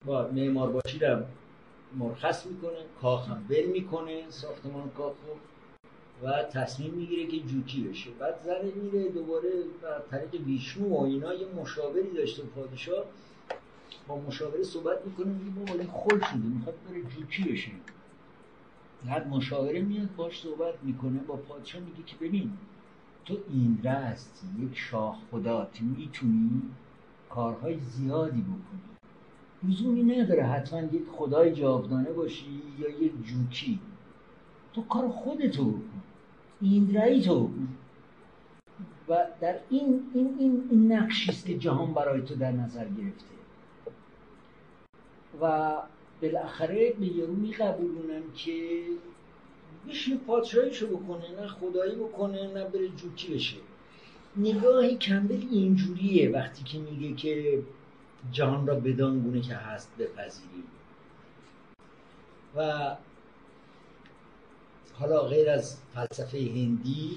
با 0.05 0.29
معمار 0.33 0.71
باشیرم 0.71 1.27
مرخص 1.99 2.47
می‌کنه 2.47 2.85
کاخ 3.01 3.29
هم 3.29 3.47
ول 3.51 3.65
می‌کنه 3.67 4.23
ساختمان 4.29 4.91
کاخ 4.91 5.15
رو 5.27 5.37
و 6.29 6.43
تصمیم 6.43 6.91
می‌گیره 6.91 7.27
که 7.27 7.41
جوکی 7.41 7.83
بشه. 7.83 8.11
بعد 8.11 8.41
زن 8.45 8.65
میره 8.65 9.09
دوباره 9.09 9.49
بر 9.83 10.01
طریق 10.11 10.41
ویشنو 10.47 10.89
و 10.89 11.03
اینا 11.03 11.35
یه 11.35 11.47
مشاوری 11.47 12.11
داشته 12.11 12.43
پادشاه. 12.43 13.05
با 14.09 14.21
مشاوره 14.21 14.63
صحبت 14.63 15.07
می‌کنه 15.07 15.27
میگه 15.27 15.51
بابا 15.51 15.81
این 15.81 15.91
خل 15.93 16.19
شده 16.19 16.47
می‌خواد 16.55 16.75
بره 16.89 17.03
جوکی 17.03 17.53
بشه. 17.53 17.71
بعد 19.07 19.29
مشاوره 19.29 19.81
میاد 19.81 20.09
باش 20.17 20.43
صحبت 20.43 20.75
می‌کنه 20.83 21.19
با 21.19 21.37
پادشاه 21.37 21.81
میگه 21.81 22.03
که 22.07 22.17
ببین 22.17 22.53
تو 23.25 23.37
ایندره 23.53 23.93
هستی 23.93 24.47
یک 24.61 24.79
شاه 24.79 25.19
خدات 25.31 25.81
می‌تونی 25.81 26.63
کارهای 27.31 27.79
زیادی 27.81 28.41
بکنی. 28.41 28.83
لزومی 29.63 30.03
نداره 30.03 30.45
حتما 30.45 30.81
یک 30.81 31.03
خدای 31.13 31.53
جاودانه 31.53 32.13
باشی 32.13 32.63
یا 32.79 32.89
یک 32.89 33.13
جوکی. 33.25 33.79
تو 34.73 34.83
کار 34.83 35.09
خودتو 35.09 35.71
بکن 35.71 36.03
ایندرایی 36.61 37.23
تو 37.23 37.47
بکن. 37.47 37.69
و 39.09 39.27
در 39.41 39.59
این 39.71 40.01
این 40.15 40.37
این, 40.39 40.69
این 40.71 40.93
نقشی 40.93 41.31
است 41.31 41.47
که 41.47 41.59
جهان 41.59 41.95
برای 41.95 42.23
تو 42.23 42.35
در 42.35 42.53
نظر 42.53 42.85
گرفته. 42.85 43.25
و 45.41 45.73
بالاخره 46.23 46.93
به 47.01 47.07
یارو 47.07 47.33
میقبولونن 47.33 48.23
که 48.35 48.83
بشینه 49.89 50.17
پادشاهیشو 50.27 50.97
بکنه 50.97 51.41
نه 51.41 51.47
خدایی 51.49 51.97
بکنه 51.97 52.53
نه 52.53 52.65
بره 52.65 52.89
جوکی 52.89 53.35
بشه. 53.35 53.57
نگاه 54.37 54.89
کمبل 54.89 55.47
اینجوریه 55.51 56.31
وقتی 56.31 56.65
که 56.65 56.79
میگه 56.79 57.15
که 57.15 57.63
جهان 58.33 58.67
را 58.67 58.75
بدان 58.75 59.21
گونه 59.21 59.41
که 59.41 59.55
هست 59.55 59.93
بپذیریم. 59.99 60.65
و 62.57 62.97
حالا 64.95 65.23
غیر 65.23 65.51
از 65.51 65.79
فلسفه 65.95 66.39
هندی 66.39 67.17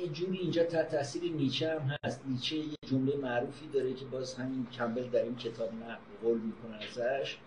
یه 0.00 0.08
جوری 0.12 0.38
اینجا 0.38 0.64
تحت 0.64 0.90
تاثیر 0.90 1.32
نیچه 1.32 1.70
هم 1.70 1.96
هست. 2.04 2.22
نیچه 2.26 2.56
یه 2.56 2.76
جمله 2.86 3.16
معروفی 3.16 3.66
داره 3.72 3.94
که 3.94 4.04
باز 4.04 4.34
همین 4.34 4.66
کمبل 4.72 5.08
در 5.08 5.22
این 5.22 5.36
کتاب 5.36 5.74
نقل 5.74 5.96
قول 6.22 6.38
می‌کنه 6.38 6.76
ازش. 6.76 7.38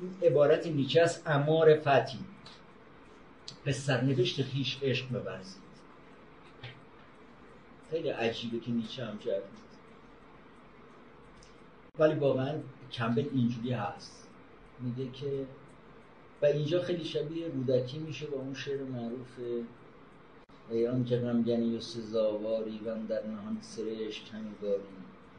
این 0.00 0.14
عبارت 0.22 0.66
نیچه 0.66 1.02
است 1.02 1.22
امار 1.26 1.74
فتی. 1.74 2.18
به 3.64 3.72
سرنوشت 3.72 4.42
خیش 4.42 4.78
عشق 4.82 5.08
ببرزید. 5.08 5.62
خیلی 7.90 8.08
عجیبه 8.08 8.60
که 8.60 8.70
نیچه 8.70 9.04
هم 9.04 9.16
جد 9.16 9.42
ولی 11.98 12.14
واقعا 12.14 12.58
کمبل 12.92 13.26
اینجوری 13.34 13.72
هست. 13.72 14.28
میگه 14.80 15.10
که 15.12 15.46
و 16.42 16.46
اینجا 16.46 16.82
خیلی 16.82 17.04
شبیه 17.04 17.48
رودکی 17.48 17.98
میشه 17.98 18.26
با 18.26 18.38
اون 18.38 18.54
شعر 18.54 18.82
معروف 18.82 19.38
ای 20.70 20.88
آن 20.88 21.04
که 21.04 21.16
غمگنی 21.16 21.76
و 21.76 21.80
سزاواری 21.80 22.78
و 22.78 23.06
در 23.08 23.26
نهان 23.26 23.58
سرشت 23.60 24.30
هنگاری 24.32 24.82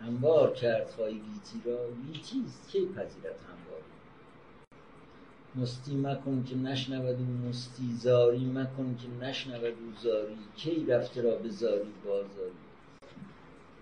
هموار 0.01 0.53
کرد 0.53 0.89
خواهی 0.89 1.13
گیتی 1.13 1.69
را. 1.69 1.77
گیتیست 2.05 2.69
کی 2.69 2.85
پذیرت 2.85 3.39
همواری 3.49 3.66
مستی 5.57 5.95
مکن 5.95 6.43
که 6.43 6.55
نشنود 6.55 7.15
او 7.15 7.49
مستی 7.49 7.93
زاری 7.93 8.45
مکن 8.45 8.97
که 9.01 9.25
نشنود 9.25 9.63
او 9.63 9.93
زاری. 10.03 10.37
کی 10.57 10.85
رفته 10.85 11.21
را 11.21 11.35
به 11.35 11.49
زاری 11.49 11.93
بازاری؟ 12.05 12.51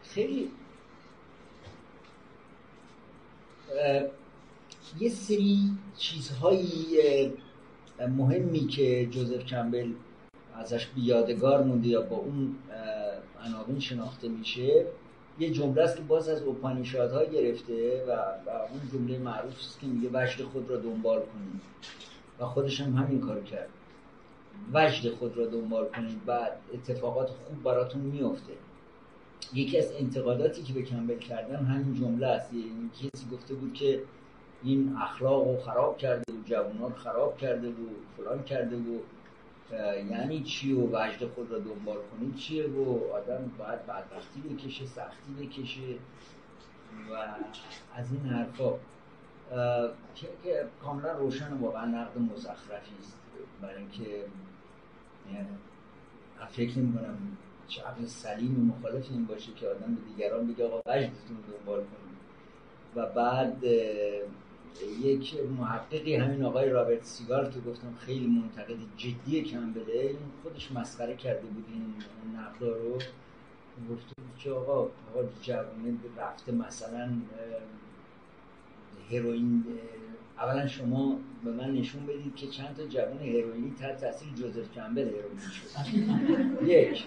خیلی 0.03 0.51
یه 4.99 5.09
سری 5.09 5.59
چیزهایی 5.97 7.33
مهمی 8.17 8.67
که 8.67 9.05
جوزف 9.05 9.45
کمبل 9.45 9.93
ازش 10.55 10.87
بیادگار 10.87 11.63
مونده 11.63 11.87
یا 11.87 12.01
با 12.01 12.15
اون 12.15 12.55
عناوین 13.45 13.79
شناخته 13.79 14.27
میشه. 14.27 14.85
یه 15.39 15.49
جمله 15.49 15.81
است 15.81 15.95
که 15.95 16.01
باز 16.03 16.29
از 16.29 16.41
اوپانیشادها 16.41 17.25
گرفته 17.25 18.05
و, 18.07 18.11
و 18.11 18.49
اون 18.49 18.81
جمله 18.93 19.19
معروف 19.19 19.59
است 19.59 19.79
که 19.79 19.87
میگه 19.87 20.09
وجد 20.13 20.41
خود 20.41 20.69
را 20.69 20.77
دنبال 20.77 21.19
کنید. 21.19 21.61
و 22.39 22.45
خودش 22.45 22.81
هم 22.81 22.93
همین 22.93 23.21
کار 23.21 23.41
کرد. 23.41 23.69
وجد 24.73 25.13
خود 25.13 25.37
را 25.37 25.45
دنبال 25.45 25.87
کنید 25.87 26.21
و 26.27 26.49
اتفاقات 26.73 27.29
خوب 27.29 27.63
براتون 27.63 28.01
میفته 28.01 28.53
یکی 29.53 29.77
از 29.77 29.91
انتقاداتی 29.99 30.63
که 30.63 30.73
به 30.73 30.81
کمبل 30.81 31.17
کردن 31.17 31.65
همین 31.65 31.95
جمله 31.95 32.27
است. 32.27 32.53
یعنی 32.53 32.89
کسی 32.93 33.25
گفته 33.31 33.53
بود 33.53 33.73
که 33.73 34.03
این 34.63 34.95
اخلاق 35.01 35.47
رو 35.47 35.57
خراب 35.57 35.97
کرده 35.97 36.33
و 36.33 36.35
جوانان 36.45 36.93
خراب 36.93 37.37
کرده 37.37 37.67
و 37.67 37.73
فلان 38.17 38.43
کرده 38.43 38.75
و 38.75 38.99
یعنی 39.71 40.43
چی 40.43 40.73
و 40.73 40.87
وجد 40.91 41.27
خود 41.27 41.51
را 41.51 41.59
دنبال 41.59 41.97
کنید 42.11 42.35
چیه 42.35 42.67
و 42.67 43.11
آدم 43.13 43.51
باید 43.57 43.85
بدبختی 43.85 44.41
بکشه 44.41 44.85
سختی 44.85 45.33
بکشه؟ 45.39 45.95
و 47.11 47.13
از 47.95 48.11
این 48.11 48.21
حرفا. 48.21 48.73
که 50.43 50.65
کاملا 50.83 51.11
روشن 51.11 51.53
و 51.53 51.57
واقعا 51.57 51.85
نقد 51.85 52.17
مزخرفی 52.17 52.95
است. 52.99 53.17
برای 53.61 53.77
اینکه 53.77 54.25
فکر 56.49 56.79
نمی 56.79 56.93
کنم 56.93 57.17
چه 57.67 57.81
عقل 57.81 58.05
سلیمی 58.05 58.65
مخالف 58.65 59.11
این 59.11 59.25
باشه 59.25 59.51
که 59.53 59.67
آدم 59.67 59.95
به 59.95 60.01
دیگران 60.01 60.47
بگه 60.47 60.65
آقا 60.65 60.77
وجدتون 60.85 61.37
دنبال 61.51 61.79
کنید. 61.79 62.15
و 62.95 63.05
بعد 63.05 63.63
یک 65.01 65.35
محققی 65.59 66.15
همین 66.15 66.43
آقای 66.43 66.69
رابرت 66.69 67.03
سیگار 67.03 67.49
که 67.51 67.59
گفتم 67.59 67.93
خیلی 67.99 68.27
منتقد 68.27 68.77
جدی 68.97 69.41
کمبله. 69.41 69.93
این 69.93 70.17
خودش 70.43 70.71
مسخره 70.71 71.15
کرده 71.15 71.47
بود 71.47 71.65
این 71.73 71.93
نقدا 72.39 72.77
رو. 72.77 72.99
گفته 73.91 74.13
بود 74.17 74.37
که 74.39 74.51
آقا 74.51 74.73
آقا 74.73 75.29
جوانه 75.41 75.93
رفته 76.17 76.51
مثلا 76.51 77.09
هروئین 79.11 79.63
اولا 80.37 80.67
شما 80.67 81.19
به 81.43 81.51
من 81.51 81.73
نشون 81.73 82.05
بدید 82.05 82.35
که 82.35 82.47
چند 82.47 82.75
تا 82.77 82.85
جوان 82.85 83.17
هروئینی 83.17 83.73
تحت 83.79 84.01
تاثیر 84.01 84.27
جوزف 84.35 84.71
کمبل 84.75 85.01
هروئین 85.01 85.39
شد 85.39 86.67
یک. 86.67 87.05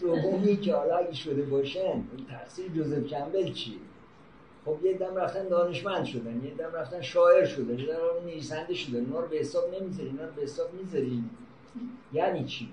دومی 0.00 0.56
که 0.56 0.74
حالا 0.74 0.96
اگه 0.96 1.12
شده 1.12 1.42
باشن 1.42 2.04
تاثیر 2.30 2.68
جوزف 2.68 3.06
کمبل 3.06 3.52
چیه؟ 3.52 3.76
خب 4.64 4.84
یه 4.84 4.94
دم 4.94 5.16
رفتن 5.16 5.48
دانشمند 5.48 6.04
شدن 6.04 6.44
یه 6.44 6.54
دم 6.54 6.72
رفتن 6.74 7.00
شاعر 7.00 7.44
شدن 7.44 7.78
یه 7.78 7.86
دم 7.86 8.26
نویسنده 8.26 8.74
شدن 8.74 9.00
اینا 9.00 9.20
رو 9.20 9.28
به 9.28 9.36
حساب 9.36 9.74
نمی‌ذاری 9.74 10.08
اینا 10.08 10.24
رو 10.24 10.32
به 10.32 10.42
حساب 10.42 10.74
می‌ذاریم. 10.74 11.30
یعنی 12.12 12.44
چی؟ 12.44 12.68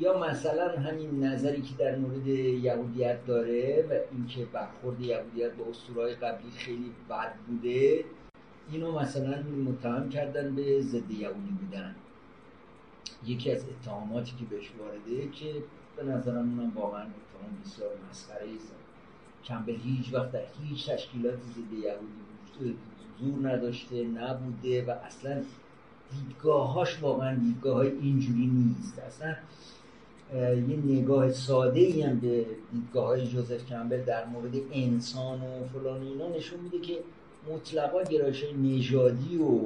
یا 0.00 0.18
مثلا 0.18 0.68
همین 0.68 1.24
نظری 1.24 1.62
که 1.62 1.74
در 1.78 1.96
مورد 1.96 2.26
یهودیت 2.26 3.26
داره 3.26 3.86
و 3.90 4.14
اینکه 4.14 4.44
برخورد 4.52 5.00
یهودیت 5.00 5.52
با 5.52 5.64
اسطورهای 5.70 6.14
قبلی 6.14 6.50
خیلی 6.50 6.92
بد 7.10 7.34
بوده 7.46 8.04
اینو 8.70 8.98
مثلا 8.98 9.42
متهم 9.42 10.08
کردن 10.08 10.54
به 10.54 10.80
ضد 10.80 11.10
یهودی 11.10 11.50
بودن. 11.60 11.94
یکی 13.26 13.52
از 13.52 13.64
اتهاماتی 13.68 14.32
که 14.38 14.44
بهش 14.44 14.70
وارده 14.78 15.28
که 15.28 15.54
به 15.96 16.02
نظرم 16.02 16.58
اونم 16.58 16.72
واقعا 16.74 17.00
اتهام 17.00 17.60
بسیار 17.64 17.90
مسخره 18.10 18.46
است. 18.56 18.81
کمبل 19.44 19.76
هیچ 19.84 20.14
وقت 20.14 20.32
در 20.32 20.42
هیچ 20.62 20.90
تشکیلات 20.90 21.34
ضد 21.34 21.72
یهودی 21.72 22.76
زور 23.20 23.48
نداشته 23.48 24.04
نبوده 24.04 24.84
و 24.84 24.90
اصلا 24.90 25.42
دیدگاهاش 26.12 27.02
واقعا 27.02 27.34
دیدگاه 27.34 27.74
های 27.74 27.88
اینجوری 27.88 28.46
نیست. 28.46 28.98
اصلا 28.98 29.36
یه 30.54 30.76
نگاه 30.76 31.30
ساده 31.30 31.80
ای 31.80 32.02
هم 32.02 32.20
به 32.20 32.46
دیدگاه 32.72 33.06
های 33.06 33.26
جوزف 33.26 33.66
کمبل 33.66 34.02
در 34.04 34.26
مورد 34.26 34.54
انسان 34.72 35.40
و 35.40 35.64
فلان 35.72 36.02
اینا 36.02 36.28
نشون 36.28 36.60
میده 36.60 36.78
که 36.80 36.98
مطلقا 37.50 38.02
گرایش 38.02 38.44
نژادی 38.62 39.36
و 39.36 39.58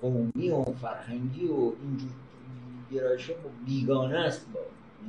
قومی 0.00 0.50
و 0.50 0.64
فرهنگی 0.64 1.46
و 1.46 1.54
اینجور 1.54 2.10
گرایش 2.92 3.30
بیگانه 3.66 4.18
است 4.18 4.46
با 4.52 4.60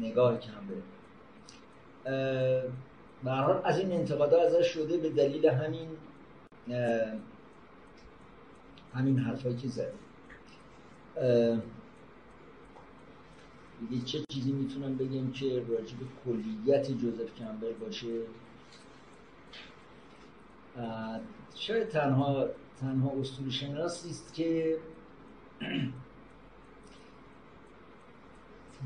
نگاه 0.08 0.40
کمبل. 0.40 0.82
به 3.26 3.68
از 3.68 3.80
این 3.80 3.92
انتقادا 3.92 4.42
ازش 4.42 4.68
شده 4.68 4.98
به 4.98 5.10
دلیل 5.10 5.46
همین 5.48 5.88
همین 8.94 9.20
حرفایی 9.20 9.56
که 9.56 9.68
زد. 9.68 9.94
دیگه 13.90 14.06
چه 14.06 14.20
چیزی 14.30 14.52
می‌تونم 14.52 14.98
بگم 14.98 15.32
که 15.32 15.64
راجع 15.70 15.96
کلیت 16.26 16.92
جوزف 16.92 17.36
کمبر 17.36 17.72
باشه؟ 17.72 18.22
شاید 21.56 21.90
تنها 21.90 22.48
تنها 22.82 23.10
اصول 23.20 23.50
شناسی 23.50 24.10
است 24.10 24.34
که 24.34 24.78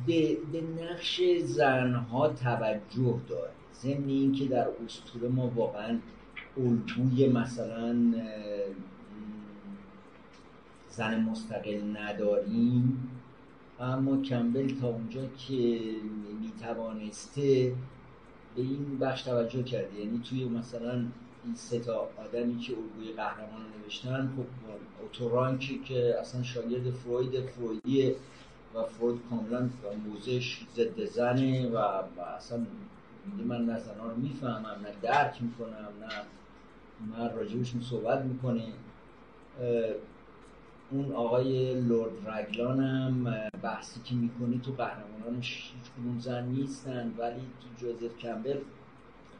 به, 0.08 0.38
به 0.52 0.62
نقش 0.62 1.22
زنها 1.44 2.30
توجه 2.30 3.20
داره. 3.30 3.59
ضمن 3.82 4.08
اینکه 4.08 4.46
در 4.46 4.68
اسطوره 4.86 5.28
ما 5.28 5.48
واقعا 5.48 6.00
الگوی 6.58 7.28
مثلا 7.28 8.14
زن 10.90 11.20
مستقل 11.20 11.98
نداریم. 11.98 13.10
اما 13.80 14.22
کمبل 14.22 14.80
تا 14.82 14.88
اونجا 14.88 15.22
که 15.48 15.80
می‌توانسته 16.42 17.74
به 18.56 18.62
این 18.62 18.98
بخش 19.00 19.22
توجه 19.22 19.64
کرده. 19.64 20.00
یعنی 20.00 20.22
توی 20.30 20.46
مثلا 20.46 21.06
این 21.46 21.56
سه 21.56 21.80
تا 21.80 22.10
آدمی 22.18 22.60
که 22.60 22.74
الگوی 22.74 23.14
قهرمان 23.14 23.62
نوشتن 23.84 24.34
خب 24.38 24.46
اوتورانکی 25.02 25.80
که 25.80 26.16
اصلا 26.20 26.44
شاگرد 26.44 26.92
فروید 26.92 27.42
فرویدیه 27.42 28.16
و 28.76 28.84
فروید 28.84 29.22
کاملا 29.30 29.70
موزش 30.08 30.62
ضد 30.76 31.06
زنه 31.06 31.70
و 31.70 31.76
اصلا 32.38 32.66
میگه 33.26 33.44
من 33.44 33.66
نه 33.66 33.80
زنها 33.80 34.08
رو 34.08 34.16
می‌فهمم 34.16 34.80
نه 34.84 34.92
درک 35.02 35.42
می‌کنم 35.42 35.90
نه 36.00 36.26
من 37.08 37.36
راجبشون 37.36 37.82
صحبت 37.82 38.26
می‌کنه 38.26 38.74
اون 40.92 41.12
آقای 41.12 41.82
لورد 41.82 42.30
رگلان 42.30 42.80
هم 42.80 43.24
بحثی 43.62 44.00
که 44.02 44.16
می‌کنی 44.16 44.60
تو 44.60 44.72
قهرمانانش 44.72 45.74
هیچ 45.76 45.92
کدوم 45.92 46.20
زن 46.20 46.46
نیستن 46.46 47.14
ولی 47.18 47.42
تو 47.62 47.68
جوزف 47.78 48.18
کمبل 48.18 48.60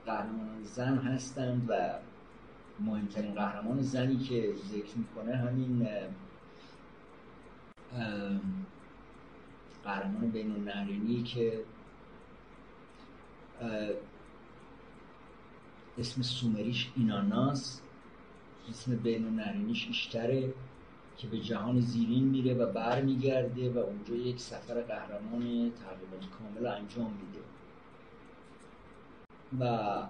قهرمانان 0.06 0.64
زن 0.64 0.98
هستند 0.98 1.66
و 1.68 2.00
مهمترین 2.80 3.34
قهرمان 3.34 3.82
زنی 3.82 4.18
که 4.18 4.54
ذکر 4.72 4.98
می‌کنه 4.98 5.36
همین 5.36 5.88
قهرمان 9.84 10.30
بین 10.32 11.24
که 11.24 11.64
اسم 15.98 16.22
سومریش 16.22 16.92
ایناناس 16.96 17.82
اسم 18.70 18.96
بین 18.96 19.40
ایشتره 19.68 20.54
که 21.18 21.28
به 21.28 21.40
جهان 21.40 21.80
زیرین 21.80 22.24
میره 22.24 22.54
و 22.54 22.72
بر 22.74 23.02
میگرده 23.02 23.70
و 23.70 23.78
اونجا 23.78 24.16
یک 24.16 24.40
سفر 24.40 24.82
قهرمان 24.82 25.72
تقریبا 25.72 26.28
کامل 26.40 26.68
انجام 26.68 27.14
میده. 27.14 27.40
و 29.60 30.04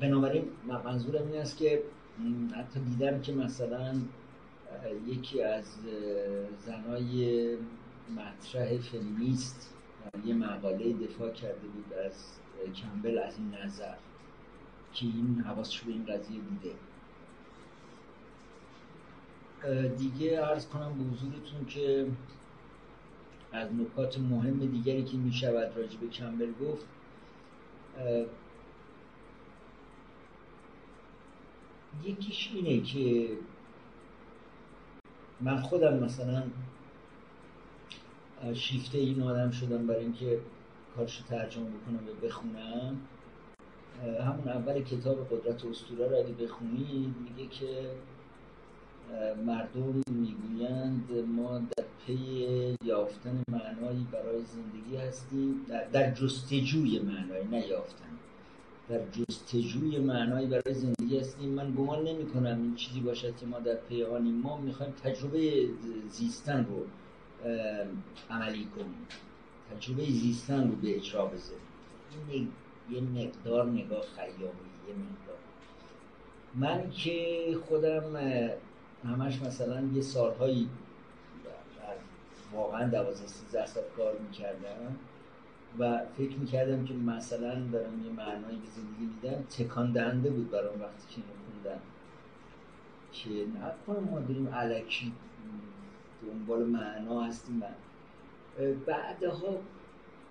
بنابراین 0.00 0.44
منظورم 0.68 1.26
این 1.26 1.40
است 1.40 1.56
که 1.56 1.82
حتی 2.56 2.80
دیدم 2.80 3.20
که 3.20 3.32
مثلا 3.32 3.94
یکی 5.06 5.42
از 5.42 5.64
زنای 6.66 7.56
مطرح 8.16 8.78
فمینیست 8.78 9.73
یه 10.24 10.34
مقاله 10.34 10.92
دفاع 10.92 11.30
کرده 11.30 11.68
بود 11.68 11.92
از 11.92 12.38
کمبل 12.74 13.18
از 13.18 13.38
این 13.38 13.54
نظر 13.54 13.94
که 14.92 15.06
این 15.06 15.42
حواسش 15.46 15.80
به 15.80 15.92
این 15.92 16.04
قضیه 16.04 16.40
بوده. 16.40 16.74
دیگه 19.88 20.40
عرض 20.40 20.66
کنم 20.66 20.98
به 20.98 21.04
حضورتون 21.04 21.66
که 21.66 22.06
از 23.52 23.74
نکات 23.74 24.18
مهم 24.18 24.58
دیگری 24.58 25.04
که 25.04 25.16
می 25.16 25.32
شود 25.32 25.76
راجع 25.76 26.06
کمبل 26.12 26.52
گفت 26.52 26.86
یکیش 32.04 32.50
اینه 32.54 32.80
که 32.80 33.28
من 35.40 35.56
خودم 35.56 36.04
مثلا 36.04 36.42
شیفته 38.52 38.98
این 38.98 39.22
آدم 39.22 39.50
شدم 39.50 39.86
برای 39.86 40.02
اینکه 40.02 40.40
کارشو 40.96 41.24
ترجمه 41.24 41.64
بکنم 41.64 41.96
و 42.08 42.26
بخونم. 42.26 42.96
همون 44.02 44.48
اول 44.48 44.82
کتاب 44.82 45.28
قدرت 45.30 45.64
اسطوره 45.64 46.08
رو 46.08 46.16
اگه 46.16 46.32
بخونید 46.32 47.14
میگه 47.24 47.50
که 47.50 47.90
مردم 49.46 50.02
می‌گویند 50.10 51.12
ما 51.36 51.58
در 51.58 51.84
پی 52.06 52.76
یافتن 52.84 53.42
معنایی 53.52 54.06
برای 54.12 54.42
زندگی 54.44 54.96
هستیم. 54.96 55.66
در, 55.68 55.84
در 55.84 56.10
جستجوی 56.10 56.98
معنایی 56.98 57.48
نه 57.50 57.66
یافتن. 57.66 58.04
در 58.88 59.00
جستجوی 59.10 59.98
معنایی 59.98 60.46
برای 60.46 60.74
زندگی 60.74 61.18
هستیم. 61.18 61.48
من 61.48 61.74
گمان 61.74 62.04
نمی 62.04 62.26
کنم 62.26 62.62
این 62.62 62.74
چیزی 62.74 63.00
باشد 63.00 63.36
که 63.36 63.46
ما 63.46 63.58
در 63.58 63.74
پی 63.74 64.02
آنیم 64.02 64.34
ما 64.34 64.56
می‌خوایم 64.56 64.92
تجربه 64.92 65.68
زیستن 66.10 66.64
رو 66.64 66.86
عملی 68.30 68.68
کنیم 68.76 69.06
تجربه 69.70 70.04
زیستن 70.04 70.70
رو 70.70 70.76
به 70.76 70.96
اجرا 70.96 71.26
بذاریم 71.26 71.60
این 72.28 72.48
یه 72.90 73.00
مقدار 73.00 73.66
نگاه 73.66 74.02
خیامی 74.02 74.44
یه 74.88 74.94
مقدار. 74.94 75.38
من 76.54 76.90
که 76.90 77.58
خودم 77.68 78.16
همش 79.04 79.42
مثلا 79.42 79.88
یه 79.94 80.02
سالهایی 80.02 80.68
واقعا 82.52 82.88
دوازده 82.88 83.26
سیزده 83.26 83.66
سال 83.66 83.82
کار 83.96 84.18
می‌کردم 84.18 84.96
و 85.78 86.00
فکر 86.16 86.36
می‌کردم 86.36 86.84
که 86.84 86.94
مثلا 86.94 87.60
دارم 87.72 88.04
یه 88.04 88.12
معنایی 88.12 88.56
به 88.56 88.66
زندگی 88.66 89.06
میدم 89.06 89.42
تکان 89.42 89.92
دهنده 89.92 90.30
بود 90.30 90.50
برام 90.50 90.80
وقتی 90.80 91.14
که 91.14 91.22
اینو 91.64 91.78
که 93.12 93.58
نکنه 93.58 94.10
ما 94.10 94.20
داریم 94.20 94.48
علکی 94.48 95.12
دنبال 96.26 96.64
معنا 96.64 97.22
هستیم 97.22 97.54
من 97.54 97.74
بعدها 98.86 99.58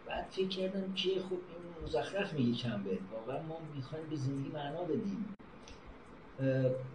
بعد 0.08 0.28
فکر 0.32 0.48
کردم 0.48 0.94
که 0.94 1.10
خب 1.10 1.32
این 1.32 1.84
مزخرف 1.84 2.34
میگه 2.34 2.58
کمبل 2.58 2.98
واقعا 3.12 3.44
ما 3.44 3.58
می‌خوایم 3.76 4.10
به 4.10 4.16
زندگی 4.16 4.50
معنا 4.54 4.84
بدیم. 4.84 5.36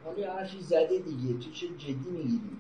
حالا 0.05 0.35
حرفی 0.35 0.61
زده 0.61 0.99
دیگه. 0.99 1.35
تو 1.45 1.51
چه 1.51 1.69
جدی 1.69 2.11
می‌گیری؟ 2.11 2.57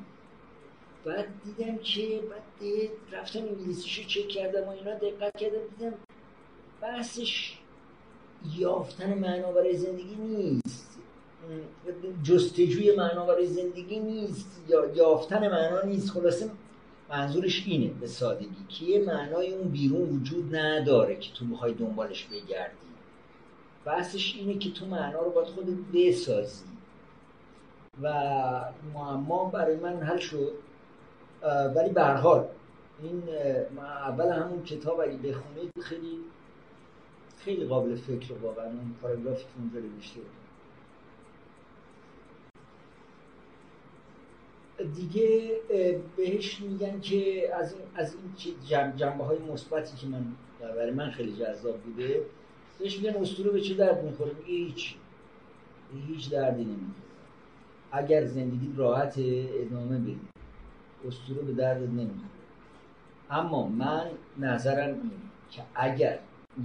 بعد 1.04 1.26
دیدم 1.44 1.78
که 1.78 2.22
بعد 2.30 2.88
رفتم 3.12 3.38
انگلیسیشو 3.38 4.02
چک 4.02 4.28
کردم 4.28 4.68
و 4.68 4.70
اینا 4.70 4.94
دقت 4.94 5.36
کردم 5.36 5.58
دیدم 5.78 5.94
بحثش 6.80 7.58
یافتن 8.56 9.18
معنا 9.18 9.52
برای 9.52 9.76
زندگی 9.76 10.16
نیست. 10.16 10.97
جستجوی 12.22 12.96
معنا 12.96 13.26
برای 13.26 13.46
زندگی 13.46 14.00
نیست 14.00 14.60
یا 14.68 14.86
یافتن 14.94 15.48
معنا 15.48 15.82
نیست. 15.82 16.10
خلاصه 16.10 16.50
منظورش 17.10 17.64
اینه 17.66 17.90
به 18.00 18.06
سادگی 18.06 18.64
که 18.68 18.84
یه 18.84 19.04
معنای 19.04 19.54
اون 19.54 19.68
بیرون 19.68 20.08
وجود 20.08 20.56
نداره 20.56 21.16
که 21.16 21.32
تو 21.32 21.44
می‌خوای 21.44 21.74
دنبالش 21.74 22.24
بگردی. 22.24 22.76
بحثش 23.84 24.36
اینه 24.36 24.58
که 24.58 24.70
تو 24.70 24.86
معنا 24.86 25.22
رو 25.22 25.30
باید 25.30 25.48
خودت 25.48 25.76
بسازی. 25.94 26.64
و 28.02 28.12
معما 28.94 29.44
برای 29.44 29.76
من 29.76 29.96
حل 29.96 30.18
شد. 30.18 30.52
ولی 31.76 31.90
به 31.90 32.04
حال 32.04 32.48
این 33.02 33.22
اول 33.78 34.32
همون 34.32 34.62
کتاب 34.62 35.00
اگه 35.00 35.16
بخونید 35.16 35.72
خیلی 35.80 36.18
خیلی 37.44 37.64
قابل 37.64 37.96
فکر 37.96 38.32
واقعا 38.42 38.64
اون 38.64 38.94
پاراگرافی 39.02 39.42
که 39.42 39.48
اونجا 39.58 39.88
نوشته 39.94 40.20
دیگه 44.84 45.50
بهش 46.16 46.60
میگن 46.60 47.00
که 47.00 47.50
از 47.54 47.72
این 47.72 47.82
از 47.94 48.14
این 48.14 48.96
جنبه 48.96 49.24
های 49.24 49.38
مثبتی 49.38 49.96
که 49.96 50.06
من 50.06 50.24
برای 50.60 50.90
من 50.90 51.10
خیلی 51.10 51.32
جذاب 51.32 51.80
بوده 51.80 52.22
بهش 52.78 52.98
میگن 52.98 53.16
اسطوره 53.16 53.50
به 53.50 53.60
چه 53.60 53.74
درد 53.74 54.04
می‌خوره؟ 54.04 54.32
هیچ. 54.46 54.94
هیچ 56.08 56.30
دردی 56.30 56.64
نمی‌خوره. 56.64 57.08
اگر 57.92 58.24
زندگی 58.24 58.72
راحت 58.76 59.14
ادامه 59.18 59.98
بدی. 59.98 60.20
اسطوره 61.08 61.42
به 61.42 61.52
درد 61.52 61.82
نمی‌خوره. 61.82 62.28
اما 63.30 63.68
من 63.68 64.06
نظرم 64.38 64.94
این 64.94 65.10
که 65.50 65.62
اگر 65.74 66.18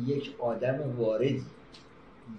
یک 0.05 0.35
آدم 0.39 0.97
واردی 0.97 1.43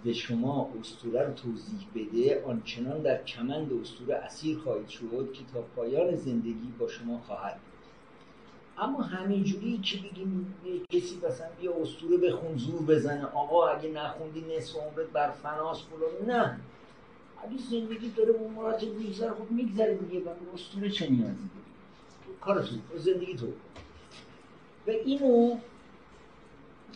به 0.05 0.13
شما 0.13 0.71
اسطوره 0.81 1.27
رو 1.27 1.33
توضیح 1.33 1.87
بده 1.95 2.45
آنچنان 2.45 3.03
در 3.03 3.25
کمند 3.25 3.73
اسطوره 3.73 4.15
اسیر 4.15 4.59
خواهید 4.59 4.89
شد 4.89 5.33
که 5.33 5.45
تا 5.53 5.61
پایان 5.77 6.17
زندگی 6.17 6.73
با 6.79 6.89
شما 6.89 7.19
خواهد 7.19 7.61
اما 8.79 9.03
همینجوری 9.03 9.79
که 9.79 9.97
بگیم 9.99 10.55
کسی 10.91 11.17
مثلا 11.17 11.47
بیا 11.61 11.73
اسطوره 11.83 12.17
بخون 12.17 12.57
زور 12.57 12.83
بزنه 12.83 13.25
آقا 13.25 13.69
اگه 13.69 13.89
نخوندی 13.89 14.45
نصف 14.57 14.77
عمرت 14.77 15.11
بر 15.13 15.31
فناس 15.31 15.83
فلان 15.83 16.37
نه. 16.37 16.61
اگه 17.45 17.59
زندگی 17.71 18.11
داره 18.17 18.33
به 18.33 18.49
مراتب 18.49 18.89
میگذره 18.89 19.31
خب 19.31 19.51
میگذره 19.51 19.95
دیگه 19.95 20.25
و 20.25 20.29
اسطوره 20.55 20.91
چه 20.91 21.11
نیازی 21.11 21.25
داری 21.25 21.65
کارتون 22.41 22.81
زندگی 22.97 23.35
تو. 23.35 23.47
و 24.87 24.91
اینو 24.91 25.57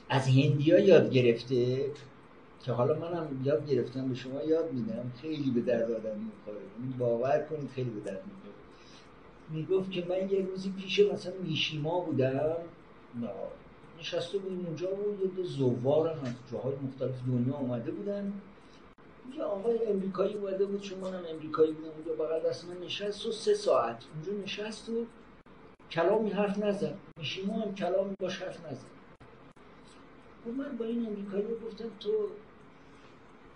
از 0.09 0.29
هندیا 0.29 0.79
یاد 0.79 1.11
گرفته 1.11 1.91
که 2.63 2.73
حالا 2.73 2.95
منم 2.95 3.41
یاد 3.45 3.71
گرفتم 3.71 4.09
به 4.09 4.15
شما 4.15 4.43
یاد 4.43 4.73
میدم. 4.73 5.13
خیلی 5.23 5.51
به 5.51 5.61
درد 5.61 5.91
آدم 5.91 6.19
می‌خوره. 6.19 6.65
باور 6.99 7.47
کنید 7.51 7.71
خیلی 7.71 7.91
به 7.91 8.01
درد 8.01 8.23
می‌خوره. 8.27 8.55
می‌گفت 9.51 9.91
که 9.91 10.07
من 10.09 10.31
یه 10.31 10.47
روزی 10.47 10.71
پیش 10.71 11.01
مثلا 11.01 11.33
میشیما 11.43 12.01
بودم. 12.01 12.57
نشسته 14.01 14.39
بودیم 14.39 14.67
اونجا 14.67 14.89
و 14.97 15.39
یه 15.39 15.45
زوار 15.45 16.09
هم 16.09 16.25
از 16.25 16.33
جاهای 16.53 16.75
مختلف 16.77 17.21
دنیا 17.27 17.55
آمده 17.55 17.91
بودن. 17.91 18.33
یه 19.37 19.43
آقای 19.43 19.87
امریکایی 19.87 20.35
اومده 20.35 20.67
بود. 20.67 20.81
چون 20.81 20.99
منم 20.99 21.23
امریکایی 21.31 21.73
بودم 21.73 21.89
اونجا. 21.89 22.25
بغل 22.25 22.49
دست 22.49 22.65
من 22.69 22.77
نشست 22.85 23.27
و 23.27 23.33
سه 23.33 23.55
ساعت 23.55 24.05
اونجا 24.15 24.43
نشست 24.43 24.89
و 24.89 25.07
کلامی 25.91 26.31
حرف 26.31 26.59
نزد. 26.59 26.99
میشیما 27.19 27.55
هم 27.55 27.75
کلامی 27.75 28.15
باش 28.21 28.43
حرف 28.43 28.67
نزد. 28.67 28.87
و 30.47 30.51
من 30.51 30.77
با 30.77 30.85
این 30.85 31.07
امریکایی 31.07 31.45
گفتم 31.67 31.89
تو 32.01 32.11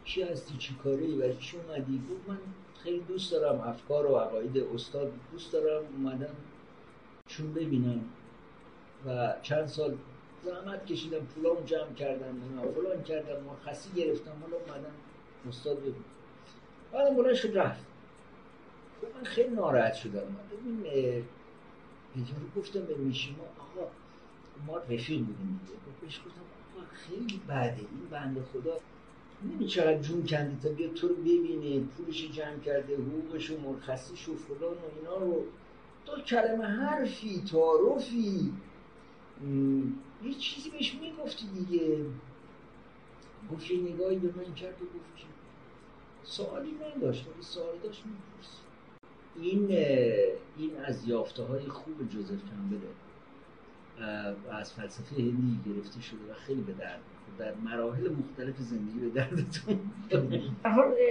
کی 0.05 0.23
هستی 0.23 0.57
چی 0.59 0.75
کاری؟ 0.75 1.17
و 1.17 1.35
چی 1.35 1.57
اومدی؟ 1.57 2.03
گفت 2.11 2.29
من 2.29 2.39
خیلی 2.83 3.01
دوست 3.01 3.33
دارم 3.33 3.61
افکار 3.61 4.07
و 4.07 4.17
عقاید 4.17 4.59
استاد 4.59 5.13
دوست 5.33 5.53
دارم. 5.53 5.85
اومدم 5.97 6.35
چون 7.27 7.55
ببینم. 7.55 8.05
و 9.07 9.35
چند 9.43 9.67
سال 9.67 9.97
زحمت 10.45 10.87
کشیدم 10.87 11.19
پولام 11.19 11.65
جمع 11.65 11.93
کردم 11.93 12.35
فلان 12.75 13.03
کردم 13.03 13.43
مرخصی 13.43 13.91
گرفتم. 13.93 14.33
حالا 14.43 14.57
اومدم 14.57 14.95
استاد 15.49 15.79
ببینم. 15.79 16.05
بعدم 16.93 17.17
بلند 17.17 17.35
شد 17.35 17.57
رفت. 17.57 17.85
خب 19.01 19.07
من 19.17 19.25
خیلی 19.25 19.55
ناراحت 19.55 19.95
شدم. 19.95 20.37
ببین 20.51 20.85
رو 22.17 22.61
گفتم 22.61 22.81
به 22.81 22.95
میشیما 22.95 23.45
آقا 23.59 23.91
ما 24.67 24.79
رفیق 24.79 25.19
بودیم 25.19 25.61
دیگه. 25.65 25.79
بهش 26.01 26.19
گفتم 26.19 26.41
آقا 26.77 26.87
خیلی 26.93 27.41
بعده 27.47 27.79
این 27.79 28.09
بنده 28.11 28.43
خدا 28.43 28.81
نمی 29.45 29.67
چقدر 29.67 29.99
جون 29.99 30.27
کندی 30.27 30.69
تا 30.69 30.75
بیا 30.75 30.89
تو 30.89 31.09
رو 31.09 31.15
ببینه 31.15 31.81
پولش 31.81 32.31
جمع 32.33 32.59
کرده 32.59 32.97
حقوقش 32.97 33.51
و 33.51 33.61
مرخصیش 33.61 34.29
و 34.29 34.35
فلان 34.35 34.73
و 34.73 34.99
اینا 34.99 35.17
رو. 35.17 35.45
دو 36.07 36.23
کلمه 36.23 36.65
حرفی 36.65 37.43
تعارفی. 37.51 38.53
یه 40.25 40.35
چیزی 40.35 40.71
بهش 40.71 40.95
می‌گفتی 40.95 41.47
دیگه. 41.47 41.97
گفت 43.53 43.71
یه 43.71 43.81
نگاهی 43.81 44.17
به 44.17 44.29
من 44.37 44.55
کرد 44.55 44.83
و 44.83 44.85
گفت 44.85 45.17
که 45.17 45.25
سوالی 46.25 46.73
نداشت 46.73 47.27
ولی 47.27 47.43
سوالی 47.43 47.79
داشت 47.79 48.03
میپرس 48.07 48.61
این 49.37 49.71
این 50.57 50.77
از 50.85 51.09
یافته 51.09 51.43
های 51.43 51.69
خوب 51.69 52.09
جوزف 52.09 52.39
کمبله. 52.51 52.89
از 54.51 54.73
فلسفه 54.73 55.17
هندی 55.17 55.61
گرفته 55.67 56.01
شده 56.01 56.19
و 56.31 56.35
خیلی 56.35 56.61
به 56.61 56.73
درد 56.73 57.01
در 57.39 57.55
مراحل 57.55 58.09
مختلف 58.09 58.57
زندگی 58.59 58.99
به 58.99 59.09
دردتون 59.09 59.79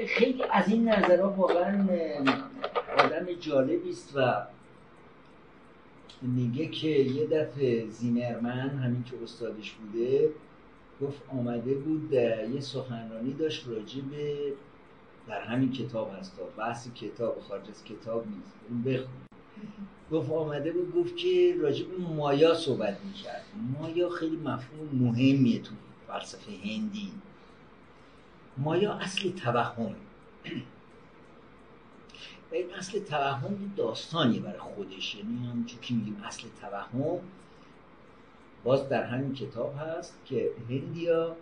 خیلی 0.07 0.43
از 0.51 0.67
این 0.67 0.89
نظرها 0.89 1.29
واقعا 1.29 1.87
آدم 2.97 3.33
جالبی 3.39 3.89
است 3.89 4.13
و 4.15 4.45
میگه 6.21 6.67
که 6.67 6.87
یه 6.87 7.27
دفعه 7.27 7.89
زیمرمن 7.89 8.69
همین 8.69 9.03
که 9.03 9.23
استادش 9.23 9.71
بوده 9.71 10.29
گفت 11.01 11.21
آمده 11.29 11.73
بود 11.73 12.13
یه 12.13 12.59
سخنرانی 12.59 13.33
داشت 13.33 13.67
راجع 13.67 14.01
به 14.01 14.53
در 15.27 15.41
همین 15.41 15.71
کتاب 15.71 16.11
هست 16.19 16.39
بحث 16.57 16.93
کتاب 16.93 17.39
خارج 17.39 17.69
از 17.69 17.83
کتاب 17.83 18.25
نیست. 18.27 18.55
اون 18.69 18.83
بخون. 18.83 19.30
گفت 20.11 20.31
آمده 20.31 20.71
بود 20.71 20.95
گفت 20.95 21.17
که 21.17 21.55
راجع 21.61 21.85
به 21.85 21.97
مایا 21.97 22.53
صحبت 22.53 22.97
می‌کرد. 23.05 23.45
مایا 23.79 24.09
خیلی 24.09 24.37
مفهوم 24.37 24.89
مهمیه 24.93 25.61
تو 25.61 25.71
فلسفه 26.07 26.51
هندی. 26.51 27.11
مایا 28.57 28.93
اصل 28.93 29.31
توهم. 29.31 29.95
و 32.51 32.55
این 32.55 32.73
اصل 32.73 32.99
توهم 32.99 33.73
داستانی 33.77 34.39
برای 34.39 34.59
خودش. 34.59 35.15
یعنی 35.15 35.47
همونجور 35.47 35.79
که 35.79 35.93
میگیم 35.93 36.21
اصل 36.25 36.43
توهم 36.61 37.19
باز 38.63 38.89
در 38.89 39.03
همین 39.03 39.33
کتاب 39.33 39.75
هست 39.79 40.19
که 40.25 40.51
هندیا 40.69 41.35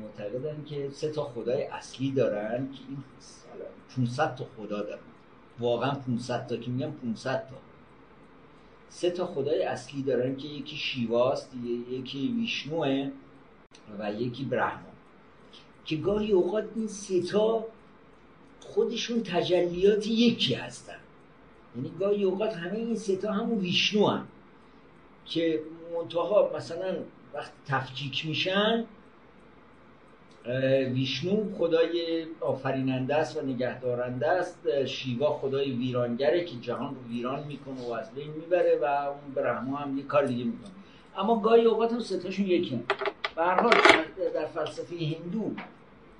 معتقدن 0.00 0.64
که 0.64 0.90
سه 0.90 1.10
تا 1.10 1.24
خدای 1.24 1.62
اصلی 1.62 2.12
دارن 2.12 2.68
که 2.72 2.78
این 2.88 3.04
500 3.96 4.34
تا 4.34 4.46
خدا 4.56 4.82
دارن. 4.82 4.98
واقعا 5.60 5.94
500 5.94 6.46
تا 6.46 6.56
که 6.56 6.70
میگم 6.70 6.90
500 6.90 7.48
تا. 7.50 7.56
سه 8.88 9.10
تا 9.10 9.26
خدای 9.26 9.62
اصلی 9.62 10.02
دارن 10.02 10.36
که 10.36 10.48
یکی 10.48 10.76
شیواست 10.76 11.50
یکی 11.90 12.28
ویشنوه 12.28 13.10
و 13.98 14.12
یکی 14.12 14.44
برهما 14.44 14.88
که 15.84 15.96
گاهی 15.96 16.32
اوقات 16.32 16.64
این 16.76 16.86
سه 16.86 17.22
تا 17.22 17.64
خودشون 18.60 19.22
تجلیات 19.22 20.06
یکی 20.06 20.54
هستن. 20.54 20.96
یعنی 21.76 21.92
گاهی 22.00 22.24
اوقات 22.24 22.54
همه 22.54 22.78
این 22.78 22.96
سه 22.96 23.16
تا 23.16 23.32
همون 23.32 23.58
ویشنو 23.58 24.06
هم 24.06 24.28
که 25.26 25.60
منتها 25.94 26.50
مثلا 26.56 26.96
وقت 27.34 27.52
تفکیک 27.66 28.26
میشن 28.26 28.84
ویشنو 30.94 31.56
خدای 31.58 32.26
آفریننده 32.40 33.14
است 33.14 33.36
و 33.36 33.46
نگهدارنده 33.46 34.28
است. 34.28 34.84
شیوا 34.84 35.30
خدای 35.30 35.70
ویرانگره 35.70 36.44
که 36.44 36.56
جهان 36.56 36.94
رو 36.94 37.12
ویران 37.14 37.46
می‌کنه 37.46 37.88
و 37.88 37.92
از 37.92 38.14
بین 38.14 38.30
می‌بره 38.30 38.78
و 38.82 38.84
اون 38.84 39.34
برهما 39.34 39.76
هم 39.76 39.98
یه 39.98 40.04
کار 40.04 40.24
دیگه 40.26 40.44
می‌کنه. 40.44 40.70
اما 41.16 41.40
گاهی 41.40 41.64
اوقات 41.64 41.92
هم 41.92 42.00
ستاشون 42.00 42.46
یکی 42.46 42.74
هم 42.74 43.70
در 44.34 44.46
فلسفه 44.46 44.96
هندو 44.96 45.52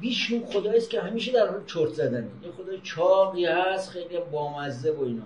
ویشنو 0.00 0.46
خدایی 0.46 0.76
است 0.76 0.90
که 0.90 1.00
همیشه 1.00 1.32
در 1.32 1.48
حال 1.48 1.60
چرت 1.66 1.92
زدنه. 1.92 2.28
یه 2.44 2.50
خدای 2.50 2.80
چاقی 2.82 3.46
هست 3.46 3.90
خیلی 3.90 4.18
بامزه 4.32 4.92
و 4.92 5.02
اینا. 5.02 5.22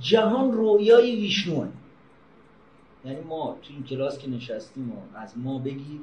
جهان 0.00 0.52
رویای 0.52 1.16
ویشنوه. 1.16 1.68
یعنی 3.04 3.20
ما 3.20 3.58
تو 3.62 3.72
این 3.72 3.84
کلاس 3.84 4.18
که 4.18 4.30
نشستیم 4.30 4.92
و 4.92 5.16
از 5.16 5.38
ما 5.38 5.58
بگیر 5.58 6.00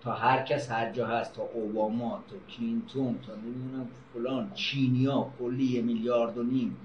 تا 0.00 0.12
هر 0.12 0.42
کس 0.42 0.70
هر 0.70 0.92
جا 0.92 1.06
هست 1.06 1.34
تا 1.34 1.42
اوباما 1.42 2.24
تا 2.30 2.36
کلینتون 2.56 3.18
تا 3.26 3.34
نمی‌دونم 3.34 3.88
فلان 4.14 4.54
چینیا 4.54 5.30
کلی 5.38 5.82
میلیارد 5.82 6.38
و 6.38 6.42
نیم 6.42 6.76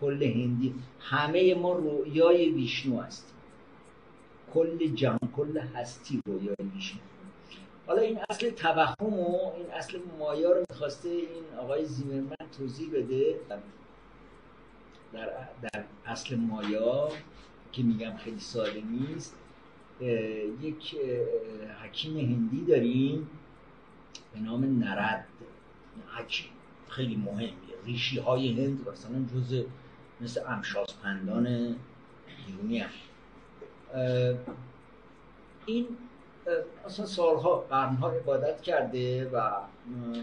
کل 0.00 0.22
هندی 0.22 0.74
همه 1.00 1.54
ما 1.54 1.72
رویای 1.72 2.50
ویشنو 2.50 3.00
هستیم. 3.00 3.34
کل 4.54 4.86
جهان 4.86 5.28
کل 5.36 5.58
هستی 5.58 6.20
رویای 6.26 6.56
ویشنو. 6.74 7.00
حالا 7.86 8.00
این 8.02 8.18
اصل 8.30 8.50
توهم 8.50 8.94
و 9.00 9.52
این 9.56 9.70
اصل 9.72 9.98
مایا 10.18 10.52
رو 10.52 10.64
می‌خواسته 10.70 11.08
این 11.08 11.58
آقای 11.60 11.84
زیمرمن 11.84 12.36
توضیح 12.58 12.90
بده. 12.94 13.40
در, 15.12 15.28
در 15.62 15.84
اصل 16.06 16.36
مایا 16.36 17.08
که 17.72 17.82
میگم 17.82 18.16
خیلی 18.16 18.40
ساده 18.40 18.80
نیست 18.80 19.36
یک 20.62 20.96
حکیم 21.82 22.18
هندی 22.18 22.64
داریم 22.64 23.30
به 24.34 24.40
نام 24.40 24.78
نرد. 24.78 25.26
حکیم 26.16 26.50
خیلی 26.88 27.16
مهمیه. 27.16 27.54
ریشی 27.84 28.18
های 28.18 28.52
هند 28.52 28.88
مثلا 28.88 29.24
جز 29.34 29.64
مثل 30.20 30.40
امشاسپندان 30.48 31.46
ایرونی 32.46 32.78
هم. 32.78 32.90
این 35.66 35.86
اصلا 36.84 37.06
سالها 37.06 37.56
قرنها 37.70 38.10
عبادت 38.10 38.62
کرده 38.62 39.30
و 39.30 39.50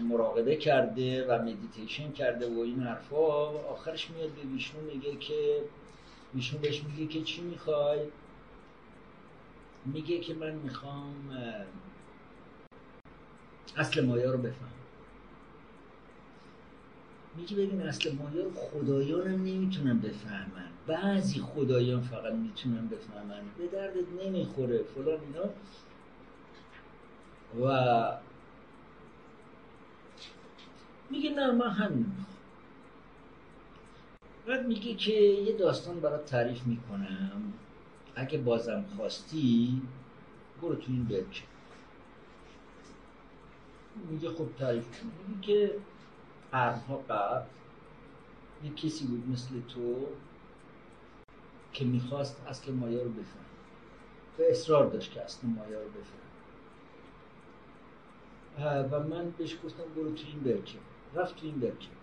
مراقبه 0.08 0.56
کرده 0.56 1.26
و 1.26 1.42
مدیتیشن 1.42 2.12
کرده 2.12 2.54
و 2.54 2.58
این 2.58 2.80
حرفا 2.80 3.48
آخرش 3.48 4.10
میاد 4.10 4.30
به 4.30 4.42
ویشنو 4.42 4.80
میگه 4.80 5.16
که 5.16 5.60
ویشنو 6.34 6.58
بهش 6.58 6.82
میگه 6.82 7.06
که 7.06 7.22
چی 7.22 7.42
می‌خوای؟ 7.42 8.00
میگه 9.84 10.20
که 10.20 10.34
من 10.34 10.54
می‌خوام 10.54 11.30
اصل 13.76 14.04
مایا 14.04 14.32
رو 14.32 14.38
بفهم 14.38 14.68
میگه 17.36 17.56
ببین 17.56 17.82
اصل 17.82 18.12
مایا 18.14 18.44
رو 18.44 18.50
خدایان 18.54 19.26
هم 19.28 19.44
نمی‌تونن 19.44 19.98
بفهمن. 19.98 20.70
بعضی 20.86 21.40
خدایان 21.40 22.00
فقط 22.00 22.32
می‌تونن 22.32 22.88
بفهمن. 22.88 23.42
به 23.58 23.66
دردت 23.66 24.24
نمی‌خوره 24.24 24.82
فلان 24.82 25.20
اینا. 25.20 25.50
و 27.62 28.18
میگه 31.10 31.30
نه 31.30 31.50
من 31.52 31.70
همین 31.70 32.06
می‌خوام. 32.18 32.35
بعد 34.46 34.66
میگه 34.66 34.94
که 34.94 35.12
یه 35.12 35.52
داستان 35.52 36.00
برات 36.00 36.24
تعریف 36.24 36.66
می‌کنم. 36.66 37.52
اگه 38.14 38.38
بازم 38.38 38.84
خواستی 38.96 39.82
برو 40.62 40.74
تو 40.74 40.92
این 40.92 41.04
برکه 41.04 41.42
میگه 44.10 44.30
خب 44.30 44.48
تعریف 44.58 44.84
کن. 45.00 45.10
میگه 45.28 45.40
که 45.46 45.78
قرنها 46.52 46.96
قبل 46.96 47.46
یه 48.64 48.70
کسی 48.74 49.06
بود 49.06 49.28
مثل 49.28 49.60
تو 49.68 50.06
که 51.72 51.84
می‌خواست 51.84 52.42
اصل 52.46 52.72
مایا 52.72 53.02
رو 53.02 53.10
بفهم 53.10 53.44
و 54.38 54.42
اصرار 54.42 54.86
داشت 54.86 55.12
که 55.12 55.22
اصل 55.22 55.46
مایا 55.46 55.82
رو 55.82 55.88
بفهم 55.88 56.26
و 58.92 59.00
من 59.00 59.30
بهش 59.38 59.56
گفتم 59.64 59.84
برو 59.96 60.12
تو 60.14 60.24
این 60.26 60.40
برکه 60.40 60.78
رفت 61.14 61.36
تو 61.36 61.46
این 61.46 61.60
برکه 61.60 61.95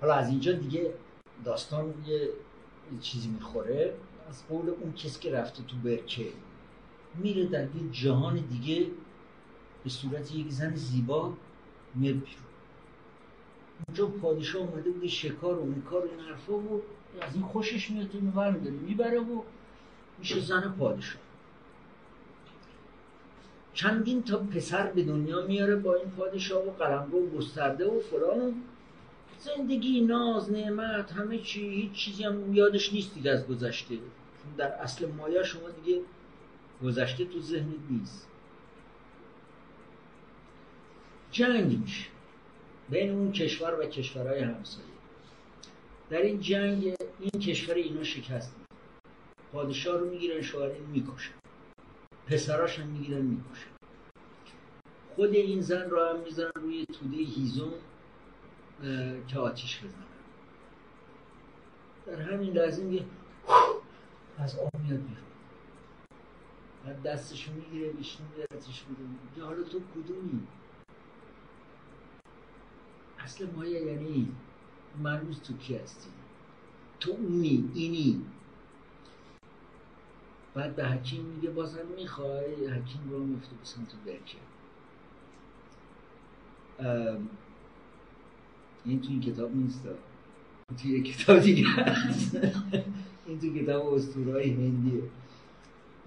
حالا 0.00 0.14
از 0.14 0.28
اینجا 0.28 0.52
دیگه 0.52 0.94
داستان 1.44 1.94
یه 2.06 2.28
چیزی 3.00 3.28
می‌خوره. 3.28 3.94
از 4.28 4.48
قول 4.48 4.68
اون 4.68 4.92
کسی 4.92 5.20
که 5.20 5.32
رفته 5.32 5.62
تو 5.62 5.76
برکه 5.76 6.26
میره 7.14 7.46
در 7.46 7.62
یه 7.62 7.90
جهان 7.92 8.36
دیگه 8.36 8.86
به 9.84 9.90
صورت 9.90 10.34
یک 10.34 10.50
زن 10.50 10.74
زیبا 10.74 11.32
میاد 11.94 12.14
بیرون. 12.14 12.44
اونجا 13.88 14.06
پادشاه 14.06 14.62
اومده 14.62 14.90
بوده 14.90 15.08
شکار 15.08 15.58
و 15.58 15.64
میکار 15.64 16.06
و 16.06 16.10
این 16.10 16.20
حرفا 16.20 16.52
و 16.52 16.82
از 17.20 17.34
این 17.34 17.44
خوشش 17.44 17.90
میاد 17.90 18.08
اینو 18.12 18.30
برمیداره 18.30 18.76
می‌بره 18.76 19.20
و 19.20 19.42
میشه 20.18 20.40
زن 20.40 20.74
پادشاه. 20.78 21.20
چندین 23.74 24.22
تا 24.22 24.38
پسر 24.38 24.86
به 24.86 25.02
دنیا 25.02 25.46
میاره 25.46 25.76
با 25.76 25.94
این 25.94 26.10
پادشاه 26.10 26.62
و 26.66 26.70
قلمرو 26.70 27.30
گسترده 27.30 27.86
و 27.86 28.00
فلان. 28.00 28.54
زندگی 29.38 30.00
ناز 30.00 30.52
نعمت 30.52 31.12
همه 31.12 31.38
چی 31.38 31.68
هیچ 31.68 31.92
چیزی 31.92 32.24
هم 32.24 32.54
یادش 32.54 32.92
نیست 32.92 33.14
دیگه 33.14 33.30
از 33.30 33.46
گذشته. 33.46 33.98
در 34.56 34.68
اصل 34.72 35.12
مایا 35.12 35.42
شما 35.42 35.70
دیگه 35.70 36.00
گذشته 36.82 37.24
تو 37.24 37.40
ذهنت 37.40 37.80
نیست. 37.90 38.28
جنگ 41.30 41.78
میشه 41.78 42.06
بین 42.90 43.10
اون 43.10 43.32
کشور 43.32 43.80
و 43.80 43.86
کشورهای 43.86 44.40
همسایه. 44.40 44.88
در 46.10 46.22
این 46.22 46.40
جنگ 46.40 46.94
این 47.20 47.42
کشور 47.42 47.74
اینا 47.74 48.02
شکست 48.02 48.52
میده. 48.58 48.68
پادشاه 49.52 49.98
رو 49.98 50.10
می‌گیرن 50.10 50.42
شوهر 50.42 50.78
می‌کشن. 50.92 51.34
پسراش 52.26 52.78
هم 52.78 52.86
می‌گیرن 52.86 53.20
می‌کشن. 53.20 53.70
خود 55.16 55.34
این 55.34 55.60
زن 55.60 55.90
را 55.90 56.10
هم 56.10 56.20
می‌زنن 56.20 56.50
روی 56.54 56.86
توده 56.86 57.16
هیزم. 57.16 57.72
که 59.28 59.38
آتیش 59.38 59.78
بزنن 59.84 60.04
در 62.06 62.20
همین 62.20 62.52
لحظه 62.52 62.84
میگه 62.84 63.04
از 64.38 64.58
آب 64.58 64.70
میاد 64.74 65.00
بیرون. 65.00 65.16
بعد 66.84 67.02
دستشو 67.02 67.52
می‌گیره 67.52 67.92
بیشتون 67.92 68.26
بیارتش 68.36 68.84
بیرون 68.84 69.18
میگه 69.30 69.46
حالا 69.46 69.62
تو 69.62 69.80
کدومی؟ 69.94 70.46
اصل 73.18 73.50
مایه 73.50 73.80
یعنی 73.80 74.32
مرموز 75.02 75.40
تو 75.40 75.56
کی 75.56 75.76
هستی؟ 75.76 76.10
تو 77.00 77.10
اونی 77.10 77.70
اینی. 77.74 78.26
بعد 80.54 80.76
به 80.76 80.88
حکیم 80.88 81.24
میگه 81.24 81.50
بازم 81.50 81.86
می‌خوای؟ 81.96 82.66
حکیم 82.66 83.10
رو 83.10 83.18
میفته 83.18 83.56
به 83.56 83.64
سمت 83.64 83.94
برکه. 84.06 84.38
این 88.88 89.00
تو 89.00 89.08
این 89.10 89.20
کتاب 89.20 89.56
نیست. 89.56 89.82
توی 90.82 90.98
یک 90.98 91.16
کتاب 91.16 91.40
دیگه 91.40 91.68
هست. 91.68 92.38
این 93.26 93.40
تو 93.40 93.54
کتاب 93.58 93.94
اسطورهای 93.94 94.50
هندیه. 94.50 95.02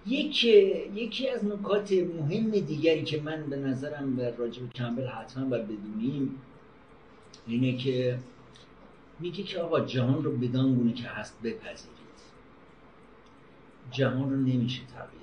یکی 0.08 0.52
یکی 0.96 1.30
از 1.30 1.46
نکات 1.46 1.92
مهم 1.92 2.52
دیگری 2.52 3.04
که 3.04 3.22
من 3.22 3.50
به 3.50 3.56
نظرم 3.56 4.16
به 4.16 4.36
راجب 4.38 4.70
کمبل 4.70 5.08
حتما 5.08 5.46
باید 5.46 5.64
بدونیم 5.64 6.36
اینه 7.48 7.78
که 7.78 8.20
میگه 9.20 9.44
که 9.44 9.60
آقا 9.60 9.80
جهان 9.80 10.24
رو 10.24 10.38
بدان 10.38 10.76
گونه 10.76 10.94
که 10.94 11.08
هست 11.08 11.38
بپذیرید. 11.44 12.02
جهان 13.92 14.30
رو 14.30 14.36
نمیشه 14.36 14.82
تغییر 14.86 15.21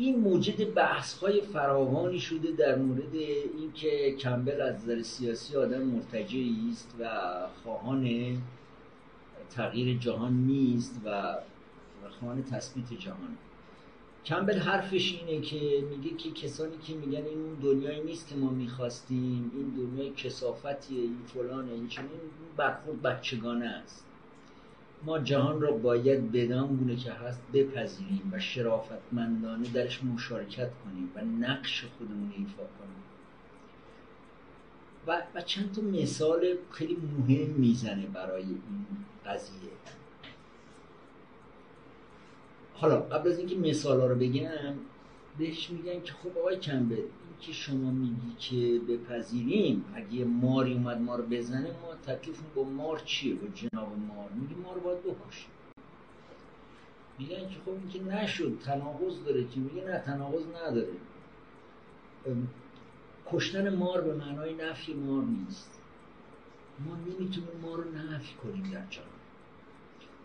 این 0.00 0.20
موجد 0.20 0.74
بحث 0.74 1.18
های 1.18 1.40
فراوانی 1.40 2.20
شده 2.20 2.52
در 2.52 2.76
مورد 2.76 3.14
اینکه 3.58 4.16
کمبل 4.16 4.60
از 4.60 4.74
نظر 4.74 5.02
سیاسی 5.02 5.56
آدم 5.56 5.82
مرتجعی 5.82 6.68
است 6.72 6.94
و 7.00 7.08
خواهان 7.62 8.08
تغییر 9.50 9.98
جهان 9.98 10.32
نیست 10.32 11.00
و 11.04 11.34
خواهان 12.18 12.42
تثبیت 12.42 12.92
جهان. 12.92 13.36
کمبل 14.24 14.58
حرفش 14.58 15.12
اینه 15.12 15.40
که 15.40 15.84
میگه 15.90 16.16
که 16.16 16.30
کسانی 16.30 16.76
که 16.86 16.94
میگن 16.94 17.24
این 17.26 17.38
اون 17.38 17.54
دنیایی 17.54 18.02
نیست 18.02 18.28
که 18.28 18.34
ما 18.34 18.50
می‌خواستیم 18.50 19.52
این 19.54 19.68
دنیای 19.76 20.10
کسافتیه 20.10 21.00
این 21.00 21.22
فلانه 21.26 21.72
این 21.72 21.88
چنین 21.88 22.20
برخورد 22.56 23.02
بچگانه 23.02 23.66
است. 23.66 24.09
ما 25.04 25.18
جهان 25.18 25.60
را 25.60 25.72
باید 25.72 26.32
بدان 26.32 26.76
گونه 26.76 26.96
که 26.96 27.12
هست 27.12 27.40
بپذیریم 27.52 28.30
و 28.32 28.38
شرافتمندانه 28.40 29.68
درش 29.68 30.04
مشارکت 30.04 30.70
کنیم 30.84 31.12
و 31.16 31.44
نقش 31.46 31.84
خودمون 31.98 32.32
ایفا 32.36 32.62
کنیم. 32.62 33.00
و, 35.06 35.22
و 35.34 35.40
چند 35.40 35.72
تا 35.72 35.82
مثال 35.82 36.56
خیلی 36.70 36.96
مهم 36.96 37.50
می‌زنه 37.50 38.06
برای 38.06 38.42
این 38.42 38.86
قضیه. 39.26 39.70
حالا 42.74 43.00
قبل 43.00 43.30
از 43.30 43.38
اینکه 43.38 43.56
مثال 43.56 44.00
ها 44.00 44.06
رو 44.06 44.14
بگم 44.14 44.74
بهش 45.38 45.70
میگن 45.70 46.02
که 46.02 46.12
خب 46.12 46.38
آقای 46.38 46.56
کمبل 46.56 47.02
که 47.40 47.52
شما 47.52 47.90
میگی 47.90 48.34
که 48.38 48.80
بپذیریم 48.88 49.84
اگه 49.94 50.24
ماری 50.24 50.74
اومد 50.74 51.00
ما 51.00 51.16
رو 51.16 51.26
بزنه 51.26 51.70
ما 51.82 51.94
تکلیفمون 52.14 52.54
با 52.54 52.64
مار 52.64 52.98
چیه؟ 52.98 53.34
با 53.34 53.46
جناب 53.48 53.98
مار. 53.98 54.30
میگی 54.30 54.54
ما 54.54 54.72
رو 54.72 54.80
باید 54.80 54.98
بکشیم 55.02 55.50
میگن 57.18 57.48
که 57.48 57.56
خب 57.64 57.70
این 57.70 57.88
که 57.88 58.02
نشد 58.02 58.58
تناقض 58.64 59.24
داره 59.24 59.44
که 59.44 59.60
میگه 59.60 59.84
نه 59.84 59.98
تناقض 59.98 60.42
نداره. 60.46 60.92
کشتن 63.26 63.74
مار 63.74 64.00
به 64.00 64.14
معنای 64.14 64.54
نفی 64.54 64.94
مار 64.94 65.22
نیست. 65.24 65.70
ما 66.86 66.96
نمی‌تونیم 66.96 67.60
ما 67.62 67.74
رو 67.74 67.84
نفی 67.92 68.34
کنیم 68.34 68.62
در 68.62 68.86
جهان. 68.90 69.06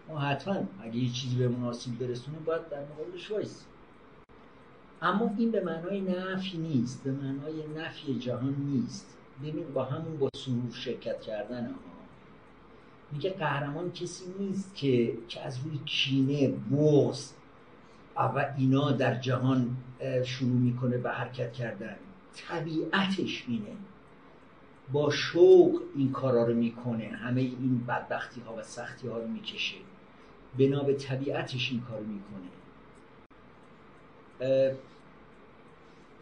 ما 0.08 0.20
حتما 0.20 0.68
اگه 0.82 0.98
یه 0.98 1.10
چیزی 1.10 1.38
به 1.38 1.48
مناسب 1.48 1.98
برسونه 2.00 2.40
باید 2.40 2.70
در 2.70 2.84
مقابلش 2.84 3.32
وایسیم. 3.32 3.68
اما 5.02 5.32
این 5.38 5.52
به 5.52 5.64
معنای 5.64 6.02
نفی 6.02 6.58
نیست 6.58 7.04
به 7.04 7.12
معنای 7.12 7.68
نفی 7.78 8.20
جهان 8.20 8.56
نیست. 8.60 9.18
ببین 9.44 9.74
با 9.74 9.84
همون 9.84 10.18
با 10.18 10.30
سرور 10.36 10.72
شرکت 10.72 11.22
کردن 11.22 11.66
ها 11.66 11.76
میگه 13.12 13.30
قهرمان 13.30 13.92
کسی 13.92 14.24
نیست 14.40 14.76
که 14.76 15.18
که 15.28 15.42
از 15.42 15.60
روی 15.66 15.80
کینه 15.86 16.48
بغض 16.48 17.32
و 18.18 18.54
اینا 18.58 18.92
در 18.92 19.20
جهان 19.20 19.78
شروع 20.24 20.58
می‌کنه 20.58 20.98
به 20.98 21.12
حرکت 21.12 21.54
کردن. 21.54 21.96
طبیعتش 22.34 23.46
اینه. 23.48 23.76
با 24.92 25.10
شوق 25.10 25.82
این 25.96 26.12
کارا 26.12 26.44
رو 26.48 26.54
می‌کنه. 26.54 27.08
همه 27.08 27.42
این 27.42 27.86
بدبختی 27.88 28.42
ها 28.42 28.56
و 28.56 28.64
سختی 28.64 29.08
ها 29.08 29.18
رو 29.18 29.28
می‌کشه. 29.28 29.78
بنا 30.60 30.84
به 30.84 30.94
طبیعتش 30.94 31.72
این 31.72 31.82
کار 31.82 32.00
می‌کنه. 32.00 32.55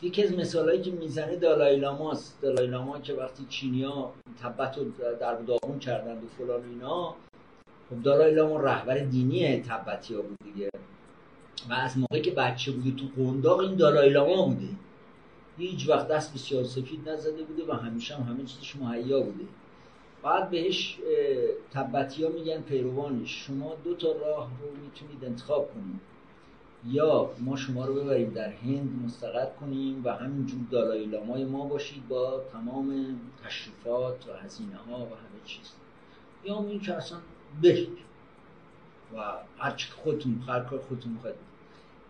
یکی 0.01 0.23
از 0.23 0.33
مثالهایی 0.33 0.81
که 0.81 0.91
می‌زنه 0.91 1.35
دالای 1.35 1.75
لاماست 1.75 2.41
دالای 2.41 2.67
لاما 2.67 2.99
که 2.99 3.13
وقتی 3.13 3.45
چینیا 3.49 4.11
تبت 4.43 4.77
رو 4.77 4.85
در 5.19 5.35
داغون 5.35 5.79
کردند 5.79 6.23
و 6.23 6.27
فلان 6.27 6.69
اینا 6.69 7.15
خب 7.89 8.03
دالای 8.03 8.35
لاما 8.35 8.59
رهبر 8.59 8.97
دینی 8.97 9.61
تبتی 9.61 10.15
ها 10.15 10.21
بود 10.21 10.37
دیگه. 10.43 10.69
و 11.69 11.73
از 11.73 11.97
موقعی 11.97 12.21
که 12.21 12.31
بچه 12.31 12.71
بوده 12.71 12.91
تو 12.91 13.23
قنداق 13.23 13.59
این 13.59 13.75
دالای 13.75 14.09
لاما 14.09 14.45
بوده. 14.45 14.67
هیچ 15.57 15.89
وقت 15.89 16.07
دست 16.07 16.33
به 16.33 16.63
سفید 16.63 17.09
نزده 17.09 17.43
بوده 17.43 17.63
و 17.67 17.71
همیشه 17.71 18.15
هم 18.15 18.23
همه 18.23 18.43
چیزش 18.43 18.75
مهیا 18.75 19.19
بوده. 19.19 19.43
بعد 20.23 20.49
بهش 20.49 20.97
تبتی 21.71 22.23
ها 22.23 22.29
میگن 22.29 22.61
پیروانش 22.61 23.45
شما 23.47 23.75
دو 23.83 23.95
تا 23.95 24.11
راه 24.11 24.51
رو 24.61 24.67
می‌تونید 24.83 25.25
انتخاب 25.25 25.73
کنید. 25.73 26.12
یا 26.87 27.29
ما 27.39 27.55
شما 27.55 27.85
رو 27.85 27.93
ببریم 27.93 28.29
در 28.29 28.49
هند 28.49 29.03
مستقر 29.05 29.45
کنیم 29.59 30.01
و 30.05 30.13
همینجور 30.13 30.59
دالای 30.71 31.05
لامای 31.05 31.45
ما 31.45 31.65
باشید 31.65 32.07
با 32.07 32.41
تمام 32.51 33.19
تشریفات 33.45 34.27
و 34.29 34.33
هزینه 34.45 34.75
ها 34.75 34.97
و 34.97 35.05
همه 35.05 35.43
چیز. 35.45 35.71
یا 36.45 36.65
این 36.69 36.79
که 36.79 36.93
اصلا 36.93 37.17
برید 37.63 37.97
و 39.15 39.33
هرچی 39.57 39.91
خودتون 39.91 40.43
هر 40.47 40.59
کار 40.59 40.79
خودتون 40.79 41.11
می‌خواید. 41.11 41.35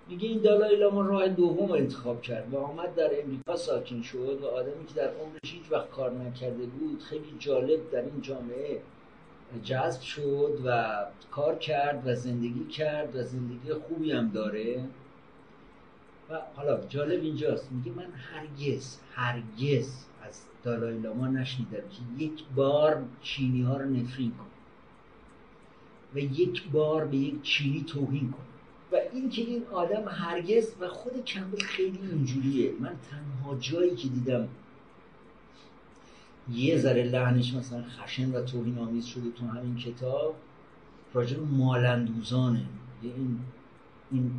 میگه 0.08 0.28
این 0.28 0.42
دالای 0.42 0.76
لاما 0.76 1.02
راه 1.02 1.28
دوم 1.28 1.72
انتخاب 1.72 2.22
کرد 2.22 2.54
و 2.54 2.58
آمد 2.58 2.96
در 2.96 3.12
امریکا 3.24 3.56
ساکن 3.56 4.02
شد 4.02 4.40
و 4.42 4.48
آدمی 4.48 4.86
که 4.86 4.94
در 4.94 5.08
عمرش 5.08 5.54
هیچ 5.54 5.72
وقت 5.72 5.90
کار 5.90 6.12
نکرده 6.12 6.66
بود 6.66 7.04
خیلی 7.04 7.36
جالب 7.40 7.92
در 7.92 8.02
این 8.02 8.22
جامعه 8.22 8.82
جذب 9.60 10.02
شد 10.02 10.62
و 10.66 10.96
کار 11.32 11.56
کرد 11.56 12.08
و 12.08 12.16
زندگی 12.16 12.66
کرد 12.66 13.16
و 13.16 13.24
زندگی 13.24 13.74
خوبی 13.74 14.12
هم 14.12 14.30
داره. 14.30 14.84
و 16.30 16.40
حالا 16.56 16.86
جالب 16.86 17.22
اینجاست 17.22 17.72
میگه 17.72 17.92
من 17.92 18.08
هرگز 18.14 18.98
هرگز 19.14 20.06
از 20.24 20.42
دالای 20.64 21.00
لاما 21.00 21.28
نشنیدم 21.28 21.72
که 21.90 22.24
یک 22.24 22.44
بار 22.56 23.04
چینی 23.22 23.62
ها 23.62 23.78
رو 23.78 23.90
نفرین 23.90 24.32
کن 24.32 24.46
و 26.16 26.20
یک 26.20 26.70
بار 26.72 27.06
به 27.06 27.18
یک 27.18 27.42
چینی 27.42 27.84
توهین 27.84 28.32
کن 28.32 28.44
و 28.92 28.96
این 29.14 29.30
که 29.30 29.42
این 29.42 29.64
آدم 29.72 30.08
هرگز 30.08 30.74
و 30.80 30.88
خود 30.88 31.26
کمبل 31.26 31.60
خیلی 31.60 32.00
اینجوریه. 32.12 32.72
من 32.80 32.96
تنها 33.12 33.56
جایی 33.60 33.96
که 33.96 34.08
دیدم 34.08 34.48
یه 36.52 36.78
ذره 36.78 37.04
لحنش 37.04 37.54
مثلا 37.54 37.84
خشن 37.84 38.32
و 38.32 38.42
توهین 38.42 38.78
آمیز 38.78 39.06
شده 39.06 39.32
تو 39.32 39.46
همین 39.46 39.76
کتاب 39.76 40.36
راجع 41.14 41.38
به 41.38 41.46
مالندوزانه. 41.46 42.66
این 43.02 43.40
این 44.12 44.32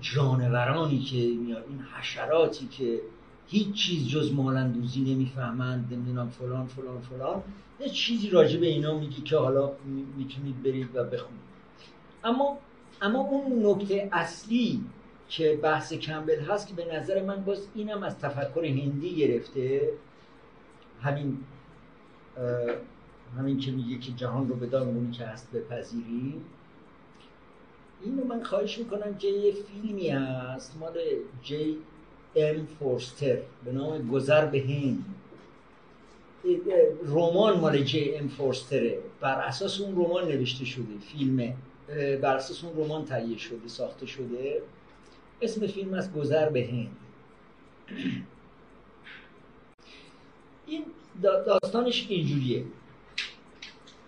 جانورانی 0.00 0.98
که 0.98 1.16
میاد 1.16 1.64
این 1.68 1.80
حشراتی 1.80 2.66
که 2.66 3.00
هیچ 3.48 3.72
چیز 3.72 4.08
جز 4.08 4.32
مالندوزی 4.32 5.00
نمی‌فهمند 5.00 5.92
نمی‌دونم 5.92 6.28
فلان 6.28 6.66
فلان 6.66 7.00
فلان. 7.00 7.42
یه 7.80 7.88
چیزی 7.88 8.30
راجع 8.30 8.60
به 8.60 8.66
اینا 8.66 8.98
میگی 8.98 9.22
که 9.22 9.36
حالا 9.36 9.72
می‌تونید 10.16 10.62
برید 10.62 10.88
و 10.94 11.04
بخونید. 11.04 11.48
اما 12.24 12.58
اما 13.02 13.18
اون 13.18 13.66
نکته 13.66 14.08
اصلی 14.12 14.84
که 15.28 15.58
بحث 15.62 15.92
کمبل 15.92 16.40
هست 16.40 16.68
که 16.68 16.74
به 16.74 16.94
نظر 16.94 17.22
من 17.22 17.44
باز 17.44 17.68
اینم 17.74 18.02
از 18.02 18.18
تفکر 18.18 18.64
هندی 18.64 19.14
گرفته 19.16 19.92
همین 21.02 21.38
همین 23.38 23.58
که 23.58 23.70
میگه 23.70 23.98
که 23.98 24.12
جهان 24.12 24.48
رو 24.48 24.54
بدان 24.54 24.88
اونی 24.88 25.10
که 25.10 25.24
هست 25.24 25.52
بپذیریم. 25.52 26.44
اینو 28.02 28.24
من 28.24 28.42
خواهش 28.42 28.78
می‌کنم 28.78 29.14
که 29.14 29.28
یه 29.28 29.52
فیلمی 29.52 30.08
هست 30.08 30.76
مال 30.80 30.98
جی 31.42 31.76
ام 32.36 32.66
فورستر 32.66 33.38
به 33.64 33.72
نام 33.72 34.08
گذر 34.08 34.46
به 34.46 34.60
هند. 34.60 35.04
رمان 37.06 37.60
مال 37.60 37.82
جی 37.82 38.14
ام 38.14 38.28
فورستره. 38.28 38.98
بر 39.20 39.40
اساس 39.40 39.80
اون 39.80 39.92
رمان 39.92 40.28
نوشته 40.28 40.64
شده 40.64 40.98
فیلمه. 41.00 41.54
بر 42.22 42.36
اساس 42.36 42.64
اون 42.64 42.84
رمان 42.84 43.04
تهیه 43.04 43.38
شده 43.38 43.68
ساخته 43.68 44.06
شده. 44.06 44.62
اسم 45.42 45.66
فیلم 45.66 45.94
از 45.94 46.12
گذر 46.12 46.48
به 46.48 46.66
هند. 46.66 46.96
این 50.68 50.84
داستانش 51.22 52.06
اینجوریه 52.08 52.64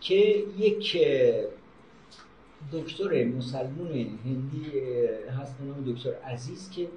که 0.01 0.45
یک 0.59 0.99
دکتر 2.73 3.25
مسلمون 3.25 3.91
هندی 4.25 4.79
هست 5.41 5.59
به 5.59 5.65
نام 5.65 5.93
دکتر 5.93 6.15
عزیز 6.15 6.71
که 6.71 6.89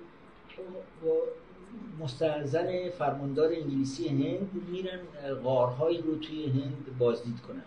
با 1.04 1.14
مستنزن 2.00 2.90
فرماندار 2.90 3.52
انگلیسی 3.52 4.08
هند 4.08 4.52
میرن 4.72 5.00
غارهایی 5.44 6.02
رو 6.02 6.16
توی 6.16 6.46
هند 6.46 6.98
بازدید 7.00 7.42
کنن. 7.48 7.64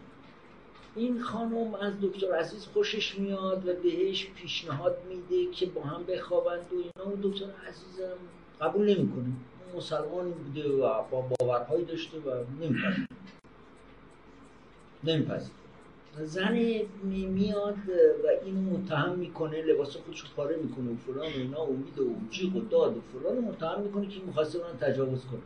این 0.96 1.20
خانم 1.20 1.74
از 1.74 1.92
دکتر 2.02 2.34
عزیز 2.34 2.66
خوشش 2.66 3.18
میاد 3.18 3.68
و 3.68 3.72
بهش 3.82 4.26
پیشنهاد 4.26 4.96
میده 5.08 5.52
که 5.52 5.66
با 5.66 5.82
هم 5.82 6.04
بخوابند 6.04 6.66
و 6.72 6.74
اینا. 6.76 7.16
و 7.16 7.30
دکتر 7.30 7.50
عزیزم 7.68 8.16
قبول 8.60 8.96
نمی‌کنه. 8.96 9.32
مسلمان 9.76 10.30
بوده 10.30 10.68
و 10.68 11.02
با 11.10 11.20
باورهایی 11.20 11.84
داشته 11.84 12.18
و 12.18 12.44
نمیپذیره 12.60 13.08
نمیپذیره 15.04 15.52
زن 16.22 16.52
میاد 17.04 17.74
و 18.24 18.44
اینو 18.44 18.78
متهم 18.78 19.18
می‌کنه 19.18 19.62
لباس 19.62 19.96
خودش 19.96 20.24
پاره 20.36 20.56
می‌کنه 20.56 20.90
و 20.90 20.96
فلان 20.96 21.32
و 21.32 21.36
اینا 21.36 21.62
امید 21.62 21.98
و 21.98 22.14
جیغ 22.30 22.56
و 22.56 22.60
داد 22.60 22.96
و 22.96 23.00
فلان 23.00 23.38
متهم 23.38 23.80
می‌کنه 23.80 24.08
که 24.08 24.20
می‌خواسته 24.26 24.58
اون 24.58 24.76
تجاوز 24.76 25.24
کنه. 25.24 25.40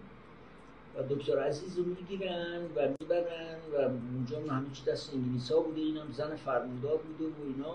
و 0.96 1.14
دکتر 1.14 1.38
عزیز 1.38 1.78
رو 1.78 1.84
می‌گیرن 1.84 2.62
و 2.76 2.88
می‌برن 3.00 3.58
و 3.72 3.76
اونجا 4.14 4.52
همه 4.54 4.66
چی 4.72 4.84
دست 4.84 5.14
انگلیس 5.14 5.52
ها 5.52 5.60
بوده 5.60 5.80
اینم 5.80 6.12
زن 6.12 6.36
فرماندار 6.36 6.96
بوده 6.96 7.24
و 7.24 7.42
اینا. 7.46 7.74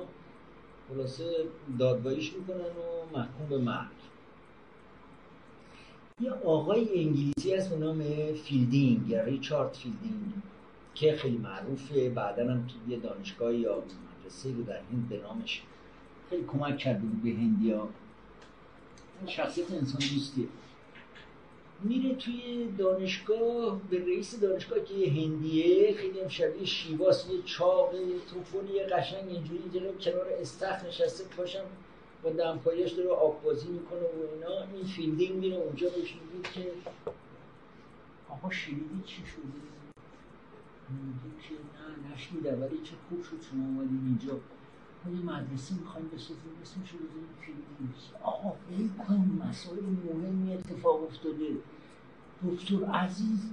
خلاصه 0.90 1.24
دادگاهیش 1.80 2.34
می‌کنن 2.34 2.60
و 2.60 3.18
محکوم 3.18 3.48
به 3.50 3.58
مرگ 3.58 3.95
یه 6.22 6.32
آقای 6.32 7.04
انگلیسی 7.04 7.56
هست 7.56 7.70
به 7.70 7.78
نام 7.78 8.04
فیلدینگ 8.34 9.10
یا 9.10 9.24
ریچارد 9.24 9.74
فیلدینگ 9.74 10.34
که 10.94 11.16
خیلی 11.16 11.38
معروفه. 11.38 12.10
بعدا 12.10 12.52
هم 12.52 12.68
تو 12.68 12.92
یه 12.92 13.00
دانشگاه 13.00 13.56
یا 13.56 13.84
مدرسه 14.20 14.50
رو 14.50 14.64
در 14.64 14.78
هند 14.78 15.10
به 15.10 15.18
نامش 15.18 15.62
خیلی 16.30 16.44
کمک 16.44 16.78
کرده 16.78 17.00
بود 17.00 17.24
به 17.24 17.30
هندیا 17.30 17.88
شخصیت 19.28 19.72
انسان 19.72 20.00
دوستیه 20.00 20.48
میره 21.84 22.16
توی 22.16 22.68
دانشگاه 22.78 23.82
به 23.90 24.00
رئیس 24.00 24.40
دانشگاه 24.40 24.84
که 24.84 24.94
یه 24.94 25.24
هندیه 25.24 25.94
خیلی 25.94 26.20
هم 26.20 26.28
شبیه 26.28 26.66
شیواس 26.66 27.30
یه 27.30 27.42
چاق 27.46 27.92
توفونی 28.34 28.80
قشنگ 28.80 29.30
اینجوری 29.30 29.70
جلو 29.74 29.98
کنار 29.98 30.28
استخر 30.42 30.86
نشسته 30.86 31.24
پاشم 31.38 31.66
با 32.26 32.32
دمپاییش 32.32 32.92
داره 32.92 33.10
آب 33.10 33.33
بازی 33.33 33.68
می‌کنه 33.68 34.00
و 34.00 34.34
اینا. 34.34 34.64
این 34.74 34.86
فیلدینگ 34.86 35.36
میره 35.36 35.56
اونجا 35.56 35.90
بهش 35.90 36.16
میگه 36.16 36.50
که 36.54 36.72
آقا 38.30 38.50
شنیدی 38.50 39.04
چی 39.06 39.26
شده 39.26 39.44
میگه 40.90 41.42
که 41.42 41.54
نه 41.54 42.14
نشنیدم 42.14 42.62
ولی 42.62 42.78
چه 42.84 42.96
خوب 43.10 43.24
شد 43.24 43.42
شما 43.52 43.66
اومدین 43.66 44.02
اینجا. 44.06 44.40
ما 45.06 45.12
یه 45.12 45.20
مدرسه 45.20 45.76
می‌خوایم 45.76 46.08
بسازیم 46.08 46.52
اسمش 46.62 46.92
رو 46.92 46.98
بزنیم 46.98 47.36
فیلدینگ. 47.42 47.94
آقا 48.24 48.50
ول 48.50 48.90
کن 49.08 49.42
مسائل 49.50 49.84
مهمی 49.84 50.54
اتفاق 50.54 51.04
افتاده. 51.04 51.50
دکتر 52.44 52.86
عزیز 52.86 53.50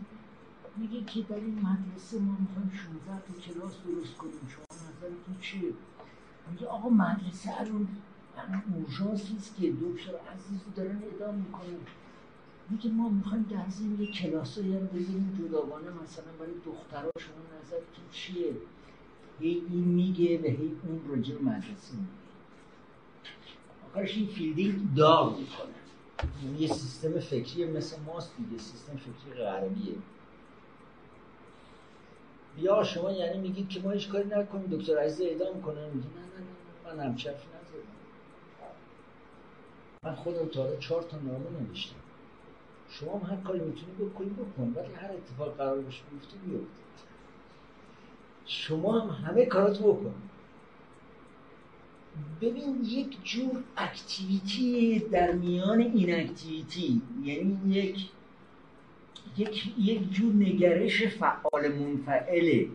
میگه 0.77 1.05
که 1.05 1.23
در 1.23 1.37
این 1.37 1.59
مدرسه 1.59 2.19
ما 2.19 2.37
می‌خوایم 2.41 2.71
16 2.71 3.23
تا 3.27 3.41
کلاس 3.41 3.73
درست 3.87 4.15
کنیم. 4.17 4.49
شما 4.49 4.65
نظرتون 4.73 5.37
چیه؟ 5.41 5.73
میگه 6.51 6.67
آقا 6.67 6.89
مدرسه 6.89 7.61
الان 7.61 7.89
الان 8.37 8.63
اورژانسی 8.75 9.37
است 9.37 9.57
که 9.57 9.73
دکتر 9.73 10.17
عزیز 10.35 10.61
رو 10.67 10.73
دارن 10.77 11.03
اعدام 11.03 11.35
می‌کنن. 11.35 11.79
میگه 12.71 12.91
ما 12.91 13.09
می‌خوایم 13.09 13.43
در 13.51 13.69
ضمن 13.69 14.01
یه 14.01 14.07
کلاسایی 14.07 14.77
هم 14.77 14.87
بذاریم 14.87 15.39
جداگانه 15.39 15.91
مثلا 16.03 16.33
برای 16.39 16.53
دخترها 16.67 17.11
شما 17.19 17.35
نظرتون 17.61 18.05
چیه؟ 18.13 18.53
هی 19.41 19.63
این 19.71 19.85
میگه 19.85 20.39
و 20.39 20.45
هی 20.45 20.77
اون 20.87 21.01
راجع 21.09 21.35
مدرسه 21.43 21.95
میگه. 21.95 22.09
آخرش 23.91 24.17
این 24.17 24.27
فیلدینگ 24.27 24.95
داغ 24.95 25.39
می‌کنه. 25.39 25.73
یعنی 26.45 26.59
یه 26.59 26.69
سیستم 26.69 27.21
فکری 27.21 27.65
مثل 27.65 27.97
ماست 28.03 28.33
دیگه 28.37 28.63
سیستم 28.63 28.97
فکری 28.97 29.35
غربیه. 29.45 29.95
یا 32.59 32.85
شما 32.85 33.13
یعنی 33.13 33.41
میگید 33.41 33.69
که 33.69 33.81
ما 33.81 33.91
هیچ 33.91 34.09
کاری 34.09 34.29
نکنیم 34.29 34.67
دکتر 34.67 34.99
عزیز 34.99 35.21
اعدام 35.21 35.63
کنن. 35.63 35.91
میگه 35.95 36.09
نه 36.09 36.95
نه 36.95 36.97
نه 36.97 37.05
من 37.05 37.07
نزدم 37.07 37.15
من 40.05 40.15
خودم 40.15 40.49
تا 40.49 40.77
چهار 40.77 41.03
تا 41.03 41.17
نامه 41.17 41.47
نوشتم. 41.61 41.95
شما 42.91 43.19
هم 43.19 43.31
هر 43.31 43.43
کاری 43.43 43.61
می‌تونی 43.61 43.93
بکنی 43.93 44.31
بکن. 44.31 44.73
ولی 44.77 44.95
هر 44.95 45.11
اتفاق 45.13 45.57
قرار 45.57 45.81
باشه 45.81 46.03
بیفته 46.11 46.37
بیفته 46.37 46.67
شما 48.47 49.01
هم 49.01 49.27
همه 49.27 49.47
کاراتو 49.47 49.93
بکن. 49.93 50.15
ببین 52.41 52.85
یک 52.85 53.25
جور 53.25 53.63
اکتیویتی 53.77 54.99
در 54.99 55.33
میان 55.33 55.81
این 55.81 56.15
اکتیویتی 56.15 57.03
یعنی 57.23 57.59
یک 57.67 58.09
یک 59.37 59.75
یک 59.79 60.11
جور 60.11 60.35
نگرش 60.35 61.03
فعال 61.03 61.69
منفعله. 61.69 62.69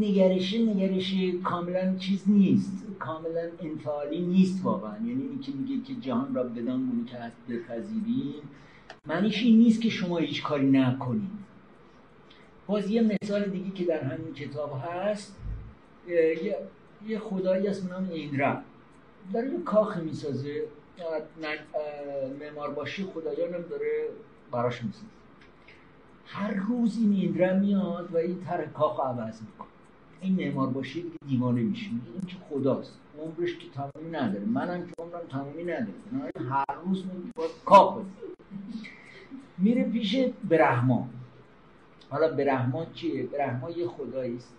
نگرش 0.00 0.54
نگرش 0.54 1.14
کاملا 1.44 1.96
چیز 1.96 2.24
نیست. 2.26 2.86
کاملا 2.98 3.48
انفعالی 3.60 4.20
نیست 4.20 4.64
واقعا. 4.64 4.96
یعنی 4.96 5.22
اینکه 5.22 5.52
میگه 5.52 5.84
که 5.84 5.94
جهان 5.94 6.34
را 6.34 6.42
بدان 6.42 6.86
گونه 6.86 7.04
که 7.10 7.16
هست 7.16 7.36
بپذیریم. 7.48 8.42
معنیش 9.06 9.42
این 9.42 9.58
نیست 9.58 9.80
که 9.80 9.88
شما 9.88 10.18
هیچ 10.18 10.42
کاری 10.42 10.70
نکنید. 10.70 11.44
باز 12.66 12.90
یه 12.90 13.16
مثال 13.22 13.44
دیگه 13.44 13.70
که 13.70 13.84
در 13.84 14.02
همین 14.02 14.34
کتاب 14.34 14.80
هست. 14.84 15.36
یه, 17.06 17.18
خدایی 17.18 17.66
هست 17.66 17.90
نام 17.90 18.08
ایندرا. 18.12 18.58
در 19.32 19.46
یه 19.46 19.58
کاخ 19.64 19.96
می‌سازه. 19.96 20.62
معمار 22.40 22.70
باشی 22.70 23.04
خدایانم 23.04 23.62
داره 23.70 24.08
براش 24.52 24.82
می‌سازه. 24.82 25.06
هر 26.26 26.54
روز 26.54 26.96
این 26.96 27.58
میاد 27.60 28.08
و 28.12 28.16
این 28.16 28.40
طرح 28.40 28.64
کاخ 28.64 29.00
عوض 29.00 29.40
می‌کنه. 29.40 29.68
این 30.20 30.34
معمار 30.34 30.66
باشی 30.66 31.02
دیگه 31.02 31.16
دیوانه 31.28 31.62
میشه 31.62 31.90
این 31.90 32.26
که 32.26 32.36
خداست. 32.50 32.98
عمرش 33.18 33.56
که 33.56 33.66
تمامی 33.74 34.10
نداره. 34.10 34.44
منم 34.44 34.86
که 34.86 34.92
عمرم 34.98 35.26
تمامی 35.30 35.64
نداره. 35.64 36.48
هر 36.50 36.76
روز 36.84 37.04
باید 37.36 37.50
کاخ 37.64 37.98
میره 39.58 39.84
پیش 39.84 40.16
برهما 40.48 41.08
حالا 42.10 42.36
برهما 42.36 42.86
چیه؟ 42.94 43.22
برهما 43.22 43.70
یه 43.70 43.86
خدایی 43.86 44.36
است. 44.36 44.54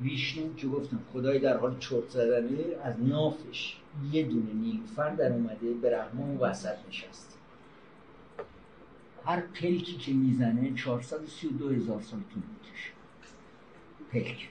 ویشنو 0.00 0.54
که 0.54 0.66
گفتم؟ 0.66 0.98
خدای 1.12 1.38
در 1.38 1.56
حال 1.56 1.78
چرت 1.78 2.08
زدنه 2.08 2.58
از 2.84 2.94
نافش 3.02 3.76
یه 4.12 4.26
دونه 4.26 4.52
نیلوفر 4.52 5.10
در 5.10 5.32
اومده 5.32 5.74
برهما 5.82 6.36
وسط 6.40 6.76
نشسته. 6.88 7.27
هر 9.28 9.40
پلکی 9.40 9.96
که 9.96 10.12
می‌زنه 10.12 10.74
432 10.74 11.68
هزار 11.68 12.00
سال 12.00 12.20
طول 12.20 12.42
می‌کشه 12.42 12.92
پلک. 14.12 14.48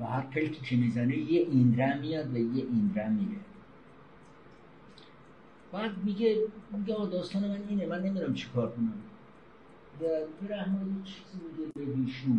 و 0.00 0.04
هر 0.04 0.20
پلکی 0.20 0.60
که 0.60 0.76
می‌زنه 0.76 1.16
یه 1.16 1.40
ایندره 1.40 2.00
میاد 2.00 2.34
و 2.34 2.38
یه 2.38 2.64
ایندره 2.64 3.08
میره. 3.08 3.40
بعد 5.72 6.04
میگه 6.04 6.38
میگه 6.72 6.94
داستان 6.94 7.48
من 7.48 7.64
اینه 7.68 7.86
من 7.86 8.02
نمی‌دونم 8.02 8.34
چی 8.34 8.48
کار 8.54 8.72
کنم. 8.72 8.92
و 10.00 10.04
برهما 10.48 10.78
یه 10.78 11.04
چیزی 11.04 11.38
میگه 11.44 11.72
به 11.74 11.84
ویشنو. 11.84 12.34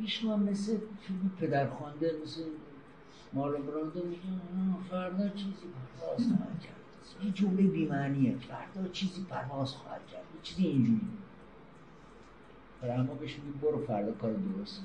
ویشنو 0.00 0.32
هم 0.32 0.42
مثل 0.42 0.78
فیلم 1.00 1.30
پدرخوانده 1.40 2.12
مثل 2.22 2.40
مارلو 3.32 3.62
براندو 3.62 4.06
میگه 4.06 4.20
فردا 4.90 5.28
چیزی. 5.28 5.66
پرواز 6.00 6.28
خواهد 6.36 6.60
کرد 6.60 6.79
یه 7.24 7.30
جمله 7.30 7.62
بیمعنیه. 7.62 8.36
فردا 8.38 8.88
چیزی 8.88 9.26
پرواز 9.30 9.70
خواهد 9.70 10.06
کرد. 10.06 10.24
چیزی 10.42 10.66
اینجوری. 10.66 11.00
برهما 12.82 13.14
بهش 13.14 13.36
میگه 13.38 13.58
برو 13.58 13.86
فردا 13.86 14.12
کار 14.12 14.32
درست. 14.32 14.84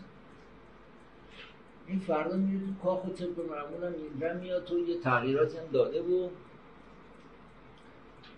این 1.87 1.99
فردا 1.99 2.37
میره 2.37 2.59
تو 2.59 2.73
کاخ 2.83 3.05
و 3.05 3.09
طبق 3.09 3.39
معمول 3.39 3.83
هم 3.83 3.93
ایندرا 3.93 4.33
میاد 4.33 4.65
تو 4.65 4.79
یه 4.79 4.99
تغییراتی 4.99 5.57
هم 5.57 5.65
داده 5.73 6.01
و 6.01 6.29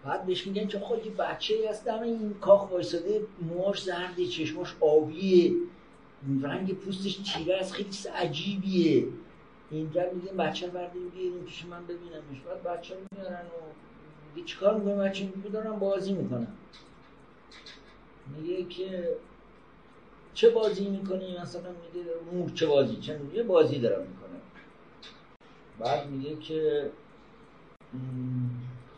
بعد 0.05 0.25
بهش 0.25 0.47
میگن 0.47 0.67
که 0.67 0.81
یه 1.05 1.11
بچه 1.11 1.55
هست 1.69 1.85
دم 1.85 2.01
این 2.01 2.33
کاخ 2.41 2.71
وایساده 2.71 3.21
موهاش 3.41 3.83
زرده 3.83 4.25
چشماش 4.25 4.75
آبیه 4.79 5.53
رنگ 6.41 6.73
پوستش 6.73 7.15
تیره 7.15 7.57
است 7.57 7.73
خیلی 7.73 7.89
عجیبیه. 8.15 9.07
اینجا 9.71 10.01
میگه 10.13 10.31
بچه 10.31 10.65
رو 10.65 10.71
برداریم 10.71 11.09
بیاریم 11.09 11.43
پیش 11.43 11.65
من 11.65 11.83
ببینمش. 11.83 12.41
بعد 12.45 12.63
بچه 12.63 12.95
میارن 13.11 13.45
و 13.45 13.59
میگه 14.35 14.47
چیکار 14.47 14.77
می‌کنه 14.77 14.95
بچه 14.95 15.29
میگه 15.35 15.49
دارم 15.49 15.79
بازی 15.79 16.13
می‌کنم. 16.13 16.47
میگه 18.37 18.63
که 18.63 19.15
چه 20.33 20.49
بازی 20.49 20.89
می‌کنی؟ 20.89 21.37
مثلا 21.37 21.69
میگه 21.71 22.09
مور 22.31 22.49
چه 22.49 22.65
بازی؟ 22.65 22.95
چه 22.95 23.17
میگه؟ 23.17 23.43
بازی 23.43 23.79
دارم 23.79 24.01
می‌کنم. 24.01 24.41
بعد 25.79 26.09
میگه 26.09 26.35
که 26.35 26.91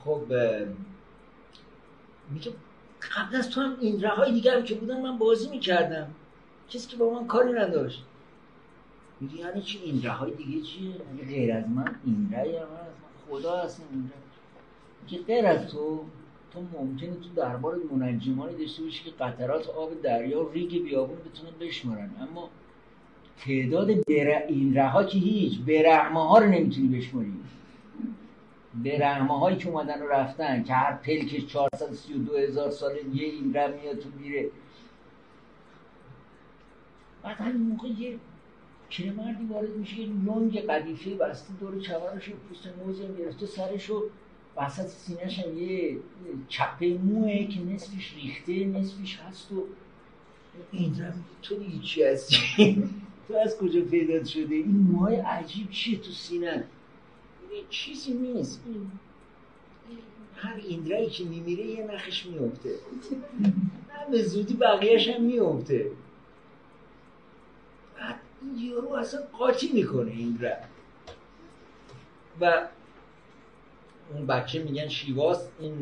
خب 0.04 0.22
میگه 2.30 2.52
قبل 3.16 3.36
از 3.36 3.50
تو 3.50 3.62
هم 3.62 3.78
این 3.80 4.02
رهای 4.02 4.32
دیگه 4.32 4.52
هم 4.52 4.64
که 4.64 4.76
بودن 4.76 5.02
من 5.02 5.18
بازی 5.18 5.50
می‌کردم. 5.50 6.16
کسی 6.70 6.88
که 6.88 6.98
با 6.98 7.10
من 7.10 7.28
کاری 7.28 7.54
نداشت. 7.54 8.06
میگه 9.22 9.36
یعنی 9.36 9.62
چی؟ 9.62 9.80
این 9.80 10.04
رهای 10.04 10.32
دیگه 10.32 10.62
چیه؟ 10.62 10.94
میگه 11.12 11.26
غیر 11.26 11.54
از 11.54 11.70
من؟ 11.70 11.96
این 12.06 12.30
رای 12.34 12.56
هم 12.56 12.64
هست 12.64 12.96
من. 13.02 13.38
خدا 13.38 13.58
هستم 13.58 13.84
این 13.92 14.12
میگه 15.04 15.24
غیر 15.24 15.46
از 15.46 15.68
تو 15.68 16.06
تو 16.54 16.62
ممکنه 16.80 17.10
تو 17.10 17.30
دربار 17.36 17.80
منجمانی 17.92 18.58
داشته 18.58 18.84
باشی 18.84 19.04
که 19.04 19.12
قطرات 19.12 19.70
آب 19.70 20.02
دریا 20.02 20.46
و 20.46 20.52
ریگ 20.52 20.84
بیابون 20.84 21.18
بتونن 21.18 21.52
بشمارن. 21.60 22.10
اما 22.22 22.50
تعداد 23.38 23.88
بر... 23.88 24.44
این 24.48 24.76
رها 24.76 25.04
که 25.04 25.18
هیچ 25.18 25.60
برهمه 25.60 26.28
ها 26.28 26.38
رو 26.40 26.46
نمی‌تونی 26.46 26.98
بشماری. 26.98 27.34
برهمه 28.84 29.40
هایی 29.40 29.58
که 29.58 29.70
اومدن 29.70 30.02
و 30.02 30.08
رفتن 30.08 30.64
که 30.64 30.74
هر 30.74 30.94
پلکش 30.94 31.46
432 31.46 32.38
هزار 32.38 32.70
سال 32.72 32.96
یه 33.14 33.26
این 33.26 33.46
میاد 33.48 34.00
تو 34.00 34.10
میره. 34.20 34.50
بعد 37.24 37.38
همین 37.38 37.62
موقع 37.62 37.88
یه 37.88 38.18
پیرمردی 38.90 39.46
وارد 39.46 39.76
میشه؟ 39.76 40.00
یه 40.00 40.08
لنگ 40.08 40.60
قدیفه 40.60 41.10
بسته 41.10 41.54
دور 41.60 41.80
چمرش 41.80 42.30
و 42.30 42.32
پوست 42.50 42.68
موزی 42.86 43.04
هم 43.04 43.16
گرفته 43.16 43.46
سرش 43.46 43.90
و 43.90 44.04
وسط 44.58 44.88
سینهش 44.88 45.40
هم 45.40 45.58
یه 45.58 45.98
چپه 46.48 46.94
موه 46.94 47.48
که 47.48 47.60
نصفش 47.62 48.14
ریخته 48.16 48.66
نصفش 48.66 49.20
هست 49.20 49.52
و 49.52 49.64
این 50.72 50.96
تو 51.42 51.56
دیگه 51.56 51.80
چی 51.84 52.04
هستی؟ 52.04 52.84
تو 53.28 53.36
از 53.36 53.58
کجا 53.58 53.82
پیدا 53.82 54.24
شده؟ 54.24 54.56
این 54.56 54.78
موهای 54.78 55.16
عجیب 55.16 55.70
چیه 55.70 56.00
تو 56.00 56.12
سینه؟ 56.12 56.64
این 57.52 57.64
چیزی 57.70 58.14
نیست. 58.14 58.64
این 58.66 58.76
این 59.90 59.98
هر 60.36 60.56
ایندرایی 60.68 61.10
که 61.10 61.24
میمیره 61.24 61.66
یه 61.66 61.88
نخش 61.94 62.26
میفته 62.26 62.70
نه 63.42 64.12
به 64.12 64.24
زودی 64.24 64.54
بقیهش 64.54 65.10
هم 65.10 65.24
میفته 65.24 65.92
این 68.42 68.72
یارو 68.72 68.94
اصلا 68.94 69.22
قاطی 69.40 69.72
می‌کنه 69.74 70.12
این 70.12 70.40
را 70.42 70.52
و 72.42 72.68
اون 74.14 74.28
بچه 74.28 74.64
میگن 74.64 74.88
شیواس 74.88 75.48
این 75.60 75.80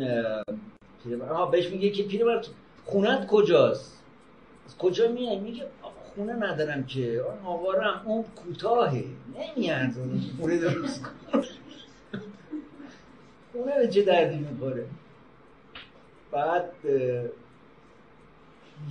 پیرمرد 1.04 1.52
بهش 1.52 1.70
میگه 1.70 1.90
که 1.90 2.04
پیرمرد 2.04 2.48
خونت 2.86 3.28
کجاست؟ 3.28 4.04
از 4.66 4.78
کجا 4.78 5.12
میای؟ 5.12 5.40
میگه 5.40 5.68
خونه 6.16 6.34
ندارم 6.34 6.84
که. 6.84 7.22
آن 7.22 7.46
آوارم 7.46 8.02
اون 8.06 8.24
کوتاهه. 8.24 9.06
نمیاد 9.36 9.92
خونه 10.40 10.58
درست. 10.58 11.06
خونه 13.52 13.80
به 13.80 13.88
چه 13.88 14.02
دردی 14.02 14.38
می‌خوره؟ 14.38 14.86
بعد 16.32 16.72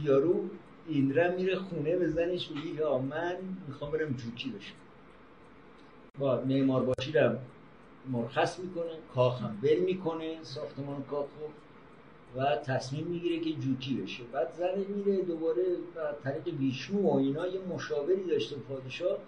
یارو 0.03 0.51
ایندرا 0.89 1.33
میره 1.37 1.57
خونه 1.57 1.97
به 1.97 2.09
زنش 2.09 2.51
میگه 2.51 2.69
یا 2.69 2.99
من 2.99 3.37
می‌خوام 3.69 3.91
برم 3.91 4.13
جوکی 4.13 4.51
بشم. 4.51 4.75
با 6.19 6.43
معمار 6.49 6.83
باشی 6.83 7.13
رو 7.13 7.37
مرخص 8.13 8.59
می‌کنه 8.59 8.93
کاخ 9.15 9.43
هم 9.43 9.59
ول 9.63 9.79
می‌کنه 9.79 10.37
ساختمان 10.43 11.03
کاخ 11.03 11.27
رو 11.41 11.49
و 12.41 12.57
تصمیم 12.57 13.07
می‌گیره 13.07 13.41
که 13.41 13.53
جوکی 13.53 13.95
بشه. 13.95 14.25
بعد 14.33 14.53
زن 14.53 14.79
میره 14.79 15.23
دوباره 15.23 15.63
از 16.11 16.15
طریق 16.25 16.55
ویشنو 16.55 17.03
و 17.03 17.17
اینا 17.17 17.47
یه 17.47 17.61
مشاوری 17.61 18.25
داشته 18.25 18.57
پادشاه. 18.57 19.19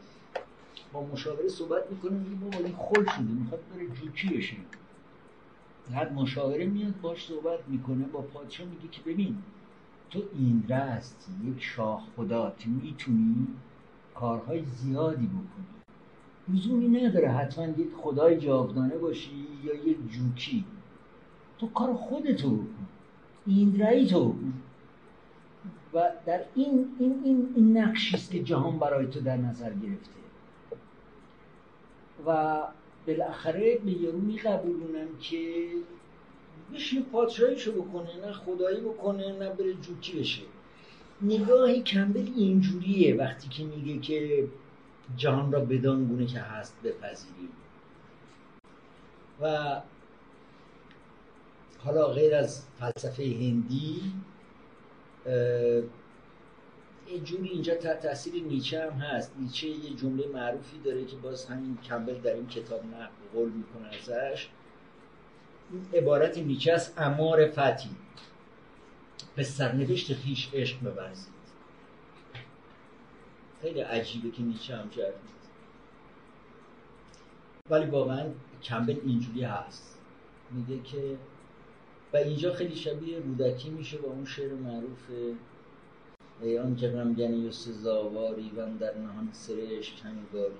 با 0.92 1.02
مشاوره 1.02 1.48
صحبت 1.48 1.90
می‌کنه 1.90 2.10
میگه 2.10 2.36
بابا 2.36 2.64
این 2.64 2.76
خل 2.76 3.04
شده 3.04 3.32
می‌خواد 3.40 3.60
بره 3.74 3.86
جوکی 3.86 4.28
بشه. 4.28 4.56
بعد 5.92 6.12
مشاوره 6.12 6.66
میاد 6.66 7.00
باش 7.02 7.26
صحبت 7.26 7.58
می‌کنه 7.68 8.04
با 8.04 8.20
پادشاه 8.20 8.66
میگه 8.66 8.88
که 8.88 9.00
ببین 9.02 9.36
تو 10.10 10.22
ایندرا 10.38 10.76
هستی 10.76 11.32
یک 11.44 11.62
شاه 11.62 12.02
خدا 12.16 12.54
که 12.58 12.68
می‌تونی 12.68 13.46
کارهای 14.14 14.64
زیادی 14.64 15.26
بکنی. 15.26 15.66
لزومی 16.48 16.88
نداره 16.88 17.30
حتما 17.30 17.64
یک 17.64 17.88
خدای 18.02 18.40
جاودانه 18.40 18.98
باشی 18.98 19.46
یا 19.64 19.74
یه 19.74 19.96
جوکی. 20.10 20.64
تو 21.58 21.68
کار 21.68 21.94
خودتو 21.94 22.56
بکن 22.56 22.86
ایندرایی 23.46 24.06
تو 24.06 24.34
و 25.94 26.10
در 26.26 26.40
این 26.54 26.86
این 26.98 27.20
این, 27.24 27.52
این 27.56 27.78
نقشی 27.78 28.16
است 28.16 28.30
که 28.30 28.42
جهان 28.42 28.78
برای 28.78 29.06
تو 29.06 29.20
در 29.20 29.36
نظر 29.36 29.70
گرفته. 29.70 30.10
و 32.26 32.58
بالاخره 33.06 33.78
به 33.84 33.92
یارو 33.92 34.18
میقبولونن 34.18 35.06
که 35.20 35.64
بشین 36.74 37.04
پادشاهیشو 37.04 37.82
بکنه 37.82 38.26
نه 38.26 38.32
خدایی 38.32 38.80
بکنه 38.80 39.32
نه 39.32 39.50
بره 39.50 39.74
جوکی 39.74 40.18
بشه 40.18 40.42
نگاه 41.22 41.78
کمبل 41.78 42.28
اینجوریه 42.36 43.16
وقتی 43.16 43.48
که 43.48 43.64
میگه 43.64 43.98
که 44.00 44.48
جهان 45.16 45.52
را 45.52 45.60
بدان 45.60 46.04
گونه 46.04 46.26
که 46.26 46.38
هست 46.38 46.76
بپذیریم 46.84 47.48
و 49.40 49.80
حالا 51.78 52.06
غیر 52.06 52.34
از 52.34 52.62
فلسفه 52.80 53.22
هندی 53.22 54.12
یه 57.12 57.20
جوری 57.24 57.48
اینجا 57.48 57.74
تحت 57.74 58.00
تاثیر 58.00 58.42
نیچه 58.44 58.82
هم 58.82 58.90
هست. 58.90 59.32
نیچه 59.38 59.68
یه 59.68 59.94
جمله 59.94 60.28
معروفی 60.28 60.78
داره 60.84 61.04
که 61.04 61.16
باز 61.16 61.46
همین 61.46 61.78
کمبل 61.88 62.14
در 62.14 62.34
این 62.34 62.46
کتاب 62.46 62.84
نقل 62.84 63.08
قول 63.34 63.50
می‌کنه 63.50 63.88
ازش. 63.88 64.48
این 65.72 65.86
عبارت 65.94 66.38
نیچه 66.38 66.72
است 66.72 66.94
امار 66.98 67.46
فتی. 67.46 67.90
به 69.36 69.42
سرنوشت 69.42 70.14
خیش 70.14 70.50
عشق 70.54 70.78
بورزید. 70.78 71.38
خیلی 73.62 73.80
عجیبه 73.80 74.30
که 74.30 74.42
نیچه 74.42 74.76
هم 74.76 74.88
جرد 74.88 75.14
ولی 77.70 77.86
واقعا 77.90 78.26
کمبل 78.62 78.96
اینجوری 79.04 79.44
هست. 79.44 79.98
میگه 80.50 80.82
که 80.82 81.16
و 82.12 82.16
اینجا 82.16 82.54
خیلی 82.54 82.76
شبیه 82.76 83.18
رودکی 83.18 83.70
میشه 83.70 83.98
با 83.98 84.08
اون 84.08 84.24
شعر 84.24 84.52
معروف 84.52 85.10
ای 86.42 86.58
آن 86.58 86.76
که 86.76 86.88
غمگنی 86.88 87.48
و 87.48 87.52
سزاواری 87.52 88.50
و 88.56 88.78
در 88.78 88.98
نهان 88.98 89.28
سرشک 89.32 89.94
هنگاری 90.04 90.54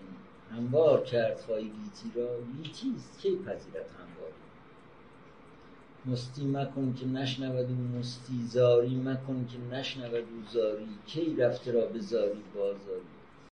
هموار 0.53 1.05
کرد 1.05 1.37
خواهی 1.37 1.63
گیتی 1.63 2.21
را 2.21 2.29
گیتیست 2.57 3.19
کی 3.21 3.37
پذیرد 3.37 3.91
همواری 3.91 4.18
مستی 6.11 6.45
مکن 6.45 6.95
که 7.01 7.07
نشنود 7.07 7.67
او 7.71 7.99
مستی 7.99 8.47
زاری 8.47 8.97
مکن 8.97 9.47
که 9.53 9.77
نشنود 9.77 10.15
او 10.15 10.53
زاری. 10.53 10.89
کی 11.07 11.37
رفته 11.37 11.73
را 11.73 11.87
به 11.87 11.99
زاری 11.99 12.43
باز 12.55 12.76
آری؟ 12.76 13.18